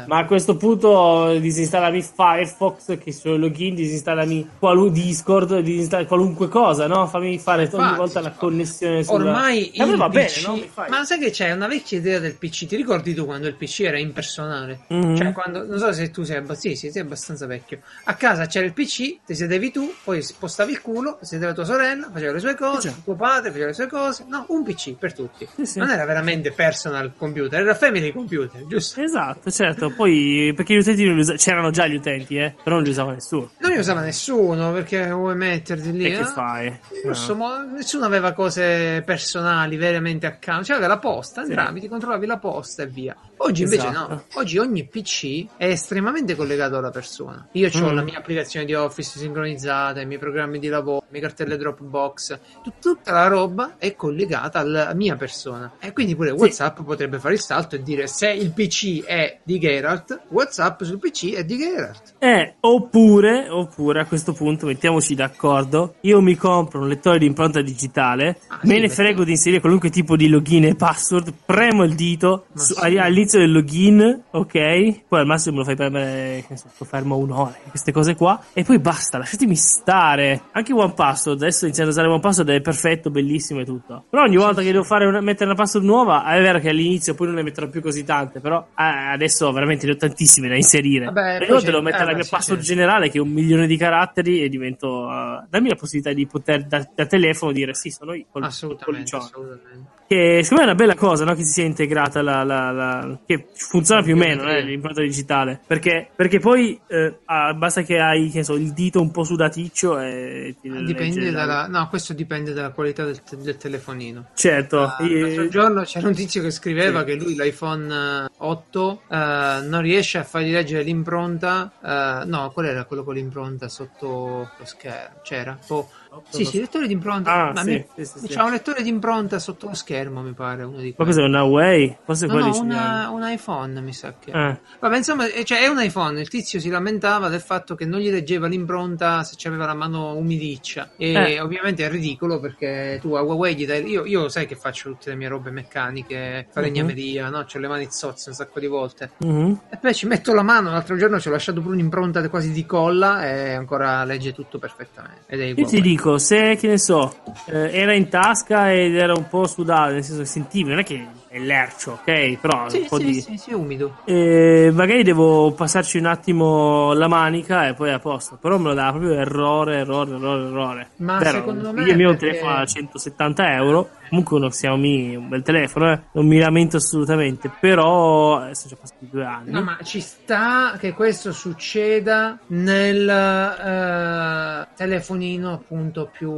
Ma 0.06 0.18
a 0.18 0.24
questo 0.26 0.55
punto 0.56 1.36
disinstallami 1.38 2.02
Firefox 2.02 2.98
che 2.98 3.12
sul 3.12 3.38
login, 3.38 3.74
disinstallami 3.74 4.50
qualu- 4.58 4.90
Discord, 4.92 5.58
disinstallami 5.60 6.08
qualunque 6.08 6.48
cosa, 6.48 6.86
no? 6.86 7.06
Fammi 7.06 7.38
fare 7.38 7.62
ogni 7.64 7.72
Infatti, 7.74 7.96
volta 7.96 8.20
la 8.20 8.30
connessione 8.30 9.02
sulla... 9.04 9.30
Ormai 9.30 9.70
E 9.70 9.84
me 9.84 9.90
il 9.92 9.96
va 9.96 10.08
bene, 10.08 10.26
PC 10.26 10.46
no? 10.46 10.54
Mi 10.54 10.68
fai- 10.72 10.90
Ma 10.90 11.04
sai 11.04 11.18
che 11.18 11.30
c'è 11.30 11.52
una 11.52 11.66
vecchia 11.66 11.98
idea 11.98 12.18
del 12.18 12.34
PC? 12.34 12.66
Ti 12.66 12.76
ricordi 12.76 13.14
tu 13.14 13.24
quando 13.24 13.46
il 13.46 13.54
PC 13.54 13.80
era 13.80 13.98
impersonale? 13.98 14.80
Mhm. 14.88 15.16
Cioè, 15.16 15.32
quando 15.32 15.66
non 15.66 15.78
so 15.78 15.92
se 15.92 16.10
tu 16.10 16.22
sei, 16.22 16.36
abba- 16.36 16.54
sì, 16.54 16.74
sì, 16.76 16.90
sei 16.90 17.02
abbastanza 17.02 17.46
vecchio. 17.46 17.80
A 18.04 18.14
casa 18.14 18.46
c'era 18.46 18.64
il 18.66 18.72
PC, 18.72 19.18
ti 19.26 19.34
sedevi 19.34 19.70
tu, 19.70 19.92
poi 20.04 20.22
spostavi 20.22 20.72
il 20.72 20.80
culo, 20.80 21.18
sedeva 21.22 21.52
tua 21.52 21.64
sorella, 21.64 22.08
faceva 22.12 22.32
le 22.32 22.38
sue 22.40 22.54
cose, 22.54 22.88
Sì. 22.90 23.02
tuo 23.04 23.14
padre 23.14 23.50
faceva 23.50 23.66
le 23.68 23.74
sue 23.74 23.86
cose. 23.88 24.24
No, 24.28 24.44
un 24.48 24.62
PC 24.64 24.94
per 24.94 25.12
tutti. 25.14 25.46
Sì, 25.54 25.66
sì. 25.66 25.78
Non 25.78 25.90
era 25.90 26.04
veramente 26.04 26.52
personal 26.52 27.12
computer, 27.16 27.60
era 27.60 27.74
family 27.74 28.12
computer, 28.12 28.64
giusto? 28.66 29.00
Esatto, 29.00 29.50
certo. 29.50 29.90
Poi 29.90 30.45
perché 30.54 30.74
gli 30.74 30.78
utenti 30.78 31.04
non 31.04 31.14
li 31.14 31.20
usa- 31.20 31.34
c'erano 31.34 31.70
già 31.70 31.86
gli 31.86 31.94
utenti, 31.96 32.36
eh, 32.36 32.54
però 32.62 32.76
non 32.76 32.84
li 32.84 32.90
usava 32.90 33.12
nessuno. 33.12 33.50
Non 33.58 33.70
li 33.70 33.78
usava 33.78 34.00
nessuno 34.00 34.72
perché 34.72 35.10
vuoi 35.10 35.34
metterti 35.36 35.92
lì. 35.92 36.06
E 36.06 36.10
che 36.12 36.20
eh? 36.20 36.24
fai? 36.24 36.78
Giusto, 37.04 37.34
No. 37.34 37.64
nessuno 37.74 38.04
aveva 38.06 38.32
cose 38.32 39.02
personali 39.04 39.76
veramente 39.76 40.26
a 40.26 40.32
caso. 40.36 40.72
C'era 40.74 40.86
la 40.86 40.98
posta, 40.98 41.42
Sì. 41.44 41.50
entravi, 41.50 41.80
ti 41.80 41.88
controllavi 41.88 42.26
la 42.26 42.38
posta 42.38 42.82
e 42.82 42.86
via. 42.86 43.16
Oggi 43.38 43.62
invece 43.64 43.88
Esatto. 43.88 44.08
no. 44.14 44.22
Oggi 44.34 44.58
ogni 44.58 44.86
PC 44.86 45.46
è 45.56 45.66
estremamente 45.66 46.34
collegato 46.34 46.76
alla 46.78 46.90
persona. 46.90 47.46
Io 47.52 47.68
ho 47.72 47.90
Mm. 47.90 47.94
la 47.94 48.02
mia 48.02 48.18
applicazione 48.18 48.64
di 48.66 48.74
Office 48.74 49.18
sincronizzata, 49.18 50.00
i 50.00 50.06
miei 50.06 50.18
programmi 50.18 50.58
di 50.58 50.68
lavoro, 50.68 51.00
le 51.02 51.06
mie 51.12 51.20
cartelle 51.20 51.56
Dropbox. 51.56 52.38
Tut- 52.62 52.74
tutta 52.80 53.12
la 53.12 53.26
roba 53.26 53.74
è 53.78 53.94
collegata 53.94 54.58
alla 54.58 54.94
mia 54.94 55.16
persona. 55.16 55.72
E 55.80 55.92
quindi 55.92 56.14
pure 56.16 56.30
WhatsApp 56.30 56.80
potrebbe 56.82 57.18
fare 57.18 57.34
il 57.34 57.40
salto 57.40 57.76
e 57.76 57.82
dire 57.82 58.06
se 58.06 58.30
il 58.30 58.50
PC 58.52 59.04
è 59.04 59.38
di 59.42 59.58
Geralt, 59.58 60.20
WhatsApp 60.28 60.82
sul 60.82 60.98
PC 60.98 61.34
è 61.34 61.44
di 61.44 61.56
Geralt. 61.58 62.14
Eh, 62.18 62.54
oppure, 62.60 63.48
oppure 63.50 64.00
a 64.00 64.06
questo 64.06 64.32
punto 64.32 64.66
mettiamoci 64.66 65.14
d'accordo, 65.14 65.96
io 66.02 66.20
mi 66.20 66.36
compro 66.36 66.80
un 66.80 66.88
lettore 66.88 67.18
di 67.18 67.26
impronta 67.26 67.60
digitale, 67.60 68.38
Ah, 68.48 68.60
me 68.62 68.74
sì, 68.76 68.80
ne 68.80 68.88
frego 68.88 69.24
di 69.24 69.32
inserire 69.32 69.60
qualunque 69.60 69.90
tipo 69.90 70.16
di 70.16 70.28
login 70.28 70.64
e 70.64 70.74
password, 70.74 71.32
premo 71.44 71.84
il 71.84 71.94
dito 71.94 72.46
su- 72.54 72.74
sì. 72.74 72.80
All'inizio 73.26 73.38
del 73.40 73.52
login, 73.52 74.22
ok? 74.30 75.04
Poi 75.08 75.20
al 75.20 75.26
massimo 75.26 75.54
me 75.56 75.58
lo 75.60 75.66
fai 75.66 75.76
premere, 75.76 76.40
che 76.42 76.46
ne 76.50 76.56
so, 76.56 76.84
fermo 76.84 77.16
un'ora, 77.16 77.54
queste 77.68 77.92
cose 77.92 78.14
qua, 78.14 78.40
e 78.52 78.62
poi 78.62 78.78
basta, 78.78 79.18
lasciatemi 79.18 79.56
stare. 79.56 80.42
Anche 80.52 80.72
One 80.72 80.92
Password, 80.94 81.42
adesso 81.42 81.64
iniziando 81.64 81.90
a 81.90 81.94
usare 81.94 82.08
One 82.12 82.20
Password 82.20 82.50
è 82.50 82.60
perfetto, 82.60 83.10
bellissimo 83.10 83.60
e 83.60 83.64
tutto. 83.64 84.04
Però 84.08 84.22
ogni 84.22 84.36
volta 84.36 84.62
che 84.62 84.70
devo 84.70 84.84
fare 84.84 85.06
una- 85.06 85.20
mettere 85.20 85.46
una 85.46 85.54
password 85.54 85.84
nuova, 85.84 86.24
è 86.24 86.40
vero 86.40 86.58
che 86.60 86.68
all'inizio 86.68 87.14
poi 87.14 87.26
non 87.26 87.36
ne 87.36 87.42
metterò 87.42 87.68
più 87.68 87.80
così 87.82 88.04
tante, 88.04 88.40
però 88.40 88.60
eh, 88.76 88.82
adesso 89.12 89.50
veramente 89.52 89.86
ne 89.86 89.92
ho 89.92 89.96
tantissime 89.96 90.48
da 90.48 90.54
inserire. 90.56 91.06
Vabbè, 91.06 91.46
io 91.46 91.60
devo 91.60 91.82
mettere 91.82 92.04
eh, 92.04 92.06
la 92.06 92.14
mia 92.14 92.22
sì, 92.22 92.30
password 92.30 92.60
sì. 92.60 92.66
generale 92.66 93.10
che 93.10 93.18
è 93.18 93.20
un 93.20 93.30
milione 93.30 93.66
di 93.66 93.76
caratteri 93.76 94.42
e 94.42 94.48
divento. 94.48 94.86
uh, 94.86 95.46
dammi 95.48 95.68
la 95.68 95.74
possibilità 95.76 96.12
di 96.12 96.26
poter 96.26 96.64
da, 96.64 96.86
da 96.94 97.06
telefono 97.06 97.52
dire 97.52 97.74
sì, 97.74 97.90
sono 97.90 98.12
io. 98.14 98.24
col- 98.30 98.42
col 98.42 98.50
Assolutamente, 98.50 99.10
pollicione. 99.10 99.24
assolutamente. 99.24 99.90
Che 100.08 100.40
secondo 100.44 100.62
me 100.62 100.68
è 100.70 100.72
una 100.72 100.74
bella 100.76 100.94
cosa, 100.94 101.24
no? 101.24 101.34
Che 101.34 101.42
si 101.44 101.52
sia 101.52 101.64
integrata 101.64 102.22
la, 102.22 102.44
la- 102.44 102.70
la- 102.70 103.18
che 103.26 103.46
funziona 103.54 104.02
più 104.02 104.14
o 104.14 104.16
meno, 104.16 104.48
eh, 104.48 104.62
l'impronta 104.62 105.00
digitale. 105.00 105.60
Perché, 105.66 106.08
perché 106.14 106.38
poi 106.38 106.80
eh, 106.86 107.18
ah, 107.24 107.52
basta 107.54 107.82
che 107.82 107.98
hai, 107.98 108.30
che 108.30 108.44
so, 108.44 108.54
il 108.54 108.72
dito 108.72 109.00
un 109.00 109.10
po' 109.10 109.24
sudaticcio 109.24 109.98
e 109.98 110.54
ti 110.60 110.70
Dipende 110.70 111.20
legge 111.20 111.30
la- 111.32 111.44
dalla, 111.44 111.66
no, 111.66 111.88
questo 111.88 112.12
dipende 112.12 112.52
dalla 112.52 112.70
qualità 112.70 113.04
del, 113.04 113.20
te- 113.24 113.36
del 113.36 113.56
telefonino. 113.56 114.26
Certo. 114.34 114.82
Ah, 114.82 114.96
io- 115.02 115.26
L'altro 115.26 115.48
giorno 115.48 115.82
c'era 115.82 116.06
un 116.06 116.14
tizio 116.14 116.40
che 116.40 116.52
scriveva 116.52 117.00
Sì. 117.00 117.06
che 117.06 117.14
lui 117.16 117.34
l'iPhone 117.34 118.24
eh, 118.26 118.30
8 118.38 119.02
eh, 119.10 119.16
non 119.64 119.80
riesce 119.80 120.18
a 120.18 120.22
fargli 120.22 120.52
leggere 120.52 120.84
l'impronta. 120.84 121.72
eh, 121.82 122.24
no, 122.26 122.50
qual 122.52 122.66
era 122.66 122.84
quello 122.84 123.02
con 123.02 123.14
l'impronta 123.14 123.68
sotto 123.68 124.48
lo 124.56 124.64
schermo? 124.64 125.16
C'era? 125.24 125.58
Oh, 125.68 125.88
sì, 126.28 126.44
sì, 126.44 126.58
lettore 126.60 126.86
di 126.86 126.92
impronta. 126.92 127.32
Ah, 127.32 127.52
Ma 127.52 127.62
sì, 127.62 127.70
mi- 127.70 127.86
sì, 127.96 128.04
sì, 128.04 128.18
sì. 128.26 128.34
C'ha 128.34 128.44
un 128.44 128.50
lettore 128.52 128.82
di 128.82 128.88
impronta 128.88 129.38
sotto 129.38 129.68
lo 129.68 129.74
schermo, 129.74 130.22
mi 130.22 130.32
pare. 130.32 130.62
Uno 130.64 130.78
di 130.78 130.88
Ma 130.90 130.94
quelli. 131.04 131.10
cos'è 131.12 131.22
una 131.24 131.42
Huawei? 131.44 131.96
Forse 132.04 132.26
No, 132.26 132.38
no, 132.38 132.60
una- 132.60 133.08
un 133.10 133.22
iPhone 133.28 133.80
mi 133.80 133.92
sa 133.92 134.14
che. 134.18 134.30
Eh. 134.30 134.60
Vabbè, 134.80 134.96
insomma, 134.96 135.26
eh, 135.26 135.44
cioè, 135.44 135.60
è 135.60 135.66
un 135.68 135.80
iPhone. 135.82 136.20
Il 136.20 136.28
tizio 136.28 136.60
si 136.60 136.68
lamentava 136.68 137.28
del 137.28 137.40
fatto 137.40 137.74
che 137.74 137.84
non 137.86 138.00
gli 138.00 138.10
leggeva 138.10 138.46
l'impronta 138.46 139.22
se 139.22 139.34
c'aveva 139.36 139.66
la 139.66 139.74
mano 139.74 140.14
umidiccia. 140.14 140.90
E 140.96 141.12
Eh. 141.12 141.40
ovviamente 141.40 141.84
è 141.84 141.88
ridicolo 141.90 142.40
perché 142.40 142.98
tu 143.00 143.14
a 143.14 143.22
Huawei 143.22 143.54
gli 143.54 143.66
dai. 143.66 143.84
Io, 143.88 144.04
io 144.04 144.28
sai 144.28 144.46
che 144.46 144.56
faccio 144.56 144.90
tutte 144.90 145.10
le 145.10 145.16
mie 145.16 145.28
robe 145.28 145.50
meccaniche, 145.50 146.46
falegnameria, 146.50 147.28
no? 147.28 147.44
C'ho 147.44 147.58
le 147.58 147.68
mani 147.68 147.86
zozze 147.90 148.30
un 148.30 148.34
sacco 148.34 148.60
di 148.60 148.66
volte. 148.66 149.10
Mhm. 149.18 149.60
E 149.70 149.76
poi 149.78 149.94
ci 149.94 150.06
metto 150.06 150.32
la 150.34 150.42
mano. 150.42 150.70
L'altro 150.70 150.96
giorno 150.96 151.18
ci 151.20 151.28
ho 151.28 151.30
lasciato 151.30 151.60
pure 151.60 151.74
un'impronta 151.74 152.26
quasi 152.28 152.50
di 152.52 152.64
colla 152.66 153.26
e 153.26 153.52
ancora 153.52 154.04
legge 154.04 154.32
tutto 154.32 154.58
perfettamente. 154.58 155.22
Ed 155.26 155.40
è 155.40 155.44
Io 155.44 155.54
ti 155.54 155.60
Huawei. 155.62 155.80
Dico, 156.06 156.18
se 156.18 156.56
che 156.56 156.68
ne 156.68 156.78
so, 156.78 157.14
eh, 157.46 157.70
era 157.72 157.92
in 157.92 158.08
tasca 158.08 158.72
ed 158.72 158.94
era 158.94 159.12
un 159.12 159.26
po' 159.28 159.46
sudato, 159.46 159.92
nel 159.92 160.04
senso 160.04 160.22
che 160.22 160.28
sentivi, 160.28 160.70
non 160.70 160.78
è 160.78 160.84
che 160.84 161.06
è 161.36 161.38
lercio, 161.38 161.92
ok? 162.02 162.38
Però 162.38 162.68
Sì, 162.68 162.78
un 162.80 162.86
po' 162.88 162.98
sì, 162.98 163.04
di. 163.04 163.20
sì, 163.20 163.36
sì, 163.36 163.52
umido. 163.52 163.96
Eh, 164.04 164.70
magari 164.72 165.02
devo 165.02 165.52
passarci 165.52 165.98
un 165.98 166.06
attimo 166.06 166.92
la 166.94 167.08
manica 167.08 167.68
e 167.68 167.74
poi 167.74 167.90
è 167.90 167.92
a 167.92 167.98
posto. 167.98 168.38
Però 168.40 168.56
me 168.58 168.68
lo 168.68 168.74
dà 168.74 168.90
proprio 168.90 169.12
errore, 169.14 169.78
errore, 169.78 170.14
errore, 170.14 170.46
errore. 170.46 170.88
Ma 170.96 171.18
Vero, 171.18 171.38
secondo 171.38 171.72
me 171.72 171.82
Io 171.82 171.90
il 171.90 171.96
mio 171.96 172.10
perché- 172.10 172.26
telefono 172.28 172.54
a 172.56 172.64
170 172.66 173.52
euro. 173.54 173.88
Comunque 174.08 174.36
uno 174.36 174.48
Xiaomi, 174.50 175.16
un 175.16 175.28
bel 175.28 175.42
telefono, 175.42 175.92
eh. 175.92 176.00
non 176.12 176.26
mi 176.28 176.38
lamento 176.38 176.76
assolutamente. 176.76 177.50
Però 177.60 178.36
adesso 178.38 178.68
già 178.68 178.76
passati 178.80 179.08
due 179.10 179.24
anni. 179.24 179.50
No, 179.50 179.62
ma 179.62 179.76
ci 179.82 180.00
sta 180.00 180.76
che 180.78 180.92
questo 180.92 181.32
succeda 181.32 182.38
nel 182.48 183.08
eh, 183.08 184.68
telefonino 184.76 185.52
appunto 185.52 186.08
più 186.10 186.30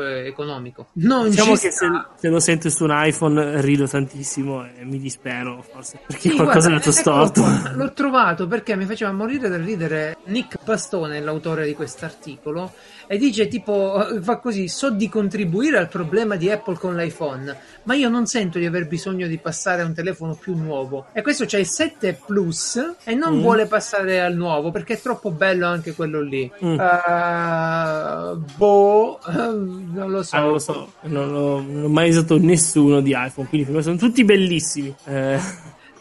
eh, 0.00 0.26
economico. 0.26 0.88
Non 0.94 1.30
Diciamo 1.30 1.56
ci 1.56 1.62
che 1.62 1.70
se, 1.72 1.86
se 2.16 2.28
lo 2.28 2.40
sento 2.40 2.68
su 2.68 2.84
un 2.84 2.92
iPhone 2.94 3.60
rido 3.62 3.86
tantissimo 3.88 4.43
e 4.78 4.84
mi 4.84 4.98
dispero 4.98 5.62
forse 5.68 5.98
perché 6.06 6.28
Sì, 6.30 6.34
qualcosa 6.36 6.68
guarda, 6.68 6.84
è 6.84 6.90
andato 6.90 6.98
eccolo 6.98 7.26
storto. 7.26 7.76
L'ho 7.76 7.92
trovato 7.92 8.46
perché 8.46 8.76
mi 8.76 8.84
faceva 8.84 9.12
morire 9.12 9.48
dal 9.48 9.60
ridere 9.60 10.16
Nick 10.26 10.58
Pastone, 10.64 11.20
l'autore 11.20 11.66
di 11.66 11.74
quest'articolo, 11.74 12.72
e 13.06 13.18
dice 13.18 13.48
tipo, 13.48 14.06
eh, 14.08 14.20
fa 14.22 14.38
così, 14.38 14.68
so 14.68 14.90
di 14.90 15.08
contribuire 15.08 15.78
al 15.78 15.88
problema 15.88 16.36
di 16.36 16.50
Apple 16.50 16.76
con 16.76 16.94
l'iPhone, 16.96 17.56
ma 17.84 17.94
io 17.94 18.08
non 18.08 18.26
sento 18.26 18.58
di 18.58 18.66
aver 18.66 18.86
bisogno 18.86 19.26
di 19.26 19.38
passare 19.38 19.82
a 19.82 19.84
un 19.84 19.94
telefono 19.94 20.34
più 20.34 20.54
nuovo. 20.56 21.06
E 21.12 21.22
questo 21.22 21.44
c'è 21.44 21.58
il 21.58 21.66
7 21.66 22.18
Plus 22.26 22.94
e 23.04 23.14
non 23.14 23.36
Mm. 23.36 23.40
vuole 23.40 23.66
passare 23.66 24.20
al 24.20 24.34
nuovo 24.34 24.70
perché 24.70 24.94
è 24.94 25.00
troppo 25.00 25.30
bello 25.30 25.66
anche 25.66 25.92
quello 25.94 26.20
lì. 26.20 26.50
Mm. 26.64 26.78
Eh, 26.80 28.36
boh, 28.56 29.18
non 29.26 30.10
lo 30.10 30.22
so. 30.22 30.36
Ah, 30.36 30.40
non 30.40 30.50
lo 30.52 30.58
so, 30.58 30.92
non 31.02 31.34
ho, 31.34 31.60
non 31.60 31.84
ho 31.84 31.88
mai 31.88 32.08
usato 32.10 32.38
nessuno 32.38 33.00
di 33.00 33.14
iPhone, 33.16 33.48
quindi 33.48 33.82
sono 33.82 33.96
tutti 33.96 34.24
bellissimi. 34.36 34.94
Eh, 35.04 35.38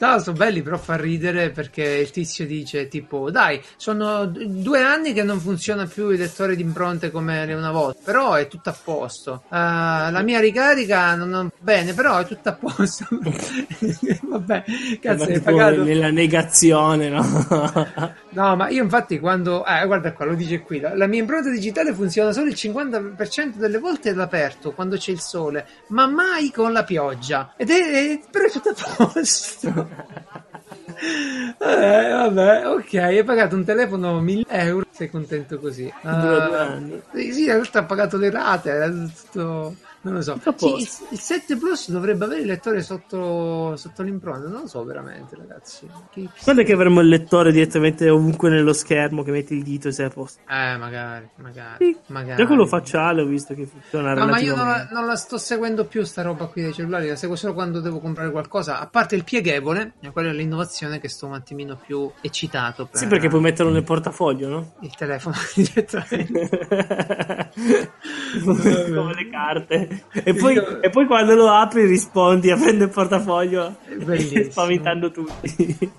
realtà 0.04 0.20
sono 0.20 0.38
belli, 0.38 0.62
però 0.62 0.78
fa 0.78 0.96
ridere 0.98 1.50
perché 1.50 1.84
il 1.84 2.12
tizio 2.12 2.46
dice 2.46 2.88
tipo, 2.88 3.32
dai, 3.32 3.62
sono 3.78 4.26
due 4.26 4.82
anni 4.82 5.14
che 5.14 5.24
non 5.24 5.40
funziona 5.40 5.86
più 5.86 6.10
il 6.10 6.20
lettore 6.20 6.56
di 6.56 6.62
impronte 6.62 7.10
come 7.10 7.52
una 7.54 7.72
volta, 7.72 8.00
però 8.04 8.34
è 8.34 8.48
tutto 8.48 8.70
a 8.70 8.76
posto. 8.84 9.44
Uh, 9.46 9.56
la 9.56 10.22
mia 10.24 10.40
ricarica 10.40 11.16
non 11.16 11.32
va 11.32 11.52
bene, 11.60 11.94
però 11.94 12.18
è 12.18 12.26
tutto 12.26 12.50
a 12.50 12.54
posto. 12.54 13.06
Vabbè, 14.28 14.64
cazzo, 15.00 15.24
hai 15.24 15.40
pagato... 15.40 15.84
Nella 15.84 16.12
negazione, 16.12 17.10
no? 17.10 17.24
no, 18.34 18.56
ma 18.56 18.70
io 18.70 18.84
infatti 18.84 19.20
quando... 19.20 19.66
Eh, 19.66 19.86
guarda 19.86 20.14
qua, 20.14 20.26
lo 20.26 20.36
dice 20.36 20.62
qui, 20.62 20.80
la, 20.80 20.96
la 20.96 21.08
mia 21.08 21.20
impronta 21.20 21.50
digitale 21.50 21.94
funziona 21.94 22.32
solo 22.32 22.48
il 22.48 22.56
50% 22.58 23.56
delle 23.56 23.78
volte 23.78 24.10
all'aperto, 24.10 24.74
quando 24.74 24.98
c'è 24.98 25.12
il 25.12 25.20
sole, 25.20 25.66
ma 25.88 26.08
mai 26.08 26.52
con 26.52 26.72
la 26.72 26.84
pioggia. 26.84 27.54
Ed 27.58 27.70
è, 27.70 27.74
è 27.74 28.20
però 28.30 28.46
è 28.46 28.52
tutto 28.52 28.70
a 28.70 29.06
posto. 29.12 29.90
eh, 31.60 32.10
vabbè, 32.10 32.68
ok, 32.68 32.94
hai 32.96 33.24
pagato 33.24 33.56
un 33.56 33.64
telefono 33.64 34.20
1000 34.20 34.46
euro, 34.48 34.86
sei 34.92 35.10
contento 35.10 35.60
così. 35.60 35.92
Uh, 36.02 37.02
sì, 37.14 37.34
sì, 37.34 37.46
in 37.46 37.52
realtà 37.52 37.80
ha 37.80 37.84
pagato 37.86 38.18
le 38.18 38.30
rate, 38.30 38.84
è 38.84 38.90
tutto 38.90 39.76
non 40.04 40.16
lo 40.16 40.22
so. 40.22 40.38
Sì, 40.58 40.68
il, 40.68 40.90
il, 41.12 41.20
7 41.20 41.56
Plus 41.56 41.90
dovrebbe 41.90 42.26
avere 42.26 42.42
il 42.42 42.48
lettore 42.48 42.82
sotto, 42.82 43.76
sotto 43.78 44.04
l'impronta. 44.04 44.50
Non 44.50 44.62
lo 44.62 44.68
so 44.68 44.84
veramente, 44.84 45.38
ragazzi. 45.38 45.88
Chi, 46.12 46.30
chi 46.34 46.44
Quando 46.44 46.62
è 46.62 46.66
che 46.66 46.74
avremo 46.74 47.00
il 47.00 47.08
lettore 47.08 47.54
direttamente 47.54 48.10
ovunque 48.10 48.50
nello 48.50 48.74
schermo 48.74 49.24
che 49.24 49.32
metti 49.32 49.54
il 49.56 49.64
dito 49.64 49.88
e 49.88 49.92
sei 49.94 50.08
a 50.08 50.10
posto? 50.10 50.42
Eh, 50.42 50.76
magari, 50.76 51.30
magari. 51.38 51.86
Sì. 51.86 51.98
magari. 52.08 52.36
Già 52.36 52.46
quello 52.46 52.66
facciale 52.66 53.22
ho 53.22 53.26
visto 53.26 53.54
che 53.54 53.66
funziona. 53.66 54.14
No, 54.14 54.26
ma 54.26 54.40
io 54.40 54.58
non 54.58 54.68
la, 54.68 54.90
non 54.92 55.06
la, 55.06 55.16
sto 55.16 55.38
seguendo 55.38 55.86
più, 55.86 56.04
sta 56.04 56.22
roba 56.22 56.48
qui 56.48 56.64
dei 56.64 56.74
cellulari. 56.74 57.08
La 57.08 57.16
seguo 57.16 57.38
solo 57.38 57.54
quando 57.54 57.80
devo 57.80 58.02
comprare 58.02 58.30
qualcosa. 58.30 58.80
A 58.80 58.88
parte 58.88 59.16
il 59.16 59.24
pieghevole, 59.24 59.94
quella 60.12 60.32
è 60.32 60.34
l'innovazione 60.34 61.00
che 61.00 61.08
sto 61.08 61.28
un 61.28 61.34
attimino 61.36 61.78
più 61.78 62.12
eccitato. 62.20 62.88
Per... 62.88 63.00
Sì, 63.00 63.08
perché 63.08 63.30
puoi 63.30 63.40
metterlo 63.40 63.72
nel 63.72 63.84
portafoglio, 63.84 64.50
no? 64.50 64.74
Il 64.82 64.94
telefono 64.96 65.38
direttamente. 65.56 66.68
Come 68.44 69.14
le 69.14 69.30
carte 69.30 69.93
e, 70.12 70.34
poi, 70.34 70.54
Io... 70.54 70.82
e, 70.82 70.90
poi, 70.90 71.06
quando 71.06 71.36
lo 71.36 71.50
apri 71.50 71.86
rispondi 71.86 72.52
aprendo 72.52 72.86
il 72.86 72.90
portafoglio 72.90 73.76
spaventando 74.50 75.12
tutti. 75.12 75.92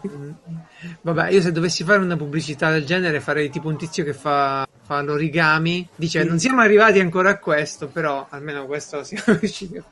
Vabbè, 1.04 1.28
io 1.28 1.42
se 1.42 1.52
dovessi 1.52 1.84
fare 1.84 2.02
una 2.02 2.16
pubblicità 2.16 2.70
del 2.70 2.86
genere 2.86 3.20
farei 3.20 3.50
tipo 3.50 3.68
un 3.68 3.76
tizio 3.76 4.04
che 4.04 4.14
fa, 4.14 4.66
fa 4.84 5.02
l'origami. 5.02 5.86
Dice: 5.94 6.24
mm. 6.24 6.28
Non 6.28 6.38
siamo 6.38 6.62
arrivati 6.62 6.98
ancora 6.98 7.28
a 7.28 7.38
questo, 7.38 7.88
però 7.88 8.26
almeno 8.30 8.64
questo 8.64 9.04
siamo 9.04 9.36
riusciti. 9.38 9.82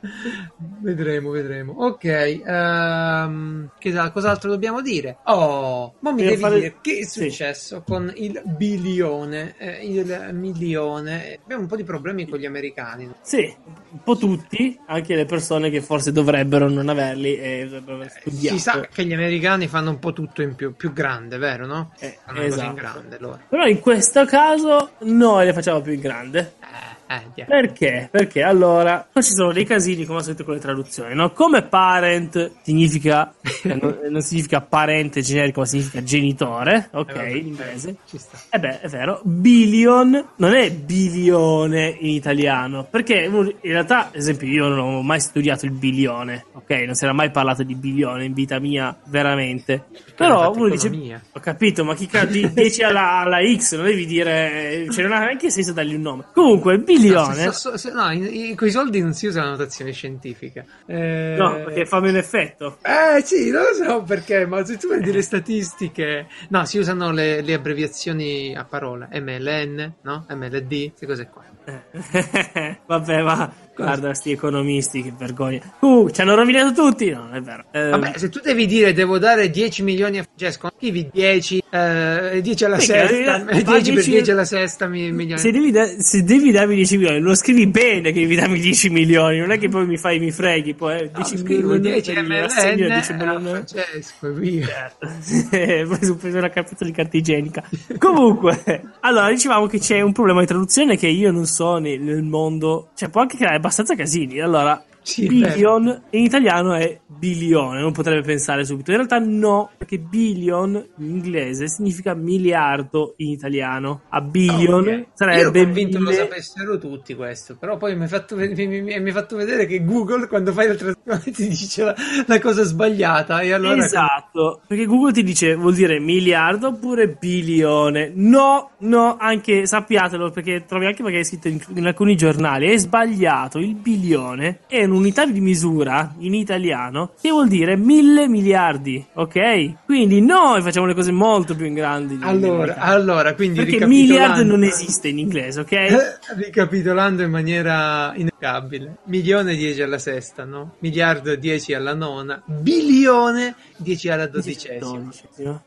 vedremo, 0.81 1.29
vedremo. 1.29 1.73
Ok, 1.77 2.41
um, 2.43 3.69
che, 3.77 3.93
cos'altro 4.11 4.49
dobbiamo 4.49 4.81
dire? 4.81 5.17
Oh, 5.25 5.93
ma 5.99 6.11
mi 6.13 6.23
devi 6.23 6.37
fare... 6.37 6.55
dire 6.55 6.75
che 6.81 6.97
è 6.97 7.05
successo 7.05 7.83
sì. 7.85 7.91
con 7.91 8.11
il 8.15 8.41
bilione, 8.43 9.53
eh, 9.59 9.85
il 9.85 10.29
milione. 10.33 11.37
Abbiamo 11.43 11.61
un 11.61 11.67
po' 11.67 11.75
di 11.75 11.83
problemi 11.83 12.27
con 12.27 12.39
gli 12.39 12.47
americani. 12.47 13.07
Sì, 13.21 13.55
un 13.91 14.01
po' 14.03 14.17
tutti, 14.17 14.79
anche 14.87 15.15
le 15.15 15.25
persone 15.25 15.69
che 15.69 15.81
forse 15.81 16.11
dovrebbero 16.11 16.67
non 16.69 16.89
averli 16.89 17.37
e 17.37 17.67
dovrebbero 17.69 18.09
studiare. 18.09 18.57
Si 18.57 18.63
sa 18.63 18.87
che 18.91 19.05
gli 19.05 19.13
americani 19.13 19.67
fanno 19.67 19.91
un 19.91 19.99
po' 19.99 20.11
tutto 20.11 20.41
in 20.41 20.55
più, 20.55 20.75
più 20.75 20.91
grande, 20.91 21.02
vero? 21.37 21.65
No? 21.65 21.91
Eh, 21.99 22.17
esatto. 22.35 22.69
in 22.69 22.73
grande 22.75 23.17
loro. 23.19 23.39
Però 23.49 23.65
in 23.65 23.79
questo 23.79 24.25
caso 24.25 24.91
noi 24.99 25.45
le 25.45 25.53
facciamo 25.53 25.81
più 25.81 25.93
in 25.93 26.01
grande. 26.01 26.55
Eh 26.61 26.93
eh, 27.35 27.43
Perché? 27.45 28.07
Perché 28.11 28.41
allora 28.41 29.07
qua 29.11 29.21
ci 29.21 29.33
sono 29.33 29.51
dei 29.51 29.65
casini 29.65 30.05
come 30.05 30.19
al 30.19 30.23
solito 30.23 30.43
con 30.43 30.53
le 30.53 30.59
traduzioni, 30.59 31.13
no? 31.13 31.31
Come 31.31 31.63
parent 31.63 32.51
significa 32.63 33.33
eh, 33.63 33.75
non, 33.79 33.99
non, 34.09 34.21
significa 34.21 34.61
parente 34.61 35.21
generico, 35.21 35.61
ma 35.61 35.65
significa 35.65 36.03
genitore, 36.03 36.89
ok, 36.91 37.15
eh, 37.15 37.37
in 37.37 37.47
inglese. 37.47 37.95
Ci 38.07 38.17
sta. 38.17 38.37
Eh 38.49 38.59
beh, 38.59 38.81
è 38.81 38.87
vero. 38.87 39.21
Billion 39.23 40.25
non 40.37 40.55
è 40.55 40.71
bilione 40.71 41.95
in 41.99 42.09
italiano, 42.09 42.87
perché 42.89 43.25
in 43.25 43.53
realtà, 43.61 44.07
ad 44.07 44.15
esempio, 44.15 44.47
io 44.47 44.67
non 44.67 44.79
ho 44.79 45.01
mai 45.01 45.19
studiato 45.19 45.65
il 45.65 45.71
bilione, 45.71 46.45
ok? 46.53 46.71
Non 46.85 46.95
si 46.95 47.03
era 47.03 47.13
mai 47.13 47.31
parlato 47.31 47.63
di 47.63 47.75
bilione 47.75 48.25
in 48.25 48.33
vita 48.33 48.59
mia, 48.59 48.95
veramente. 49.05 49.85
Però 50.15 50.51
uno 50.51 50.69
dice, 50.69 51.21
ho 51.31 51.39
capito, 51.39 51.83
ma 51.83 51.95
chi 51.95 52.07
cazzo 52.07 52.47
10 52.47 52.83
alla, 52.83 53.19
alla, 53.19 53.37
X, 53.55 53.75
non 53.75 53.85
devi 53.85 54.05
dire, 54.05 54.87
cioè 54.89 55.03
non 55.03 55.13
ha 55.13 55.19
neanche 55.19 55.49
senso 55.49 55.73
dargli 55.73 55.95
un 55.95 56.01
nome. 56.01 56.25
Comunque, 56.33 56.77
bilione 56.79 57.02
milione. 57.03 57.51
Se, 57.51 57.77
se, 57.77 57.91
no 57.91 58.11
in, 58.11 58.25
in, 58.31 58.55
con 58.55 58.67
i 58.67 58.71
soldi 58.71 59.01
non 59.01 59.13
si 59.13 59.27
usa 59.27 59.43
la 59.43 59.51
notazione 59.51 59.91
scientifica. 59.91 60.63
Eh... 60.85 61.35
No, 61.37 61.63
perché 61.63 61.85
fa 61.85 61.99
meno 61.99 62.17
effetto. 62.17 62.77
Eh 62.81 63.21
sì, 63.23 63.49
non 63.49 63.63
lo 63.63 63.73
so 63.73 64.03
perché, 64.03 64.45
ma 64.45 64.63
se 64.65 64.77
tu 64.77 64.87
vedi 64.89 65.11
le 65.11 65.21
statistiche... 65.21 66.27
No, 66.49 66.65
si 66.65 66.77
usano 66.77 67.11
le, 67.11 67.41
le 67.41 67.53
abbreviazioni 67.53 68.55
a 68.55 68.65
parola. 68.65 69.07
MLN, 69.11 69.93
no? 70.01 70.25
MLD, 70.29 70.89
queste 70.89 71.05
cose 71.05 71.29
qua. 71.29 71.43
Vabbè, 72.85 73.21
ma 73.21 73.53
Guarda, 73.75 74.13
sti 74.13 74.31
economisti, 74.31 75.01
che 75.01 75.13
vergogna. 75.17 75.59
Uh, 75.79 76.09
ci 76.09 76.21
hanno 76.21 76.35
rovinato 76.35 76.73
tutti? 76.73 77.09
No, 77.09 77.23
non 77.23 77.35
è 77.35 77.41
vero. 77.41 77.65
Eh, 77.71 77.89
Vabbè, 77.89 78.13
se 78.17 78.29
tu 78.29 78.39
devi 78.39 78.65
dire 78.65 78.93
devo 78.93 79.17
dare 79.17 79.49
10 79.49 79.83
milioni 79.83 80.19
a 80.19 80.23
Francesco, 80.23 80.71
scrivi 80.77 81.09
10, 81.11 81.63
eh, 81.69 82.39
10 82.41 82.65
alla 82.65 82.79
sesta, 82.79 83.37
10, 83.39 83.63
10 83.63 83.93
per 83.93 84.03
10 84.03 84.31
alla 84.31 84.45
sesta 84.45 84.87
milioni. 84.87 85.39
Se 85.39 85.51
devi, 85.51 85.71
da- 85.71 85.99
se 85.99 86.23
devi, 86.23 86.51
darmi 86.51 86.75
10 86.75 86.97
milioni, 86.97 87.19
lo 87.19 87.35
scrivi 87.35 87.67
bene 87.67 88.11
che 88.11 88.19
devi 88.19 88.35
darmi 88.35 88.59
10 88.59 88.89
milioni, 88.89 89.39
non 89.39 89.51
è 89.51 89.57
che 89.57 89.69
poi 89.69 89.87
mi 89.87 89.97
fai, 89.97 90.19
mi 90.19 90.31
freghi, 90.31 90.75
poi 90.75 90.99
eh, 90.99 91.11
10 91.11 91.35
no, 91.35 91.43
milioni. 91.43 91.79
10 91.79 92.11
MLN, 92.11 92.75
10 92.75 93.13
milioni. 93.13 93.49
Francesco, 93.49 94.33
via. 94.33 94.67
Certo. 94.67 95.07
poi 95.49 96.09
ho 96.09 96.15
preso 96.15 96.39
di 96.83 96.91
carta 96.91 97.17
igienica. 97.17 97.63
Comunque, 97.97 98.83
allora, 99.01 99.29
dicevamo 99.29 99.65
che 99.67 99.79
c'è 99.79 100.01
un 100.01 100.11
problema 100.11 100.41
di 100.41 100.47
traduzione 100.47 100.97
che 100.97 101.07
io 101.07 101.31
non 101.31 101.45
so 101.45 101.77
nel, 101.77 101.99
nel 101.99 102.23
mondo, 102.23 102.89
cioè 102.95 103.09
può 103.09 103.21
anche 103.21 103.37
creare 103.37 103.59
abbastanza 103.63 103.95
casini. 103.95 104.41
Allora, 104.41 104.83
sì, 105.03 105.27
billion 105.27 106.03
in 106.11 106.23
italiano 106.23 106.73
è 106.73 106.99
bilione, 107.05 107.81
non 107.81 107.91
potrebbe 107.91 108.21
pensare 108.21 108.65
subito. 108.65 108.91
In 108.91 108.97
realtà 108.97 109.19
no, 109.19 109.69
perché 109.77 109.99
billion 109.99 110.75
in 110.97 111.09
inglese 111.09 111.67
significa 111.67 112.13
miliardo 112.13 113.13
in 113.17 113.29
italiano. 113.29 114.01
A 114.09 114.21
billion 114.21 114.81
okay. 114.81 115.07
sarebbe. 115.13 115.59
Io 115.59 115.65
convinto 115.65 115.99
mille... 115.99 116.09
lo 116.11 116.17
sapessero 116.17 116.77
tutti 116.77 117.13
questo, 117.15 117.55
però 117.57 117.77
poi 117.77 117.95
mi 117.95 118.03
hai 118.03 118.07
fatto, 118.07 118.35
fatto, 118.37 119.35
vedere 119.35 119.65
che 119.65 119.83
Google 119.83 120.27
quando 120.27 120.51
fai 120.51 120.67
la 120.67 120.75
traduzione 120.75 121.21
ti 121.31 121.47
dice 121.47 121.83
la, 121.83 121.95
la 122.25 122.39
cosa 122.39 122.63
sbagliata. 122.63 123.41
E 123.41 123.51
allora 123.51 123.83
esatto, 123.83 124.61
perché 124.67 124.85
Google 124.85 125.13
ti 125.13 125.23
dice 125.23 125.55
vuol 125.55 125.73
dire 125.73 125.99
miliardo 125.99 126.67
oppure 126.67 127.09
bilione. 127.09 128.11
No, 128.15 128.71
no, 128.79 129.17
anche 129.19 129.65
sappiatelo 129.65 130.31
perché 130.31 130.65
trovi 130.65 130.85
anche 130.85 131.03
magari 131.03 131.23
scritto 131.25 131.47
in, 131.47 131.59
in 131.75 131.85
alcuni 131.85 132.15
giornali 132.15 132.69
è 132.69 132.77
sbagliato 132.77 133.59
il 133.59 133.75
bilione 133.75 134.59
è 134.67 134.85
un'unità 134.93 135.25
di 135.25 135.41
misura 135.41 136.13
in 136.19 136.33
italiano 136.33 137.11
che 137.19 137.29
vuol 137.29 137.47
dire 137.47 137.75
mille 137.75 138.27
miliardi, 138.27 139.03
ok? 139.13 139.85
Quindi 139.85 140.21
noi 140.21 140.61
facciamo 140.61 140.85
le 140.85 140.93
cose 140.93 141.11
molto 141.11 141.55
più 141.55 141.65
in 141.65 141.73
grandi. 141.73 142.17
Allora, 142.21 142.75
allora, 142.77 143.33
quindi 143.33 143.63
perché 143.63 143.85
miliardo 143.85 144.43
non 144.43 144.63
esiste 144.63 145.07
in 145.07 145.19
inglese, 145.19 145.61
ok? 145.61 146.19
ricapitolando 146.37 147.23
in 147.23 147.31
maniera 147.31 148.13
ineffabile, 148.43 148.97
milione 149.05 149.55
10 149.55 149.81
alla 149.81 149.97
sesta, 149.97 150.43
no? 150.43 150.75
Miliardo 150.79 151.35
10 151.35 151.73
alla 151.73 151.93
nona, 151.93 152.41
bilione 152.45 153.55
10 153.77 154.09
alla 154.09 154.27
dodicesima. 154.27 155.11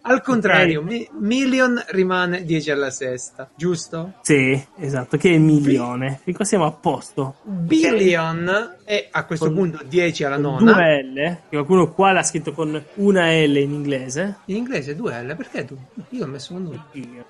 Al 0.03 0.23
contrario, 0.23 0.83
mi- 0.83 1.09
million 1.19 1.83
rimane 1.89 2.45
10 2.45 2.71
alla 2.71 2.91
sesta, 2.91 3.49
giusto? 3.57 4.15
Sì, 4.21 4.63
esatto, 4.79 5.17
che 5.17 5.35
è 5.35 5.39
milione. 5.39 6.21
Fin 6.23 6.35
qua 6.35 6.45
siamo 6.45 6.67
a 6.67 6.73
posto. 6.73 7.37
Billion 7.43 8.75
è 8.85 9.09
a 9.11 9.25
questo 9.25 9.47
con, 9.47 9.55
punto 9.55 9.81
10 9.87 10.25
alla 10.25 10.37
nona. 10.37 10.73
Due 10.73 11.03
L, 11.03 11.39
qualcuno 11.49 11.93
qua 11.93 12.13
l'ha 12.13 12.23
scritto 12.23 12.53
con 12.53 12.83
una 12.95 13.31
L 13.31 13.57
in 13.57 13.73
inglese. 13.73 14.37
In 14.47 14.57
inglese 14.57 14.95
due 14.95 15.23
L, 15.23 15.35
perché 15.35 15.65
tu? 15.65 15.77
Io 16.11 16.25
ho 16.25 16.29
messo 16.29 16.53
con 16.53 16.65
due. 16.65 16.81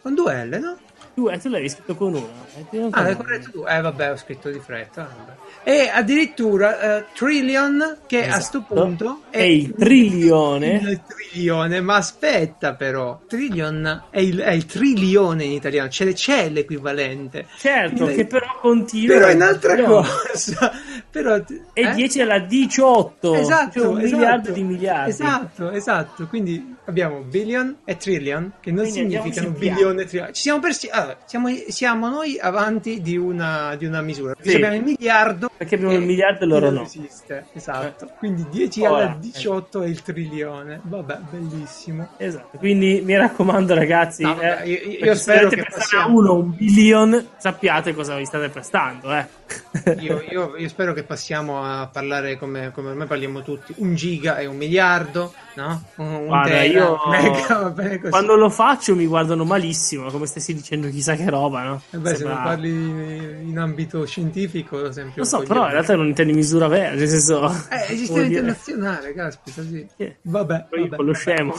Con 0.02 0.14
due 0.14 0.44
L, 0.44 0.58
no? 0.60 0.76
Tu, 1.14 1.28
eh, 1.28 1.38
tu 1.38 1.48
l'avevi 1.48 1.68
scritto 1.68 1.94
con 1.94 2.14
una. 2.14 2.26
Eh, 2.70 2.88
ah, 2.90 3.02
l'hai 3.02 3.16
corretto 3.16 3.50
tu? 3.50 3.64
Eh, 3.66 3.80
vabbè, 3.80 4.12
ho 4.12 4.16
scritto 4.16 4.50
di 4.50 4.58
fretta. 4.58 5.08
Vabbè. 5.16 5.32
E 5.68 5.90
addirittura 5.92 6.98
uh, 6.98 7.04
Trillion, 7.12 7.98
che 8.06 8.20
esatto. 8.20 8.36
a 8.36 8.40
sto 8.40 8.62
punto 8.62 9.22
è, 9.30 9.38
è 9.38 9.42
il 9.42 9.74
trilione. 9.74 10.74
Il 10.74 11.00
trilione, 11.04 11.80
ma 11.80 11.96
aspetta 11.96 12.74
però. 12.74 13.20
Trillion 13.26 14.04
è 14.10 14.20
il, 14.20 14.38
è 14.38 14.52
il 14.52 14.66
trilione 14.66 15.42
in 15.42 15.52
italiano, 15.52 15.88
c'è, 15.88 16.12
c'è 16.12 16.50
l'equivalente. 16.50 17.46
Certo, 17.56 18.08
il, 18.08 18.14
che 18.14 18.26
però 18.26 18.58
continua. 18.60 19.16
Però 19.16 19.26
è 19.26 19.34
un'altra 19.34 19.82
cosa. 19.82 20.70
però, 21.10 21.34
è 21.34 21.44
eh? 21.72 21.94
10 21.94 22.20
alla 22.20 22.38
18. 22.38 23.34
Esatto. 23.34 23.80
Cioè 23.80 23.88
un 23.88 24.00
esatto, 24.00 24.16
miliardo 24.16 24.50
di 24.52 24.62
miliardi. 24.62 25.10
Esatto, 25.10 25.70
esatto. 25.70 26.26
Quindi 26.28 26.76
abbiamo 26.84 27.22
billion 27.22 27.78
e 27.84 27.96
trillion, 27.96 28.52
che 28.60 28.70
non 28.70 28.88
Quindi 28.88 29.00
significano 29.00 29.50
bilione 29.50 30.02
e 30.02 30.06
trilione. 30.06 30.32
Ci 30.32 30.42
siamo 30.42 30.60
persi 30.60 30.85
sì, 30.86 30.88
allora, 30.92 31.16
siamo, 31.24 31.48
siamo 31.68 32.08
noi 32.08 32.38
avanti 32.38 33.00
di 33.02 33.16
una, 33.16 33.74
di 33.76 33.86
una 33.86 34.00
misura. 34.00 34.34
Sì. 34.40 34.54
abbiamo 34.54 34.76
il 34.76 34.82
miliardo. 34.82 35.50
Perché 35.56 35.74
abbiamo 35.76 35.94
il 35.94 36.02
miliardo 36.02 36.44
e 36.44 36.46
loro 36.46 36.66
non 36.66 36.74
no. 36.74 36.82
esiste. 36.82 37.46
Esatto. 37.52 38.10
Quindi 38.18 38.46
10 38.50 38.82
Ora, 38.82 38.96
alla 38.96 39.16
18 39.18 39.82
è 39.82 39.86
il 39.86 40.02
trilione. 40.02 40.80
Vabbè, 40.82 41.18
bellissimo. 41.30 42.08
Esatto, 42.16 42.58
quindi 42.58 43.00
mi 43.04 43.16
raccomando 43.16 43.74
ragazzi, 43.74 44.22
No, 44.22 44.34
vabbè, 44.34 44.62
eh, 44.62 44.68
io- 44.70 45.04
io 45.06 45.14
spero 45.14 45.48
che 45.48 45.66
passiamo- 45.68 46.18
uno 46.18 46.34
un 46.34 46.54
billion, 46.54 47.26
sappiate 47.36 47.94
cosa 47.94 48.16
vi 48.16 48.24
state 48.24 48.48
prestando, 48.48 49.12
eh. 49.14 49.26
Io, 50.00 50.24
io- 50.28 50.56
io 50.56 50.68
spero 50.68 50.92
che 50.92 51.04
passiamo 51.04 51.62
a 51.62 51.88
parlare 51.90 52.36
come, 52.36 52.72
come 52.74 52.88
ormai 52.90 53.06
parliamo 53.06 53.42
tutti: 53.42 53.72
un 53.76 53.94
giga 53.94 54.38
e 54.38 54.46
un 54.46 54.56
miliardo, 54.56 55.32
no? 55.54 55.82
Un, 55.96 56.06
un 56.06 56.26
Guarda, 56.26 56.48
tera, 56.50 56.64
io 56.64 56.98
mega, 57.08 57.46
va 57.62 57.70
bene 57.70 57.98
così. 57.98 58.10
quando 58.10 58.34
lo 58.34 58.50
faccio 58.50 58.96
mi 58.96 59.06
guardano 59.06 59.44
malissimo, 59.44 60.10
come 60.10 60.26
stessi 60.26 60.52
dicendo 60.52 60.75
chissà 60.90 61.14
che 61.14 61.28
roba, 61.28 61.62
no? 61.62 61.82
Eh 61.90 61.98
beh, 61.98 62.10
se 62.10 62.16
Sembra- 62.16 62.34
non 62.34 62.44
parli 62.44 63.48
in 63.48 63.58
ambito 63.58 64.04
scientifico, 64.06 64.78
ad 64.78 64.86
esempio. 64.86 65.22
Lo 65.22 65.28
so, 65.28 65.42
però 65.42 65.64
in 65.66 65.72
realtà 65.72 65.94
non 65.96 66.06
intendi 66.06 66.32
misura 66.32 66.68
vera, 66.68 66.94
nel 66.94 67.08
senso... 67.08 67.46
Eh, 67.70 67.94
dire- 67.96 68.24
internazionale, 68.26 69.12
caspita, 69.14 69.62
sì. 69.62 69.86
Sì. 69.96 70.12
Vabbè, 70.22 70.66
Poi 70.68 70.80
vabbè, 70.82 70.96
con 70.96 71.04
lo 71.04 71.12
scemo. 71.12 71.54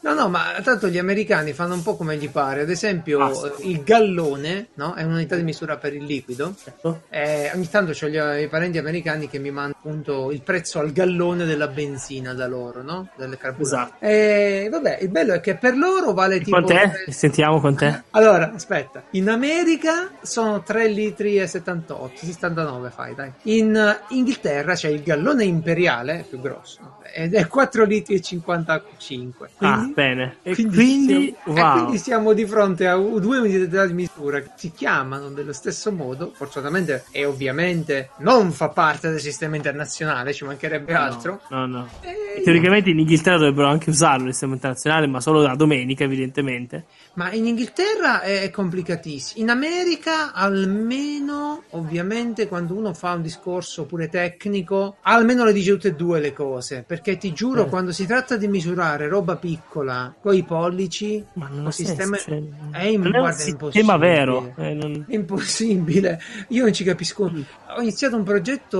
No, 0.00 0.14
no, 0.14 0.28
ma 0.28 0.52
tanto 0.62 0.88
gli 0.88 0.98
americani 0.98 1.52
fanno 1.52 1.74
un 1.74 1.82
po' 1.82 1.96
come 1.96 2.16
gli 2.16 2.28
pare. 2.30 2.62
Ad 2.62 2.70
esempio, 2.70 3.18
Basta. 3.18 3.48
eh, 3.48 3.68
il 3.68 3.82
gallone, 3.82 4.68
no? 4.74 4.94
È 4.94 5.02
un'unità 5.02 5.36
di 5.36 5.42
misura 5.42 5.76
per 5.76 5.94
il 5.94 6.04
liquido. 6.04 6.54
Certo. 6.62 7.02
Eh, 7.10 7.50
ogni 7.54 7.68
tanto 7.68 7.92
ho 7.92 8.08
gli, 8.08 8.16
i 8.16 8.48
parenti 8.48 8.78
americani 8.78 9.28
che 9.28 9.38
mi 9.38 9.50
mandano 9.50 9.76
appunto 9.78 10.30
il 10.30 10.42
prezzo 10.42 10.78
al 10.78 10.92
gallone 10.92 11.44
della 11.44 11.68
benzina 11.68 12.32
da 12.34 12.46
loro, 12.46 12.82
no? 12.82 13.08
Del 13.16 13.36
carburante. 13.38 13.62
Esatto. 13.62 14.04
E 14.04 14.68
vabbè, 14.70 14.98
il 15.02 15.08
bello 15.08 15.34
è 15.34 15.40
che 15.40 15.56
per 15.56 15.76
loro 15.76 16.12
vale 16.12 16.38
tipo. 16.38 16.50
Quant'è? 16.60 17.04
Sentiamo 17.10 17.60
quant'è. 17.60 18.02
Allora, 18.10 18.53
aspetta, 18.54 19.04
in 19.10 19.28
America 19.28 20.10
sono 20.22 20.62
3 20.62 20.88
litri 20.88 21.36
e 21.38 21.46
78, 21.46 22.24
79 22.24 22.90
fai, 22.90 23.14
dai. 23.14 23.32
In 23.42 23.74
eh, 23.74 24.14
Inghilterra 24.14 24.74
c'è 24.74 24.88
il 24.88 25.02
gallone 25.02 25.44
imperiale, 25.44 26.24
più 26.28 26.40
grosso, 26.40 26.96
ed 27.14 27.34
è 27.34 27.46
4 27.46 27.84
litri 27.84 28.14
e 28.14 28.20
55. 28.20 29.50
Ah, 29.58 29.74
Quindi, 29.76 29.92
bene. 29.94 30.36
E 30.42 30.54
quindi 30.54 30.74
quindi, 30.74 31.34
siamo, 31.44 31.58
e 31.58 31.60
wow. 31.62 31.72
quindi 31.78 31.98
siamo 31.98 32.32
di 32.32 32.46
fronte 32.46 32.86
a 32.88 32.96
due 32.96 33.38
unità 33.38 33.86
di 33.86 33.92
misura 33.92 34.40
che 34.40 34.50
si 34.56 34.72
chiamano 34.72 35.28
dello 35.30 35.52
stesso 35.52 35.92
modo, 35.92 36.32
fortunatamente 36.34 37.04
e 37.12 37.24
ovviamente 37.24 38.10
non 38.18 38.50
fa 38.50 38.68
parte 38.68 39.10
del 39.10 39.20
sistema 39.20 39.56
internazionale, 39.56 40.32
ci 40.32 40.44
mancherebbe 40.44 40.92
altro. 40.94 41.40
No, 41.50 41.66
no. 41.66 41.88
E- 42.00 42.22
E 42.36 42.42
Teoricamente 42.42 42.90
in 42.90 42.98
Inghilterra 42.98 43.36
dovrebbero 43.38 43.68
anche 43.68 43.90
usarlo 43.90 44.26
il 44.26 44.32
sistema 44.32 44.54
internazionale, 44.54 45.06
ma 45.06 45.20
solo 45.20 45.40
la 45.40 45.54
domenica, 45.54 46.02
evidentemente. 46.02 46.86
Ma 47.14 47.30
in 47.30 47.46
Inghilterra 47.46 48.22
è 48.22 48.50
complicatissimo. 48.50 49.40
In 49.40 49.50
America, 49.50 50.32
almeno, 50.32 51.62
ovviamente, 51.70 52.48
quando 52.48 52.74
uno 52.74 52.92
fa 52.92 53.12
un 53.12 53.22
discorso 53.22 53.84
pure 53.84 54.08
tecnico, 54.08 54.96
almeno 55.02 55.44
le 55.44 55.52
dice 55.52 55.70
tutte 55.72 55.88
e 55.88 55.94
due 55.94 56.18
le 56.18 56.32
cose. 56.32 56.84
Perché 56.84 57.03
ti 57.18 57.32
giuro, 57.32 57.64
Eh. 57.66 57.68
quando 57.68 57.92
si 57.92 58.06
tratta 58.06 58.36
di 58.36 58.48
misurare 58.48 59.08
roba 59.08 59.36
piccola 59.36 60.12
con 60.20 60.34
i 60.34 60.42
pollici, 60.42 61.24
Ma 61.34 61.48
non 61.48 61.66
un 61.66 61.72
sistema 61.72 62.16
senso, 62.16 62.30
cioè, 62.70 62.80
è, 62.80 62.84
in- 62.86 63.00
non 63.02 63.10
guarda, 63.10 63.28
è 63.30 63.40
sistema 63.40 63.96
vero. 63.96 64.52
eh, 64.56 64.74
non- 64.74 65.04
È 65.08 65.14
impossibile, 65.14 66.20
io 66.48 66.62
non 66.64 66.72
ci 66.72 66.84
capisco. 66.84 67.30
Mm. 67.30 67.40
Ho 67.76 67.80
iniziato 67.80 68.16
un 68.16 68.22
progetto 68.24 68.78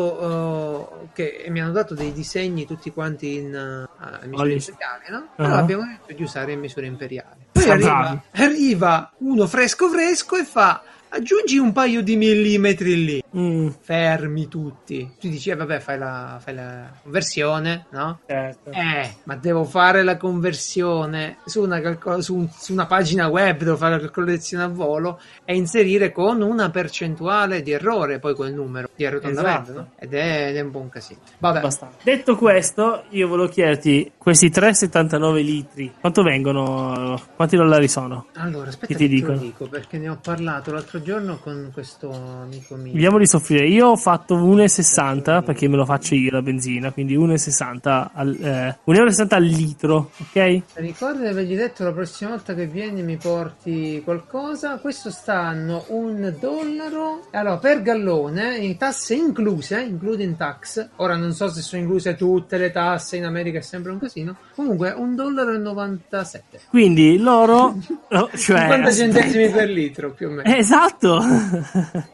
uh, 1.02 1.08
che 1.12 1.46
mi 1.48 1.60
hanno 1.60 1.72
dato 1.72 1.94
dei 1.94 2.12
disegni 2.12 2.66
tutti 2.66 2.90
quanti 2.92 3.36
in 3.36 3.46
uh, 3.46 4.26
misure 4.26 4.28
Pollici. 4.30 4.70
imperiali, 4.70 5.04
no? 5.10 5.28
Allora 5.36 5.58
abbiamo 5.60 5.82
detto 5.84 6.12
di 6.14 6.22
usare 6.22 6.52
in 6.52 6.60
misure 6.60 6.86
imperiali. 6.86 7.42
Poi 7.52 7.68
arriva, 7.70 8.22
arriva 8.32 9.12
uno 9.18 9.46
fresco 9.46 9.88
fresco 9.88 10.36
e 10.36 10.44
fa 10.44 10.82
aggiungi 11.14 11.58
un 11.58 11.72
paio 11.72 12.02
di 12.02 12.16
millimetri 12.16 13.04
lì. 13.04 13.22
Mm, 13.36 13.68
Fermi 13.80 14.48
tutti. 14.48 15.10
Tu 15.18 15.28
dici, 15.28 15.50
eh, 15.50 15.56
vabbè, 15.56 15.80
fai 15.80 15.98
la, 15.98 16.38
fai 16.42 16.54
la 16.54 16.90
conversione, 17.02 17.86
no? 17.90 18.20
certo. 18.26 18.70
Eh, 18.70 19.14
ma 19.24 19.36
devo 19.36 19.64
fare 19.64 20.02
la 20.02 20.16
conversione 20.16 21.38
su 21.44 21.62
una, 21.62 21.80
calcol- 21.80 22.22
su 22.22 22.34
un- 22.36 22.48
su 22.50 22.72
una 22.72 22.86
pagina 22.86 23.28
web, 23.28 23.58
devo 23.62 23.76
fare 23.76 23.94
la 23.94 24.00
calcolazione 24.00 24.64
a 24.64 24.68
volo 24.68 25.20
e 25.44 25.56
inserire 25.56 26.12
con 26.12 26.42
una 26.42 26.70
percentuale 26.70 27.62
di 27.62 27.72
errore 27.72 28.18
poi 28.18 28.34
quel 28.34 28.52
numero 28.54 28.88
di 28.94 29.04
arrotondamento, 29.06 29.70
Esatto. 29.70 29.78
no? 29.78 29.90
Ed 29.98 30.14
è, 30.14 30.48
ed 30.48 30.56
è 30.56 30.60
un 30.60 30.72
un 30.74 30.88
casino. 30.88 31.20
Vabbè, 31.38 31.58
Abbastanza. 31.58 31.96
Detto 32.02 32.36
questo, 32.36 33.04
io 33.10 33.28
volevo 33.28 33.48
chiederti 33.48 34.12
questi 34.18 34.48
3,79 34.50 35.34
litri, 35.42 35.92
quanto 36.00 36.22
vengono? 36.22 37.20
Quanti 37.36 37.56
dollari 37.56 37.88
sono? 37.88 38.26
allora 38.34 38.68
aspetta 38.68 38.92
Che 38.92 38.98
ti 38.98 39.08
dicono? 39.08 39.36
dico 39.38 39.66
perché 39.66 39.98
ne 39.98 40.08
ho 40.08 40.18
parlato 40.20 40.72
l'altro 40.72 40.98
giorno 40.98 41.02
con 41.42 41.70
questo 41.72 42.10
amico 42.10 42.76
mio. 42.76 42.92
Vediamo 42.92 43.18
di 43.18 43.26
soffrire. 43.26 43.66
Io 43.66 43.88
ho 43.88 43.96
fatto 43.96 44.36
1,60 44.36 45.44
perché 45.44 45.68
me 45.68 45.76
lo 45.76 45.84
faccio 45.84 46.14
io 46.14 46.30
la 46.30 46.40
benzina, 46.40 46.92
quindi 46.92 47.16
1,60 47.16 48.10
al, 48.12 48.36
eh, 48.40 48.78
1,60 48.84 49.34
al 49.34 49.44
litro, 49.44 50.10
ok? 50.18 50.62
Ricorda 50.74 51.20
di 51.20 51.26
avergli 51.26 51.56
detto 51.56 51.84
la 51.84 51.92
prossima 51.92 52.30
volta 52.30 52.54
che 52.54 52.66
vieni 52.66 53.02
mi 53.02 53.16
porti 53.16 54.00
qualcosa. 54.02 54.78
Questo 54.78 55.10
stanno 55.10 55.84
un 55.88 56.34
dollaro 56.40 57.26
allora, 57.32 57.58
per 57.58 57.82
gallone, 57.82 58.56
in 58.56 58.76
tasse 58.78 59.14
incluse, 59.14 59.80
including 59.82 60.36
tax. 60.36 60.88
Ora 60.96 61.16
non 61.16 61.32
so 61.32 61.48
se 61.48 61.60
sono 61.60 61.82
incluse 61.82 62.16
tutte 62.16 62.56
le 62.56 62.70
tasse, 62.70 63.16
in 63.16 63.24
America 63.24 63.58
è 63.58 63.62
sempre 63.62 63.92
un 63.92 63.98
casino. 63.98 64.36
Comunque 64.54 64.90
un 64.90 65.14
dollaro 65.14 65.52
e 65.52 65.58
97. 65.58 66.60
Quindi 66.70 67.18
loro, 67.18 67.76
cioè, 68.08 68.60
50 68.60 68.92
centesimi 68.92 69.50
per 69.50 69.68
litro 69.68 70.12
più 70.12 70.28
o 70.28 70.30
meno. 70.30 70.54
Eh, 70.54 70.62
esatto. 70.98 71.20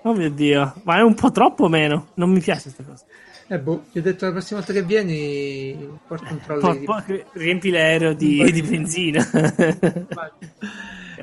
oh 0.09 0.15
mio 0.15 0.31
dio, 0.31 0.75
ma 0.85 0.99
è 0.99 1.03
un 1.03 1.15
po' 1.15 1.31
troppo 1.31 1.69
meno? 1.69 2.09
Non 2.15 2.31
mi 2.31 2.41
piace 2.41 2.73
questa 2.73 2.83
cosa. 2.83 3.05
E 3.47 3.59
boh, 3.59 3.85
gli 3.91 3.99
ho 3.99 4.03
detto 4.03 4.27
la 4.27 4.31
prossima 4.31 4.61
volta 4.61 4.73
che 4.73 4.85
vieni 4.85 5.99
porta 6.07 6.33
un 6.33 6.41
trolley 6.41 6.79
di 6.79 6.85
poi 6.85 7.25
riempi 7.33 7.71
l'aereo 7.71 8.13
di, 8.13 8.43
po' 8.45 8.51
di 8.51 8.63
benzina. 8.63 9.29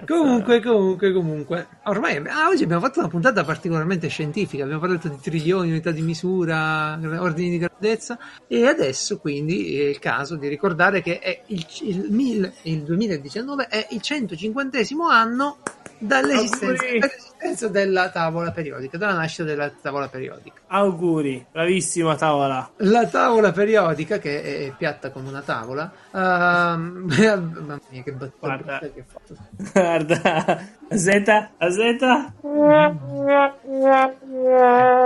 Comunque, 0.06 0.62
comunque, 0.62 1.12
comunque, 1.12 1.68
ormai 1.86 2.18
ah, 2.28 2.50
oggi 2.50 2.64
abbiamo 2.64 2.82
fatto 2.82 3.00
una 3.00 3.08
puntata 3.08 3.44
particolarmente 3.44 4.08
scientifica, 4.10 4.64
abbiamo 4.64 4.80
parlato 4.80 5.08
di 5.08 5.18
trilioni, 5.20 5.72
unità 5.72 5.92
di 5.92 6.02
misura, 6.02 7.00
ordini 7.20 7.50
di 7.50 7.58
grandezza 7.58 8.18
e 8.48 8.68
adesso 8.68 9.18
quindi 9.18 9.80
è 9.80 9.86
il 9.86 10.00
caso 10.00 10.36
di 10.36 10.48
ricordare 10.48 11.02
che 11.02 11.20
è 11.20 11.42
il, 11.48 11.66
il, 11.82 12.08
mil- 12.12 12.54
il 12.64 12.84
2019 12.84 13.68
è 13.68 13.88
il 13.90 14.02
150 14.02 14.80
anno 15.10 15.58
dall'esistenza, 15.98 16.86
Auguri. 16.86 17.00
Dall'esistenza 17.38 17.68
della 17.68 18.10
tavola 18.10 18.52
periodica, 18.52 18.98
dalla 18.98 19.14
nascita 19.14 19.44
della 19.44 19.70
tavola 19.70 20.08
periodica. 20.08 20.62
Auguri, 20.68 21.46
bravissima 21.52 22.16
tavola. 22.16 22.72
La 22.78 23.06
tavola 23.08 23.52
periodica, 23.52 24.18
che 24.18 24.42
è, 24.42 24.66
è 24.68 24.74
piatta 24.76 25.12
come 25.12 25.30
una 25.30 25.42
tavola, 25.42 25.92
ehm, 26.14 27.06
mamma 27.58 27.80
mia 27.90 28.04
che 28.04 28.12
battuta 28.12 28.80
che 28.80 29.00
ho 29.00 29.06
fatto. 29.06 29.36
Guarda, 29.72 30.62
aspetta, 30.90 31.52
aspetta. 31.58 32.34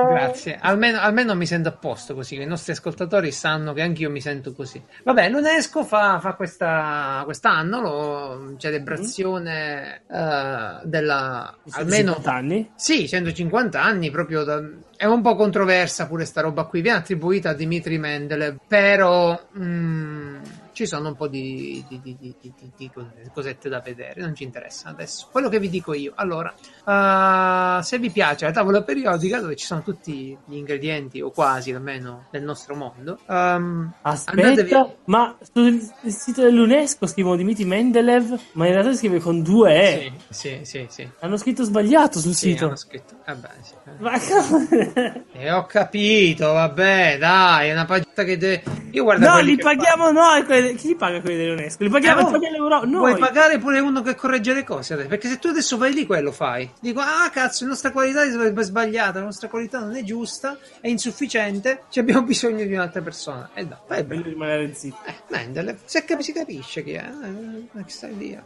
Grazie, 0.10 0.58
almeno, 0.60 1.00
almeno 1.00 1.36
mi 1.36 1.46
sento 1.46 1.70
a 1.70 1.74
posto 1.74 2.16
così, 2.16 2.42
i 2.42 2.46
nostri 2.46 2.72
ascoltatori 2.72 3.32
sanno 3.32 3.74
che 3.74 3.82
anch'io 3.82 4.10
mi 4.10 4.22
sento 4.22 4.54
così. 4.54 4.82
Vabbè, 5.04 5.30
l'UNESCO 5.30 5.84
fa, 5.84 6.20
fa 6.20 6.34
questa, 6.34 7.22
quest'anno 7.26 7.82
lo- 7.82 8.56
celebrazione 8.58 10.02
eh, 10.10 10.80
della... 10.84 11.56
almeno... 11.72 12.20
50 12.22 12.32
anni. 12.32 12.70
Sì, 12.76 13.08
150 13.08 13.82
anni, 13.82 14.12
proprio 14.12 14.44
da... 14.44 14.62
È 14.96 15.06
un 15.06 15.22
po' 15.22 15.36
controversa 15.36 16.08
pure 16.08 16.26
sta 16.26 16.42
roba 16.42 16.66
qui, 16.66 16.82
viene 16.82 17.00
attribuita 17.00 17.50
a 17.50 17.54
Dmitry 17.54 17.98
Mendeleev, 17.98 18.58
però 18.68 19.40
mm, 19.58 20.31
ci 20.74 20.86
sono 20.86 21.10
un 21.10 21.16
po' 21.16 21.28
di, 21.28 21.84
di- 21.88 22.02
di- 22.02 22.18
di- 22.20 22.36
di- 22.42 22.72
di 22.76 22.92
cose- 22.94 23.30
cosette 23.34 23.70
da 23.70 23.80
vedere, 23.82 24.22
non 24.22 24.34
ci 24.36 24.44
interessa 24.44 24.90
adesso. 24.90 25.28
Quello 25.32 25.50
che 25.50 25.60
vi 25.60 25.70
dico 25.70 25.94
io, 25.94 26.14
allora, 26.16 26.54
eh, 26.86 27.84
se 27.84 27.98
vi 28.00 28.10
piace 28.10 28.46
la 28.46 28.52
tavola 28.52 28.82
periodica 28.84 29.40
dove 29.40 29.56
ci 29.56 29.66
sono 29.66 29.82
tutti 29.82 30.38
gli 30.46 30.56
ingredienti, 30.56 31.22
o 31.22 31.32
quasi 31.32 31.72
almeno, 31.74 32.28
del 32.32 32.44
nostro 32.44 32.76
mondo, 32.76 33.18
ehm, 33.28 33.94
Aspetta, 34.04 34.48
Andatevi- 34.48 34.94
ma 35.06 35.38
sul 35.54 35.80
sito 36.08 36.42
dell'UNESCO 36.42 37.06
scrivono 37.08 37.36
Dimitri 37.36 37.66
Mendeleev, 37.66 38.40
ma 38.54 38.66
in 38.68 38.74
realtà 38.74 38.94
scrive 38.94 39.20
con 39.20 39.42
due 39.42 39.74
E. 39.74 40.12
sì, 40.30 40.60
sì, 40.60 40.60
sì, 40.64 40.86
sì. 40.90 41.10
Hanno 41.20 41.38
scritto 41.38 41.64
sbagliato 41.64 42.20
sul 42.20 42.34
Sì, 42.34 42.52
sito. 42.52 42.66
hanno 42.66 42.76
scritto. 42.76 43.16
Vabbè, 43.26 43.50
sì. 43.62 43.74
Ma 44.00 44.20
come? 44.20 45.26
E 45.34 45.52
ho 45.52 45.66
capito, 45.66 46.52
vabbè, 46.54 47.18
dai, 47.20 47.70
è 47.70 47.72
una 47.74 47.86
pagina 47.86 48.11
matta 48.12 48.24
che 48.24 48.38
de... 48.38 48.62
io 48.92 49.04
guarda 49.04 49.34
No, 49.36 49.40
li 49.40 49.56
paghiamo 49.58 50.12
noi. 50.12 50.44
quelli- 50.44 50.76
Chi 50.76 50.88
li 50.90 50.96
paga 50.96 51.22
quelli 51.22 51.38
dell'UNESCO? 51.38 51.84
Li 51.84 51.90
paghiamo 51.90 52.20
Eh, 52.22 52.60
oh, 52.60 52.86
noi 52.86 53.12
Noi. 53.12 53.18
pagare 53.18 53.58
pure 53.58 53.80
uno 53.80 54.02
che 54.02 54.16
corregge 54.16 54.54
le 54.54 54.64
cose? 54.64 54.96
Perché 54.98 55.30
se 55.30 55.40
tu 55.40 55.48
adesso 55.48 55.78
vai 55.78 55.94
lì, 55.94 56.06
quello 56.06 56.32
fai. 56.32 56.70
Dico, 56.80 57.00
ah 57.00 57.30
cazzo, 57.32 57.64
la 57.64 57.70
nostra 57.72 57.92
qualità 57.92 58.24
è 58.24 58.30
sbagliata, 58.64 59.20
la 59.20 59.26
nostra 59.26 59.48
qualità 59.48 59.80
non 59.80 59.96
è 59.96 60.04
giusta, 60.04 60.58
è 60.82 60.88
insufficiente, 60.90 61.84
ci 61.90 62.00
abbiamo 62.00 62.24
bisogno 62.24 62.66
di 62.66 62.74
un'altra 62.74 63.02
persona. 63.02 63.50
E 63.54 63.66
dai, 63.66 63.78
vai 63.88 63.98
Meglio 64.06 64.22
bene. 64.22 64.30
rimanere 64.34 64.74
zitti. 64.74 64.96
Eh, 65.06 65.16
Mendele, 65.30 65.78
se 65.86 66.04
capi- 66.04 66.24
si 66.24 66.34
capisce 66.34 66.84
chi 66.84 66.92
è, 66.94 67.10
eh, 67.78 67.84
stai 67.88 68.18
lì, 68.18 68.32
eh, 68.34 68.42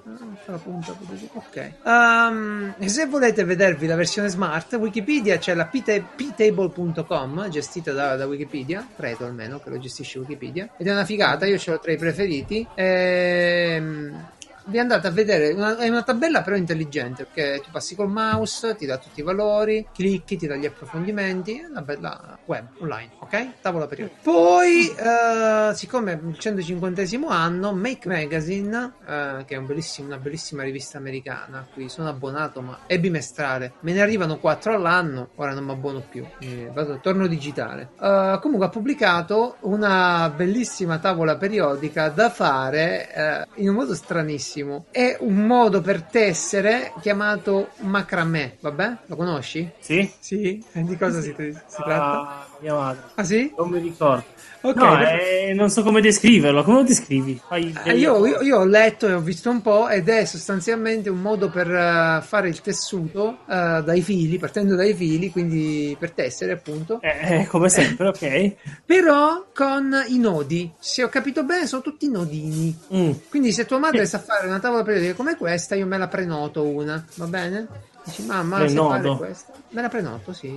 punta, 0.63 0.95
ok. 1.33 1.71
Ehm, 1.83 2.75
e 2.77 2.87
se 2.89 3.05
volete 3.07 3.43
vedervi 3.43 3.87
la 3.87 3.95
versione 3.95 4.27
smart, 4.29 4.73
Wikipedia 4.75 5.37
c'è 5.37 5.53
la 5.55 5.65
pta- 5.65 5.99
ptable.com, 6.15 7.49
gestita 7.49 7.91
da, 7.91 8.15
da 8.15 8.25
Wikipedia, 8.25 8.85
credo 8.95 9.25
almeno 9.25 9.54
che 9.59 9.69
lo 9.69 9.79
gestisce 9.79 10.19
Wikipedia, 10.19 10.69
ed 10.77 10.87
è 10.87 10.91
una 10.91 11.05
figata, 11.05 11.45
io 11.45 11.57
ce 11.57 11.71
l'ho 11.71 11.79
tra 11.79 11.91
i 11.91 11.97
preferiti. 11.97 12.65
Ehm, 12.75 14.33
vi 14.67 14.79
andate 14.79 15.07
a 15.07 15.11
vedere, 15.11 15.51
una- 15.53 15.77
è 15.77 15.87
una 15.87 16.03
tabella 16.03 16.41
però 16.41 16.55
intelligente 16.55 17.25
perché 17.25 17.61
tu 17.63 17.69
passi 17.71 17.95
col 17.95 18.09
mouse, 18.09 18.75
ti 18.75 18.85
dà 18.85 18.97
tutti 18.97 19.19
i 19.19 19.23
valori, 19.23 19.87
clicchi, 19.93 20.37
ti 20.37 20.47
dà 20.47 20.55
gli 20.55 20.65
approfondimenti, 20.65 21.59
è 21.59 21.65
una 21.65 21.81
bella 21.81 22.37
web 22.45 22.65
online, 22.79 23.09
ok? 23.19 23.61
Tavola 23.61 23.87
periodica. 23.87 24.19
Poi, 24.23 24.89
eh, 24.89 25.73
siccome 25.75 26.13
è 26.13 26.19
il 26.21 26.37
150 26.37 27.03
anno, 27.29 27.73
Make 27.73 28.07
Magazine, 28.07 28.93
eh, 29.07 29.43
che 29.45 29.55
è 29.55 29.57
un 29.57 29.65
bellissimo- 29.65 30.07
una 30.07 30.17
bellissima 30.17 30.63
rivista 30.63 30.97
americana, 30.97 31.59
a 31.59 31.65
cui 31.71 31.89
sono 31.89 32.09
abbonato, 32.09 32.61
ma 32.61 32.79
è 32.87 32.99
bimestrale, 32.99 33.73
me 33.81 33.93
ne 33.93 34.01
arrivano 34.01 34.37
4 34.37 34.73
all'anno, 34.73 35.29
ora 35.35 35.53
non 35.53 35.63
mi 35.65 35.71
abbono 35.71 36.01
più, 36.09 36.25
eh, 36.39 36.69
vado, 36.73 36.99
torno 37.01 37.27
digitale. 37.27 37.89
Eh, 37.99 38.39
comunque 38.41 38.67
ha 38.67 38.69
pubblicato 38.69 39.57
una 39.61 40.31
bellissima 40.35 40.97
tavola 40.99 41.37
periodica 41.37 42.09
da 42.09 42.29
fare 42.29 43.13
eh, 43.13 43.45
in 43.61 43.69
un 43.69 43.75
modo 43.75 43.93
stranissimo. 43.93 44.53
È 44.91 45.17
un 45.19 45.45
modo 45.45 45.81
per 45.81 46.03
tessere 46.03 46.93
chiamato 47.01 47.69
macramè, 47.79 48.57
vabbè? 48.61 48.97
Lo 49.07 49.15
conosci? 49.15 49.69
Sì? 49.79 50.09
Sì? 50.19 50.63
Di 50.71 50.97
cosa 50.97 51.21
si, 51.21 51.33
si 51.35 51.81
tratta? 51.83 52.21
Ah, 52.21 52.47
mia 52.59 52.73
madre. 52.73 53.01
Ah 53.15 53.23
sì? 53.23 53.53
Non 53.57 53.69
mi 53.69 53.79
ricordo. 53.79 54.23
Ok. 54.69 54.75
no, 54.75 54.99
eh, 54.99 55.53
non 55.55 55.69
so 55.69 55.83
come 55.83 56.01
descriverlo. 56.01 56.63
Come 56.63 56.77
lo 56.77 56.83
descrivi? 56.83 57.39
Eh, 57.51 57.95
io, 57.97 58.25
io- 58.25 58.41
io 58.41 58.57
ho 58.59 58.65
letto 58.65 59.07
e 59.07 59.13
ho 59.13 59.19
visto 59.19 59.49
un 59.49 59.61
po' 59.61 59.87
ed 59.89 60.09
è 60.09 60.25
sostanzialmente 60.25 61.09
un 61.09 61.21
modo 61.21 61.49
per 61.49 61.69
eh, 61.69 62.21
fare 62.25 62.47
il 62.49 62.59
tessuto 62.61 63.37
eh, 63.47 63.81
dai 63.83 64.01
fili, 64.01 64.37
partendo 64.39 64.75
dai 64.75 64.93
fili, 64.93 65.29
quindi 65.29 65.95
per 65.99 66.11
tessere 66.11 66.53
appunto, 66.53 66.99
Eh, 67.01 67.41
eh, 67.41 67.47
come 67.47 67.69
sempre, 67.69 68.07
ok. 68.07 68.55
però 68.85 69.45
con 69.53 69.95
i 70.07 70.17
nodi. 70.17 70.71
Se 70.79 71.03
ho 71.03 71.09
capito 71.09 71.43
bene 71.43 71.67
sono 71.67 71.81
tutti 71.81 72.09
nodini. 72.09 72.75
Mm. 72.93 73.11
Quindi 73.29 73.51
se 73.51 73.65
tua 73.65 73.77
madre 73.77 74.05
sa 74.05 74.19
fare 74.19 74.47
una 74.47 74.59
tavola 74.59 74.83
periodica 74.83 75.13
come 75.13 75.35
questa, 75.37 75.75
io 75.75 75.85
me 75.85 75.97
la 75.97 76.07
prenoto 76.07 76.63
una, 76.63 77.05
va 77.15 77.25
bene? 77.27 77.67
Dici 78.05 78.23
mamma, 78.23 78.57
Prenoto. 78.57 78.89
fare 78.89 79.15
questa? 79.15 79.53
Me 79.69 79.81
la 79.81 79.89
prenoto, 79.89 80.31
sì. 80.31 80.47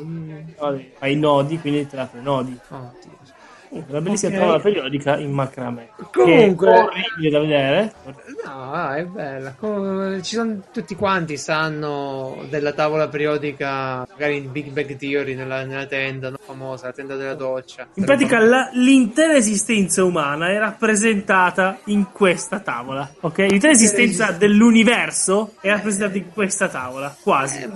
Fai 0.98 1.12
i 1.12 1.16
nodi, 1.16 1.59
quindi 1.59 1.86
te 1.86 1.96
la 1.96 2.04
prenodi. 2.04 2.59
Oddio. 2.68 3.16
Una 3.71 4.01
bellissima 4.01 4.33
Ok. 4.33 4.39
tavola 4.39 4.61
periodica 4.61 5.16
in 5.19 5.31
macramè. 5.33 5.89
Comunque- 6.12 6.69
è 6.73 6.83
orribile 6.83 7.31
da 7.31 7.39
vedere. 7.41 7.93
No, 8.45 8.93
è 8.95 9.05
bella. 9.05 9.55
Ci 10.23 10.35
sono 10.37 10.62
tutti 10.73 10.95
quanti 10.97 11.37
sanno 11.37 12.45
della 12.49 12.73
tavola 12.73 13.09
periodica, 13.09 14.07
magari 14.11 14.39
in 14.39 14.51
Big 14.53 14.71
Bang 14.71 14.97
Theory 14.97 15.35
nella, 15.35 15.64
nella 15.64 15.87
tenda 15.87 16.31
no? 16.31 16.39
famosa, 16.41 16.87
la 16.87 16.93
tenda 16.93 17.14
della 17.16 17.35
doccia. 17.35 17.87
In 17.95 18.05
pratica 18.05 18.39
la- 18.39 18.71
l'intera 18.73 19.35
esistenza 19.35 20.03
umana 20.05 20.49
è 20.51 20.59
rappresentata 20.59 21.79
in 21.87 22.11
questa 22.12 22.61
tavola, 22.61 23.09
ok? 23.21 23.39
L'intera 23.39 23.73
esistenza 23.73 24.31
dell'universo 24.33 25.53
è 25.61 25.69
rappresentata 25.69 26.16
in 26.16 26.31
questa 26.33 26.69
tavola, 26.69 27.14
quasi. 27.23 27.62
Eh, 27.62 27.69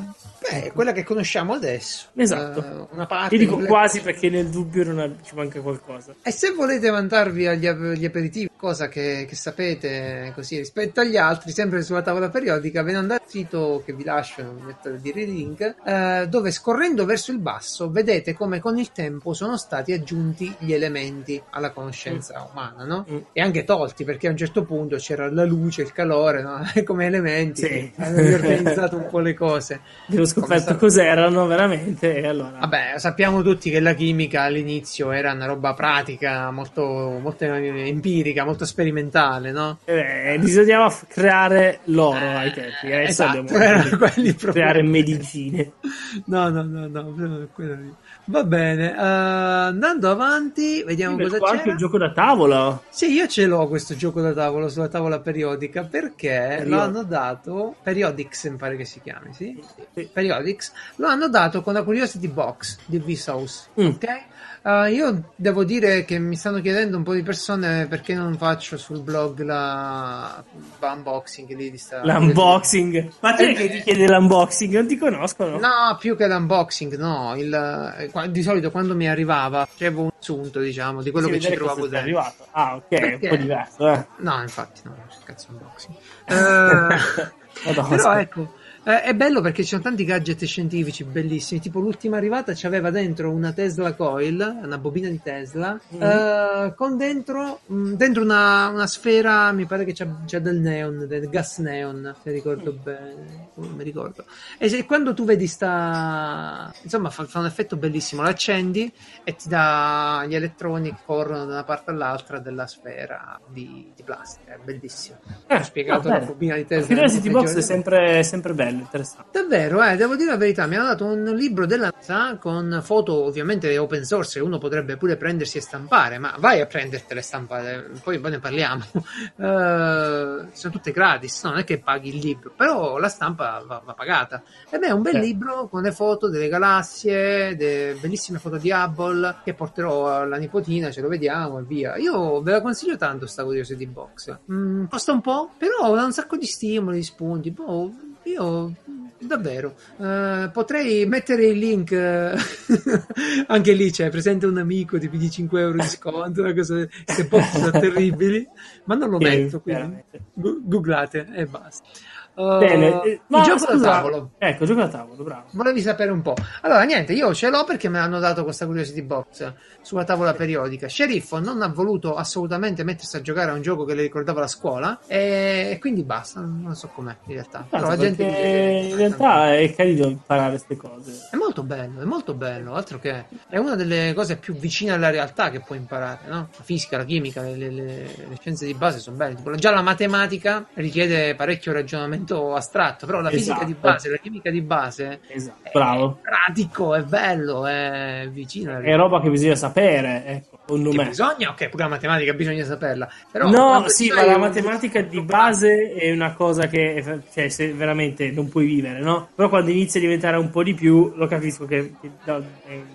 è 0.60 0.72
quella 0.72 0.92
che 0.92 1.04
conosciamo 1.04 1.52
adesso. 1.54 2.06
Esatto. 2.14 2.60
Eh, 2.64 2.86
una 2.94 3.06
parte 3.06 3.34
Io 3.34 3.40
dico 3.40 3.56
di- 3.56 3.66
quasi 3.66 4.00
perché 4.00 4.28
nel 4.30 4.48
dubbio 4.48 4.84
non 4.84 5.18
ci 5.24 5.34
manca 5.34 5.60
qualcosa. 5.60 6.14
E 6.22 6.30
se 6.30 6.50
volete 6.52 6.88
vantarvi 6.90 7.46
agli, 7.46 7.66
agli 7.66 8.04
aperitivi, 8.04 8.50
cosa 8.56 8.88
che, 8.88 9.26
che 9.28 9.34
sapete 9.34 10.32
così 10.34 10.58
rispetto 10.58 11.00
agli 11.00 11.16
altri, 11.16 11.52
sempre 11.52 11.82
sulla 11.82 12.02
tavola 12.02 12.28
periodica, 12.28 12.82
ve 12.82 12.92
ne 12.92 12.98
andate 12.98 13.22
al 13.24 13.30
sito 13.30 13.82
che 13.84 13.92
vi 13.92 14.04
lascio, 14.04 14.42
non 14.42 14.56
vi 14.56 14.62
metto 14.66 14.88
a 14.88 14.92
dire 14.92 15.22
il 15.22 15.30
link, 15.30 15.74
eh, 15.84 16.26
dove 16.28 16.50
scorrendo 16.50 17.04
verso 17.04 17.32
il 17.32 17.38
basso 17.38 17.90
vedete 17.90 18.34
come 18.34 18.60
con 18.60 18.78
il 18.78 18.92
tempo 18.92 19.32
sono 19.34 19.56
stati 19.56 19.92
aggiunti 19.92 20.54
gli 20.58 20.72
elementi 20.72 21.40
alla 21.50 21.70
conoscenza 21.70 22.48
umana, 22.50 22.84
no? 22.84 23.06
Mm. 23.10 23.16
E 23.32 23.40
anche 23.40 23.64
tolti, 23.64 24.04
perché 24.04 24.28
a 24.28 24.30
un 24.30 24.36
certo 24.36 24.64
punto 24.64 24.96
c'era 24.96 25.30
la 25.30 25.44
luce, 25.44 25.82
il 25.82 25.92
calore, 25.92 26.42
no? 26.42 26.60
come 26.84 27.06
elementi, 27.06 27.62
Sì. 27.62 27.92
hanno 27.96 28.16
riorganizzato 28.20 28.96
un 28.96 29.06
po' 29.08 29.18
le 29.18 29.34
cose. 29.34 29.80
Abbiamo 30.06 30.24
scoperto 30.42 30.76
cos'erano 30.76 31.46
veramente 31.46 32.16
e 32.16 32.26
allora... 32.26 32.58
Vabbè, 32.60 32.94
sappiamo 32.96 33.42
tutti 33.42 33.70
che 33.70 33.80
la 33.80 33.94
chimica 33.94 34.42
all'inizio 34.42 35.10
era 35.12 35.32
una 35.32 35.46
roba 35.46 35.74
pratica, 35.74 36.50
molto, 36.50 36.82
molto 37.20 37.44
empirica, 37.44 38.44
molto 38.44 38.64
sperimentale, 38.64 39.52
no? 39.52 39.78
Eh, 39.84 40.36
bisognava 40.40 40.90
f- 40.90 41.06
creare 41.08 41.80
l'oro 41.84 42.36
ai 42.36 42.52
tempi. 42.52 42.92
Adesso 42.92 43.10
esatto, 43.24 43.38
abbiamo 43.38 44.36
creare 44.52 44.82
medicine. 44.82 45.72
No, 46.26 46.48
no, 46.48 46.62
no, 46.62 46.86
no, 46.88 47.48
quello 47.52 47.74
lì. 47.74 47.94
Va 48.26 48.44
bene, 48.44 48.92
eh, 48.92 48.96
andando 48.98 50.08
avanti, 50.08 50.84
vediamo 50.84 51.16
Beh, 51.16 51.24
cosa 51.24 51.38
qua 51.38 51.50
anche 51.50 51.64
c'è. 51.64 51.70
il 51.70 51.76
gioco 51.76 51.98
da 51.98 52.12
tavola. 52.12 52.80
Sì, 52.88 53.12
io 53.12 53.26
ce 53.26 53.46
l'ho 53.46 53.66
questo 53.66 53.96
gioco 53.96 54.20
da 54.20 54.32
tavolo 54.32 54.68
sulla 54.68 54.86
tavola 54.88 55.18
periodica 55.18 55.82
perché 55.82 56.28
Period- 56.58 56.68
lo 56.68 56.80
hanno 56.80 57.02
dato 57.02 57.74
Periodix, 57.82 58.48
mi 58.48 58.56
pare 58.56 58.76
che 58.76 58.84
si 58.84 59.00
chiami, 59.02 59.34
sì? 59.34 59.60
Sì. 59.92 60.08
Periodix, 60.12 60.70
lo 60.96 61.08
hanno 61.08 61.28
dato 61.28 61.62
con 61.62 61.72
la 61.74 61.82
Curiosity 61.82 62.28
Box 62.28 62.78
di 62.86 62.98
Vsauce, 63.00 63.64
Mm. 63.80 63.86
ok? 63.86 64.22
Uh, 64.62 64.84
io 64.86 65.30
devo 65.34 65.64
dire 65.64 66.04
che 66.04 66.20
mi 66.20 66.36
stanno 66.36 66.60
chiedendo 66.60 66.96
un 66.96 67.02
po' 67.02 67.14
di 67.14 67.22
persone 67.22 67.88
perché 67.88 68.14
non 68.14 68.36
faccio 68.36 68.76
sul 68.76 69.00
blog 69.00 69.40
la 69.42 70.40
l'unboxing 70.80 71.52
lì 71.56 71.68
di 71.68 71.78
sta 71.78 72.04
L'unboxing. 72.04 73.10
Ma 73.20 73.34
te 73.34 73.50
Eh, 73.50 73.54
che 73.54 73.68
ti 73.70 73.80
chiede 73.80 74.06
l'unboxing? 74.06 74.72
Non 74.74 74.86
ti 74.86 74.96
conoscono? 74.96 75.58
No, 75.58 75.96
più 75.98 76.16
che 76.16 76.28
l'unboxing, 76.28 76.96
no. 76.96 77.34
Il, 77.36 77.52
eh, 77.52 78.30
di 78.30 78.42
solito 78.42 78.70
quando 78.70 78.94
mi 78.94 79.08
arrivava 79.08 79.66
facevo 79.66 80.02
un 80.02 80.10
assunto, 80.16 80.60
diciamo, 80.60 81.02
di 81.02 81.10
quello 81.10 81.26
che 81.26 81.40
ci 81.40 81.52
trovavo 81.54 81.80
dentro. 81.88 81.98
arrivato. 81.98 82.46
Ah, 82.52 82.76
ok, 82.76 82.84
è 82.88 83.02
un 83.02 83.10
Perché? 83.10 83.28
po' 83.28 83.36
diverso, 83.36 83.88
eh. 83.88 84.06
No, 84.18 84.40
infatti, 84.42 84.80
no, 84.84 84.94
cazzo 85.24 85.48
unboxing. 85.50 85.96
Madonna, 87.64 87.88
però 87.88 88.16
ecco, 88.18 88.54
eh, 88.84 89.02
è 89.02 89.14
bello 89.14 89.40
perché 89.40 89.62
ci 89.62 89.68
sono 89.70 89.82
tanti 89.82 90.04
gadget 90.04 90.44
scientifici 90.44 91.04
bellissimi. 91.04 91.60
Tipo 91.60 91.78
l'ultima 91.80 92.16
arrivata 92.16 92.52
c'aveva 92.54 92.90
dentro 92.90 93.30
una 93.30 93.52
Tesla 93.52 93.94
Coil, 93.94 94.60
una 94.62 94.78
bobina 94.78 95.08
di 95.08 95.20
Tesla, 95.22 95.78
Mm. 95.94 96.02
eh, 96.02 96.74
con 96.76 96.96
dentro, 96.96 97.60
mh, 97.66 97.92
dentro 97.92 98.22
una, 98.22 98.68
una 98.68 98.86
sfera, 98.86 99.52
mi 99.52 99.66
pare 99.66 99.84
che 99.84 99.92
c'ha, 99.94 100.06
c'ha 100.26 100.38
del 100.38 100.58
neon, 100.58 101.06
del 101.06 101.28
gas 101.28 101.58
neon, 101.58 102.14
se 102.22 102.30
ricordo 102.30 102.72
Mm. 102.72 102.82
bene, 102.82 103.48
non 103.54 103.70
mi 103.74 103.84
ricordo. 103.84 104.24
E 104.58 104.68
se, 104.68 104.84
quando 104.84 105.14
tu 105.14 105.24
vedi 105.24 105.46
sta, 105.46 106.72
insomma, 106.82 107.10
fa, 107.10 107.24
fa 107.24 107.38
un 107.40 107.46
effetto 107.46 107.76
bellissimo. 107.76 108.22
L'accendi 108.22 108.90
e 109.24 109.36
ti 109.36 109.48
dà 109.48 110.24
gli 110.26 110.34
elettroni 110.34 110.90
che 110.90 110.98
corrono 111.04 111.44
da 111.44 111.52
una 111.52 111.64
parte 111.64 111.90
all'altra 111.90 112.38
della 112.38 112.66
sfera 112.66 113.38
di, 113.48 113.90
di 113.94 114.02
plastica. 114.02 114.54
È 114.54 114.58
bellissimo. 114.62 115.18
Eh, 115.46 115.56
Ho 115.56 115.62
spiegato 115.62 116.08
va 116.08 116.18
la 116.18 116.24
bobina 116.24 116.54
di 116.54 116.62
La 116.62 116.66
Tesla. 116.66 116.86
Curiosity 116.86 117.22
nel 117.28 117.32
Box 117.32 117.54
è 117.56 117.60
sempre, 117.60 118.22
sempre 118.22 118.52
bello, 118.54 118.71
interessante. 118.80 119.40
Davvero, 119.40 119.82
eh, 119.82 119.96
devo 119.96 120.16
dire 120.16 120.30
la 120.30 120.36
verità, 120.36 120.66
mi 120.66 120.76
hanno 120.76 120.86
dato 120.88 121.04
un 121.06 121.24
libro 121.34 121.66
della 121.66 121.92
NASA 121.94 122.36
con 122.36 122.80
foto 122.82 123.24
ovviamente 123.24 123.76
open 123.78 124.04
source 124.04 124.38
che 124.38 124.44
uno 124.44 124.58
potrebbe 124.58 124.96
pure 124.96 125.16
prendersi 125.16 125.58
e 125.58 125.60
stampare, 125.60 126.18
ma 126.18 126.34
vai 126.38 126.60
a 126.60 126.66
prendertele 126.66 127.20
e 127.20 127.22
stampare, 127.22 127.90
poi 128.02 128.20
ne 128.20 128.38
parliamo. 128.38 128.84
Eh, 129.42 130.46
sono 130.52 130.72
tutte 130.72 130.92
gratis, 130.92 131.42
no? 131.44 131.50
non 131.50 131.58
è 131.60 131.64
che 131.64 131.78
paghi 131.80 132.08
il 132.14 132.18
libro, 132.18 132.52
però 132.56 132.98
la 132.98 133.08
stampa 133.08 133.62
va, 133.66 133.82
va 133.84 133.92
pagata. 133.94 134.42
E 134.70 134.78
beh, 134.78 134.86
è 134.88 134.90
un 134.90 135.02
bel 135.02 135.16
Eh. 135.16 135.20
libro 135.20 135.68
con 135.68 135.82
le 135.82 135.92
foto 135.92 136.28
delle 136.28 136.48
galassie, 136.48 137.56
de- 137.56 137.96
bellissime 138.00 138.38
foto 138.38 138.56
di 138.56 138.70
Hubble 138.70 139.36
che 139.44 139.54
porterò 139.54 140.20
alla 140.20 140.36
nipotina, 140.36 140.90
ce 140.90 141.00
lo 141.00 141.08
vediamo 141.08 141.58
e 141.58 141.62
via. 141.64 141.96
Io 141.96 142.40
ve 142.42 142.52
la 142.52 142.60
consiglio 142.62 142.96
tanto 142.96 143.26
sta 143.26 143.42
Curiosity 143.44 143.86
Box. 143.86 144.38
Mm, 144.50 144.84
costa 144.86 145.12
un 145.12 145.20
po', 145.20 145.50
però 145.58 145.94
ha 145.94 146.04
un 146.04 146.12
sacco 146.12 146.36
di 146.36 146.46
stimoli, 146.46 146.96
di 146.98 147.02
spunti. 147.04 147.50
Boh, 147.50 147.92
io 148.24 148.74
davvero 149.18 149.74
eh, 149.98 150.50
potrei 150.52 151.06
mettere 151.06 151.46
il 151.46 151.58
link 151.58 151.92
eh, 151.92 152.34
anche 153.46 153.72
lì 153.72 153.90
c'è 153.90 154.10
presente 154.10 154.46
un 154.46 154.58
amico 154.58 154.98
ti 154.98 155.08
pigli 155.08 155.28
5 155.28 155.60
euro 155.60 155.78
di 155.78 155.88
sconto 155.88 156.42
queste 156.52 156.88
box 157.28 157.50
sono 157.50 157.70
terribili 157.70 158.46
ma 158.84 158.94
non 158.94 159.10
lo 159.10 159.18
metto 159.18 159.60
quindi 159.60 160.02
googlate 160.34 161.28
e 161.32 161.46
basta. 161.46 161.88
Uh, 161.88 162.11
Bene, 162.34 163.02
eh, 163.02 163.20
ma 163.26 163.38
il 163.40 163.44
gioco 163.44 163.76
da 163.76 163.80
tavolo. 163.80 164.30
Ecco, 164.38 164.64
gioco 164.64 164.80
da 164.80 164.88
tavolo, 164.88 165.22
bravo. 165.22 165.44
Volevi 165.50 165.80
sapere 165.82 166.10
un 166.10 166.22
po'. 166.22 166.34
Allora, 166.62 166.82
niente, 166.84 167.12
io 167.12 167.34
ce 167.34 167.50
l'ho 167.50 167.64
perché 167.64 167.88
me 167.90 167.98
l'hanno 167.98 168.18
dato 168.20 168.42
questa 168.44 168.64
Curiosity 168.64 169.02
Box 169.02 169.52
sulla 169.82 170.04
tavola 170.04 170.32
periodica. 170.32 170.88
Sceriffo 170.88 171.38
non 171.40 171.60
ha 171.60 171.68
voluto 171.68 172.14
assolutamente 172.14 172.84
mettersi 172.84 173.16
a 173.16 173.20
giocare 173.20 173.50
a 173.50 173.54
un 173.54 173.60
gioco 173.60 173.84
che 173.84 173.94
le 173.94 174.02
ricordava 174.02 174.40
la 174.40 174.46
scuola 174.46 174.98
e 175.06 175.76
quindi 175.80 176.02
basta, 176.04 176.40
non 176.40 176.74
so 176.74 176.88
com'è 176.94 177.14
in 177.26 177.34
realtà. 177.34 177.66
Però 177.68 177.88
la 177.88 177.96
gente 177.98 178.24
dice- 178.24 178.88
in 178.90 178.96
realtà 178.96 179.54
è 179.56 179.74
carino 179.74 180.06
imparare 180.06 180.50
queste 180.50 180.76
cose. 180.76 181.28
È 181.30 181.36
molto 181.36 181.62
bello, 181.62 182.00
è 182.00 182.04
molto 182.04 182.32
bello, 182.34 182.74
altro 182.74 182.98
che 182.98 183.24
è 183.48 183.58
una 183.58 183.74
delle 183.76 184.12
cose 184.14 184.36
più 184.36 184.54
vicine 184.54 184.92
alla 184.92 185.10
realtà 185.10 185.50
che 185.50 185.60
puoi 185.60 185.78
imparare, 185.78 186.20
no? 186.28 186.48
La 186.56 186.64
fisica, 186.64 186.96
la 186.96 187.04
chimica, 187.04 187.42
le, 187.42 187.56
le- 187.56 187.70
le- 187.70 188.02
le 188.28 188.36
scienze 188.40 188.64
di 188.64 188.74
base 188.74 189.00
sono 189.00 189.16
belle. 189.16 189.34
Tipo, 189.34 189.54
già 189.56 189.70
la 189.70 189.82
matematica 189.82 190.66
richiede 190.74 191.34
parecchio 191.34 191.72
ragionamento 191.72 192.20
astratto, 192.54 193.06
però 193.06 193.20
la 193.20 193.30
fisica 193.30 193.54
Esatto. 193.56 193.66
di 193.66 193.74
base, 193.74 194.10
la 194.10 194.16
chimica 194.16 194.50
di 194.50 194.60
base 194.62 195.20
Esatto, 195.28 195.68
è 195.68 195.70
bravo. 195.72 196.18
pratico, 196.22 196.94
è 196.94 197.02
bello, 197.02 197.66
è 197.66 198.28
vicino 198.30 198.78
È 198.78 198.96
roba 198.96 199.20
che 199.20 199.30
bisogna 199.30 199.54
sapere, 199.54 200.24
ecco, 200.26 200.51
secondo 200.72 200.90
Che 200.90 200.96
me. 200.96 201.04
bisogna, 201.08 201.50
ok, 201.50 201.68
pure 201.68 201.82
la 201.84 201.88
matematica 201.88 202.32
bisogna 202.32 202.64
saperla. 202.64 203.08
Però 203.30 203.48
no, 203.48 203.84
sì, 203.88 204.08
ma 204.10 204.24
la 204.24 204.34
un- 204.34 204.40
matematica 204.40 205.00
di 205.02 205.20
base 205.22 205.92
è 205.94 206.10
una 206.12 206.32
cosa 206.34 206.66
che 206.68 207.20
cioè, 207.32 207.48
se 207.48 207.72
veramente 207.72 208.30
non 208.30 208.48
puoi 208.48 208.64
vivere, 208.66 209.00
no? 209.00 209.28
Però 209.34 209.48
quando 209.48 209.70
inizia 209.70 210.00
a 210.00 210.02
diventare 210.02 210.36
un 210.36 210.50
po' 210.50 210.62
di 210.62 210.74
più, 210.74 211.12
lo 211.16 211.26
capisco 211.26 211.64
che, 211.66 211.94
che 212.00 212.10
è 212.24 212.30
un 212.32 212.44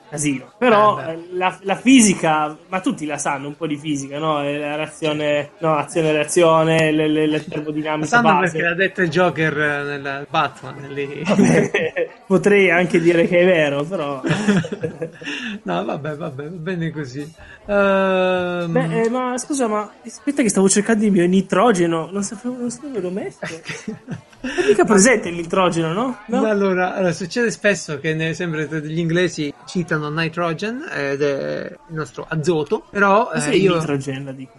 casino. 0.09 0.51
Però 0.57 0.99
Eh, 0.99 1.11
eh, 1.11 1.27
la, 1.33 1.57
la 1.61 1.75
fisica, 1.75 2.57
ma 2.69 2.79
tutti 2.81 3.05
la 3.05 3.17
sanno, 3.17 3.47
un 3.47 3.55
po' 3.55 3.67
di 3.67 3.77
fisica, 3.77 4.17
no? 4.17 4.43
Eh, 4.43 4.57
La 4.57 4.75
reazione, 4.75 5.51
no, 5.59 5.75
azione 5.75 6.11
reazione, 6.11 6.91
le, 6.91 7.07
le, 7.07 7.27
le 7.27 7.43
termodinamiche 7.45 8.07
Sanno 8.07 8.29
base. 8.39 8.51
perché 8.53 8.67
l'ha 8.67 8.75
detto 8.75 9.01
il 9.01 9.09
Joker 9.09 9.55
nel 9.55 10.27
Batman 10.29 10.87
lì. 10.93 11.23
Potrei 12.27 12.69
anche 12.69 12.99
dire 12.99 13.25
che 13.25 13.39
è 13.39 13.45
vero, 13.45 13.85
però. 13.85 14.21
no, 15.63 15.85
vabbè, 15.85 16.15
vabbè, 16.17 16.43
va 16.43 16.49
bene 16.49 16.91
così. 16.91 17.21
Ehm, 17.65 18.69
Beh, 18.69 19.01
eh, 19.03 19.09
ma 19.09 19.37
scusa, 19.37 19.67
ma 19.67 19.89
aspetta 20.05 20.41
che 20.41 20.49
stavo 20.49 20.67
cercando 20.67 21.05
il 21.05 21.11
mio 21.13 21.25
nitrogeno, 21.25 22.09
non 22.11 22.23
sapevo, 22.23 22.57
non 22.57 22.69
sapevo 22.69 22.99
l'ho 22.99 23.11
messo. 23.11 23.39
È 24.39 24.67
mica 24.67 24.83
presente 24.83 25.29
il 25.29 25.35
nitrogeno, 25.35 25.93
no? 25.93 26.17
No? 26.27 26.45
Allora, 26.45 26.93
allora, 26.95 27.11
succede 27.13 27.49
spesso 27.49 27.97
che 27.99 28.13
ne- 28.13 28.33
sempre 28.33 28.67
gli 28.83 28.99
inglesi 28.99 29.53
citano 29.65 30.09
nitrogen 30.09 30.85
ed 30.93 31.21
è 31.21 31.75
il 31.89 31.95
nostro 31.95 32.25
azoto, 32.27 32.83
però 32.89 33.31
eh, 33.31 33.35
Cos'è 33.35 33.53
io... 33.53 33.75
nitrogeno, 33.75 34.31
dico. 34.33 34.51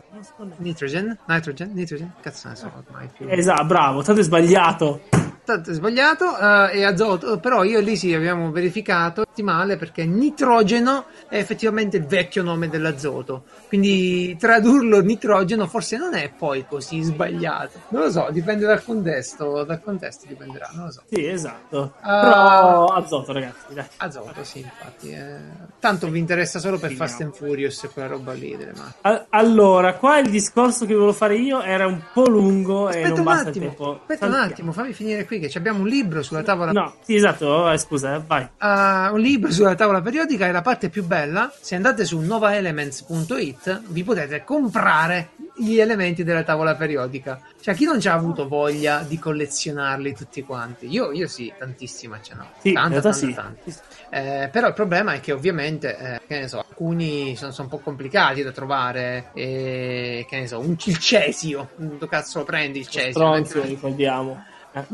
Nitrogen? 0.58 1.18
Nitrogen? 1.26 1.70
Nitrogen? 1.72 2.12
Cazzo 2.20 2.48
ne 2.48 2.56
so 2.56 2.70
ormai 2.86 3.08
più. 3.16 3.26
Esatto, 3.28 3.64
bravo, 3.64 4.02
tanto 4.02 4.20
è 4.20 4.24
sbagliato. 4.24 5.00
Tanto 5.44 5.70
è 5.70 5.72
sbagliato, 5.72 6.36
eh, 6.38 6.70
è 6.72 6.82
azoto, 6.82 7.38
però 7.38 7.64
io 7.64 7.78
e 7.78 7.80
Lisi 7.80 8.12
abbiamo 8.12 8.50
verificato 8.50 9.24
male 9.42 9.76
perché 9.76 10.04
nitrogeno 10.04 11.04
è 11.28 11.36
effettivamente 11.38 11.96
il 11.96 12.04
vecchio 12.06 12.42
nome 12.42 12.68
dell'azoto. 12.68 13.44
Quindi 13.68 14.36
tradurlo 14.36 15.00
nitrogeno 15.00 15.66
forse 15.68 15.96
non 15.96 16.14
è 16.14 16.30
poi 16.36 16.66
così 16.68 17.02
sbagliato. 17.02 17.78
Non 17.90 18.02
lo 18.02 18.10
so, 18.10 18.26
dipende 18.32 18.66
dal 18.66 18.82
contesto, 18.82 19.62
dal 19.62 19.80
contesto 19.80 20.26
dipenderà, 20.26 20.68
non 20.74 20.86
lo 20.86 20.90
so. 20.90 21.02
Sì, 21.08 21.24
esatto. 21.24 21.94
Però 22.02 22.86
azoto, 22.86 23.32
ragazzi, 23.32 23.72
dai. 23.74 23.86
Azoto, 23.98 24.42
sì, 24.42 24.58
infatti. 24.58 25.10
eh. 25.12 25.36
Tanto 25.78 26.10
vi 26.10 26.18
interessa 26.18 26.58
solo 26.58 26.78
per. 26.78 26.92
Fast 26.92 27.20
and 27.20 27.32
Furious 27.32 27.84
e 27.84 27.88
quella 27.90 28.08
roba 28.08 28.32
lì 28.32 28.56
delle 28.56 28.72
macchine. 28.76 29.26
Allora, 29.30 29.94
qua 29.94 30.07
il 30.16 30.30
discorso 30.30 30.86
che 30.86 30.94
volevo 30.94 31.12
fare 31.12 31.36
io 31.36 31.60
era 31.60 31.86
un 31.86 32.00
po' 32.12 32.26
lungo 32.28 32.86
e 32.88 33.02
Aspetta 33.02 33.08
non 33.08 33.18
un 33.18 33.24
basta 33.24 33.48
attimo, 33.50 33.66
tempo. 33.66 33.92
aspetta 34.00 34.24
un 34.26 34.32
Saltiamo. 34.32 34.52
attimo, 34.52 34.72
fammi 34.72 34.92
finire 34.94 35.26
qui 35.26 35.38
che 35.38 35.58
abbiamo 35.58 35.80
un 35.80 35.86
libro 35.88 36.22
sulla 36.22 36.42
tavola 36.42 36.72
No, 36.72 36.94
sì, 37.02 37.14
esatto, 37.14 37.70
eh, 37.70 37.76
scusa, 37.78 38.14
eh, 38.16 38.22
vai. 38.26 38.48
Uh, 38.60 39.14
un 39.14 39.20
libro 39.20 39.50
sulla 39.52 39.74
tavola 39.74 40.00
periodica 40.00 40.46
è 40.46 40.52
la 40.52 40.62
parte 40.62 40.88
più 40.88 41.04
bella. 41.04 41.52
Se 41.60 41.74
andate 41.74 42.04
su 42.04 42.18
novaelements.it 42.20 43.82
vi 43.88 44.04
potete 44.04 44.44
comprare 44.44 45.30
gli 45.58 45.78
elementi 45.78 46.24
della 46.24 46.42
tavola 46.42 46.74
periodica. 46.74 47.40
Cioè, 47.60 47.74
chi 47.74 47.84
non 47.84 48.00
ci 48.00 48.08
ha 48.08 48.14
avuto 48.14 48.46
voglia 48.48 49.04
di 49.06 49.18
collezionarli 49.18 50.14
tutti 50.14 50.42
quanti? 50.42 50.86
Io, 50.88 51.12
io 51.12 51.26
sì, 51.26 51.52
tantissima 51.56 52.20
ce 52.22 52.34
n'ho. 52.34 52.46
Sì, 52.58 52.72
Tanta, 52.72 53.00
tanta, 53.00 53.12
sì. 53.12 53.34
tanta. 53.34 53.60
Eh, 54.10 54.48
però 54.50 54.68
il 54.68 54.74
problema 54.74 55.12
è 55.12 55.20
che 55.20 55.32
ovviamente, 55.32 55.96
eh, 55.98 56.20
che 56.26 56.40
ne 56.40 56.48
so, 56.48 56.64
alcuni 56.66 57.36
sono, 57.36 57.50
sono 57.50 57.68
un 57.70 57.76
po' 57.76 57.82
complicati 57.82 58.42
da 58.42 58.52
trovare. 58.52 59.30
E, 59.34 60.26
che 60.28 60.38
ne 60.38 60.46
so, 60.46 60.60
un, 60.60 60.76
il 60.82 60.98
cesio. 60.98 61.70
Dove 61.76 62.08
cazzo 62.08 62.38
lo 62.38 62.44
prendi 62.44 62.78
il 62.78 62.88
cesio? 62.88 63.10
Stronzio, 63.10 63.62
ricordiamo. 63.62 64.44
Eh. 64.72 64.86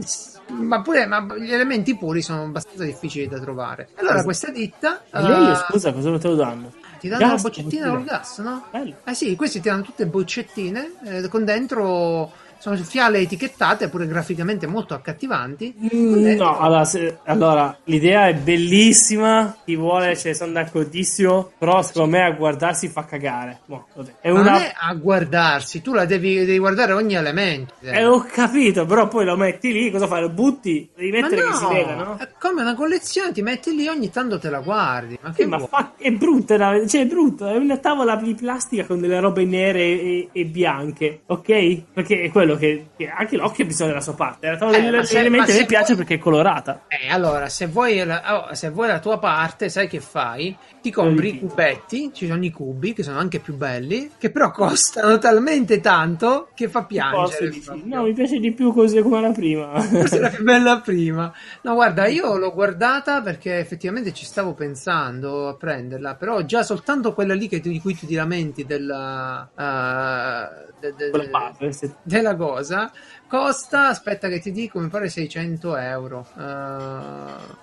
Ma 0.46 0.82
pure 0.82 1.06
ma 1.06 1.26
gli 1.38 1.52
elementi 1.52 1.96
puri 1.96 2.20
sono 2.22 2.42
abbastanza 2.42 2.84
difficili 2.84 3.26
da 3.26 3.40
trovare. 3.40 3.88
Allora, 3.96 4.22
questa 4.22 4.50
ditta 4.50 5.02
E 5.10 5.22
lei, 5.22 5.52
eh, 5.52 5.54
scusa, 5.56 5.92
cosa 5.92 6.18
te 6.18 6.28
lo 6.28 6.34
danno? 6.34 6.72
Ti 7.04 7.10
danno 7.10 7.24
una 7.24 7.32
Gas, 7.34 7.42
boccettina 7.42 7.88
come 7.88 7.96
col 7.98 8.06
gas, 8.06 8.38
no? 8.38 8.64
Bello. 8.70 8.94
Eh 9.04 9.14
sì, 9.14 9.36
questi 9.36 9.60
ti 9.60 9.68
danno 9.68 9.82
tutte 9.82 10.06
boccettine 10.06 10.92
eh, 11.04 11.28
con 11.28 11.44
dentro 11.44 12.32
sono 12.64 12.76
fiale 12.76 13.18
etichettate, 13.18 13.90
pure 13.90 14.06
graficamente 14.06 14.66
molto 14.66 14.94
accattivanti. 14.94 15.74
Mm, 15.94 16.36
No, 16.36 16.58
allora, 16.58 16.84
se- 16.86 17.18
allora, 17.24 17.76
l'idea 17.84 18.28
è 18.28 18.34
bellissima, 18.34 19.54
chi 19.66 19.76
vuole 19.76 20.16
ce 20.16 20.28
ne 20.30 20.34
sono 20.34 20.52
d'accordissimo, 20.52 21.52
però 21.58 21.82
secondo 21.82 22.16
me 22.16 22.24
a 22.24 22.30
guardarsi 22.30 22.88
fa 22.88 23.04
cagare. 23.04 23.60
Boh. 23.66 23.84
È 24.18 24.30
Ma 24.30 24.40
una... 24.40 24.50
non 24.52 24.60
è 24.62 24.72
a 24.74 24.94
guardarsi, 24.94 25.82
tu 25.82 25.92
la 25.92 26.06
devi, 26.06 26.36
devi 26.38 26.58
guardare 26.58 26.92
ogni 26.94 27.14
elemento. 27.14 27.74
Eh, 27.80 28.02
ho 28.06 28.24
capito, 28.32 28.86
però 28.86 29.08
poi 29.08 29.26
lo 29.26 29.36
metti 29.36 29.70
lì, 29.70 29.90
cosa 29.90 30.06
fai? 30.06 30.22
Lo 30.22 30.30
butti? 30.30 30.88
Devi 30.96 31.10
mettere 31.10 31.42
che 31.44 31.52
si 31.52 31.62
no, 31.64 31.68
veda, 31.68 31.94
no? 31.96 32.16
è 32.16 32.28
come 32.38 32.62
una 32.62 32.74
collezione, 32.74 33.32
ti 33.32 33.42
metti 33.42 33.74
lì 33.74 33.86
ogni 33.88 34.08
tanto 34.08 34.38
te 34.38 34.48
la 34.48 34.60
guardi. 34.60 35.18
Ma 35.20 35.34
Sì, 35.34 35.44
ma 35.44 35.58
fa- 35.58 35.92
è 35.98 36.10
brutta, 36.12 36.56
cioè 36.88 37.02
è 37.02 37.06
brutta, 37.06 37.52
è 37.52 37.56
una 37.56 37.76
tavola 37.76 38.16
di 38.16 38.34
plastica 38.34 38.86
con 38.86 39.00
delle 39.00 39.20
robe 39.20 39.44
nere 39.44 39.80
e, 39.82 40.28
e 40.32 40.44
bianche, 40.46 41.20
ok? 41.26 41.82
Perché 41.92 42.22
è 42.22 42.30
quello 42.30 42.53
che, 42.56 42.88
che 42.96 43.08
anche 43.08 43.36
l'occhio 43.36 43.64
ha 43.64 43.66
bisogno 43.66 43.90
della 43.90 44.00
sua 44.02 44.14
parte. 44.14 44.48
La 44.50 44.56
tavola 44.56 44.76
Eh, 44.78 44.90
degli 44.90 45.04
se- 45.04 45.18
elementi 45.18 45.50
a 45.50 45.54
me 45.54 45.66
piace 45.66 45.94
vuoi- 45.94 45.96
perché 45.98 46.14
è 46.14 46.18
colorata. 46.18 46.82
Eh, 46.88 47.10
allora, 47.10 47.48
se 47.48 47.66
vuoi, 47.66 48.04
la, 48.04 48.48
oh, 48.50 48.54
se 48.54 48.70
vuoi 48.70 48.88
la 48.88 48.98
tua 49.00 49.18
parte, 49.18 49.68
sai 49.68 49.88
che 49.88 50.00
fai? 50.00 50.56
Ti 50.80 50.90
compri 50.90 51.28
i 51.36 51.38
cubetti, 51.38 52.10
ci 52.12 52.26
sono 52.26 52.44
i 52.44 52.50
cubi 52.50 52.92
che 52.92 53.02
sono 53.02 53.18
anche 53.18 53.38
più 53.40 53.54
belli, 53.56 54.10
che 54.18 54.30
però 54.30 54.50
costano 54.52 55.18
talmente 55.18 55.80
tanto 55.80 56.48
che 56.54 56.68
fa 56.68 56.84
piangere. 56.84 57.50
No, 57.84 58.02
mi 58.02 58.12
piace 58.12 58.38
di 58.38 58.52
più 58.52 58.72
così 58.72 59.00
come 59.00 59.20
la 59.20 59.30
prima. 59.32 59.80
Forse 59.80 60.16
era 60.16 60.28
più 60.34 60.44
bella 60.44 60.80
prima. 60.80 61.32
No, 61.62 61.74
guarda, 61.74 62.06
io 62.06 62.36
l'ho 62.36 62.52
guardata 62.52 63.22
perché 63.22 63.58
effettivamente 63.58 64.12
ci 64.12 64.24
stavo 64.26 64.52
pensando 64.52 65.48
a 65.48 65.54
prenderla, 65.56 66.16
però 66.16 66.42
già 66.42 66.62
soltanto 66.62 67.14
quella 67.14 67.34
lì 67.34 67.48
che 67.48 67.60
tu- 67.60 67.70
di 67.70 67.80
cui 67.80 67.96
tu 67.96 68.06
ti 68.06 68.14
lamenti 68.14 68.64
della, 68.66 69.48
eh, 69.56 70.72
de- 70.80 70.94
de- 70.96 71.10
Quella 71.10 71.28
base, 71.30 71.72
se- 71.72 71.94
della 72.02 72.34
cosa 72.44 72.92
costa, 73.26 73.88
aspetta 73.88 74.28
che 74.28 74.38
ti 74.40 74.52
dico, 74.52 74.78
mi 74.78 74.88
pare 74.88 75.08
600 75.08 75.76
euro. 75.76 76.26
Eh, 76.36 76.40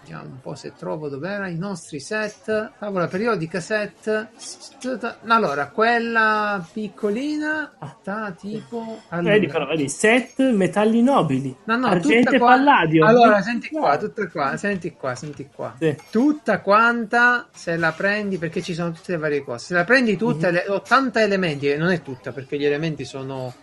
vediamo 0.02 0.24
un 0.24 0.40
po' 0.42 0.56
se 0.56 0.74
trovo 0.78 1.08
dov'era 1.10 1.48
i 1.48 1.56
nostri 1.58 2.00
set, 2.00 2.72
tavola 2.78 3.08
periodica 3.08 3.60
set. 3.60 4.28
Allora, 5.28 5.68
quella 5.70 6.66
piccolina 6.72 7.72
sta 8.00 8.34
tipo... 8.38 9.02
allora- 9.10 9.34
Vedi 9.34 9.48
però, 9.48 9.66
vedi, 9.68 9.88
set 9.90 10.40
metalli 10.52 11.02
nobili, 11.02 11.56
No, 11.66 11.78
no, 11.78 11.88
argento 11.88 12.24
tutta 12.26 12.36
e 12.36 12.40
qua- 12.40 12.48
palladio. 12.50 13.06
Allora, 13.06 13.42
senti 13.42 13.70
qua, 13.70 13.98
tutta 13.98 14.28
qua, 14.28 14.58
senti 14.58 14.92
qua, 14.94 15.16
senti 15.16 15.48
qua. 15.54 15.76
Sì. 15.80 15.96
Tutta 16.10 16.60
quanta, 16.62 17.48
se 17.54 17.78
la 17.78 17.92
prendi, 17.92 18.38
perché 18.38 18.62
ci 18.62 18.74
sono 18.74 18.92
tutte 18.92 19.14
le 19.14 19.18
varie 19.18 19.44
cose, 19.44 19.66
se 19.68 19.74
la 19.74 19.84
prendi 19.84 20.18
tutte, 20.18 20.48
Mhm. 20.48 20.54
le 20.54 20.66
80 20.68 21.22
elementi, 21.22 21.76
non 21.78 21.92
è 21.92 22.02
tutta, 22.02 22.32
perché 22.32 22.58
gli 22.58 22.66
elementi 22.66 23.06
sono 23.06 23.54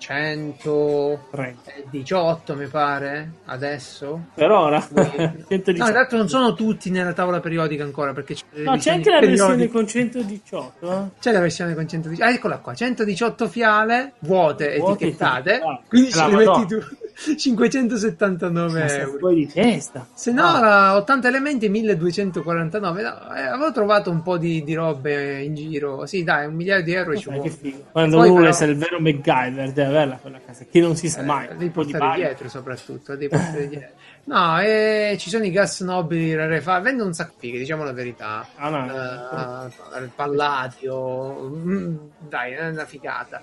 118, 1.90 2.54
mi 2.54 2.66
pare, 2.66 3.30
adesso. 3.46 4.26
Per 4.34 4.50
ora, 4.50 4.86
Vuoi- 4.90 5.06
No, 5.16 5.34
118. 5.48 5.70
in 5.70 5.92
realtà 5.92 6.16
non 6.16 6.28
sono 6.28 6.54
tutti 6.54 6.90
nella 6.90 7.12
tavola 7.12 7.40
periodica 7.40 7.82
ancora, 7.84 8.12
perché 8.12 8.34
c'è, 8.34 8.44
No, 8.62 8.76
c'è 8.76 8.92
anche 8.92 9.10
la 9.10 9.20
versione 9.20 9.56
periodiche. 9.56 9.72
con 9.72 9.86
118. 9.86 10.92
eh? 10.92 11.08
C'è 11.20 11.32
la 11.32 11.40
versione 11.40 11.74
con 11.74 11.88
118. 11.88 12.28
Ah, 12.30 12.32
eccola 12.34 12.58
qua, 12.58 12.74
118 12.74 13.48
fiale 13.48 14.12
vuote, 14.20 14.76
Vuote 14.78 15.04
etichettate. 15.06 15.50
etichettate. 15.54 15.82
Quindi 15.88 16.10
La 16.10 16.16
ce 16.16 16.28
le 16.28 16.36
metti 16.36 16.66
tu 16.66 16.82
579 17.36 18.80
Ma 18.80 18.88
sei 18.88 19.00
euro. 19.00 19.28
di 19.30 19.46
testa. 19.48 20.06
Se 20.14 20.30
no, 20.30 20.44
Ah. 20.44 20.60
la 20.60 20.96
80 20.96 21.26
elementi 21.26 21.68
1249. 21.68 23.02
No, 23.02 23.34
eh, 23.34 23.40
avevo 23.40 23.72
trovato 23.72 24.10
un 24.10 24.22
po' 24.22 24.38
di, 24.38 24.62
di 24.62 24.74
robe 24.74 25.42
in 25.42 25.54
giro. 25.56 26.06
Sì, 26.06 26.22
dai, 26.22 26.46
un 26.46 26.54
migliaio 26.54 26.82
di 26.84 26.92
euro 26.92 27.16
ci 27.16 27.28
Dai, 27.28 27.38
vuole. 27.38 27.84
Quando 27.90 28.16
uno 28.18 28.24
vuole 28.26 28.40
però- 28.42 28.52
essere 28.54 28.70
il 28.70 28.78
vero 28.78 29.00
MacGyver, 29.00 29.72
deve 29.72 29.88
averla 29.88 30.16
quella 30.22 30.38
casa. 30.46 30.64
Che 30.70 30.80
non 30.80 30.94
si 30.94 31.08
sa 31.08 31.22
mai. 31.22 31.46
Eh, 31.46 31.52
devi 31.54 31.64
Un 31.64 31.72
po' 31.80 31.84
di 31.84 31.90
portare 31.92 32.12
bagno. 32.12 32.26
dietro 32.26 32.48
soprattutto 32.48 33.12
devi 33.16 33.28
portare 33.28 33.68
dietro. 33.68 33.88
no 34.24 34.60
e 34.60 35.16
ci 35.18 35.30
sono 35.30 35.44
i 35.44 35.50
gas 35.50 35.80
nobili 35.80 36.34
rarefatti 36.34 36.82
vendono 36.84 37.08
un 37.08 37.14
sacco 37.14 37.32
di 37.38 37.46
fighe 37.48 37.58
diciamo 37.58 37.84
la 37.84 37.92
verità 37.92 38.46
Ah, 38.56 38.68
no. 38.68 39.70
Eh, 39.94 40.00
il 40.02 40.10
palladio 40.14 41.40
mm, 41.48 41.96
dai 42.28 42.52
è 42.52 42.68
una 42.68 42.84
figata 42.84 43.40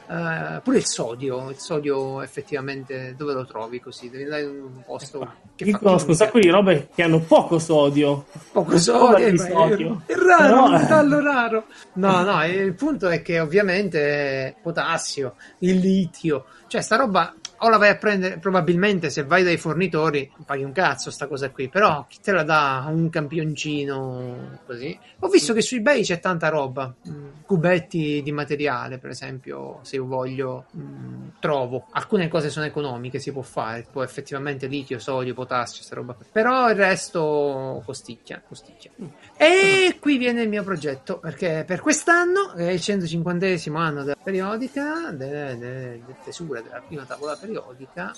Eh, 0.58 0.60
pure 0.62 0.78
il 0.78 0.86
sodio 0.86 1.50
il 1.50 1.58
sodio 1.58 2.22
effettivamente 2.22 3.16
dove 3.18 3.34
lo 3.34 3.46
trovi 3.46 3.80
così, 3.80 4.10
devi 4.10 4.24
andare 4.24 4.44
in 4.44 4.50
un 4.64 4.84
posto 4.86 5.28
che 5.56 5.64
Io 5.66 5.78
conosco 5.80 6.10
un 6.10 6.16
sacco 6.16 6.40
di 6.40 6.50
robe 6.50 6.90
che 6.94 7.04
hanno 7.04 7.20
poco 7.20 7.60
sodio. 7.60 8.26
poco 8.52 8.78
sodio, 8.78 9.30
di 9.30 9.36
è, 9.36 9.40
sodio. 9.40 10.02
è 10.06 10.14
raro, 10.16 10.44
Però- 10.44 10.66
un 10.66 10.72
metallo 10.74 11.22
raro. 11.22 11.66
No, 11.94 12.22
no, 12.24 12.46
il 12.46 12.74
punto 12.74 13.08
è 13.08 13.22
che 13.22 13.40
ovviamente 13.40 14.56
potassio, 14.62 15.36
il 15.60 15.78
litio, 15.78 16.46
cioè 16.68 16.82
sta 16.82 16.98
roba 16.98 17.34
o 17.58 17.70
la 17.70 17.78
vai 17.78 17.90
a 17.90 17.98
prendere, 17.98 18.38
probabilmente 18.38 19.10
se 19.10 19.24
vai 19.24 19.44
dai 19.44 19.58
fornitori 19.58 20.32
paghi 20.46 20.64
un 20.64 20.72
cazzo 20.72 21.12
sta 21.12 21.28
cosa 21.28 21.50
qui, 21.50 21.70
però 21.70 22.06
chi 22.08 22.20
te 22.22 22.32
la 22.32 22.44
dà 22.44 22.86
un 22.90 23.10
campioncino 23.10 24.60
così? 24.66 24.98
Ho 25.20 25.28
visto 25.28 25.54
che 25.54 25.62
su 25.62 25.76
eBay 25.76 26.04
c'è 26.04 26.20
tanta 26.20 26.50
roba, 26.50 26.94
mm, 27.08 27.28
cubetti 27.46 28.22
di 28.24 28.32
materiale 28.32 28.98
per 28.98 29.10
esempio, 29.10 29.80
se 29.84 29.96
io 29.96 30.06
voglio 30.06 30.66
mm, 30.76 31.28
trovo, 31.40 31.88
alcune 31.92 32.28
cose 32.28 32.50
sono 32.50 32.66
economiche, 32.66 33.20
si 33.20 33.32
può 33.32 33.42
fare, 33.42 33.86
poi 33.92 34.04
effettivamente 34.04 34.68
litio, 34.68 35.00
sodio, 35.00 35.34
potassio, 35.34 35.84
sta 35.84 35.96
roba 35.96 36.16
però 36.32 36.70
il 36.70 36.76
resto 36.76 37.82
costicchia, 37.86 38.42
costicchia. 38.46 38.92
E 39.38 39.98
qui 40.00 40.18
viene 40.18 40.42
il 40.42 40.50
mio 40.50 40.64
progetto, 40.64 41.20
perché 41.20 41.64
per 41.66 41.82
quest'anno 41.82 42.54
è 42.54 42.70
il 42.70 42.82
150 42.82 43.46
anno 43.74 44.04
della 44.04 44.18
periodica, 44.22 45.12
delle, 45.12 45.58
delle- 45.58 46.00
delle 46.06 46.18
tesure 46.24 46.62
della 46.64 46.82
prima 46.86 47.04
tavola 47.04 47.36
periodica, 47.36 47.45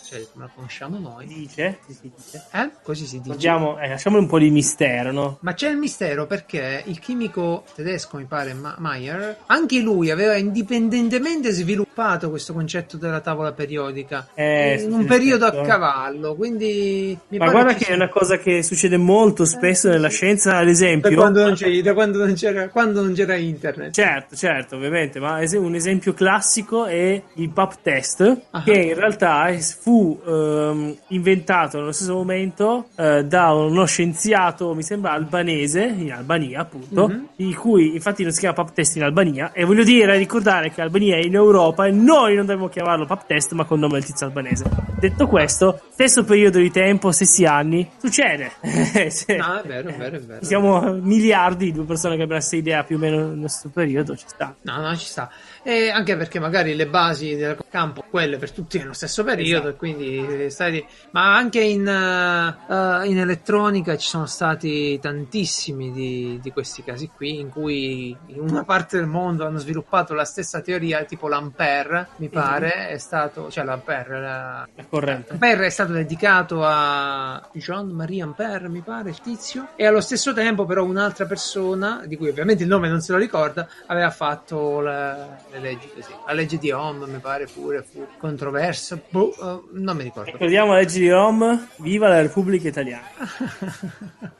cioè 0.03 0.25
come 0.31 0.45
la 0.45 0.51
conosciamo 0.53 0.97
noi. 0.97 1.27
Dice? 1.27 1.79
Sì, 1.87 2.11
dice. 2.15 2.45
Eh? 2.51 2.71
Così 2.81 3.05
si 3.05 3.17
dice. 3.17 3.27
Guardiamo, 3.27 3.79
eh, 3.79 3.87
lasciamolo 3.89 4.21
un 4.21 4.27
po' 4.27 4.39
di 4.39 4.49
mistero, 4.49 5.11
no? 5.11 5.37
Ma 5.41 5.53
c'è 5.53 5.69
il 5.69 5.77
mistero 5.77 6.25
perché 6.25 6.83
il 6.85 6.99
chimico 6.99 7.63
tedesco, 7.75 8.17
mi 8.17 8.25
pare, 8.25 8.53
Ma- 8.53 8.75
Mayer, 8.77 9.39
anche 9.47 9.79
lui 9.79 10.09
aveva 10.11 10.35
indipendentemente 10.35 11.51
sviluppato 11.51 11.86
questo 12.29 12.53
concetto 12.53 12.97
della 12.97 13.19
tavola 13.21 13.51
periodica 13.53 14.27
Eh, 14.33 14.81
in 14.83 14.91
un 14.93 15.05
periodo 15.05 15.45
certo. 15.45 15.61
a 15.61 15.65
cavallo. 15.65 16.35
Quindi 16.35 17.17
mi 17.29 17.37
Ma 17.37 17.49
guarda 17.49 17.71
ci 17.71 17.77
che 17.79 17.83
è 17.83 17.85
sia- 17.87 17.95
una 17.95 18.09
cosa 18.09 18.37
che 18.37 18.61
succede 18.63 18.97
molto 18.97 19.45
spesso 19.45 19.89
nella 19.89 20.09
scienza, 20.09 20.57
ad 20.57 20.65
da 20.65 20.71
esempio. 20.71 21.15
quando, 21.15 21.43
non 21.43 21.55
da 21.81 21.93
quando 21.93 22.19
non 22.19 22.33
c'era, 22.35 22.69
quando 22.69 23.01
non 23.01 23.13
c'era 23.13 23.35
internet. 23.35 23.93
Certo, 23.93 24.35
certo, 24.35 24.75
ovviamente, 24.75 25.19
ma 25.19 25.39
un 25.57 25.75
esempio 25.75 26.13
classico 26.13 26.85
è 26.85 27.21
il 27.35 27.49
pub 27.49 27.71
test, 27.81 28.41
Ah. 28.51 28.63
che 28.63 28.73
in 28.73 28.93
realtà 28.93 29.51
fu 29.79 30.19
ehm, 30.25 30.95
inventato 31.09 31.77
nello 31.79 31.91
stesso 31.91 32.13
momento 32.13 32.87
eh, 32.95 33.23
da 33.25 33.51
uno 33.53 33.85
scienziato, 33.85 34.73
mi 34.75 34.83
sembra 34.83 35.11
albanese, 35.13 35.83
in 35.83 36.11
Albania 36.11 36.61
appunto, 36.61 37.07
Mhm. 37.07 37.27
di 37.35 37.53
cui 37.53 37.93
infatti 37.95 38.23
non 38.23 38.31
si 38.31 38.39
chiama 38.39 38.55
pub 38.55 38.71
test 38.73 38.95
in 38.97 39.03
Albania, 39.03 39.51
e 39.53 39.63
voglio 39.65 39.83
dire, 39.83 40.15
ricordare 40.17 40.71
che 40.71 40.81
Albania 40.81 41.15
è 41.15 41.25
in 41.25 41.33
Europa 41.35 41.86
e 41.87 41.91
noi 41.91 42.35
non 42.35 42.45
dobbiamo 42.45 42.69
chiamarlo 42.69 43.05
pub 43.05 43.25
test, 43.25 43.53
ma 43.53 43.65
con 43.65 43.79
nome 43.79 43.93
del 43.93 44.05
tizio 44.05 44.25
albanese. 44.25 44.65
Detto 44.99 45.27
questo, 45.27 45.81
stesso 45.91 46.23
periodo 46.23 46.59
di 46.59 46.71
tempo, 46.71 47.11
stessi 47.11 47.45
anni, 47.45 47.89
succede. 47.97 48.51
No, 49.37 49.59
è 49.59 49.67
vero, 49.67 49.89
è 49.89 49.93
vero, 49.95 50.17
è 50.17 50.19
vero. 50.19 50.45
Siamo 50.45 50.93
miliardi 50.93 51.65
di 51.65 51.73
due 51.73 51.85
persone 51.85 52.15
che 52.15 52.23
abbiano 52.23 52.41
stessa 52.41 52.55
idea 52.57 52.83
più 52.83 52.97
o 52.97 52.99
meno 52.99 53.27
nello 53.27 53.47
stesso 53.47 53.69
periodo, 53.69 54.15
ci 54.15 54.25
sta. 54.27 54.55
No, 54.61 54.81
no, 54.81 54.95
ci 54.95 55.05
sta. 55.05 55.29
E 55.67 55.89
anche 55.89 56.15
perché 56.15 56.39
magari 56.39 56.75
le 56.75 56.87
basi 56.87 57.35
del 57.35 57.57
campo, 57.69 58.01
quelle 58.09 58.37
per 58.37 58.51
tutti 58.51 58.77
nello 58.77 58.93
stesso 58.93 59.25
periodo, 59.25 59.67
Esatto. 59.67 59.67
e 59.67 59.75
quindi 59.75 60.43
eh, 60.45 60.49
stati... 60.49 60.85
Ma 61.11 61.35
anche 61.35 61.59
in, 61.59 61.85
eh, 61.85 63.05
in 63.05 63.17
elettronica 63.17 63.97
ci 63.97 64.07
sono 64.07 64.27
stati 64.27 64.97
tantissimi 64.97 65.91
di, 65.91 66.39
di 66.41 66.51
questi 66.53 66.85
casi 66.85 67.09
qui, 67.13 67.41
in 67.41 67.49
cui 67.49 68.15
in 68.27 68.39
una 68.39 68.63
parte 68.63 68.95
del 68.95 69.07
mondo 69.07 69.45
hanno 69.45 69.57
sviluppato 69.57 70.13
la 70.13 70.23
stessa 70.23 70.61
teoria, 70.61 71.03
tipo 71.03 71.27
l'Ampere, 71.27 72.07
mi 72.15 72.29
pare, 72.29 72.87
è 72.87 72.97
stato... 72.97 73.51
cioè 73.51 73.65
l'Ampere... 73.65 74.21
La... 74.21 74.67
La 74.73 74.85
corrente. 74.87 75.33
Ampere 75.33 75.65
è 75.65 75.69
stato 75.69 75.91
dedicato 75.91 76.61
a 76.63 77.45
Jean-Marie 77.51 78.21
Ampere, 78.21 78.69
mi 78.69 78.79
pare, 78.79 79.09
il 79.09 79.19
tizio, 79.19 79.67
e 79.75 79.85
allo 79.85 79.99
stesso 79.99 80.31
tempo 80.31 80.63
però 80.63 80.85
un'altra 80.85 81.25
persona, 81.25 82.03
di 82.05 82.15
cui 82.15 82.29
ovviamente 82.29 82.63
il 82.63 82.69
nome 82.69 82.87
non 82.87 83.01
se 83.01 83.11
lo 83.11 83.17
ricorda, 83.17 83.67
aveva 83.87 84.11
fatto 84.11 84.79
la- 84.79 85.55
le 85.59 85.69
leggi 85.69 85.89
così. 85.93 86.11
La 86.25 86.33
legge 86.33 86.57
di 86.57 86.71
Ohm, 86.71 87.05
mi 87.09 87.19
pare 87.19 87.45
pure, 87.51 87.83
fu 87.83 88.05
controversa, 88.17 88.99
boh, 89.09 89.31
eh, 89.33 89.61
non 89.79 89.95
mi 89.97 90.03
ricordo. 90.03 90.31
Ricordiamo 90.31 90.71
la 90.73 90.79
legge 90.79 90.99
di 90.99 91.09
Rome, 91.09 91.69
viva 91.77 92.07
la 92.07 92.21
Repubblica 92.21 92.67
Italiana. 92.67 93.05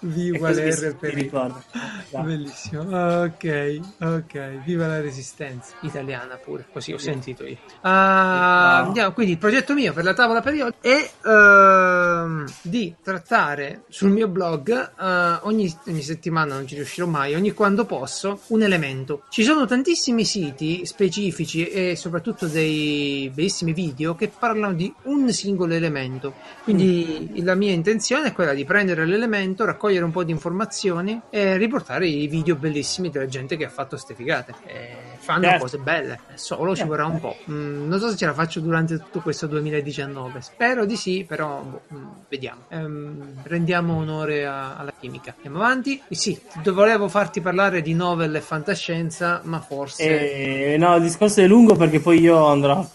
Viva 0.00 0.36
È 0.36 0.40
così 0.40 0.60
che 0.60 0.64
le 0.66 0.72
si- 0.72 0.78
si 0.80 0.86
RPI. 0.88 1.14
ricorda. 1.14 1.62
Esatto. 2.06 2.22
Bellissimo. 2.24 2.82
Ok, 3.22 3.80
ok. 3.98 4.62
Viva 4.64 4.86
la 4.86 5.00
resistenza 5.00 5.74
italiana 5.80 6.36
pure. 6.36 6.66
Così 6.72 6.92
ho 6.92 6.98
sentito 6.98 7.44
io. 7.44 7.56
Ah, 7.80 8.78
Wow. 8.80 8.86
andiamo, 8.86 9.12
quindi 9.12 9.32
il 9.32 9.38
progetto 9.38 9.74
mio 9.74 9.92
per 9.92 10.04
la 10.04 10.14
tavola 10.14 10.40
periodica 10.40 10.76
è 10.80 11.10
ehm, 11.26 12.44
di 12.62 12.94
trattare 13.02 13.82
sul 13.88 14.10
mio 14.10 14.28
blog 14.28 14.70
eh, 14.70 15.38
ogni, 15.42 15.74
ogni 15.86 16.02
settimana, 16.02 16.54
non 16.54 16.66
ci 16.66 16.74
riuscirò 16.76 17.06
mai, 17.06 17.34
ogni 17.34 17.52
quando 17.52 17.84
posso, 17.84 18.40
un 18.48 18.62
elemento. 18.62 19.22
Ci 19.28 19.42
sono 19.42 19.66
tantissimi 19.66 20.24
siti 20.24 20.49
specifici 20.82 21.66
e 21.68 21.96
soprattutto 21.96 22.46
dei 22.46 23.30
bellissimi 23.32 23.72
video 23.72 24.14
che 24.14 24.28
parlano 24.28 24.74
di 24.74 24.92
un 25.04 25.30
singolo 25.32 25.74
elemento. 25.74 26.34
Quindi 26.64 27.42
la 27.42 27.54
mia 27.54 27.72
intenzione 27.72 28.28
è 28.28 28.32
quella 28.32 28.52
di 28.52 28.64
prendere 28.64 29.04
l'elemento, 29.06 29.64
raccogliere 29.64 30.04
un 30.04 30.10
po' 30.10 30.24
di 30.24 30.32
informazioni 30.32 31.20
e 31.30 31.56
riportare 31.56 32.06
i 32.06 32.26
video 32.26 32.56
bellissimi 32.56 33.10
della 33.10 33.26
gente 33.26 33.56
che 33.56 33.64
ha 33.64 33.68
fatto 33.70 33.96
ste 33.96 34.14
figate. 34.14 34.54
E 34.66 34.88
fanno 35.18 35.44
Certo. 35.44 35.60
cose 35.60 35.78
belle, 35.78 36.18
solo 36.34 36.70
ci 36.70 36.78
Certo. 36.78 36.90
vorrà 36.90 37.06
un 37.06 37.20
po'. 37.20 37.36
Mm, 37.50 37.88
non 37.88 37.98
so 37.98 38.10
se 38.10 38.16
ce 38.16 38.26
la 38.26 38.34
faccio 38.34 38.60
durante 38.60 38.98
tutto 38.98 39.20
questo 39.20 39.46
2019. 39.46 40.40
Spero 40.40 40.84
di 40.84 40.96
sì, 40.96 41.24
però 41.26 41.60
boh, 41.62 41.80
mm, 41.94 42.06
vediamo. 42.28 42.62
Ehm, 42.68 43.42
rendiamo 43.44 43.96
onore 43.96 44.46
a- 44.46 44.76
alla 44.76 44.92
chimica. 44.98 45.32
Andiamo 45.36 45.58
avanti. 45.58 46.00
Sì, 46.10 46.38
volevo 46.64 47.08
farti 47.08 47.40
parlare 47.40 47.82
di 47.82 47.94
novel 47.94 48.34
e 48.34 48.40
fantascienza, 48.40 49.40
ma 49.44 49.60
forse. 49.60 50.02
Eh, 50.02 50.29
no, 50.78 50.96
il 50.96 51.02
discorso 51.02 51.40
è 51.40 51.46
lungo 51.46 51.74
perché 51.74 52.00
poi 52.00 52.20
io 52.20 52.46
andrò. 52.46 52.86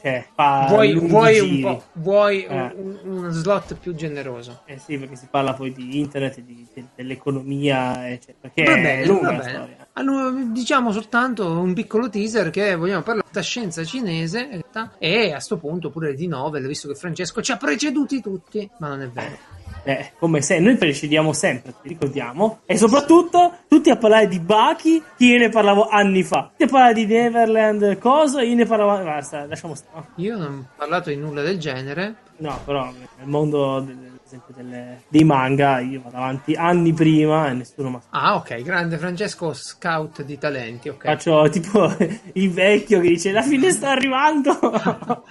Cioè, 0.00 0.26
Vuoi, 0.68 0.94
vuoi 0.98 1.38
un 1.40 1.80
vuoi 1.92 2.44
Eh. 2.44 2.72
un, 2.74 2.98
uno 3.04 3.30
slot 3.30 3.74
più 3.74 3.94
generoso. 3.94 4.62
Eh 4.64 4.78
sì, 4.78 4.96
perché 4.98 5.16
si 5.16 5.26
parla 5.30 5.52
poi 5.52 5.72
di 5.72 5.98
internet, 5.98 6.40
di, 6.40 6.66
de- 6.72 6.84
dell'economia, 6.94 8.08
eccetera. 8.08 8.38
Perché 8.40 8.62
Va 8.64 8.76
è 8.76 8.82
bene, 8.82 9.06
lunga 9.06 9.30
va 9.30 9.36
la 9.36 9.42
storia. 9.42 9.76
Allora, 9.94 10.30
diciamo 10.46 10.92
soltanto 10.92 11.50
un 11.50 11.74
piccolo 11.74 12.08
teaser 12.08 12.50
che 12.50 12.74
vogliamo 12.76 13.02
parlare 13.02 13.28
di 13.30 13.42
scienza 13.42 13.84
cinese 13.84 14.48
eh, 14.48 14.64
e 14.98 15.32
a 15.32 15.40
sto 15.40 15.58
punto 15.58 15.90
pure 15.90 16.14
di 16.14 16.26
novel, 16.26 16.66
visto 16.66 16.88
che 16.88 16.94
Francesco 16.94 17.42
ci 17.42 17.52
ha 17.52 17.56
preceduti 17.56 18.22
tutti, 18.22 18.68
ma 18.78 18.88
non 18.88 19.02
è 19.02 19.08
vero. 19.08 19.36
Eh, 19.82 20.12
come 20.18 20.42
se 20.42 20.58
noi 20.58 20.76
precediamo 20.76 21.32
sempre, 21.32 21.74
ti 21.82 21.88
ricordiamo. 21.88 22.60
E 22.66 22.76
soprattutto 22.76 23.54
tutti 23.68 23.90
a 23.90 23.96
parlare 23.96 24.28
di 24.28 24.38
Baki, 24.40 25.02
che 25.16 25.24
io 25.24 25.38
ne 25.38 25.48
parlavo 25.48 25.88
anni 25.88 26.22
fa. 26.22 26.48
Tutti 26.50 26.64
a 26.64 26.66
parlare 26.68 26.94
di 26.94 27.06
Neverland, 27.06 27.98
cosa, 27.98 28.42
io 28.42 28.54
ne 28.54 28.66
parlavo. 28.66 29.02
Basta, 29.04 29.46
lasciamo 29.46 29.74
stare. 29.74 30.04
Io 30.16 30.36
non 30.36 30.66
ho 30.68 30.72
parlato 30.76 31.08
di 31.10 31.16
nulla 31.16 31.42
del 31.42 31.58
genere. 31.58 32.14
No, 32.38 32.58
però 32.64 32.84
nel 32.84 33.26
mondo 33.28 33.80
del- 33.80 34.09
esempio 34.30 34.54
delle- 34.54 35.02
dei 35.08 35.24
manga 35.24 35.80
io 35.80 36.00
vado 36.02 36.16
avanti 36.16 36.54
anni 36.54 36.92
prima 36.92 37.48
e 37.48 37.54
nessuno 37.54 37.90
mi 37.90 37.98
Ah, 38.10 38.36
ok, 38.36 38.62
grande 38.62 38.96
Francesco, 38.96 39.52
scout 39.52 40.22
di 40.22 40.38
talenti, 40.38 40.88
ok. 40.88 41.04
Faccio 41.04 41.48
tipo 41.50 41.94
il 42.34 42.50
vecchio 42.52 43.00
che 43.00 43.08
dice 43.08 43.32
la 43.32 43.42
fine 43.42 43.70
sta 43.72 43.90
arrivando. 43.90 44.58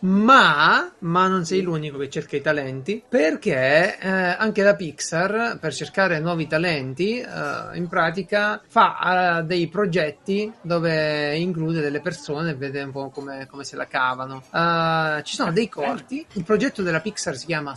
Ma, 0.00 0.92
ma 1.00 1.26
non 1.28 1.44
sei 1.44 1.62
l'unico 1.62 1.98
che 1.98 2.10
cerca 2.10 2.36
i 2.36 2.40
talenti, 2.42 3.02
perché 3.08 3.98
eh, 3.98 4.08
anche 4.08 4.62
la 4.62 4.74
Pixar, 4.74 5.58
per 5.60 5.72
cercare 5.72 6.18
nuovi 6.20 6.46
talenti, 6.46 7.18
eh, 7.18 7.26
in 7.76 7.88
pratica 7.88 8.60
fa 8.66 9.38
eh, 9.38 9.44
dei 9.44 9.68
progetti 9.68 10.52
dove 10.60 11.36
include 11.36 11.80
delle 11.80 12.00
persone 12.00 12.50
e 12.50 12.54
vede 12.54 12.82
un 12.82 12.90
po' 12.92 13.10
come, 13.10 13.46
come 13.48 13.64
se 13.64 13.76
la 13.76 13.86
cavano. 13.86 14.42
Eh, 14.52 15.22
ci 15.24 15.34
sono 15.34 15.52
dei 15.52 15.68
corti. 15.68 16.24
Il 16.32 16.44
progetto 16.44 16.82
della 16.82 17.00
Pixar 17.00 17.36
si 17.36 17.46
chiama 17.46 17.74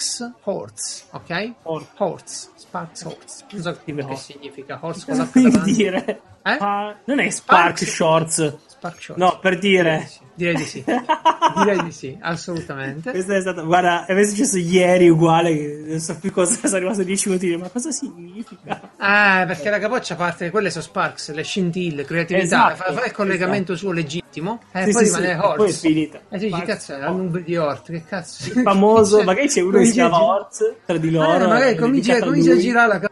Sparks 0.00 0.32
Horse, 0.44 1.04
ok? 1.10 1.52
Or- 1.64 1.86
Horse, 1.98 2.48
Sparks 2.56 3.02
Horse. 3.02 3.44
Non 3.52 3.62
so 3.62 3.78
che 3.84 3.92
però. 3.92 4.16
significa 4.16 4.78
horse 4.80 5.04
Cosa 5.06 5.28
davanti. 5.32 5.60
dire? 5.76 6.20
Eh? 6.42 6.56
Ah, 6.58 6.96
non 7.04 7.20
è 7.20 7.28
Spark 7.28 7.76
Sparks. 7.78 7.94
Shorts. 7.94 8.56
Spark 8.66 9.02
Shorts. 9.02 9.20
No, 9.22 9.38
per 9.40 9.58
dire. 9.58 10.08
Direi 10.34 10.54
di 10.54 10.64
sì. 10.64 10.82
Direi 10.82 11.82
di 11.84 11.92
sì, 11.92 12.16
assolutamente. 12.22 13.10
Questo 13.10 13.34
è 13.34 13.40
stato, 13.42 13.66
guarda, 13.66 14.06
è 14.06 14.24
successo 14.24 14.56
ieri 14.56 15.10
uguale, 15.10 15.82
non 15.86 15.98
so 16.00 16.16
più 16.18 16.32
cosa, 16.32 16.54
sono 16.66 16.78
rimasto 16.78 17.02
10 17.02 17.28
minuti, 17.28 17.56
ma 17.56 17.68
cosa 17.68 17.90
significa? 17.90 18.92
Ah, 18.96 19.44
perché 19.46 19.68
la 19.68 19.78
capoccia 19.78 20.14
parte, 20.14 20.48
quelle 20.48 20.70
sono 20.70 20.82
Sparks, 20.84 21.32
le 21.32 21.42
scintille, 21.42 22.04
creatività, 22.06 22.72
Esatto, 22.72 22.74
fa, 22.76 22.92
fa 22.94 23.04
il 23.04 23.12
collegamento 23.12 23.76
suo 23.76 23.90
legittimo 24.30 24.60
e 24.72 24.84
Sì, 24.84 24.92
poi 24.92 25.06
sì, 25.06 25.14
rimane 25.16 25.34
sì, 25.34 25.40
Horse. 25.40 25.56
poi 25.56 25.68
è 25.68 25.72
finita. 25.72 26.18
E 26.28 26.38
tu 26.38 26.44
dici, 26.46 26.62
cazzo, 26.62 26.94
Horse. 26.94 27.10
nube 27.10 27.42
di 27.42 27.56
Hort, 27.56 27.90
che 27.90 28.04
cazzo? 28.04 28.48
Il 28.48 28.62
famoso, 28.62 29.22
magari 29.22 29.48
c'è 29.48 29.60
uno 29.60 29.78
che 29.78 29.84
si 29.86 29.92
chiama 29.92 30.22
Hortz 30.22 30.74
tra 30.86 30.96
di 30.96 31.10
loro. 31.10 31.34
Eh, 31.34 31.46
magari 31.46 31.76
comincia, 31.76 32.18
comincia 32.20 32.52
a 32.52 32.56
girare 32.56 32.88
la 32.88 33.10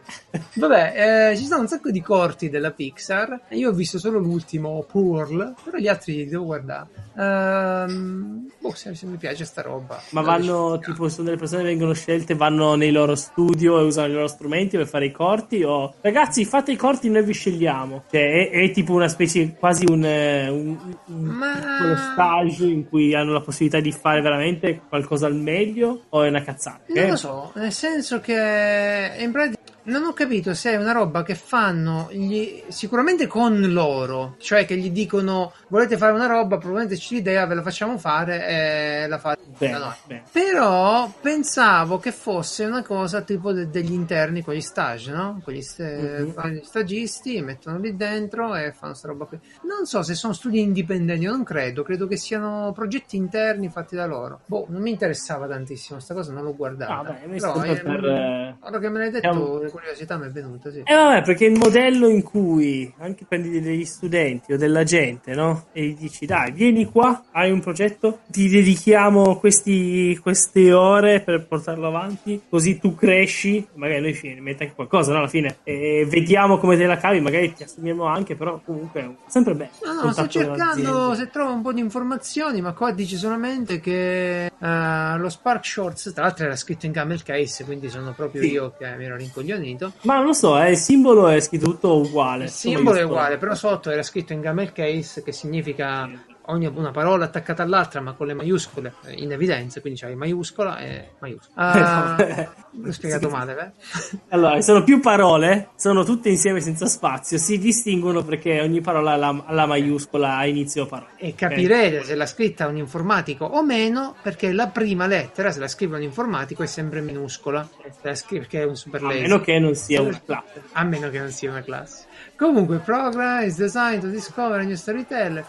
Vabbè, 0.53 1.31
eh, 1.31 1.37
ci 1.37 1.45
sono 1.45 1.61
un 1.61 1.67
sacco 1.67 1.91
di 1.91 2.01
corti 2.01 2.49
della 2.49 2.71
Pixar. 2.71 3.41
Io 3.49 3.69
ho 3.69 3.73
visto 3.73 3.99
solo 3.99 4.19
l'ultimo, 4.19 4.85
Pearl, 4.91 5.53
però 5.63 5.77
gli 5.77 5.87
altri 5.87 6.15
li 6.15 6.27
devo 6.27 6.45
guardare. 6.45 6.87
Ehm, 7.17 8.49
boh, 8.59 8.73
se, 8.73 8.93
se 8.95 9.05
mi 9.05 9.17
piace 9.17 9.45
sta 9.45 9.61
roba. 9.61 10.01
Ma 10.11 10.21
vanno, 10.21 10.79
tipo, 10.79 11.09
sono 11.09 11.25
delle 11.25 11.37
persone 11.37 11.61
che 11.63 11.69
vengono 11.69 11.93
scelte, 11.93 12.35
vanno 12.35 12.75
nei 12.75 12.91
loro 12.91 13.15
studio 13.15 13.79
e 13.79 13.83
usano 13.83 14.07
i 14.07 14.13
loro 14.13 14.27
strumenti 14.27 14.77
per 14.77 14.87
fare 14.87 15.05
i 15.05 15.11
corti? 15.11 15.63
O 15.63 15.95
ragazzi, 16.01 16.45
fate 16.45 16.71
i 16.71 16.75
corti, 16.75 17.09
noi 17.09 17.23
vi 17.23 17.33
scegliamo. 17.33 18.03
Cioè, 18.09 18.49
è, 18.49 18.49
è 18.49 18.71
tipo 18.71 18.93
una 18.93 19.07
specie, 19.07 19.55
quasi 19.55 19.85
un, 19.87 20.03
eh, 20.03 20.49
un, 20.49 20.77
un 21.09 21.23
Ma- 21.23 21.53
piccolo 21.59 21.95
stage 21.95 22.65
in 22.65 22.87
cui 22.87 23.13
hanno 23.15 23.33
la 23.33 23.41
possibilità 23.41 23.79
di 23.79 23.91
fare 23.91 24.21
veramente 24.21 24.81
qualcosa 24.87 25.25
al 25.27 25.35
meglio? 25.35 26.05
O 26.09 26.23
è 26.23 26.29
una 26.29 26.41
cazzata? 26.43 26.81
Non 26.87 26.97
Eh? 27.03 27.09
lo 27.09 27.15
so, 27.15 27.51
nel 27.55 27.71
senso 27.71 28.19
che 28.19 29.15
in 29.19 29.31
pratica 29.31 29.58
non 29.83 30.03
ho 30.03 30.13
capito 30.13 30.53
se 30.53 30.71
è 30.71 30.75
una 30.75 30.91
roba 30.91 31.23
che 31.23 31.35
fanno 31.35 32.07
gli- 32.11 32.63
sicuramente 32.69 33.27
con 33.27 33.59
loro, 33.71 34.35
cioè 34.39 34.65
che 34.65 34.77
gli 34.77 34.91
dicono 34.91 35.53
volete 35.67 35.97
fare 35.97 36.11
una 36.13 36.27
roba, 36.27 36.57
probabilmente 36.57 36.95
c'è 36.95 37.15
l'idea, 37.15 37.45
ve 37.45 37.55
la 37.55 37.61
facciamo 37.61 37.97
fare 37.97 38.47
e 38.47 39.07
la 39.07 39.17
fate 39.17 39.37
Bene, 39.57 39.73
da 39.73 39.79
noi. 39.85 39.93
bene. 40.05 40.23
Però 40.31 41.11
pensavo 41.21 41.97
che 41.97 42.11
fosse 42.11 42.65
una 42.65 42.83
cosa 42.83 43.21
tipo 43.21 43.51
de- 43.51 43.69
degli 43.69 43.91
interni 43.93 44.41
con 44.43 44.53
gli 44.53 44.61
stage, 44.61 45.11
no? 45.11 45.41
Con 45.43 45.53
gli, 45.53 45.61
st- 45.61 45.81
Mhm. 45.81 46.31
fanno 46.33 46.53
gli 46.53 46.63
stagisti, 46.63 47.41
mettono 47.41 47.79
lì 47.79 47.95
dentro 47.95 48.55
e 48.55 48.71
fanno 48.71 48.93
sta 48.93 49.07
roba 49.07 49.25
qui. 49.25 49.39
Non 49.63 49.85
so 49.85 50.03
se 50.03 50.13
sono 50.13 50.33
studi 50.33 50.59
indipendenti, 50.61 51.23
io 51.23 51.31
non 51.31 51.43
credo, 51.43 51.83
credo 51.83 52.05
che 52.07 52.15
siano 52.17 52.71
progetti 52.73 53.15
interni 53.17 53.69
fatti 53.69 53.95
da 53.95 54.05
loro. 54.05 54.41
Boh, 54.45 54.65
non 54.69 54.81
mi 54.81 54.91
interessava 54.91 55.47
tantissimo 55.47 55.99
sta 55.99 56.13
cosa, 56.13 56.31
non 56.31 56.43
l'ho 56.43 56.55
guardata. 56.55 56.93
Ah, 56.99 57.03
beh, 57.03 57.37
Però, 57.39 57.59
per, 57.59 58.05
eh, 58.05 58.57
ora 58.61 58.79
che 58.79 58.89
me 58.89 58.99
l'hai 58.99 59.11
detto, 59.11 59.68
curiosità 59.69 60.17
mi 60.17 60.25
è 60.27 60.29
venuta, 60.29 60.71
sì. 60.71 60.83
Eh 60.85 60.93
vabbè, 60.93 61.23
perché 61.23 61.45
il 61.45 61.57
modello 61.57 62.07
in 62.07 62.23
cui 62.23 62.91
anche 62.99 63.25
prendi 63.27 63.61
degli 63.61 63.85
studenti 63.85 64.53
o 64.53 64.57
della 64.57 64.83
gente, 64.83 65.33
no? 65.33 65.67
E 65.71 65.85
gli 65.87 65.95
dici, 65.95 66.25
dai, 66.25 66.51
vieni 66.51 66.85
qua, 66.85 67.23
hai 67.31 67.51
un 67.51 67.59
progetto, 67.61 68.19
ti 68.27 68.47
dedichiamo 68.49 69.37
questi, 69.37 70.17
queste 70.21 70.73
ore 70.73 71.21
per 71.21 71.45
portarlo 71.45 71.87
avanti, 71.87 72.41
così 72.49 72.79
tu 72.79 72.95
cresci, 72.95 73.65
magari 73.75 74.01
noi 74.01 74.13
ci 74.13 74.37
metti 74.39 74.63
anche 74.63 74.75
qualcosa, 74.75 75.11
no? 75.11 75.19
Alla 75.19 75.27
fine, 75.27 75.57
e 75.63 76.05
vediamo 76.09 76.57
come 76.57 76.77
te 76.77 76.85
la 76.85 76.97
cavi, 76.97 77.19
magari 77.19 77.53
ti 77.53 77.63
assumiamo 77.63 78.05
anche, 78.05 78.35
però 78.35 78.59
comunque 78.63 79.01
è 79.01 79.09
sempre 79.27 79.53
bello. 79.55 79.71
No, 79.83 80.03
no, 80.03 80.11
sto 80.11 80.27
cercando 80.27 81.13
se 81.15 81.29
trovo 81.29 81.53
un 81.53 81.61
po' 81.61 81.73
di 81.73 81.81
informazioni, 81.81 82.61
ma 82.61 82.73
qua 82.73 82.91
dice 82.91 83.17
solamente 83.17 83.79
che 83.79 84.45
eh, 84.45 85.17
lo 85.17 85.29
Spark 85.29 85.65
Shorts, 85.65 86.13
tra 86.13 86.23
l'altro 86.23 86.45
era 86.45 86.55
scritto 86.55 86.85
in 86.85 86.91
camel 86.91 87.23
case, 87.23 87.65
quindi 87.65 87.89
sono 87.89 88.13
proprio 88.13 88.41
Sì. 88.41 88.51
io 88.51 88.73
che 88.77 88.85
mi 88.95 89.05
ero 89.05 89.15
rincoglionito. 89.15 89.58
Ma 90.01 90.15
non 90.15 90.25
lo 90.25 90.33
so, 90.33 90.59
eh, 90.59 90.71
il 90.71 90.77
simbolo 90.77 91.27
è 91.27 91.39
scritto 91.39 91.65
tutto 91.65 91.97
uguale. 91.97 92.45
Il 92.45 92.49
simbolo 92.49 92.97
è 92.97 93.03
uguale, 93.03 93.37
però 93.37 93.55
sotto 93.55 93.89
era 93.89 94.03
scritto 94.03 94.33
in 94.33 94.41
camel 94.41 94.71
case 94.71 95.23
che 95.23 95.31
significa 95.31 96.09
ogni 96.49 96.67
una 96.67 96.91
parola 96.91 97.25
attaccata 97.25 97.63
all'altra, 97.63 98.01
ma 98.01 98.13
con 98.13 98.27
le 98.27 98.33
maiuscole 98.33 98.93
eh, 99.05 99.13
in 99.13 99.31
evidenza, 99.31 99.81
quindi 99.81 99.99
c'hai 99.99 100.15
maiuscola 100.15 100.79
e 100.79 101.11
maiuscola. 101.19 101.53
Ah, 101.55 102.15
l'ho 102.71 102.91
spiegato 102.91 103.29
male, 103.29 103.53
beh? 103.53 104.17
Allora, 104.29 104.61
sono 104.61 104.83
più 104.83 104.99
parole, 104.99 105.69
sono 105.75 106.03
tutte 106.03 106.29
insieme 106.29 106.61
senza 106.61 106.85
spazio, 106.85 107.37
si 107.37 107.57
distinguono 107.57 108.23
perché 108.23 108.61
ogni 108.61 108.81
parola 108.81 109.13
ha 109.13 109.15
la, 109.15 109.43
ha 109.45 109.53
la 109.53 109.65
maiuscola 109.65 110.37
a 110.37 110.45
inizio 110.45 110.85
parola. 110.85 111.11
E 111.17 111.33
capirete 111.35 112.03
se 112.03 112.15
l'ha 112.15 112.25
scritta 112.25 112.67
un 112.67 112.77
informatico 112.77 113.45
o 113.45 113.63
meno, 113.63 114.15
perché 114.21 114.51
la 114.51 114.67
prima 114.67 115.07
lettera, 115.07 115.51
se 115.51 115.59
la 115.59 115.67
scrive 115.67 115.97
un 115.97 116.03
informatico, 116.03 116.63
è 116.63 116.67
sempre 116.67 117.01
minuscola, 117.01 117.67
perché 118.01 118.61
è 118.61 118.65
un 118.65 118.75
super 118.75 119.03
A 119.03 119.07
meno 119.07 119.39
che 119.41 119.59
non 119.59 119.75
sia 119.75 120.01
una 120.01 120.21
classe. 120.23 120.63
A 120.73 120.83
meno 120.83 121.09
che 121.09 121.19
non 121.19 121.31
sia 121.31 121.49
una 121.49 121.61
classe. 121.61 122.07
Comunque, 122.37 122.77
program 122.77 123.43
is 123.43 123.55
designed 123.55 124.01
to 124.01 124.09
discover 124.09 124.59
a 124.59 124.63
new 124.63 124.75
storyteller. 124.75 125.45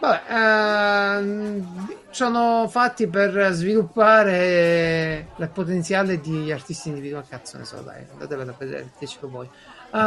Vabbè, 0.00 0.22
ehm, 0.28 1.88
sono 2.10 2.66
fatti 2.68 3.06
per 3.08 3.50
sviluppare 3.52 5.28
il 5.36 5.48
potenziale 5.48 6.20
di 6.20 6.52
artisti 6.52 6.88
individuali. 6.88 7.26
Cazzo 7.28 7.58
ne 7.58 7.64
so, 7.64 7.80
dai, 7.80 8.04
andatevelo 8.12 8.50
a 8.50 8.54
vedere, 8.56 8.90
ditecelo 8.98 9.28
voi. 9.28 9.48
Ehm, 9.92 10.00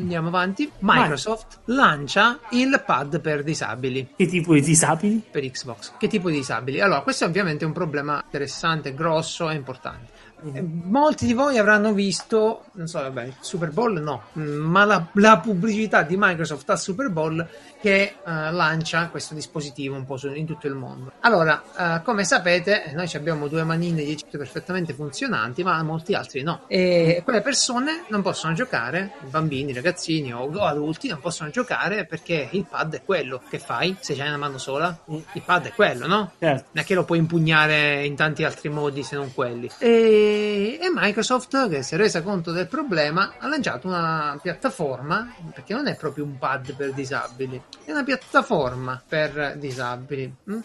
andiamo 0.00 0.28
avanti. 0.28 0.70
Microsoft 0.80 1.60
lancia 1.66 2.38
il 2.50 2.82
pad 2.84 3.20
per 3.20 3.42
disabili 3.42 4.12
Che 4.16 4.26
tipo 4.26 4.52
di 4.54 4.60
disabili? 4.60 5.22
per 5.30 5.42
Xbox. 5.42 5.92
Che 5.98 6.08
tipo 6.08 6.28
di 6.28 6.36
disabili? 6.36 6.80
Allora, 6.80 7.00
questo 7.00 7.24
è 7.24 7.26
ovviamente 7.26 7.64
un 7.64 7.72
problema 7.72 8.22
interessante, 8.24 8.94
grosso 8.94 9.48
e 9.50 9.54
importante. 9.54 10.12
Eh, 10.52 10.62
Molti 10.84 11.26
di 11.26 11.32
voi 11.32 11.58
avranno 11.58 11.92
visto, 11.92 12.64
non 12.72 12.86
so, 12.86 13.00
vabbè, 13.00 13.28
Super 13.40 13.70
Bowl 13.70 14.00
no, 14.00 14.24
mm, 14.38 14.56
ma 14.58 14.84
la, 14.84 15.06
la 15.14 15.38
pubblicità 15.38 16.02
di 16.02 16.16
Microsoft 16.18 16.68
al 16.70 16.78
Super 16.78 17.08
Bowl 17.10 17.46
che 17.80 18.02
eh, 18.02 18.14
lancia 18.24 19.08
questo 19.08 19.34
dispositivo 19.34 19.94
un 19.96 20.04
po' 20.04 20.16
su- 20.16 20.32
in 20.32 20.46
tutto 20.46 20.66
il 20.66 20.74
mondo. 20.74 21.12
Allora, 21.20 21.62
eh, 21.76 22.02
come 22.02 22.24
sapete, 22.24 22.92
noi 22.94 23.08
abbiamo 23.14 23.48
due 23.48 23.62
manine 23.64 24.02
di 24.02 24.14
chip 24.14 24.36
perfettamente 24.36 24.92
funzionanti, 24.92 25.62
ma 25.62 25.82
molti 25.82 26.14
altri 26.14 26.42
no. 26.42 26.62
E 26.66 27.20
quelle 27.24 27.40
persone 27.42 28.04
non 28.08 28.22
possono 28.22 28.54
giocare, 28.54 29.12
bambini, 29.28 29.72
ragazzini 29.72 30.32
o, 30.32 30.40
o 30.40 30.64
adulti 30.64 31.08
non 31.08 31.20
possono 31.20 31.50
giocare 31.50 32.06
perché 32.06 32.48
il 32.52 32.66
pad 32.68 32.94
è 32.94 33.02
quello. 33.04 33.40
Che 33.48 33.58
fai 33.58 33.96
se 34.00 34.14
c'hai 34.14 34.28
una 34.28 34.36
mano 34.38 34.58
sola? 34.58 34.96
Il 35.06 35.42
pad 35.44 35.66
è 35.66 35.72
quello, 35.72 36.06
no? 36.06 36.32
Certo. 36.38 36.64
Non 36.72 36.82
è 36.84 36.86
che 36.86 36.94
lo 36.94 37.04
puoi 37.04 37.18
impugnare 37.18 38.04
in 38.04 38.14
tanti 38.16 38.44
altri 38.44 38.68
modi 38.68 39.02
se 39.02 39.16
non 39.16 39.32
quelli. 39.34 39.70
E, 39.78 40.33
e 40.78 40.90
Microsoft, 40.92 41.68
che 41.68 41.82
si 41.82 41.94
è 41.94 41.96
resa 41.96 42.22
conto 42.22 42.52
del 42.52 42.66
problema, 42.66 43.34
ha 43.38 43.48
lanciato 43.48 43.86
una 43.86 44.38
piattaforma, 44.40 45.34
perché 45.52 45.74
non 45.74 45.86
è 45.86 45.96
proprio 45.96 46.24
un 46.24 46.38
pad 46.38 46.74
per 46.74 46.92
disabili, 46.92 47.60
è 47.84 47.90
una 47.90 48.04
piattaforma 48.04 49.02
per 49.06 49.56
disabili. 49.58 50.34
mm? 50.50 50.60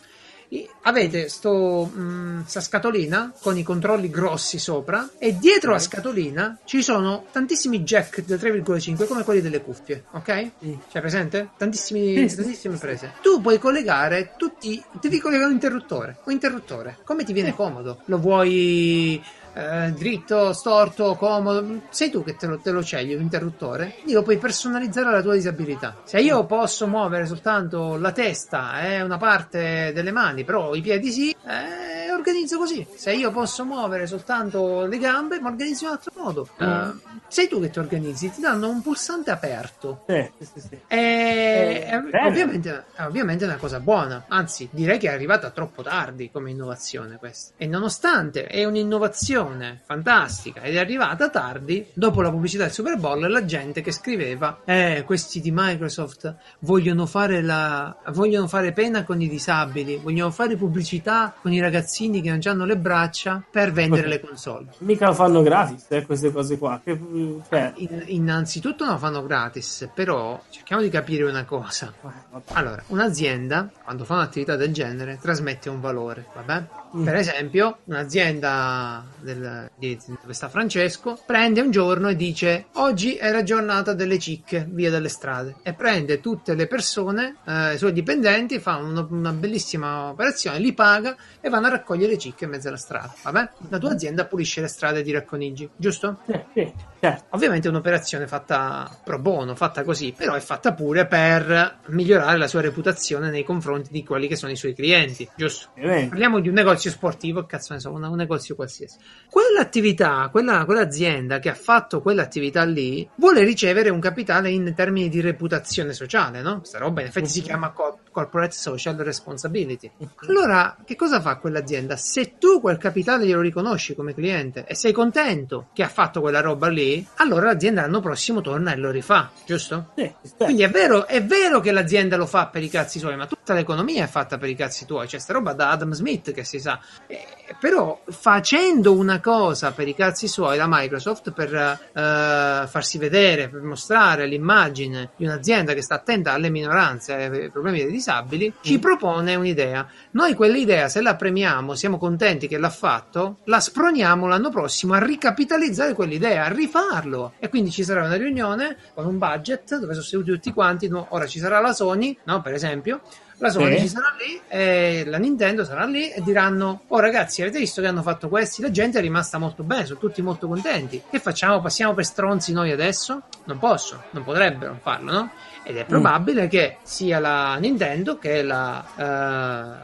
Avete 0.81 1.29
sto, 1.29 1.91
mm, 1.95 2.41
scatolina 2.47 3.33
con 3.39 3.55
i 3.55 3.61
controlli 3.61 4.09
grossi 4.09 4.57
sopra 4.57 5.07
e 5.19 5.37
dietro 5.37 5.73
la 5.73 5.77
scatolina 5.77 6.57
ci 6.63 6.81
sono 6.81 7.25
tantissimi 7.31 7.83
jack 7.83 8.25
da 8.25 8.35
3,5 8.35 9.05
come 9.05 9.23
quelli 9.23 9.41
delle 9.41 9.61
cuffie, 9.61 10.05
ok? 10.09 10.51
Mm. 10.65 10.73
C'è 10.89 11.01
presente? 11.01 11.49
Tantissime 11.55 12.77
prese. 12.79 13.13
Tu 13.21 13.39
puoi 13.41 13.59
collegare 13.59 14.33
tutti, 14.37 14.83
devi 14.99 15.19
collegare 15.19 15.49
un 15.49 15.53
interruttore, 15.53 16.17
un 16.23 16.31
interruttore, 16.31 16.97
come 17.03 17.23
ti 17.23 17.33
viene 17.33 17.53
comodo. 17.53 18.01
Lo 18.05 18.17
vuoi 18.17 19.21
eh, 19.59 19.91
dritto, 19.91 20.53
storto, 20.53 21.15
comodo, 21.15 21.81
sei 21.89 22.09
tu 22.09 22.23
che 22.23 22.35
te 22.35 22.47
lo, 22.47 22.57
te 22.57 22.71
lo 22.71 22.81
scegli 22.81 23.13
un 23.13 23.21
interruttore, 23.21 23.93
quindi 23.95 24.13
lo 24.13 24.23
puoi 24.23 24.37
personalizzare 24.37 25.09
alla 25.09 25.21
tua 25.21 25.33
disabilità. 25.33 25.97
Se 26.05 26.19
io 26.19 26.45
posso 26.45 26.87
muovere 26.87 27.25
soltanto 27.25 27.97
la 27.97 28.11
testa 28.11 28.81
e 28.81 29.01
una 29.01 29.17
parte 29.17 29.91
delle 29.93 30.11
mani, 30.11 30.43
però 30.43 30.73
i 30.75 30.81
piedi 30.81 31.11
sì, 31.11 31.31
eh, 31.31 31.98
organizzo 32.19 32.57
così. 32.57 32.85
Se 32.95 33.11
io 33.13 33.31
posso 33.31 33.65
muovere 33.65 34.07
soltanto 34.07 34.85
le 34.85 34.97
gambe, 34.97 35.39
ma 35.39 35.49
organizzo 35.49 35.85
in 35.85 35.89
un 35.89 35.95
altro 35.95 36.11
modo. 36.15 36.47
Eh, 36.57 37.17
sei 37.27 37.47
tu 37.47 37.59
che 37.59 37.69
ti 37.69 37.79
organizzi, 37.79 38.31
ti 38.31 38.41
danno 38.41 38.69
un 38.69 38.81
pulsante 38.81 39.31
aperto. 39.31 40.03
Sì, 40.07 40.29
sì, 40.37 40.45
sì, 40.53 40.67
sì. 40.69 40.79
E 40.87 40.97
Eh, 40.97 41.85
è 41.85 41.99
bene. 41.99 42.27
ovviamente, 42.27 42.85
è 42.95 43.03
ovviamente 43.03 43.45
una 43.45 43.57
cosa 43.57 43.79
buona, 43.79 44.25
anzi 44.27 44.67
direi 44.71 44.97
che 44.97 45.07
è 45.09 45.13
arrivata 45.13 45.49
troppo 45.51 45.81
tardi 45.81 46.29
come 46.31 46.51
innovazione 46.51 47.17
questa. 47.17 47.53
E 47.57 47.67
nonostante 47.67 48.47
è 48.47 48.65
un'innovazione 48.65 49.81
fantastica 49.85 50.61
ed 50.61 50.75
è 50.75 50.79
arrivata 50.79 51.29
tardi, 51.29 51.85
dopo 51.93 52.21
la 52.21 52.29
pubblicità 52.31 52.63
del 52.63 52.71
Super 52.73 52.97
Bowl 52.97 53.27
la 53.29 53.45
gente 53.45 53.81
che 53.81 53.91
scriveva 53.91 54.61
eh 54.65 55.03
questi 55.05 55.39
di 55.39 55.51
Microsoft 55.53 56.35
vogliono 56.59 57.05
fare, 57.05 57.41
la, 57.41 57.95
vogliono 58.07 58.47
fare 58.47 58.71
pena 58.73 59.03
con 59.03 59.21
i 59.21 59.27
disabili, 59.29 59.97
vogliono 59.97 60.31
fare 60.31 60.55
pubblicità 60.55 61.33
con 61.41 61.53
i 61.53 61.59
ragazzini 61.59 62.08
che 62.21 62.29
non 62.29 62.39
hanno 62.43 62.65
le 62.65 62.77
braccia 62.77 63.43
per 63.49 63.71
vendere 63.71 64.07
le 64.07 64.19
console. 64.19 64.65
Mica 64.79 65.07
lo 65.07 65.13
fanno 65.13 65.41
gratis, 65.41 65.85
eh, 65.89 66.05
queste 66.05 66.31
cose 66.31 66.57
qua. 66.57 66.81
Che, 66.83 66.99
cioè, 67.47 67.73
In- 67.75 68.03
innanzitutto 68.07 68.83
non 68.83 68.93
lo 68.93 68.99
fanno 68.99 69.23
gratis, 69.25 69.89
però 69.93 70.41
cerchiamo 70.49 70.81
di 70.81 70.89
capire 70.89 71.23
una 71.23 71.45
cosa. 71.45 71.93
vabbè. 72.01 72.43
Allora, 72.53 72.81
un'azienda, 72.87 73.69
quando 73.83 74.03
fa 74.03 74.15
un'attività 74.15 74.55
del 74.55 74.73
genere, 74.73 75.17
trasmette 75.21 75.69
un 75.69 75.79
valore, 75.79 76.25
vabbè? 76.33 76.63
Mm. 76.95 77.03
Per 77.05 77.15
esempio, 77.15 77.77
un'azienda 77.85 79.05
del- 79.19 79.69
di, 79.77 79.97
dove 80.21 80.33
sta 80.33 80.49
Francesco 80.49 81.19
prende 81.23 81.61
un 81.61 81.69
giorno 81.69 82.09
e 82.09 82.15
dice 82.15 82.65
oggi 82.73 83.13
è 83.15 83.31
la 83.31 83.43
giornata 83.43 83.93
delle 83.93 84.17
cicche 84.17 84.65
via 84.67 84.89
dalle 84.89 85.09
strade 85.09 85.57
e 85.61 85.73
prende 85.73 86.19
tutte 86.19 86.55
le 86.55 86.65
persone, 86.65 87.37
eh, 87.45 87.73
i 87.75 87.77
suoi 87.77 87.93
dipendenti, 87.93 88.59
fa 88.59 88.77
uno- 88.77 89.07
una 89.11 89.31
bellissima 89.31 90.09
operazione, 90.09 90.57
li 90.59 90.73
paga 90.73 91.15
e 91.39 91.49
vanno 91.49 91.67
a 91.67 91.69
raccogliere 91.69 92.13
le 92.13 92.17
cicche 92.17 92.45
in 92.45 92.49
mezzo 92.51 92.69
alla 92.69 92.77
strada, 92.77 93.13
vabbè? 93.21 93.49
La 93.69 93.77
tua 93.77 93.91
azienda 93.91 94.25
pulisce 94.25 94.61
le 94.61 94.67
strade 94.67 95.03
di 95.03 95.11
Racconigi, 95.11 95.69
giusto? 95.75 96.17
Sì, 96.25 96.41
sì, 96.53 96.73
certo. 96.99 97.23
Ovviamente 97.31 97.67
è 97.67 97.71
un'operazione 97.71 98.27
fatta 98.27 98.89
pro 99.03 99.19
bono, 99.19 99.55
fatta 99.55 99.83
così, 99.83 100.13
però 100.15 100.33
è 100.33 100.39
fatta 100.39 100.73
pure 100.73 101.05
per 101.05 101.79
migliorare 101.87 102.37
la 102.37 102.47
sua 102.47 102.61
reputazione 102.61 103.29
nei 103.29 103.43
confronti 103.43 103.89
di 103.91 104.03
quelli 104.03 104.27
che 104.27 104.35
sono 104.35 104.51
i 104.51 104.55
suoi 104.55 104.73
clienti, 104.73 105.27
giusto? 105.35 105.69
Ovviamente. 105.75 106.09
Parliamo 106.09 106.39
di 106.39 106.47
un 106.47 106.53
negozio 106.53 106.91
sportivo, 106.91 107.45
cazzo 107.45 107.73
ne 107.73 107.79
so, 107.79 107.91
un, 107.91 108.03
un 108.03 108.15
negozio 108.15 108.55
qualsiasi. 108.55 108.97
Quell'attività, 109.29 110.27
quella, 110.31 110.65
quell'azienda 110.65 111.39
che 111.39 111.49
ha 111.49 111.55
fatto 111.55 112.01
quell'attività 112.01 112.63
lì, 112.63 113.07
vuole 113.15 113.43
ricevere 113.43 113.89
un 113.89 113.99
capitale 113.99 114.49
in 114.49 114.73
termini 114.75 115.09
di 115.09 115.21
reputazione 115.21 115.93
sociale, 115.93 116.41
no? 116.41 116.59
Questa 116.59 116.77
roba 116.77 117.01
in 117.01 117.07
effetti 117.07 117.29
si 117.29 117.41
chiama 117.41 117.71
co- 117.71 117.99
corporate 118.11 118.53
social 118.53 118.95
responsibility. 118.95 119.91
Allora, 120.27 120.77
che 120.85 120.95
cosa 120.95 121.21
fa 121.21 121.37
quell'azienda? 121.37 121.95
Se 121.95 122.37
tu 122.37 122.59
quel 122.59 122.77
capitale 122.77 123.25
glielo 123.25 123.41
riconosci 123.41 123.95
come 123.95 124.13
cliente 124.13 124.65
e 124.65 124.75
sei 124.75 124.91
contento 124.91 125.69
che 125.73 125.83
ha 125.83 125.87
fatto 125.87 126.21
quella 126.21 126.41
roba 126.41 126.67
lì, 126.67 126.88
allora 127.15 127.47
l'azienda 127.47 127.81
l'anno 127.81 127.99
prossimo 127.99 128.41
torna 128.41 128.71
e 128.73 128.75
lo 128.77 128.89
rifà, 128.91 129.31
giusto? 129.45 129.91
Sì. 129.95 130.11
Quindi 130.37 130.63
è 130.63 130.69
vero, 130.69 131.07
è 131.07 131.23
vero 131.23 131.59
che 131.59 131.71
l'azienda 131.71 132.15
lo 132.17 132.25
fa 132.25 132.47
per 132.47 132.63
i 132.63 132.69
cazzi 132.69 132.99
suoi, 132.99 133.15
ma 133.15 133.25
tutta 133.27 133.53
l'economia 133.53 134.03
è 134.03 134.07
fatta 134.07 134.37
per 134.37 134.49
i 134.49 134.55
cazzi 134.55 134.85
tuoi. 134.85 135.07
C'è 135.07 135.19
sta 135.19 135.33
roba 135.33 135.53
da 135.53 135.71
Adam 135.71 135.91
Smith 135.93 136.31
che 136.31 136.43
si 136.43 136.59
sa. 136.59 136.79
Eh, 137.07 137.25
però 137.59 138.01
facendo 138.09 138.93
una 138.93 139.19
cosa 139.19 139.71
per 139.71 139.87
i 139.87 139.95
cazzi 139.95 140.27
suoi, 140.27 140.57
la 140.57 140.67
Microsoft 140.67 141.31
per 141.31 141.53
eh, 141.53 142.67
farsi 142.67 142.97
vedere, 142.97 143.49
per 143.49 143.61
mostrare 143.61 144.25
l'immagine 144.27 145.09
di 145.15 145.25
un'azienda 145.25 145.73
che 145.73 145.81
sta 145.81 145.95
attenta 145.95 146.33
alle 146.33 146.49
minoranze, 146.49 147.13
ai 147.13 147.49
problemi 147.49 147.81
dei 147.81 147.91
disabili, 147.91 148.53
ci 148.61 148.77
Mm. 148.77 148.79
propone 148.81 149.35
un'idea. 149.35 149.87
Noi 150.11 150.33
quell'idea, 150.35 150.87
se 150.89 151.01
la 151.01 151.15
premiamo, 151.15 151.75
siamo 151.75 151.97
contenti 151.97 152.47
che 152.47 152.57
l'ha 152.57 152.69
fatto, 152.69 153.39
la 153.45 153.59
sproniamo 153.59 154.27
l'anno 154.27 154.49
prossimo 154.49 154.93
a 154.93 154.99
ricapitalizzare 155.03 155.93
quell'idea, 155.93 156.45
a 156.45 156.49
rifarlo. 156.87 157.33
E 157.39 157.49
quindi 157.49 157.71
ci 157.71 157.83
sarà 157.83 158.03
una 158.05 158.15
riunione 158.15 158.77
con 158.93 159.05
un 159.05 159.17
budget 159.17 159.77
dove 159.77 159.93
sono 159.93 160.05
seduti 160.05 160.31
tutti 160.31 160.53
quanti. 160.53 160.87
no? 160.87 161.07
Ora 161.09 161.25
ci 161.27 161.39
sarà 161.39 161.59
la 161.59 161.73
Sony, 161.73 162.17
no? 162.23 162.41
per 162.41 162.53
esempio. 162.53 163.01
La 163.41 163.49
Sony 163.49 163.75
Sì. 163.75 163.81
ci 163.83 163.87
sarà 163.87 164.13
lì, 164.17 164.41
e 164.49 165.03
la 165.05 165.17
Nintendo 165.17 165.63
sarà 165.63 165.85
lì 165.85 166.11
e 166.11 166.21
diranno: 166.21 166.81
Oh 166.87 166.99
ragazzi, 166.99 167.41
avete 167.41 167.57
visto 167.59 167.79
che 167.81 167.87
hanno 167.87 168.01
fatto 168.01 168.27
questi? 168.27 168.61
La 168.61 168.69
gente 168.69 168.99
è 168.99 169.01
rimasta 169.01 169.37
molto 169.37 169.63
bene, 169.63 169.85
sono 169.85 169.97
tutti 169.97 170.21
molto 170.21 170.45
contenti. 170.49 171.01
Che 171.09 171.19
facciamo? 171.21 171.61
Passiamo 171.61 171.93
per 171.93 172.03
stronzi 172.03 172.51
noi 172.51 172.71
adesso? 172.71 173.21
Non 173.45 173.57
posso, 173.57 174.03
non 174.11 174.25
potrebbero 174.25 174.77
farlo, 174.81 175.11
no? 175.13 175.31
Ed 175.63 175.77
è 175.77 175.85
probabile 175.85 176.49
che 176.49 176.77
sia 176.83 177.19
la 177.19 177.55
Nintendo 177.55 178.17
che 178.17 178.41
la 178.43 178.83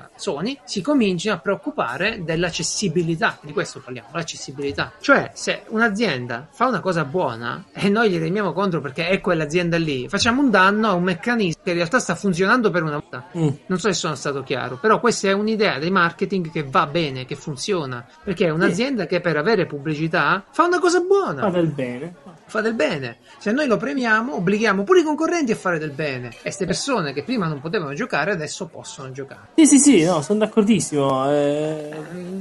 eh, 0.06 0.15
Sony 0.16 0.58
si 0.64 0.82
comincino 0.82 1.34
a 1.34 1.38
preoccupare 1.38 2.24
dell'accessibilità. 2.24 3.38
Di 3.42 3.54
questo 3.54 3.80
parliamo, 3.80 4.10
l'accessibilità. 4.14 4.94
Cioè, 5.00 5.32
se 5.34 5.64
un'azienda 5.68 6.48
fa 6.52 6.68
una 6.68 6.80
cosa 6.80 7.06
buona 7.06 7.66
e 7.74 7.90
noi 7.90 8.10
gli 8.10 8.18
remiamo 8.18 8.54
contro 8.54 8.82
perché 8.82 9.08
è 9.08 9.20
quell'azienda 9.22 9.78
lì, 9.78 10.08
facciamo 10.10 10.42
un 10.42 10.50
danno 10.50 10.88
a 10.90 10.94
un 10.94 11.04
meccanismo 11.04 11.62
che 11.64 11.72
in 11.72 11.78
realtà 11.78 12.00
sta 12.00 12.16
funzionando 12.16 12.72
per 12.72 12.84
una 12.84 12.94
volta. 12.94 13.28
Mm. 13.38 13.48
Non 13.68 13.80
so 13.80 13.88
se 13.88 13.94
sono 13.94 14.16
stato 14.16 14.44
chiaro, 14.44 14.78
però 14.78 15.00
questa 15.00 15.28
è 15.28 15.32
un'idea 15.34 15.80
di 15.80 15.90
marketing 15.92 16.52
che 16.52 16.64
va 16.64 16.86
bene, 16.88 17.26
che 17.26 17.36
funziona, 17.36 18.06
perché 18.24 18.48
è 18.48 18.50
un'azienda 18.50 19.06
che 19.06 19.22
per 19.22 19.38
avere 19.38 19.66
pubblicità 19.66 20.44
fa 20.52 20.64
una 20.66 20.80
cosa 20.80 21.00
buona 21.00 21.42
Fa 21.42 21.50
del 21.50 21.68
bene. 21.68 22.16
fa 22.46 22.62
del 22.62 22.74
bene. 22.74 23.18
Se 23.38 23.52
noi 23.52 23.68
lo 23.68 23.78
premiamo, 23.78 24.36
obblighiamo 24.36 24.84
pure 24.84 25.02
i 25.02 25.04
concorrenti 25.04 25.52
a 25.52 25.56
fare 25.56 25.78
del 25.80 25.92
bene. 25.92 26.30
E 26.30 26.42
queste 26.42 26.66
persone 26.66 27.14
che 27.14 27.24
prima 27.24 27.48
non 27.48 27.60
potevano 27.62 27.94
giocare, 27.94 28.32
adesso 28.32 28.68
possono 28.68 29.12
giocare. 29.12 29.48
Sì, 29.56 29.66
sì, 29.66 29.78
sì, 29.78 30.04
no, 30.06 30.22
sono 30.22 30.40
d'accordissimo. 30.40 31.32
eh, 31.32 31.90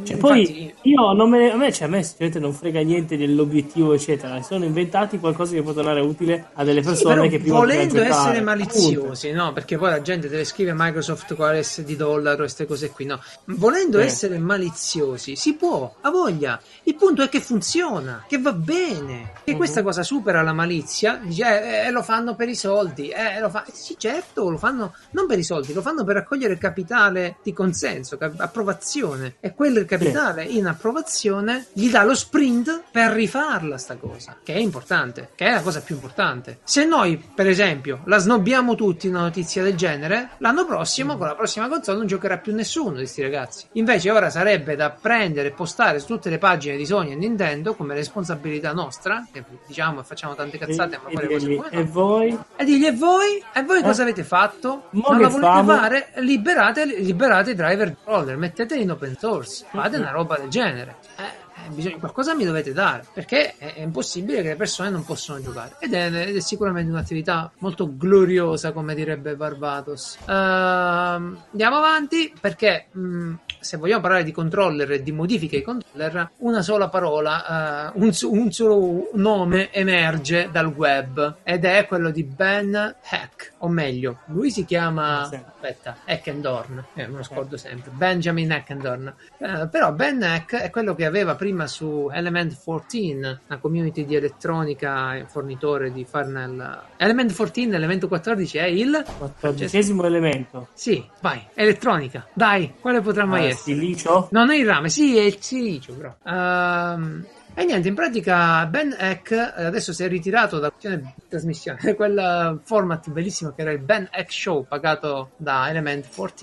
cioè, 0.05 0.16
poi 0.19 0.74
io 0.82 1.12
non 1.12 1.31
me 1.31 1.39
ne, 1.39 1.51
a 1.53 1.57
me, 1.57 1.73
cioè, 1.73 1.86
a 1.86 1.91
me 1.91 2.03
sinceramente 2.03 2.39
non 2.39 2.53
frega 2.53 2.81
niente 2.82 3.16
dell'obiettivo, 3.16 3.95
eccetera. 3.95 4.43
Sono 4.43 4.65
inventati 4.65 5.19
qualcosa 5.19 5.55
che 5.55 5.62
può 5.62 5.73
tornare 5.73 6.01
utile 6.01 6.49
a 6.53 6.65
delle 6.65 6.82
Sì, 6.82 6.89
persone 6.89 7.15
però 7.15 7.28
che 7.28 7.39
prima 7.41 7.57
volendo 7.59 8.03
essere 8.03 8.41
maliziosi, 8.43 9.31
no? 9.32 9.53
Perché 9.53 9.78
poi 9.78 9.91
la 9.91 10.03
gente 10.03 10.28
deve 10.28 10.45
scrivere 10.45 10.77
Microsoft 10.78 11.35
con 11.35 11.51
l'S 11.55 11.82
di 11.82 11.97
dollaro 11.97 12.35
e 12.35 12.45
queste 12.45 12.66
cose 12.66 12.91
qui, 12.91 13.07
no? 13.07 13.19
Volendo 13.47 13.99
Eh. 13.99 14.05
essere 14.05 14.36
maliziosi, 14.39 15.36
si 15.36 15.55
può, 15.55 15.95
ha 16.03 16.11
voglia. 16.11 16.61
Il 16.82 16.97
punto 16.97 17.23
è 17.23 17.28
che 17.31 17.41
funziona, 17.41 18.24
che 18.28 18.39
va 18.39 18.53
bene, 18.53 19.32
che 19.43 19.53
Mhm. 19.53 19.57
questa 19.57 19.82
cosa 19.82 20.03
supera 20.03 20.43
la 20.43 20.53
malizia, 20.53 21.19
dice, 21.23 21.43
eh, 21.85 21.86
eh, 21.86 21.91
lo 21.91 22.03
fanno 22.03 22.35
per 22.36 22.49
i 22.51 22.55
soldi, 22.55 23.09
eh, 23.09 23.41
lo 23.41 23.49
fa... 23.49 23.65
Sì, 23.73 23.95
certo, 23.97 24.51
lo 24.51 24.59
fanno 24.59 24.93
non 25.12 25.27
per 25.27 25.39
i 25.39 25.43
soldi, 25.45 25.73
lo 25.73 25.81
fanno 25.81 26.05
per 26.05 26.16
raccogliere 26.16 26.59
capitale 26.59 27.36
di 27.43 27.53
consenso, 27.55 28.18
cap- 28.18 28.39
approvazione. 28.39 29.36
E 29.40 29.55
quel 29.55 29.86
capitale 29.86 30.44
in 30.44 30.66
approvazione 30.66 31.66
gli 31.72 31.90
dà 31.90 32.05
lo 32.05 32.14
sprint 32.14 32.82
per 32.90 33.12
rifarla 33.12 33.78
sta 33.78 33.97
cosa, 33.97 34.36
che 34.43 34.55
è 34.55 34.59
importante, 34.59 35.31
che 35.35 35.47
è 35.47 35.52
la 35.52 35.62
cosa 35.62 35.81
più 35.81 35.94
importante. 35.94 36.59
Se 36.64 36.85
noi, 36.85 37.16
per 37.35 37.47
esempio, 37.47 38.01
la 38.05 38.18
snobbiamo 38.18 38.74
tutti 38.74 39.09
una 39.09 39.20
notizia 39.20 39.62
del 39.62 39.74
genere, 39.74 40.31
l'anno 40.39 40.66
prossimo, 40.66 41.16
con 41.16 41.26
la 41.26 41.35
prossima 41.35 41.68
console, 41.68 41.98
non 41.98 42.06
giocherà 42.06 42.39
più 42.39 42.55
nessuno 42.55 42.90
di 42.90 42.97
questi 42.98 43.22
ragazzi. 43.22 43.66
Invece 43.72 44.10
ora 44.10 44.28
sarebbe 44.31 44.76
da 44.76 44.90
prendere 44.90 45.48
e 45.48 45.52
postare 45.52 45.98
su 45.98 46.06
tutte 46.06 46.31
le 46.31 46.39
pagine 46.39 46.76
di 46.76 46.85
Sony 46.85 47.12
e 47.12 47.14
Nintendo 47.14 47.74
come 47.74 47.94
responsabilità 47.94 48.72
nostra, 48.72 49.26
che 49.32 49.44
diciamo 49.66 50.01
e 50.01 50.05
facciamo 50.05 50.35
tante 50.35 50.59
cazzate, 50.59 50.98
ma 51.02 51.09
E, 51.09 51.12
poi 51.14 51.24
e 51.24 51.28
le 51.28 51.56
cose 51.56 51.70
e 51.70 51.85
voi? 51.85 52.39
E 52.56 52.64
digli, 52.64 52.86
e 52.86 52.93
voi? 52.93 53.43
E 53.52 53.62
voi 53.62 53.82
cosa 53.82 54.02
avete 54.02 54.24
fatto? 54.24 54.89
Mo 54.90 55.09
non 55.10 55.20
la 55.20 55.28
volete 55.28 55.47
famo? 55.47 55.76
fare? 55.76 56.12
Liberate, 56.16 56.85
liberate 56.86 57.44
i 57.51 57.55
driver 57.55 57.95
controller, 57.95 58.37
metteteli 58.37 58.83
in 58.83 58.91
open 58.91 59.16
source, 59.19 59.65
fate 59.71 59.97
una 59.97 60.11
roba 60.11 60.37
del 60.37 60.49
genere. 60.49 60.97
Eh, 61.16 61.23
eh, 61.23 61.69
bisogna- 61.71 61.97
qualcosa 61.99 62.35
mi 62.35 62.45
dovete 62.45 62.73
dare, 62.73 63.05
perché 63.12 63.55
è, 63.57 63.75
è 63.75 63.81
impossibile 63.81 64.43
che 64.43 64.49
le 64.49 64.57
persone 64.57 64.91
non 64.91 65.05
possono 65.05 65.41
giocare. 65.41 65.77
Ed 65.79 65.95
è, 65.95 66.07
ed 66.07 66.37
è 66.37 66.41
sicuramente 66.41 66.91
un'attività 66.91 67.51
molto 67.59 67.97
gloriosa, 67.97 68.73
come 68.73 68.95
direbbe 68.95 69.37
Barbados. 69.37 70.19
Ehm, 70.27 71.39
andiamo 71.51 71.77
avanti, 71.77 72.33
perché 72.41 72.87
mh, 72.91 73.35
se 73.61 73.77
vogliamo 73.77 74.03
parlare 74.03 74.25
di 74.25 74.33
controller 74.33 74.91
e 74.93 75.03
di 75.03 75.12
modifiche 75.12 75.57
ai 75.57 75.62
controller, 75.62 76.31
una 76.39 76.61
sola 76.61 76.89
parola, 76.89 77.93
eh, 77.95 77.99
un, 77.99 78.12
un 78.23 78.53
solo 78.53 79.11
nome 79.15 79.73
emerge 79.73 80.51
dal 80.53 80.66
web 80.66 81.37
ed 81.43 81.65
è 81.65 81.87
quello 81.87 82.11
di 82.11 82.25
Ben 82.25 82.95
Heck, 83.09 83.53
o 83.65 83.69
meglio, 83.69 84.19
lui 84.27 84.51
si 84.51 84.65
chiama 84.65 85.27
sì. 85.28 85.36
aspetta, 85.36 85.97
Eckendorn, 86.05 86.85
eh, 86.95 87.07
me 87.07 87.16
lo 87.16 87.23
scordo 87.23 87.57
sempre, 87.57 87.91
Benjamin 87.95 88.53
Eckendorn. 88.53 89.15
Eh, 89.39 89.69
però 89.70 89.93
Ben 89.93 90.23
Heck 90.23 90.57
è 90.57 90.70
quello 90.70 90.95
che 90.95 91.07
aveva 91.07 91.35
prima 91.35 91.66
su 91.66 92.11
Element 92.12 92.57
14, 92.62 93.12
una 93.49 93.59
community 93.61 94.05
di 94.05 94.15
elettronica 94.16 95.16
e 95.16 95.24
fornitore 95.27 95.93
di 95.93 96.05
Farnell. 96.05 96.82
Element 96.97 97.35
14, 97.35 97.74
Elemento 97.74 98.07
14 98.09 98.59
è 98.59 98.65
il 98.66 99.03
Quattordicesimo 99.19 100.05
elemento. 100.05 100.69
sì, 100.74 101.03
vai, 101.20 101.43
elettronica. 101.55 102.27
Dai, 102.35 102.74
quale 102.81 103.01
potrà 103.01 103.24
mai 103.24 103.47
Ah, 103.47 103.49
essere? 103.49 103.77
Silicio? 103.77 104.28
Non 104.31 104.51
è 104.51 104.57
il 104.57 104.66
rame, 104.66 104.89
sì, 104.91 105.16
è 105.16 105.23
il 105.23 105.39
silicio, 105.41 105.95
però. 105.95 106.15
Ehm, 106.27 107.24
e 107.55 107.64
niente, 107.64 107.89
in 107.89 107.94
pratica 107.94 108.66
Ben 108.66 108.94
Eck 108.98 109.31
eh, 109.31 109.64
adesso 109.64 109.93
si 109.93 110.02
è 110.05 110.09
ritirato 110.09 110.59
da 110.59 110.70
quella 110.70 111.01
trasmissione, 111.28 111.78
quel 111.94 112.60
format 112.62 113.10
bellissimo 113.10 113.52
che 113.55 113.62
era 113.62 113.70
il 113.72 113.78
Ben 113.81 114.09
Eck 114.12 114.32
Show 114.32 114.66
pagato 114.66 115.31
da 115.36 115.68
Element 115.68 116.06
14. 116.14 116.35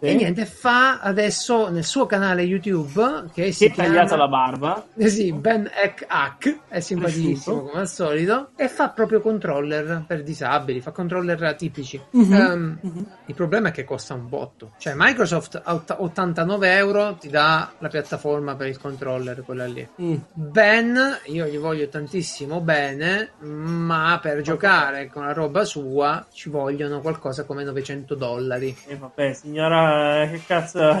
Sì. 0.00 0.06
E 0.06 0.14
niente, 0.14 0.44
fa 0.46 1.00
adesso 1.00 1.68
nel 1.68 1.84
suo 1.84 2.06
canale 2.06 2.42
YouTube 2.42 3.26
che 3.32 3.52
Si 3.52 3.66
è 3.66 3.72
tagliata 3.72 4.06
chiama... 4.08 4.22
la 4.22 4.28
barba. 4.28 4.86
Eh 4.96 5.08
sì, 5.08 5.32
Ben 5.32 5.70
Eck 5.82 6.04
Hack, 6.06 6.60
è 6.68 6.80
simpaticissimo 6.80 7.62
come 7.62 7.80
al 7.80 7.88
solito, 7.88 8.50
e 8.56 8.68
fa 8.68 8.90
proprio 8.90 9.20
controller 9.20 10.04
per 10.06 10.22
disabili, 10.22 10.80
fa 10.80 10.90
controller 10.90 11.54
tipici. 11.54 12.00
Mhm, 12.10 12.34
Ehm, 12.34 12.78
mhm. 12.80 13.06
Il 13.26 13.34
problema 13.34 13.68
è 13.68 13.70
che 13.72 13.84
costa 13.84 14.14
un 14.14 14.28
botto, 14.28 14.72
cioè 14.78 14.94
Microsoft 14.96 15.60
a 15.62 15.74
ott- 15.74 15.94
89 15.98 16.76
euro 16.76 17.14
ti 17.18 17.28
dà 17.28 17.70
la 17.78 17.88
piattaforma 17.88 18.54
per 18.54 18.68
il 18.68 18.78
controller, 18.78 19.42
quella 19.44 19.66
lì. 19.66 19.86
Mm. 20.00 20.14
Ben, 20.58 20.98
io 21.26 21.46
gli 21.46 21.56
voglio 21.56 21.86
tantissimo 21.88 22.60
bene, 22.60 23.30
ma 23.42 24.18
per 24.20 24.40
giocare 24.40 25.06
con 25.06 25.24
la 25.24 25.32
roba 25.32 25.64
sua 25.64 26.26
ci 26.32 26.48
vogliono 26.48 27.00
qualcosa 27.00 27.44
come 27.44 27.62
900 27.62 28.16
dollari. 28.16 28.76
E 28.88 28.96
vabbè, 28.96 29.34
signora, 29.34 30.22
eh, 30.22 30.30
che 30.32 30.42
cazzo. 30.44 30.96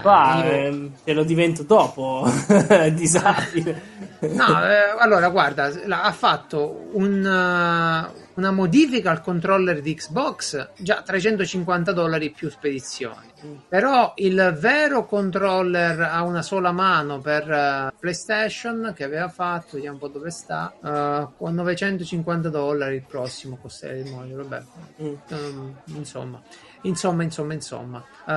Qua 0.00 0.44
io- 0.44 0.50
ehm, 0.52 0.92
te 1.02 1.12
lo 1.12 1.24
divento 1.24 1.64
dopo. 1.64 2.24
Disabile. 2.94 3.82
No, 4.20 4.64
eh, 4.64 4.94
allora 4.96 5.28
guarda, 5.28 5.72
ha 5.88 6.12
fatto 6.12 6.88
un, 6.92 7.26
eh, 7.26 8.22
una 8.34 8.50
modifica 8.50 9.10
al 9.10 9.20
controller 9.20 9.80
di 9.80 9.94
Xbox, 9.94 10.70
già 10.78 11.02
350 11.02 11.92
dollari 11.92 12.30
più 12.30 12.50
spedizioni. 12.50 13.32
Però 13.68 14.12
il 14.16 14.56
vero 14.58 15.04
controller 15.04 16.00
a 16.00 16.22
una 16.22 16.40
sola 16.40 16.72
mano 16.72 17.20
per 17.20 17.50
eh, 17.50 17.92
PlayStation 17.98 18.92
che 18.94 19.04
aveva 19.04 19.28
fatto, 19.28 19.74
vediamo 19.74 19.96
un 19.96 20.00
po' 20.00 20.08
dove 20.08 20.30
sta, 20.30 20.72
eh, 20.82 21.28
con 21.36 21.54
950 21.54 22.48
dollari 22.48 22.96
il 22.96 23.04
prossimo 23.06 23.58
costerà 23.60 23.94
il 23.94 24.10
modello, 24.10 24.42
vabbè, 24.48 24.62
Mm. 25.02 25.14
Um, 25.30 25.74
insomma, 25.86 26.40
insomma, 26.84 27.22
insomma, 27.22 27.52
insomma, 27.54 28.04
Uh, 28.24 28.30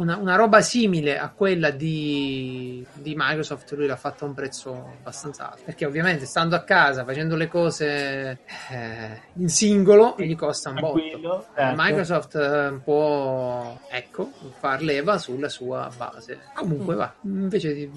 una, 0.00 0.16
una 0.16 0.34
roba 0.34 0.62
simile 0.62 1.18
a 1.18 1.28
quella 1.28 1.68
di, 1.68 2.82
di 2.94 3.12
Microsoft 3.14 3.70
lui 3.72 3.86
l'ha 3.86 3.96
fatta 3.96 4.24
a 4.24 4.28
un 4.28 4.32
prezzo 4.32 4.94
abbastanza 5.00 5.50
alto 5.50 5.60
perché 5.66 5.84
ovviamente 5.84 6.24
stando 6.24 6.56
a 6.56 6.62
casa 6.62 7.04
facendo 7.04 7.36
le 7.36 7.48
cose 7.48 8.38
eh, 8.70 9.20
in 9.34 9.50
singolo 9.50 10.14
gli 10.16 10.34
costa 10.34 10.70
un 10.70 10.76
botto. 10.80 11.48
Certo. 11.54 11.82
Microsoft 11.82 12.34
eh, 12.36 12.80
può 12.82 13.78
ecco 13.90 14.30
far 14.58 14.80
leva 14.80 15.18
sulla 15.18 15.50
sua 15.50 15.90
base. 15.94 16.38
Comunque 16.54 16.94
va, 16.94 17.12
invece 17.24 17.74
di 17.74 17.90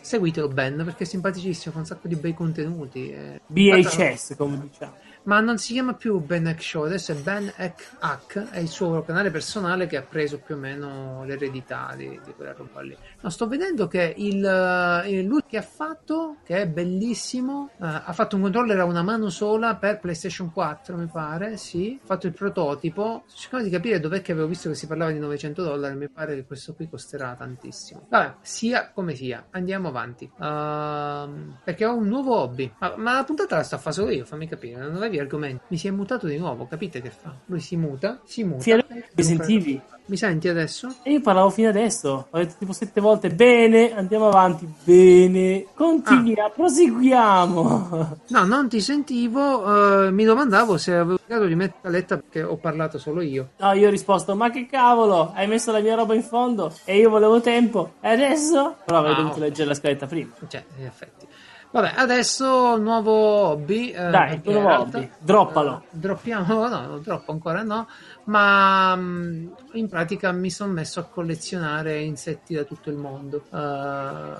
seguitelo 0.00 0.46
Ben 0.46 0.82
perché 0.84 1.02
è 1.02 1.06
simpaticissimo, 1.06 1.74
fa 1.74 1.80
un 1.80 1.86
sacco 1.86 2.06
di 2.06 2.14
bei 2.14 2.32
contenuti. 2.32 3.10
eh. 3.10 3.40
BHS, 3.44 4.36
come 4.36 4.60
diciamo. 4.70 4.94
Ma 5.28 5.40
non 5.40 5.58
si 5.58 5.74
chiama 5.74 5.92
più 5.92 6.20
Ben 6.20 6.46
Hack 6.46 6.62
Show, 6.62 6.84
adesso 6.84 7.12
è 7.12 7.14
Ben 7.16 7.52
Hack 7.54 7.96
Hack, 7.98 8.48
è 8.48 8.58
il 8.60 8.68
suo 8.68 9.02
canale 9.02 9.30
personale 9.30 9.86
che 9.86 9.98
ha 9.98 10.02
preso 10.02 10.38
più 10.38 10.54
o 10.54 10.58
meno 10.58 11.22
l'eredità 11.24 11.92
di, 11.94 12.18
di 12.24 12.32
quella 12.32 12.54
roba 12.54 12.80
lì. 12.80 12.96
No, 13.20 13.28
sto 13.28 13.46
vedendo 13.46 13.88
che 13.88 14.14
il, 14.16 14.42
eh, 14.42 15.22
lui 15.22 15.42
che 15.46 15.58
ha 15.58 15.62
fatto, 15.62 16.36
che 16.44 16.62
è 16.62 16.66
bellissimo, 16.66 17.68
uh, 17.76 17.84
ha 17.84 18.12
fatto 18.14 18.36
un 18.36 18.42
controller 18.42 18.78
a 18.80 18.84
una 18.84 19.02
mano 19.02 19.28
sola 19.28 19.76
per 19.76 20.00
PlayStation 20.00 20.50
4, 20.50 20.96
mi 20.96 21.08
pare, 21.12 21.58
sì, 21.58 21.98
ha 22.02 22.06
fatto 22.06 22.26
il 22.26 22.32
prototipo, 22.32 23.24
cercando 23.34 23.66
di 23.66 23.70
capire 23.70 24.00
dov'è 24.00 24.22
che 24.22 24.32
avevo 24.32 24.46
visto 24.46 24.70
che 24.70 24.74
si 24.76 24.86
parlava 24.86 25.10
di 25.10 25.18
900 25.18 25.62
dollari, 25.62 25.94
mi 25.94 26.08
pare 26.08 26.36
che 26.36 26.46
questo 26.46 26.72
qui 26.72 26.88
costerà 26.88 27.34
tantissimo. 27.36 28.06
Vabbè, 28.08 28.36
sia 28.40 28.90
come 28.92 29.14
sia, 29.14 29.48
andiamo 29.50 29.88
avanti. 29.88 30.24
Uh, 30.24 31.54
perché 31.62 31.84
ho 31.84 31.94
un 31.94 32.08
nuovo 32.08 32.34
hobby, 32.34 32.72
ma, 32.78 32.94
ma 32.96 33.12
la 33.12 33.24
puntata 33.24 33.56
la 33.56 33.62
sto 33.62 33.74
a 33.74 33.78
fare 33.78 33.94
solo 33.94 34.10
io, 34.10 34.24
fammi 34.24 34.48
capire, 34.48 34.80
non 34.80 34.96
avevi 34.96 35.17
argomenti. 35.18 35.64
Mi 35.68 35.76
si 35.76 35.88
è 35.88 35.90
mutato 35.90 36.26
di 36.26 36.38
nuovo, 36.38 36.66
capite 36.66 37.00
che 37.00 37.10
fa? 37.10 37.34
Lui 37.46 37.60
si 37.60 37.76
muta, 37.76 38.20
si 38.24 38.44
muta. 38.44 38.62
Sì, 38.62 38.72
mi 39.14 39.22
sentivi? 39.22 39.80
Mi 40.08 40.16
senti 40.16 40.48
adesso? 40.48 40.94
E 41.02 41.12
io 41.12 41.20
parlavo 41.20 41.50
fino 41.50 41.68
adesso, 41.68 42.28
ho 42.30 42.38
detto 42.38 42.54
tipo 42.58 42.72
sette 42.72 42.98
volte, 42.98 43.28
bene, 43.28 43.94
andiamo 43.94 44.28
avanti, 44.28 44.66
bene, 44.82 45.66
continua, 45.74 46.46
ah. 46.46 46.50
proseguiamo. 46.50 48.16
No, 48.28 48.44
non 48.44 48.68
ti 48.68 48.80
sentivo, 48.80 49.58
uh, 49.58 50.10
mi 50.10 50.24
domandavo 50.24 50.78
se 50.78 50.94
avevo 50.94 51.18
cercato 51.18 51.46
di 51.46 51.54
mettere 51.54 51.78
la 51.82 51.90
letta 51.90 52.16
perché 52.16 52.42
ho 52.42 52.56
parlato 52.56 52.98
solo 52.98 53.20
io. 53.20 53.50
No, 53.58 53.72
io 53.72 53.88
ho 53.88 53.90
risposto, 53.90 54.34
ma 54.34 54.50
che 54.50 54.66
cavolo, 54.66 55.32
hai 55.34 55.46
messo 55.46 55.72
la 55.72 55.80
mia 55.80 55.94
roba 55.94 56.14
in 56.14 56.22
fondo 56.22 56.74
e 56.84 56.96
io 56.96 57.10
volevo 57.10 57.40
tempo, 57.40 57.94
e 58.00 58.08
adesso? 58.08 58.76
Però 58.84 58.98
avrei 58.98 59.12
ah, 59.12 59.16
dovuto 59.16 59.36
okay. 59.36 59.48
leggere 59.48 59.68
la 59.68 59.74
scaletta 59.74 60.06
prima. 60.06 60.32
Cioè, 60.46 60.64
in 60.78 60.86
effetti. 60.86 61.26
Vabbè, 61.70 61.92
adesso 61.96 62.76
nuovo 62.78 63.12
hobby. 63.12 63.90
Eh, 63.90 64.08
Dai, 64.08 64.34
il 64.34 64.40
nuovo 64.44 64.80
hobby. 64.80 65.10
Droppalo. 65.18 65.82
Eh, 65.84 65.88
droppiamo, 65.90 66.66
no, 66.68 66.86
no, 66.86 66.98
droppo 66.98 67.32
ancora 67.32 67.62
no. 67.62 67.86
Ma 68.24 68.96
mm, 68.96 69.48
in 69.72 69.88
pratica 69.88 70.32
mi 70.32 70.50
sono 70.50 70.72
messo 70.72 71.00
a 71.00 71.04
collezionare 71.04 72.00
insetti 72.00 72.54
da 72.54 72.64
tutto 72.64 72.88
il 72.88 72.96
mondo. 72.96 73.42
Uh... 73.50 74.36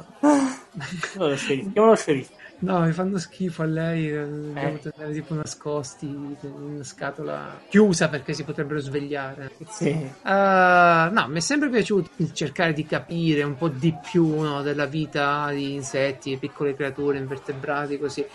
lo 1.18 1.36
sceriffo, 1.36 1.70
chiamalo 1.72 1.94
sceriffo. 1.94 2.32
No, 2.60 2.80
mi 2.80 2.93
fanno 2.93 3.18
schifo 3.18 3.62
a 3.62 3.66
lei. 3.66 4.10
Eh. 4.10 4.26
Dobbiamo 4.26 4.78
tenere 4.78 5.12
tipo 5.12 5.35
nascosti 5.35 6.06
in 6.06 6.36
una 6.43 6.82
scatola 6.82 7.60
chiusa 7.68 8.09
perché 8.09 8.32
si 8.32 8.43
potrebbero 8.43 8.80
svegliare. 8.80 9.52
Sì. 9.68 9.90
Uh, 9.90 11.12
no, 11.12 11.26
mi 11.28 11.36
è 11.36 11.40
sempre 11.40 11.68
piaciuto 11.68 12.10
cercare 12.32 12.72
di 12.72 12.85
capire 12.85 13.43
un 13.43 13.56
po' 13.56 13.68
di 13.68 13.94
più 14.10 14.40
no, 14.40 14.62
della 14.62 14.86
vita 14.86 15.51
di 15.51 15.74
insetti, 15.74 16.36
piccole 16.36 16.74
creature, 16.74 17.18
invertebrati, 17.18 17.98
così. 17.98 18.26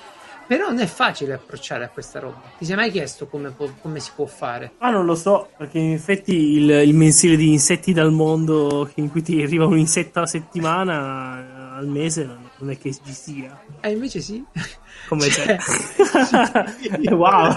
Però 0.46 0.68
non 0.68 0.80
è 0.80 0.86
facile 0.86 1.34
approcciare 1.34 1.86
a 1.86 1.90
questa 1.90 2.20
roba. 2.20 2.42
Ti 2.58 2.66
sei 2.66 2.76
mai 2.76 2.92
chiesto 2.92 3.28
come, 3.28 3.52
po- 3.52 3.74
come 3.82 4.00
si 4.00 4.12
può 4.14 4.26
fare? 4.26 4.74
Ah, 4.80 4.90
non 4.90 5.06
lo 5.06 5.16
so, 5.16 5.50
perché 5.58 5.80
in 5.80 5.94
effetti 5.94 6.36
il, 6.36 6.70
il 6.70 6.94
mensile 6.94 7.38
di 7.38 7.50
insetti 7.50 7.94
dal 7.94 8.12
mondo 8.12 8.90
in 8.96 9.10
cui 9.10 9.22
ti 9.22 9.42
arriva 9.42 9.66
un 9.66 9.78
insetto 9.78 10.20
alla 10.20 10.28
settimana, 10.28 11.76
al 11.76 11.88
mese, 11.88 12.26
non 12.26 12.50
è 12.72 12.78
che 12.78 12.94
ci 12.94 13.14
sia. 13.14 13.62
E 13.82 13.90
eh, 13.90 13.92
invece 13.92 14.20
sì. 14.22 14.44
Come 15.08 15.30
cioè, 15.30 15.58
wow. 17.12 17.56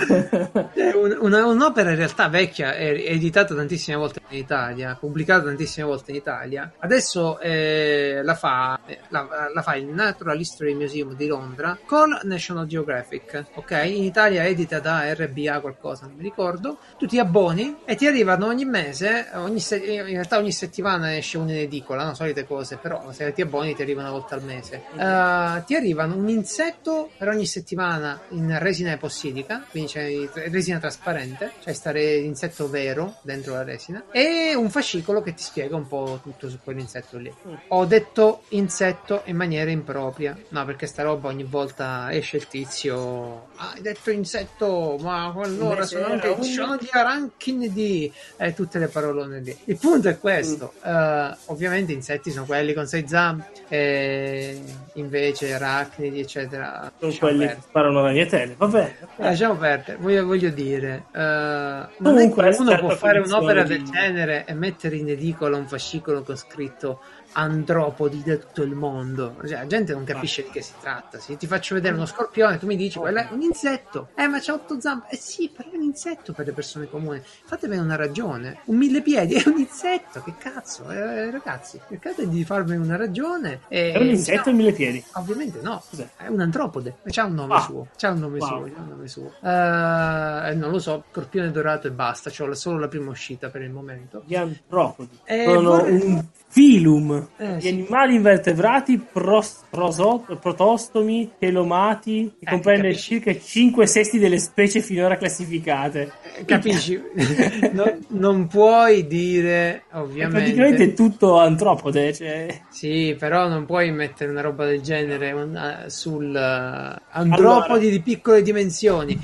Un, 0.95 1.19
una, 1.21 1.47
un'opera 1.47 1.91
in 1.91 1.97
realtà 1.97 2.29
vecchia, 2.29 2.75
editata 2.77 3.55
tantissime 3.55 3.97
volte 3.97 4.21
in 4.29 4.39
Italia, 4.39 4.97
pubblicata 4.99 5.45
tantissime 5.45 5.87
volte 5.87 6.11
in 6.11 6.17
Italia. 6.17 6.73
Adesso 6.79 7.39
eh, 7.41 8.21
la, 8.23 8.35
fa, 8.35 8.81
la, 9.09 9.51
la, 9.53 9.63
fa 9.63 9.75
il 9.77 9.87
Natural 9.87 10.39
History 10.39 10.75
Museum 10.75 11.15
di 11.15 11.27
Londra 11.27 11.79
con 11.85 12.19
National 12.23 12.67
Geographic. 12.67 13.45
Ok, 13.55 13.71
in 13.85 14.03
Italia 14.03 14.45
edita 14.45 14.81
da 14.81 15.13
RBA 15.15 15.61
qualcosa, 15.61 16.07
non 16.07 16.17
mi 16.17 16.23
ricordo. 16.23 16.79
Tu 16.99 17.07
ti 17.07 17.19
abboni 17.19 17.77
e 17.85 17.95
ti 17.95 18.07
arrivano 18.07 18.47
ogni 18.47 18.65
mese, 18.65 19.29
ogni 19.35 19.61
se- 19.61 19.77
in 19.77 20.05
realtà 20.05 20.39
ogni 20.39 20.53
settimana 20.53 21.17
esce 21.17 21.39
un'edicola, 21.39 22.05
no? 22.05 22.15
solite 22.15 22.47
cose, 22.47 22.77
però 22.77 23.13
se 23.13 23.33
ti 23.33 23.43
abboni 23.43 23.75
ti 23.75 23.83
arriva 23.83 24.01
una 24.01 24.11
volta 24.11 24.35
al 24.35 24.43
mese. 24.43 24.83
Uh, 24.97 25.63
ti 25.65 25.75
arrivano 25.75 26.17
un 26.17 26.29
insetto 26.29 27.11
per 27.17 27.29
ogni 27.29 27.47
settimana 27.47 28.21
in 28.31 28.59
resina 28.59 28.93
epossidica, 28.93 29.65
quindi 29.71 29.91
c'è 29.93 30.29
resina 30.49 30.79
trasparente, 30.79 31.53
cioè 31.63 31.73
stare 31.73 32.17
insetto 32.17 32.69
vero 32.69 33.17
dentro 33.23 33.55
la 33.55 33.63
resina, 33.63 34.05
e 34.11 34.55
un 34.57 34.71
fascicolo 34.71 35.23
che 35.23 35.35
ti 35.35 35.43
spiega 35.43 35.77
un 35.77 35.87
po' 35.87 36.21
tutto 36.23 36.49
su 36.49 36.59
quell'insetto 36.63 37.19
lì. 37.19 37.33
Mm. 37.47 37.55
Ho 37.69 37.85
detto 37.85 38.43
insetto 38.51 39.23
in 39.27 39.37
maniera 39.37 39.71
impropria, 39.71 40.37
no, 40.49 40.65
perché 40.65 40.87
sta 40.87 41.03
roba 41.03 41.29
ogni 41.29 41.45
volta 41.45 42.13
esce 42.13 42.39
il 42.39 42.49
tizio, 42.49 43.49
ah, 43.57 43.73
hai 43.75 43.83
detto 43.83 44.11
insetto, 44.11 44.97
ma 45.01 45.33
allora 45.37 45.85
sono 45.85 46.07
anche 46.07 46.29
un... 46.29 46.43
sono 46.43 46.77
di 46.77 46.89
aranchinidi, 46.91 48.13
e 48.37 48.55
tutte 48.55 48.79
le 48.79 48.89
parolone 48.89 49.41
lì. 49.41 49.57
Il 49.65 49.77
punto 49.77 50.09
è 50.09 50.19
questo, 50.19 50.73
mm. 50.87 50.95
uh, 50.95 51.37
ovviamente 51.47 51.93
insetti 51.93 52.31
sono 52.31 52.47
quelli 52.47 52.73
con 52.73 52.87
sei 52.87 53.07
zampe, 53.07 53.65
e 53.69 54.63
invece 54.95 55.55
arachnidi, 55.55 56.21
eccetera. 56.21 56.91
Sono 56.99 57.13
quelli 57.19 57.39
perdere. 57.39 57.55
che 57.55 57.67
sparano 57.69 58.03
ragnatele. 58.03 58.55
Vabbè, 58.57 58.95
lasciamo 59.17 59.55
perdere. 59.57 59.99
Voglio, 59.99 60.25
voglio 60.25 60.51
dire, 60.51 61.05
uh, 61.13 62.03
Comunque, 62.03 62.57
uno 62.59 62.79
può 62.79 62.91
fare 62.91 63.19
un'opera 63.21 63.63
di... 63.63 63.69
del 63.69 63.83
genere 63.85 64.45
e 64.47 64.55
mettere 64.55 64.97
in 64.97 65.09
edicola 65.09 65.57
un 65.57 65.67
fascicolo 65.67 66.23
con 66.23 66.37
scritto 66.37 67.01
andropodi 67.37 68.23
da 68.25 68.37
tutto 68.37 68.63
il 68.63 68.75
mondo. 68.75 69.37
Cioè, 69.41 69.59
la 69.59 69.67
gente 69.67 69.93
non 69.93 70.05
capisce 70.05 70.43
di 70.43 70.49
che 70.49 70.63
si 70.63 70.73
tratta. 70.81 71.19
Se 71.19 71.37
ti 71.37 71.47
faccio 71.47 71.75
vedere 71.75 71.95
uno 71.95 72.07
scorpione, 72.07 72.59
tu 72.59 72.67
mi 72.67 72.77
dici, 72.77 72.99
quello 72.99 73.19
è 73.19 73.29
un 73.31 73.43
insetto. 73.43 74.09
Eh, 74.15 74.27
ma 74.27 74.39
c'ha 74.41 74.55
otto 74.55 74.81
zampe. 74.81 75.09
Eh 75.11 75.17
sì, 75.17 75.51
però 75.55 75.71
è 75.71 75.77
un 75.77 75.83
insetto 75.83 76.33
per 76.33 76.47
le 76.47 76.53
persone 76.53 76.89
comuni. 76.89 77.21
Fatemi 77.45 77.77
una 77.77 77.97
ragione. 77.97 78.61
Un 78.65 78.77
mille 78.77 79.03
piedi 79.03 79.35
è 79.35 79.43
un 79.47 79.59
insetto. 79.59 80.23
Che 80.23 80.35
cazzo? 80.39 80.91
Eh, 80.91 81.31
ragazzi, 81.31 81.79
cercate 81.89 82.27
di 82.27 82.43
farmi 82.45 82.77
una 82.77 82.97
ragione. 82.97 83.61
E, 83.69 83.93
è 83.93 83.99
un 83.99 84.09
insetto 84.09 84.51
no, 84.51 84.57
mille 84.57 84.73
piedi? 84.73 85.05
Ovviamente 85.15 85.61
no. 85.61 85.83
Cos'è? 85.91 86.09
È 86.17 86.29
un 86.29 86.41
antropode. 86.41 86.97
C'ha 87.05 87.25
un 87.25 87.35
nome 87.35 87.55
ah. 87.55 87.61
suo. 87.61 87.89
C'ha 87.97 88.11
un 88.11 88.19
nome 88.19 88.39
wow. 88.39 88.49
suo. 88.49 88.63
C'ha 88.75 88.81
un 88.81 88.89
nome 88.89 89.09
suo. 89.09 89.33
Uh, 89.41 90.59
non 90.59 90.71
lo 90.71 90.79
so, 90.79 91.05
scorpione 91.13 91.51
dorato 91.51 91.87
e 91.87 91.91
basta. 91.91 92.31
C'ho 92.31 92.55
solo 92.55 92.79
la 92.79 92.89
prima 92.89 93.11
uscita 93.11 93.51
per 93.51 93.61
il 93.61 93.71
momento. 93.71 94.23
Gli 94.25 94.35
antropodi. 94.35 95.19
Eh, 95.25 95.45
Sono 95.45 95.71
vorrei... 95.71 96.01
un 96.01 96.25
filum 96.49 97.26
eh, 97.37 97.57
di 97.57 97.69
animali 97.69 98.15
invertebrati 98.15 98.99
pros, 98.99 99.65
proso, 99.71 100.25
protostomi 100.41 101.33
telomati 101.39 102.35
che 102.39 102.45
eh, 102.47 102.51
comprende 102.51 102.95
circa 102.95 103.37
5 103.37 103.87
sesti 103.87 104.19
delle 104.19 104.39
specie 104.39 104.81
finora 104.81 105.17
classificate. 105.17 106.13
Eh, 106.37 106.45
capisci. 106.45 107.03
No, 107.77 107.99
non 108.09 108.47
puoi 108.47 109.07
dire 109.07 109.85
ovviamente. 109.93 110.25
è 110.25 110.29
praticamente 110.41 110.95
tutto 110.95 111.39
antropode 111.39 112.13
cioè... 112.13 112.61
sì 112.71 113.15
però 113.19 113.49
non 113.49 113.67
puoi 113.67 113.91
mettere 113.91 114.31
una 114.31 114.41
roba 114.41 114.65
del 114.65 114.81
genere 114.81 115.33
una, 115.33 115.85
sul 115.89 116.31
uh, 116.31 117.03
andropodi 117.11 117.87
allora... 117.87 117.91
di 117.91 118.01
piccole 118.01 118.43
dimensioni 118.43 119.19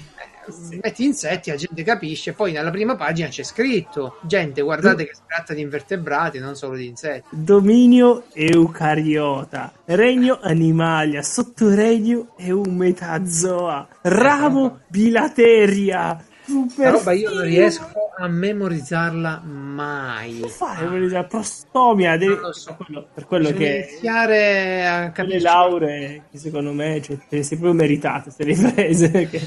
sì. 0.48 0.78
metti 0.82 1.04
insetti, 1.04 1.50
la 1.50 1.56
gente 1.56 1.82
capisce. 1.82 2.32
Poi 2.32 2.52
nella 2.52 2.70
prima 2.70 2.96
pagina 2.96 3.28
c'è 3.28 3.42
scritto: 3.42 4.18
gente, 4.22 4.60
guardate 4.62 5.04
che 5.04 5.14
si 5.14 5.22
tratta 5.26 5.54
di 5.54 5.60
invertebrati, 5.60 6.38
non 6.38 6.56
solo 6.56 6.76
di 6.76 6.86
insetti. 6.86 7.28
Dominio 7.30 8.24
eucariota, 8.32 9.72
regno 9.84 10.38
animalia, 10.40 11.22
sottoregno 11.22 12.34
eumetazoa, 12.36 13.86
ramo 14.02 14.80
bilateria 14.88 16.24
Super 16.52 16.92
roba 16.92 17.12
io 17.12 17.32
non 17.32 17.44
riesco 17.44 18.10
a 18.18 18.28
memorizzarla 18.28 19.40
mai. 19.40 20.40
Che 20.40 20.48
fai 20.48 20.76
a 20.76 20.82
memorizzare? 20.82 21.26
Prostomia 21.26 22.16
devi... 22.18 22.38
so. 22.52 22.74
per 22.76 22.86
quello, 22.86 23.06
per 23.14 23.26
quello 23.26 23.50
che 23.52 23.88
iniziare 23.88 24.86
a 24.86 25.10
capire 25.12 25.36
le 25.36 25.40
lauree 25.40 26.22
che 26.30 26.38
secondo 26.38 26.72
me 26.72 27.00
cioè, 27.00 27.16
te 27.28 27.36
le 27.36 27.42
sei 27.42 27.56
proprio 27.56 27.80
meritate 27.80 28.30
se 28.30 28.44
le 28.44 28.52
hai 28.52 28.72
prese 28.72 29.10
che... 29.30 29.40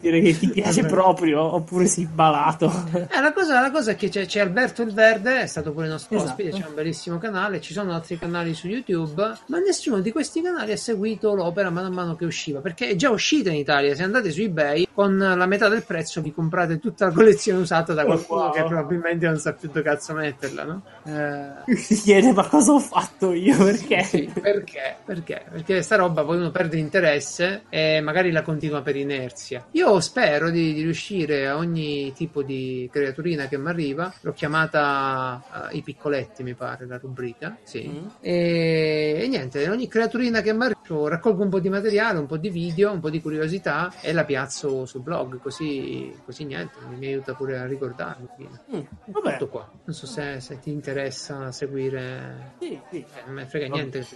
dire 0.00 0.20
che 0.22 0.38
ti 0.38 0.48
piace 0.48 0.80
Vabbè. 0.82 0.92
proprio 0.92 1.42
oppure 1.54 1.86
sei 1.86 2.06
balato 2.06 2.72
eh, 2.92 3.20
la, 3.20 3.32
cosa, 3.32 3.60
la 3.60 3.70
cosa 3.70 3.90
è 3.92 3.96
che 3.96 4.08
c'è, 4.08 4.24
c'è, 4.26 4.40
Alberto 4.40 4.82
il 4.82 4.92
Verde 4.92 5.42
è 5.42 5.46
stato 5.46 5.72
pure 5.72 5.86
il 5.86 5.92
nostro 5.92 6.16
esatto. 6.16 6.30
ospite 6.30 6.50
c'è 6.50 6.66
un 6.66 6.74
bellissimo 6.74 7.18
canale 7.18 7.60
ci 7.60 7.72
sono 7.72 7.92
altri 7.92 8.18
canali 8.18 8.54
su 8.54 8.66
YouTube 8.66 9.38
ma 9.46 9.58
nessuno 9.58 10.00
di 10.00 10.10
questi 10.10 10.40
canali 10.40 10.72
ha 10.72 10.76
seguito 10.76 11.34
l'opera 11.34 11.70
mano 11.70 11.88
a 11.88 11.90
mano 11.90 12.16
che 12.16 12.24
usciva 12.24 12.60
perché 12.60 12.88
è 12.88 12.96
già 12.96 13.10
uscita 13.10 13.50
in 13.50 13.56
Italia 13.56 13.94
se 13.94 14.02
andate 14.02 14.30
su 14.30 14.40
ebay 14.40 14.88
con 14.92 15.16
la 15.16 15.46
metà 15.46 15.68
del 15.68 15.82
prezzo 15.82 15.97
vi 16.20 16.32
comprate 16.32 16.78
tutta 16.78 17.06
la 17.06 17.12
collezione 17.12 17.60
usata 17.60 17.94
da 17.94 18.04
qualcuno 18.04 18.42
wow. 18.42 18.52
che 18.52 18.64
probabilmente 18.64 19.26
non 19.26 19.38
sa 19.38 19.52
più 19.52 19.68
dove 19.68 19.82
cazzo 19.82 20.14
metterla, 20.14 20.64
no? 20.64 20.82
Eh... 21.04 21.74
Chiede 21.76 22.32
ma 22.32 22.46
cosa 22.46 22.72
ho 22.72 22.78
fatto 22.78 23.32
io? 23.32 23.56
Perché? 23.56 24.02
Sì, 24.08 24.30
perché? 24.32 24.96
Perché? 25.04 25.44
Perché 25.50 25.82
sta 25.82 25.96
roba 25.96 26.24
poi 26.24 26.38
uno 26.38 26.50
perde 26.50 26.78
interesse 26.78 27.64
e 27.68 28.00
magari 28.00 28.30
la 28.30 28.42
continua 28.42 28.80
per 28.80 28.96
inerzia. 28.96 29.66
Io 29.72 30.00
spero 30.00 30.50
di, 30.50 30.72
di 30.72 30.82
riuscire 30.82 31.46
a 31.46 31.56
ogni 31.56 32.12
tipo 32.14 32.42
di 32.42 32.88
creaturina 32.90 33.48
che 33.48 33.58
mi 33.58 33.68
arriva, 33.68 34.12
l'ho 34.20 34.32
chiamata 34.32 35.42
uh, 35.70 35.76
i 35.76 35.82
piccoletti 35.82 36.42
mi 36.42 36.54
pare 36.54 36.86
la 36.86 36.96
rubrica, 36.96 37.58
sì. 37.64 37.86
Mm. 37.88 38.06
E, 38.20 39.18
e, 39.20 39.28
niente, 39.28 39.68
ogni 39.68 39.88
creaturina 39.88 40.40
che 40.40 40.52
mi 40.52 40.64
arriva 40.64 40.76
raccolgo 40.88 41.42
un 41.42 41.50
po' 41.50 41.60
di 41.60 41.68
materiale, 41.68 42.18
un 42.18 42.26
po' 42.26 42.36
di 42.36 42.50
video, 42.50 42.92
un 42.92 43.00
po' 43.00 43.10
di 43.10 43.20
curiosità 43.20 43.92
e 44.00 44.12
la 44.12 44.24
piazzo 44.24 44.86
sul 44.86 45.02
blog, 45.02 45.38
così, 45.40 45.77
così 46.24 46.44
niente, 46.44 46.74
mi 46.96 47.06
aiuta 47.06 47.34
pure 47.34 47.58
a 47.58 47.66
ricordarmi. 47.66 48.26
Mm, 48.74 48.80
vabbè. 49.06 49.32
Tutto 49.32 49.48
qua. 49.48 49.70
Non 49.84 49.94
so 49.94 50.06
se, 50.06 50.40
se 50.40 50.58
ti 50.60 50.70
interessa 50.70 51.50
seguire. 51.52 52.54
Sì, 52.60 52.78
sì. 52.90 52.96
Eh, 52.98 53.22
non 53.26 53.34
me 53.34 53.46
frega 53.46 53.66
niente. 53.68 54.06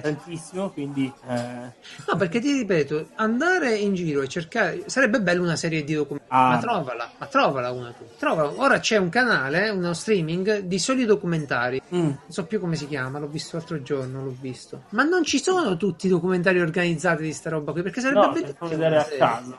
Tantissimo, 0.00 0.70
quindi... 0.70 1.12
eh, 1.28 1.36
No, 2.06 2.16
perché 2.16 2.40
ti 2.40 2.52
ripeto, 2.52 3.08
andare 3.16 3.74
in 3.76 3.94
giro 3.94 4.22
e 4.22 4.28
cercare. 4.28 4.84
Sarebbe 4.86 5.20
bello 5.20 5.42
una 5.42 5.56
serie 5.56 5.84
di 5.84 5.94
documentari. 5.94 6.26
Ah. 6.30 6.48
Ma 6.50 6.58
trovala, 6.58 7.10
ma 7.18 7.26
trovala 7.26 7.70
una 7.72 7.90
tu. 7.92 8.04
Trovala. 8.18 8.52
Ora 8.56 8.78
c'è 8.80 8.96
un 8.96 9.08
canale, 9.08 9.68
uno 9.70 9.92
streaming 9.94 10.58
di 10.60 10.78
soli 10.78 11.04
documentari. 11.04 11.80
mm, 11.94 11.98
Non 12.00 12.18
so 12.28 12.44
più 12.46 12.60
come 12.60 12.76
si 12.76 12.86
chiama, 12.86 13.18
l'ho 13.18 13.28
visto 13.28 13.56
l'altro 13.56 13.82
giorno, 13.82 14.22
l'ho 14.24 14.36
visto. 14.38 14.82
Ma 14.90 15.02
non 15.04 15.24
ci 15.24 15.40
sono 15.42 15.76
tutti 15.76 16.06
i 16.06 16.10
documentari 16.10 16.60
organizzati 16.60 17.22
di 17.22 17.32
sta 17.32 17.50
roba 17.50 17.72
qui, 17.72 17.82
perché 17.82 18.00
sarebbe 18.00 18.20
no, 18.20 18.32
bellissimo. 18.32 19.56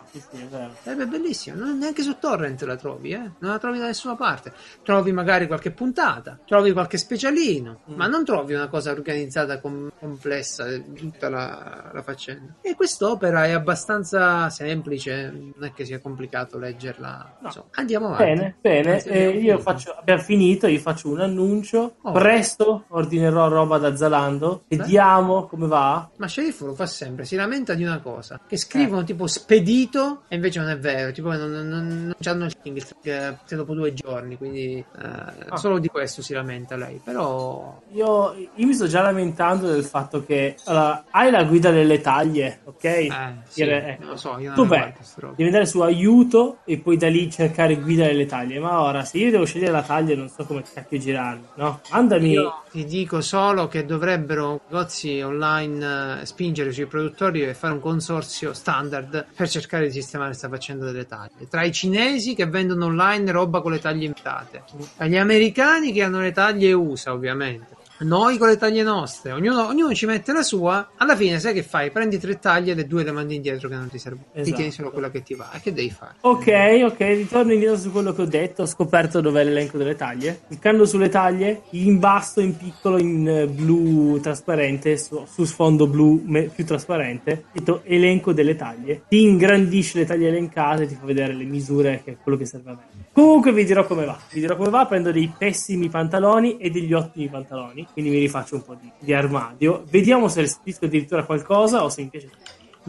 Sarebbe 0.83 1.05
bellissimo, 1.07 1.48
non 1.55 1.77
neanche 1.77 2.01
su 2.01 2.17
Torrent 2.19 2.61
la 2.63 2.75
trovi, 2.75 3.11
eh? 3.11 3.31
Non 3.39 3.51
la 3.51 3.57
trovi 3.59 3.79
da 3.79 3.85
nessuna 3.85 4.15
parte. 4.15 4.53
Trovi 4.83 5.11
magari 5.11 5.47
qualche 5.47 5.71
puntata, 5.71 6.39
trovi 6.45 6.71
qualche 6.71 6.97
specialino, 6.97 7.81
Mm. 7.89 7.95
ma 7.95 8.07
non 8.07 8.23
trovi 8.25 8.53
una 8.53 8.67
cosa 8.67 8.91
organizzata 8.91 9.59
com- 9.59 9.91
complessa, 9.99 10.65
eh, 10.67 10.83
tutta 10.93 11.29
la, 11.29 11.89
la 11.93 12.01
faccenda. 12.01 12.55
E 12.61 12.75
quest'opera 12.75 13.45
è 13.45 13.51
abbastanza 13.51 14.49
semplice, 14.49 15.31
non 15.55 15.63
è 15.67 15.73
che 15.73 15.85
sia 15.85 15.99
complicato 15.99 16.57
leggerla. 16.57 17.37
No. 17.41 17.65
Andiamo 17.71 18.07
avanti. 18.13 18.23
Bene, 18.23 18.55
bene. 18.61 18.93
Anzi, 18.93 19.07
eh, 19.09 19.29
io 19.29 19.59
faccio, 19.59 19.91
abbiamo 19.97 20.21
finito, 20.21 20.67
io 20.67 20.79
faccio 20.79 21.09
un 21.09 21.19
annuncio. 21.21 21.95
Oh. 22.01 22.11
Presto 22.11 22.85
ordinerò 22.89 23.47
roba 23.47 23.77
da 23.77 23.95
Zalando. 23.95 24.63
Vediamo 24.67 25.45
come 25.47 25.67
va. 25.67 26.09
Ma 26.17 26.27
Sceriffo 26.27 26.65
lo 26.67 26.73
fa 26.75 26.85
sempre, 26.85 27.25
si 27.25 27.35
lamenta 27.35 27.73
di 27.73 27.83
una 27.83 27.99
cosa, 27.99 28.39
che 28.47 28.55
Eh. 28.55 28.57
scrivono 28.57 29.03
tipo 29.03 29.27
spedito 29.27 30.23
e 30.27 30.35
invece 30.35 30.59
non 30.59 30.69
è 30.69 30.77
vero, 30.77 31.11
tipo 31.11 31.29
non, 31.47 31.67
non, 31.67 31.87
non, 31.87 32.13
c'hanno 32.19 32.45
il 32.45 32.55
eh, 33.03 33.37
se 33.45 33.55
dopo 33.55 33.73
due 33.73 33.93
giorni, 33.93 34.37
quindi 34.37 34.77
eh, 34.77 35.27
Ah. 35.49 35.57
solo 35.57 35.79
di 35.79 35.87
questo 35.87 36.21
si 36.21 36.33
lamenta 36.33 36.75
lei, 36.75 36.99
però 37.03 37.81
Io, 37.93 38.35
io 38.55 38.67
mi 38.67 38.73
sto 38.73 38.87
già 38.87 39.01
lamentando 39.01 39.67
del 39.67 39.83
fatto 39.83 40.23
che 40.23 40.55
allora, 40.65 41.05
hai 41.09 41.31
la 41.31 41.43
guida 41.43 41.71
delle 41.71 42.01
taglie, 42.01 42.59
ok? 42.65 42.83
eh, 42.83 43.11
sì, 43.47 43.63
Dire, 43.63 43.87
ecco. 43.87 44.01
non 44.03 44.11
lo 44.11 44.17
so, 44.17 44.37
io 44.37 44.53
non 44.53 44.55
Tu 44.55 44.65
beh, 44.67 44.93
devi 45.29 45.43
andare 45.45 45.65
su 45.65 45.81
aiuto 45.81 46.59
e 46.65 46.77
poi 46.77 46.97
da 46.97 47.07
lì 47.07 47.29
cercare 47.31 47.75
guida 47.77 48.05
delle 48.05 48.25
taglie. 48.25 48.59
Ma 48.59 48.81
ora, 48.81 49.03
se 49.03 49.17
io 49.17 49.31
devo 49.31 49.45
scegliere 49.45 49.71
la 49.71 49.81
taglia, 49.83 50.15
non 50.15 50.29
so 50.29 50.45
come 50.45 50.63
cacchio 50.71 50.97
girarmi, 50.99 51.45
no? 51.55 51.81
Mandami. 51.91 52.31
Io 52.31 52.61
ti 52.71 52.85
dico 52.85 53.21
solo 53.21 53.67
che 53.67 53.85
dovrebbero 53.85 54.61
negozi 54.69 55.21
online 55.21 56.21
eh, 56.21 56.25
spingere 56.25 56.71
sui 56.71 56.85
produttori 56.85 57.43
e 57.43 57.53
fare 57.53 57.73
un 57.73 57.79
consorzio 57.79 58.53
standard 58.53 59.25
per 59.35 59.49
cercare 59.49 59.85
di 59.85 59.91
sistemare 59.91 60.29
questa 60.29 60.49
faccenda 60.49 60.85
delle 60.85 61.05
taglie. 61.05 61.28
Tra 61.49 61.63
i 61.63 61.71
cinesi 61.71 62.35
che 62.35 62.45
vendono 62.45 62.85
online 62.85 63.31
roba 63.31 63.61
con 63.61 63.71
le 63.71 63.79
taglie 63.79 64.05
invitate, 64.05 64.63
gli 65.05 65.15
americani 65.15 65.93
che 65.93 66.03
hanno 66.03 66.19
le 66.19 66.31
taglie 66.31 66.73
USA, 66.73 67.13
ovviamente. 67.13 67.77
Noi 68.01 68.37
con 68.37 68.47
le 68.47 68.55
taglie 68.55 68.81
nostre, 68.81 69.33
ognuno, 69.33 69.67
ognuno 69.67 69.93
ci 69.93 70.05
mette 70.05 70.31
la 70.31 70.41
sua. 70.41 70.91
Alla 70.95 71.17
fine, 71.17 71.37
sai 71.39 71.53
che 71.53 71.63
fai? 71.63 71.91
Prendi 71.91 72.17
tre 72.17 72.39
taglie 72.39 72.71
e 72.71 72.75
le 72.75 72.87
due 72.87 73.03
le 73.03 73.11
mandi 73.11 73.35
indietro 73.35 73.67
che 73.67 73.75
non 73.75 73.89
ti 73.89 73.97
servono. 73.99 74.27
Ti 74.33 74.39
Esatto. 74.39 74.55
tieni 74.55 74.71
solo 74.71 74.91
quella 74.91 75.11
che 75.11 75.21
ti 75.21 75.33
va. 75.35 75.51
E 75.51 75.59
che 75.59 75.73
devi 75.73 75.89
fare? 75.89 76.13
Ok, 76.21 76.47
ok, 76.85 76.99
ritorno 76.99 77.51
indietro 77.51 77.77
su 77.77 77.91
quello 77.91 78.13
che 78.13 78.21
ho 78.21 78.25
detto. 78.25 78.61
Ho 78.61 78.65
scoperto 78.65 79.19
dov'è 79.19 79.43
l'elenco 79.43 79.77
delle 79.77 79.95
taglie. 79.97 80.39
Cliccando 80.47 80.85
sulle 80.85 81.09
taglie, 81.09 81.63
in 81.71 81.99
basso, 81.99 82.39
in 82.39 82.55
piccolo, 82.55 82.97
in 82.97 83.27
eh, 83.27 83.47
blu 83.47 84.17
trasparente, 84.21 84.95
su, 84.97 85.25
su 85.29 85.43
sfondo 85.43 85.85
blu 85.85 86.21
me- 86.25 86.43
più 86.43 86.65
trasparente, 86.65 87.45
scritto 87.51 87.81
elenco 87.83 88.31
delle 88.31 88.55
taglie. 88.55 89.03
Ti 89.09 89.21
ingrandisce 89.21 89.99
le 89.99 90.05
taglie 90.05 90.29
elencate, 90.29 90.87
ti 90.87 90.95
fa 90.95 91.05
vedere 91.05 91.33
le 91.33 91.43
misure, 91.43 92.01
che 92.05 92.11
è 92.11 92.17
quello 92.23 92.37
che 92.37 92.45
serve 92.45 92.69
a 92.71 92.73
me. 92.75 93.07
Comunque 93.11 93.51
vi 93.51 93.65
dirò 93.65 93.85
come 93.85 94.05
va. 94.05 94.17
Vi 94.31 94.39
dirò 94.39 94.55
come 94.55 94.69
va. 94.69 94.85
Prendo 94.85 95.11
dei 95.11 95.29
pessimi 95.37 95.89
pantaloni 95.89 96.57
e 96.57 96.69
degli 96.69 96.93
ottimi 96.93 97.27
pantaloni. 97.27 97.87
Quindi 97.93 98.11
mi 98.11 98.19
rifaccio 98.19 98.55
un 98.55 98.63
po' 98.63 98.75
di, 98.75 98.91
di 98.99 99.13
armadio. 99.13 99.83
Vediamo 99.89 100.27
se 100.27 100.41
restituisco 100.41 100.85
addirittura 100.85 101.23
qualcosa 101.25 101.83
o 101.83 101.89
se 101.89 102.05
piace. 102.07 102.29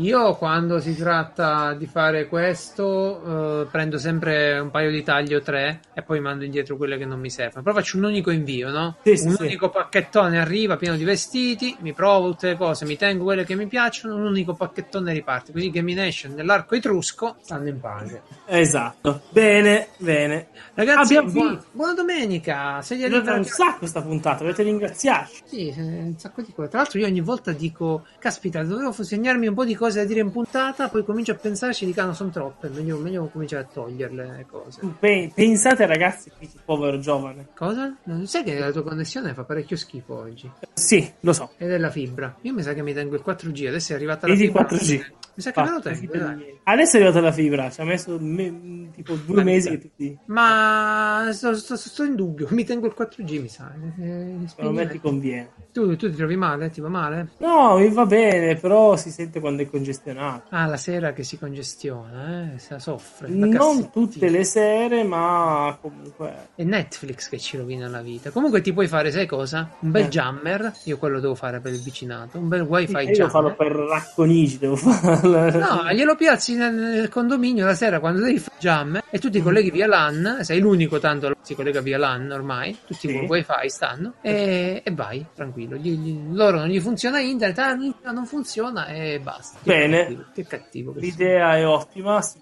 Io 0.01 0.35
quando 0.36 0.81
si 0.81 0.97
tratta 0.97 1.74
di 1.74 1.86
fare 1.86 2.27
questo 2.27 3.62
eh, 3.62 3.66
prendo 3.70 3.98
sempre 3.98 4.59
un 4.59 4.70
paio 4.70 4.90
di 4.90 5.02
taglie 5.02 5.36
o 5.36 5.43
tre 5.43 5.81
e 5.93 6.01
poi 6.01 6.20
mando 6.20 6.44
indietro 6.44 6.78
quelle 6.78 6.97
che 6.97 7.05
non 7.05 7.20
mi 7.20 7.28
servono. 7.28 7.62
Però 7.62 7.74
faccio 7.74 7.98
un 7.98 8.05
unico 8.05 8.31
invio, 8.31 8.70
no? 8.70 8.97
Sì, 9.02 9.10
un 9.27 9.35
sì. 9.35 9.43
unico 9.43 9.68
pacchettone 9.68 10.40
arriva 10.40 10.78
pieno 10.78 10.97
di 10.97 11.05
vestiti, 11.05 11.77
mi 11.81 11.93
provo 11.93 12.31
tutte 12.31 12.48
le 12.48 12.56
cose, 12.56 12.86
mi 12.86 12.97
tengo 12.97 13.24
quelle 13.24 13.44
che 13.44 13.55
mi 13.55 13.66
piacciono, 13.66 14.14
un 14.14 14.24
unico 14.24 14.55
pacchettone 14.55 15.12
riparte. 15.12 15.52
Così 15.52 15.70
che 15.70 15.82
mi 15.82 15.93
Nation 15.93 16.32
nell'arco 16.32 16.74
etrusco 16.77 17.36
stanno 17.43 17.68
in 17.68 17.78
pace. 17.78 18.22
Esatto. 18.47 19.20
Bene, 19.28 19.89
bene. 19.98 20.47
Ragazzi, 20.72 21.14
Abbiamo 21.14 21.31
buona, 21.31 21.64
buona 21.72 21.93
domenica. 21.93 22.82
Durata 22.89 23.06
libera 23.06 23.35
un 23.35 23.44
sacco 23.44 23.86
sta 23.86 24.01
puntata, 24.01 24.39
dovete 24.44 24.62
ringraziarci. 24.62 25.43
Sì, 25.44 25.68
eh, 25.68 25.82
un 25.82 26.14
sacco 26.16 26.40
di 26.40 26.52
cose. 26.55 26.70
Tra 26.70 26.78
l'altro, 26.78 26.98
io 26.98 27.06
ogni 27.06 27.20
volta 27.20 27.52
dico: 27.52 28.06
Caspita, 28.18 28.62
dovevo 28.62 28.93
segnarmi 28.93 29.47
un 29.47 29.55
po' 29.55 29.66
di 29.66 29.74
cose 29.74 29.89
da 29.98 30.04
dire 30.04 30.20
in 30.20 30.30
puntata. 30.30 30.88
Poi 30.88 31.04
comincio 31.04 31.32
a 31.32 31.34
pensarci, 31.34 31.84
dico: 31.86 32.00
ah, 32.00 32.04
no, 32.04 32.14
sono 32.14 32.30
troppe. 32.30 32.68
Meglio, 32.68 32.96
meglio 32.98 33.26
cominciare 33.26 33.62
a 33.64 33.66
toglierle 33.72 34.36
le 34.36 34.46
cose. 34.48 34.80
Pe- 34.98 35.30
pensate 35.34 35.86
ragazzi, 35.86 36.30
povero 36.64 36.98
giovane. 36.98 37.48
Cosa? 37.54 37.96
Non 38.04 38.26
sai 38.26 38.44
che 38.44 38.58
la 38.58 38.70
tua 38.70 38.82
connessione 38.82 39.34
fa 39.34 39.44
parecchio 39.44 39.76
schifo 39.76 40.14
oggi. 40.16 40.50
Sì, 40.74 41.10
lo 41.20 41.32
so. 41.32 41.50
Ed 41.56 41.70
è 41.70 41.78
la 41.78 41.90
fibra. 41.90 42.36
Io 42.42 42.52
mi 42.52 42.62
sa 42.62 42.72
che 42.74 42.82
mi 42.82 42.92
tengo 42.94 43.14
il 43.14 43.22
4G. 43.24 43.68
Adesso 43.68 43.92
è 43.92 43.96
arrivata 43.96 44.26
la 44.26 44.34
Vedi 44.34 44.46
fibra. 44.46 44.66
4G. 44.66 45.04
Mi 45.35 45.43
sa 45.43 45.51
che 45.52 45.62
me 45.62 45.70
lo 45.70 45.81
tengo. 45.81 46.16
dai. 46.16 46.59
Adesso 46.65 46.97
è 46.97 47.01
arrivata 47.01 47.20
la 47.20 47.32
fibra, 47.32 47.70
ci 47.70 47.81
ha 47.81 47.85
messo 47.85 48.16
me- 48.20 48.89
tipo 48.93 49.15
due 49.15 49.36
Ma- 49.36 49.43
mesi 49.44 49.90
che 49.97 50.19
Ma 50.27 51.28
sto, 51.32 51.55
sto- 51.55 51.77
sto 51.77 52.05
in 52.05 52.15
dubbio. 52.15 52.47
Mi 52.51 52.65
tengo 52.65 52.86
il 52.86 52.93
4G, 52.94 53.40
mi 53.40 53.48
sa. 53.48 53.73
Eh, 53.98 54.05
eh, 54.05 54.35
secondo 54.47 54.73
me 54.73 54.89
ti 54.89 55.01
conviene. 55.01 55.51
tu, 55.73 55.97
tu 55.97 56.11
ti 56.11 56.16
trovi 56.16 56.36
male? 56.36 56.69
Ti 56.70 56.81
va 56.81 56.89
male? 56.89 57.28
No, 57.39 57.77
mi 57.78 57.89
va 57.90 58.05
bene, 58.07 58.57
però 58.57 58.97
si 58.97 59.11
sente 59.11 59.40
quando 59.40 59.62
è 59.62 59.70
congestionato. 59.70 60.48
Ah, 60.51 60.66
la 60.66 60.77
sera 60.77 61.12
che 61.12 61.23
si 61.23 61.39
congestiona, 61.39 62.52
eh? 62.55 62.61
La 62.69 62.78
soffre. 62.78 63.28
Non 63.28 63.90
tutte 63.90 64.28
le 64.28 64.44
sere, 64.44 65.02
ma 65.05 65.77
comunque. 65.81 66.48
È 66.55 66.62
Netflix 66.65 67.28
che 67.28 67.39
ci 67.39 67.57
rovina 67.57 67.89
la 67.89 68.02
vita. 68.02 68.31
Comunque 68.31 68.61
ti 68.61 68.73
puoi 68.73 68.89
fare, 68.89 69.11
sai 69.11 69.27
cosa? 69.27 69.70
Un 69.81 69.90
bel 69.90 70.05
Eh. 70.05 70.09
jammer. 70.09 70.73
Io 70.85 70.98
quello 70.98 71.20
devo 71.20 71.35
fare 71.35 71.61
per 71.61 71.73
il 71.73 71.81
vicinato. 71.81 72.39
Un 72.39 72.48
bel 72.48 72.62
wifi 72.62 72.93
Io 72.93 72.98
devo 72.98 73.12
jammer. 73.12 73.31
farlo 73.31 73.55
per 73.55 73.73
racconigi, 73.73 74.59
devo 74.59 74.77
farlo. 74.77 75.19
No, 75.22 75.88
glielo 75.92 76.14
piazzi 76.16 76.55
nel, 76.55 77.09
condominio 77.09 77.64
la 77.66 77.74
sera 77.74 78.01
quando 78.01 78.22
devi 78.22 78.38
jammer 78.60 79.02
e 79.10 79.18
tu 79.18 79.28
ti 79.30 79.40
colleghi 79.42 79.70
via 79.70 79.86
LAN. 79.86 80.38
Sei 80.42 80.60
l'unico, 80.60 80.98
tanto 81.00 81.34
si 81.42 81.54
collega 81.54 81.80
via 81.80 81.98
LAN 81.98 82.30
ormai. 82.30 82.76
Tutti 82.86 83.08
Sì. 83.08 83.14
con 83.14 83.24
wifi 83.24 83.68
stanno. 83.68 84.14
E, 84.20 84.82
e 84.84 84.90
vai, 84.92 85.24
tranquillo. 85.34 85.76
Gli- 85.76 85.98
gli- 85.98 86.34
loro 86.36 86.58
non 86.58 86.68
gli 86.68 86.78
funziona 86.80 87.18
internet, 87.20 87.58
ah, 87.58 87.74
non- 88.12 88.26
funziona 88.26 88.86
e 88.86 89.18
basta. 89.20 89.58
Che 89.62 89.70
Bene. 89.72 90.04
cattivo, 90.04 90.24
che 90.34 90.44
cattivo. 90.46 90.94
L'idea 90.96 91.56
è 91.56 91.66
ottima. 91.66 92.20
Se 92.20 92.36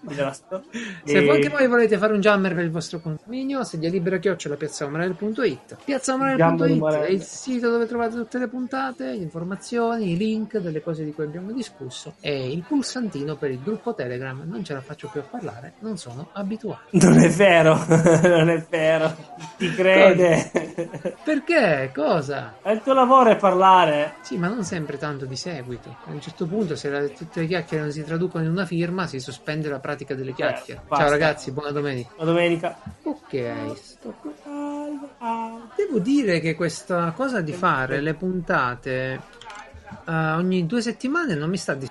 E- 1.04 1.30
anche 1.30 1.48
voi 1.48 1.66
volete 1.68 1.96
fare 1.96 2.12
un 2.12 2.20
jammer 2.20 2.54
per 2.54 2.64
il 2.64 2.70
vostro 2.70 2.98
condominio, 3.00 3.62
sedia 3.64 3.88
libera 3.88 4.18
chiocciola 4.18 4.56
piazzaomarelli.it 4.56 5.76
Gambo 6.36 6.88
è 6.90 7.08
il 7.08 7.22
sito 7.22 7.70
dove 7.70 7.86
trovate 7.86 8.16
tutte 8.16 8.38
le 8.38 8.48
puntate, 8.48 9.04
le 9.06 9.16
informazioni, 9.16 10.12
i 10.12 10.16
link 10.16 10.58
delle 10.58 10.82
cose 10.82 11.04
di 11.04 11.12
cui 11.12 11.24
abbiamo 11.24 11.52
discusso 11.52 12.14
e 12.20 12.50
il 12.52 12.62
pulsantino 12.66 13.36
per 13.36 13.50
il 13.50 13.60
gruppo 13.62 13.94
Telegram. 13.94 14.42
Non 14.44 14.64
ce 14.64 14.74
la 14.74 14.80
faccio 14.80 15.08
più 15.08 15.20
a 15.20 15.24
parlare, 15.24 15.74
non 15.80 15.96
sono 16.08 16.28
abituato. 16.32 16.82
Non 16.90 17.18
è 17.18 17.28
vero, 17.30 17.74
non 17.86 18.48
è 18.50 18.64
vero. 18.68 19.14
Ti 19.56 19.74
crede. 19.74 20.50
Perché? 21.24 21.90
Cosa? 21.94 22.56
Il 22.66 22.80
tuo 22.82 22.94
lavoro 22.94 23.30
è 23.30 23.36
parlare. 23.36 24.14
Sì, 24.22 24.36
ma 24.36 24.48
non 24.48 24.64
sempre 24.64 24.98
tanto 24.98 25.24
di 25.24 25.36
seguito. 25.36 25.88
A 26.06 26.10
un 26.10 26.20
certo 26.20 26.46
punto, 26.46 26.76
se 26.76 26.88
la- 26.90 27.06
tutte 27.08 27.40
le 27.40 27.46
chiacchiere 27.46 27.82
non 27.84 27.92
si 27.92 28.04
traducono 28.04 28.44
in 28.44 28.50
una 28.50 28.66
firma, 28.66 29.06
si 29.06 29.20
sospende 29.20 29.68
la 29.68 29.78
pratica 29.80 30.14
delle 30.14 30.32
chiacchiere. 30.32 30.80
basta. 30.86 31.04
Ciao 31.04 31.10
ragazzi, 31.12 31.50
buona 31.50 31.70
domenica. 31.70 32.10
La 32.16 32.24
domenica. 32.24 32.78
Ok, 33.02 33.76
sto 33.80 34.14
Devo 35.76 35.98
dire 35.98 36.40
che 36.40 36.54
questa 36.54 37.12
cosa 37.12 37.40
di 37.40 37.52
fare 37.52 38.00
le 38.00 38.14
puntate 38.14 39.20
eh, 40.06 40.12
ogni 40.12 40.66
due 40.66 40.80
settimane 40.80 41.34
non 41.34 41.48
mi 41.50 41.56
sta 41.56 41.74
dis- 41.74 41.90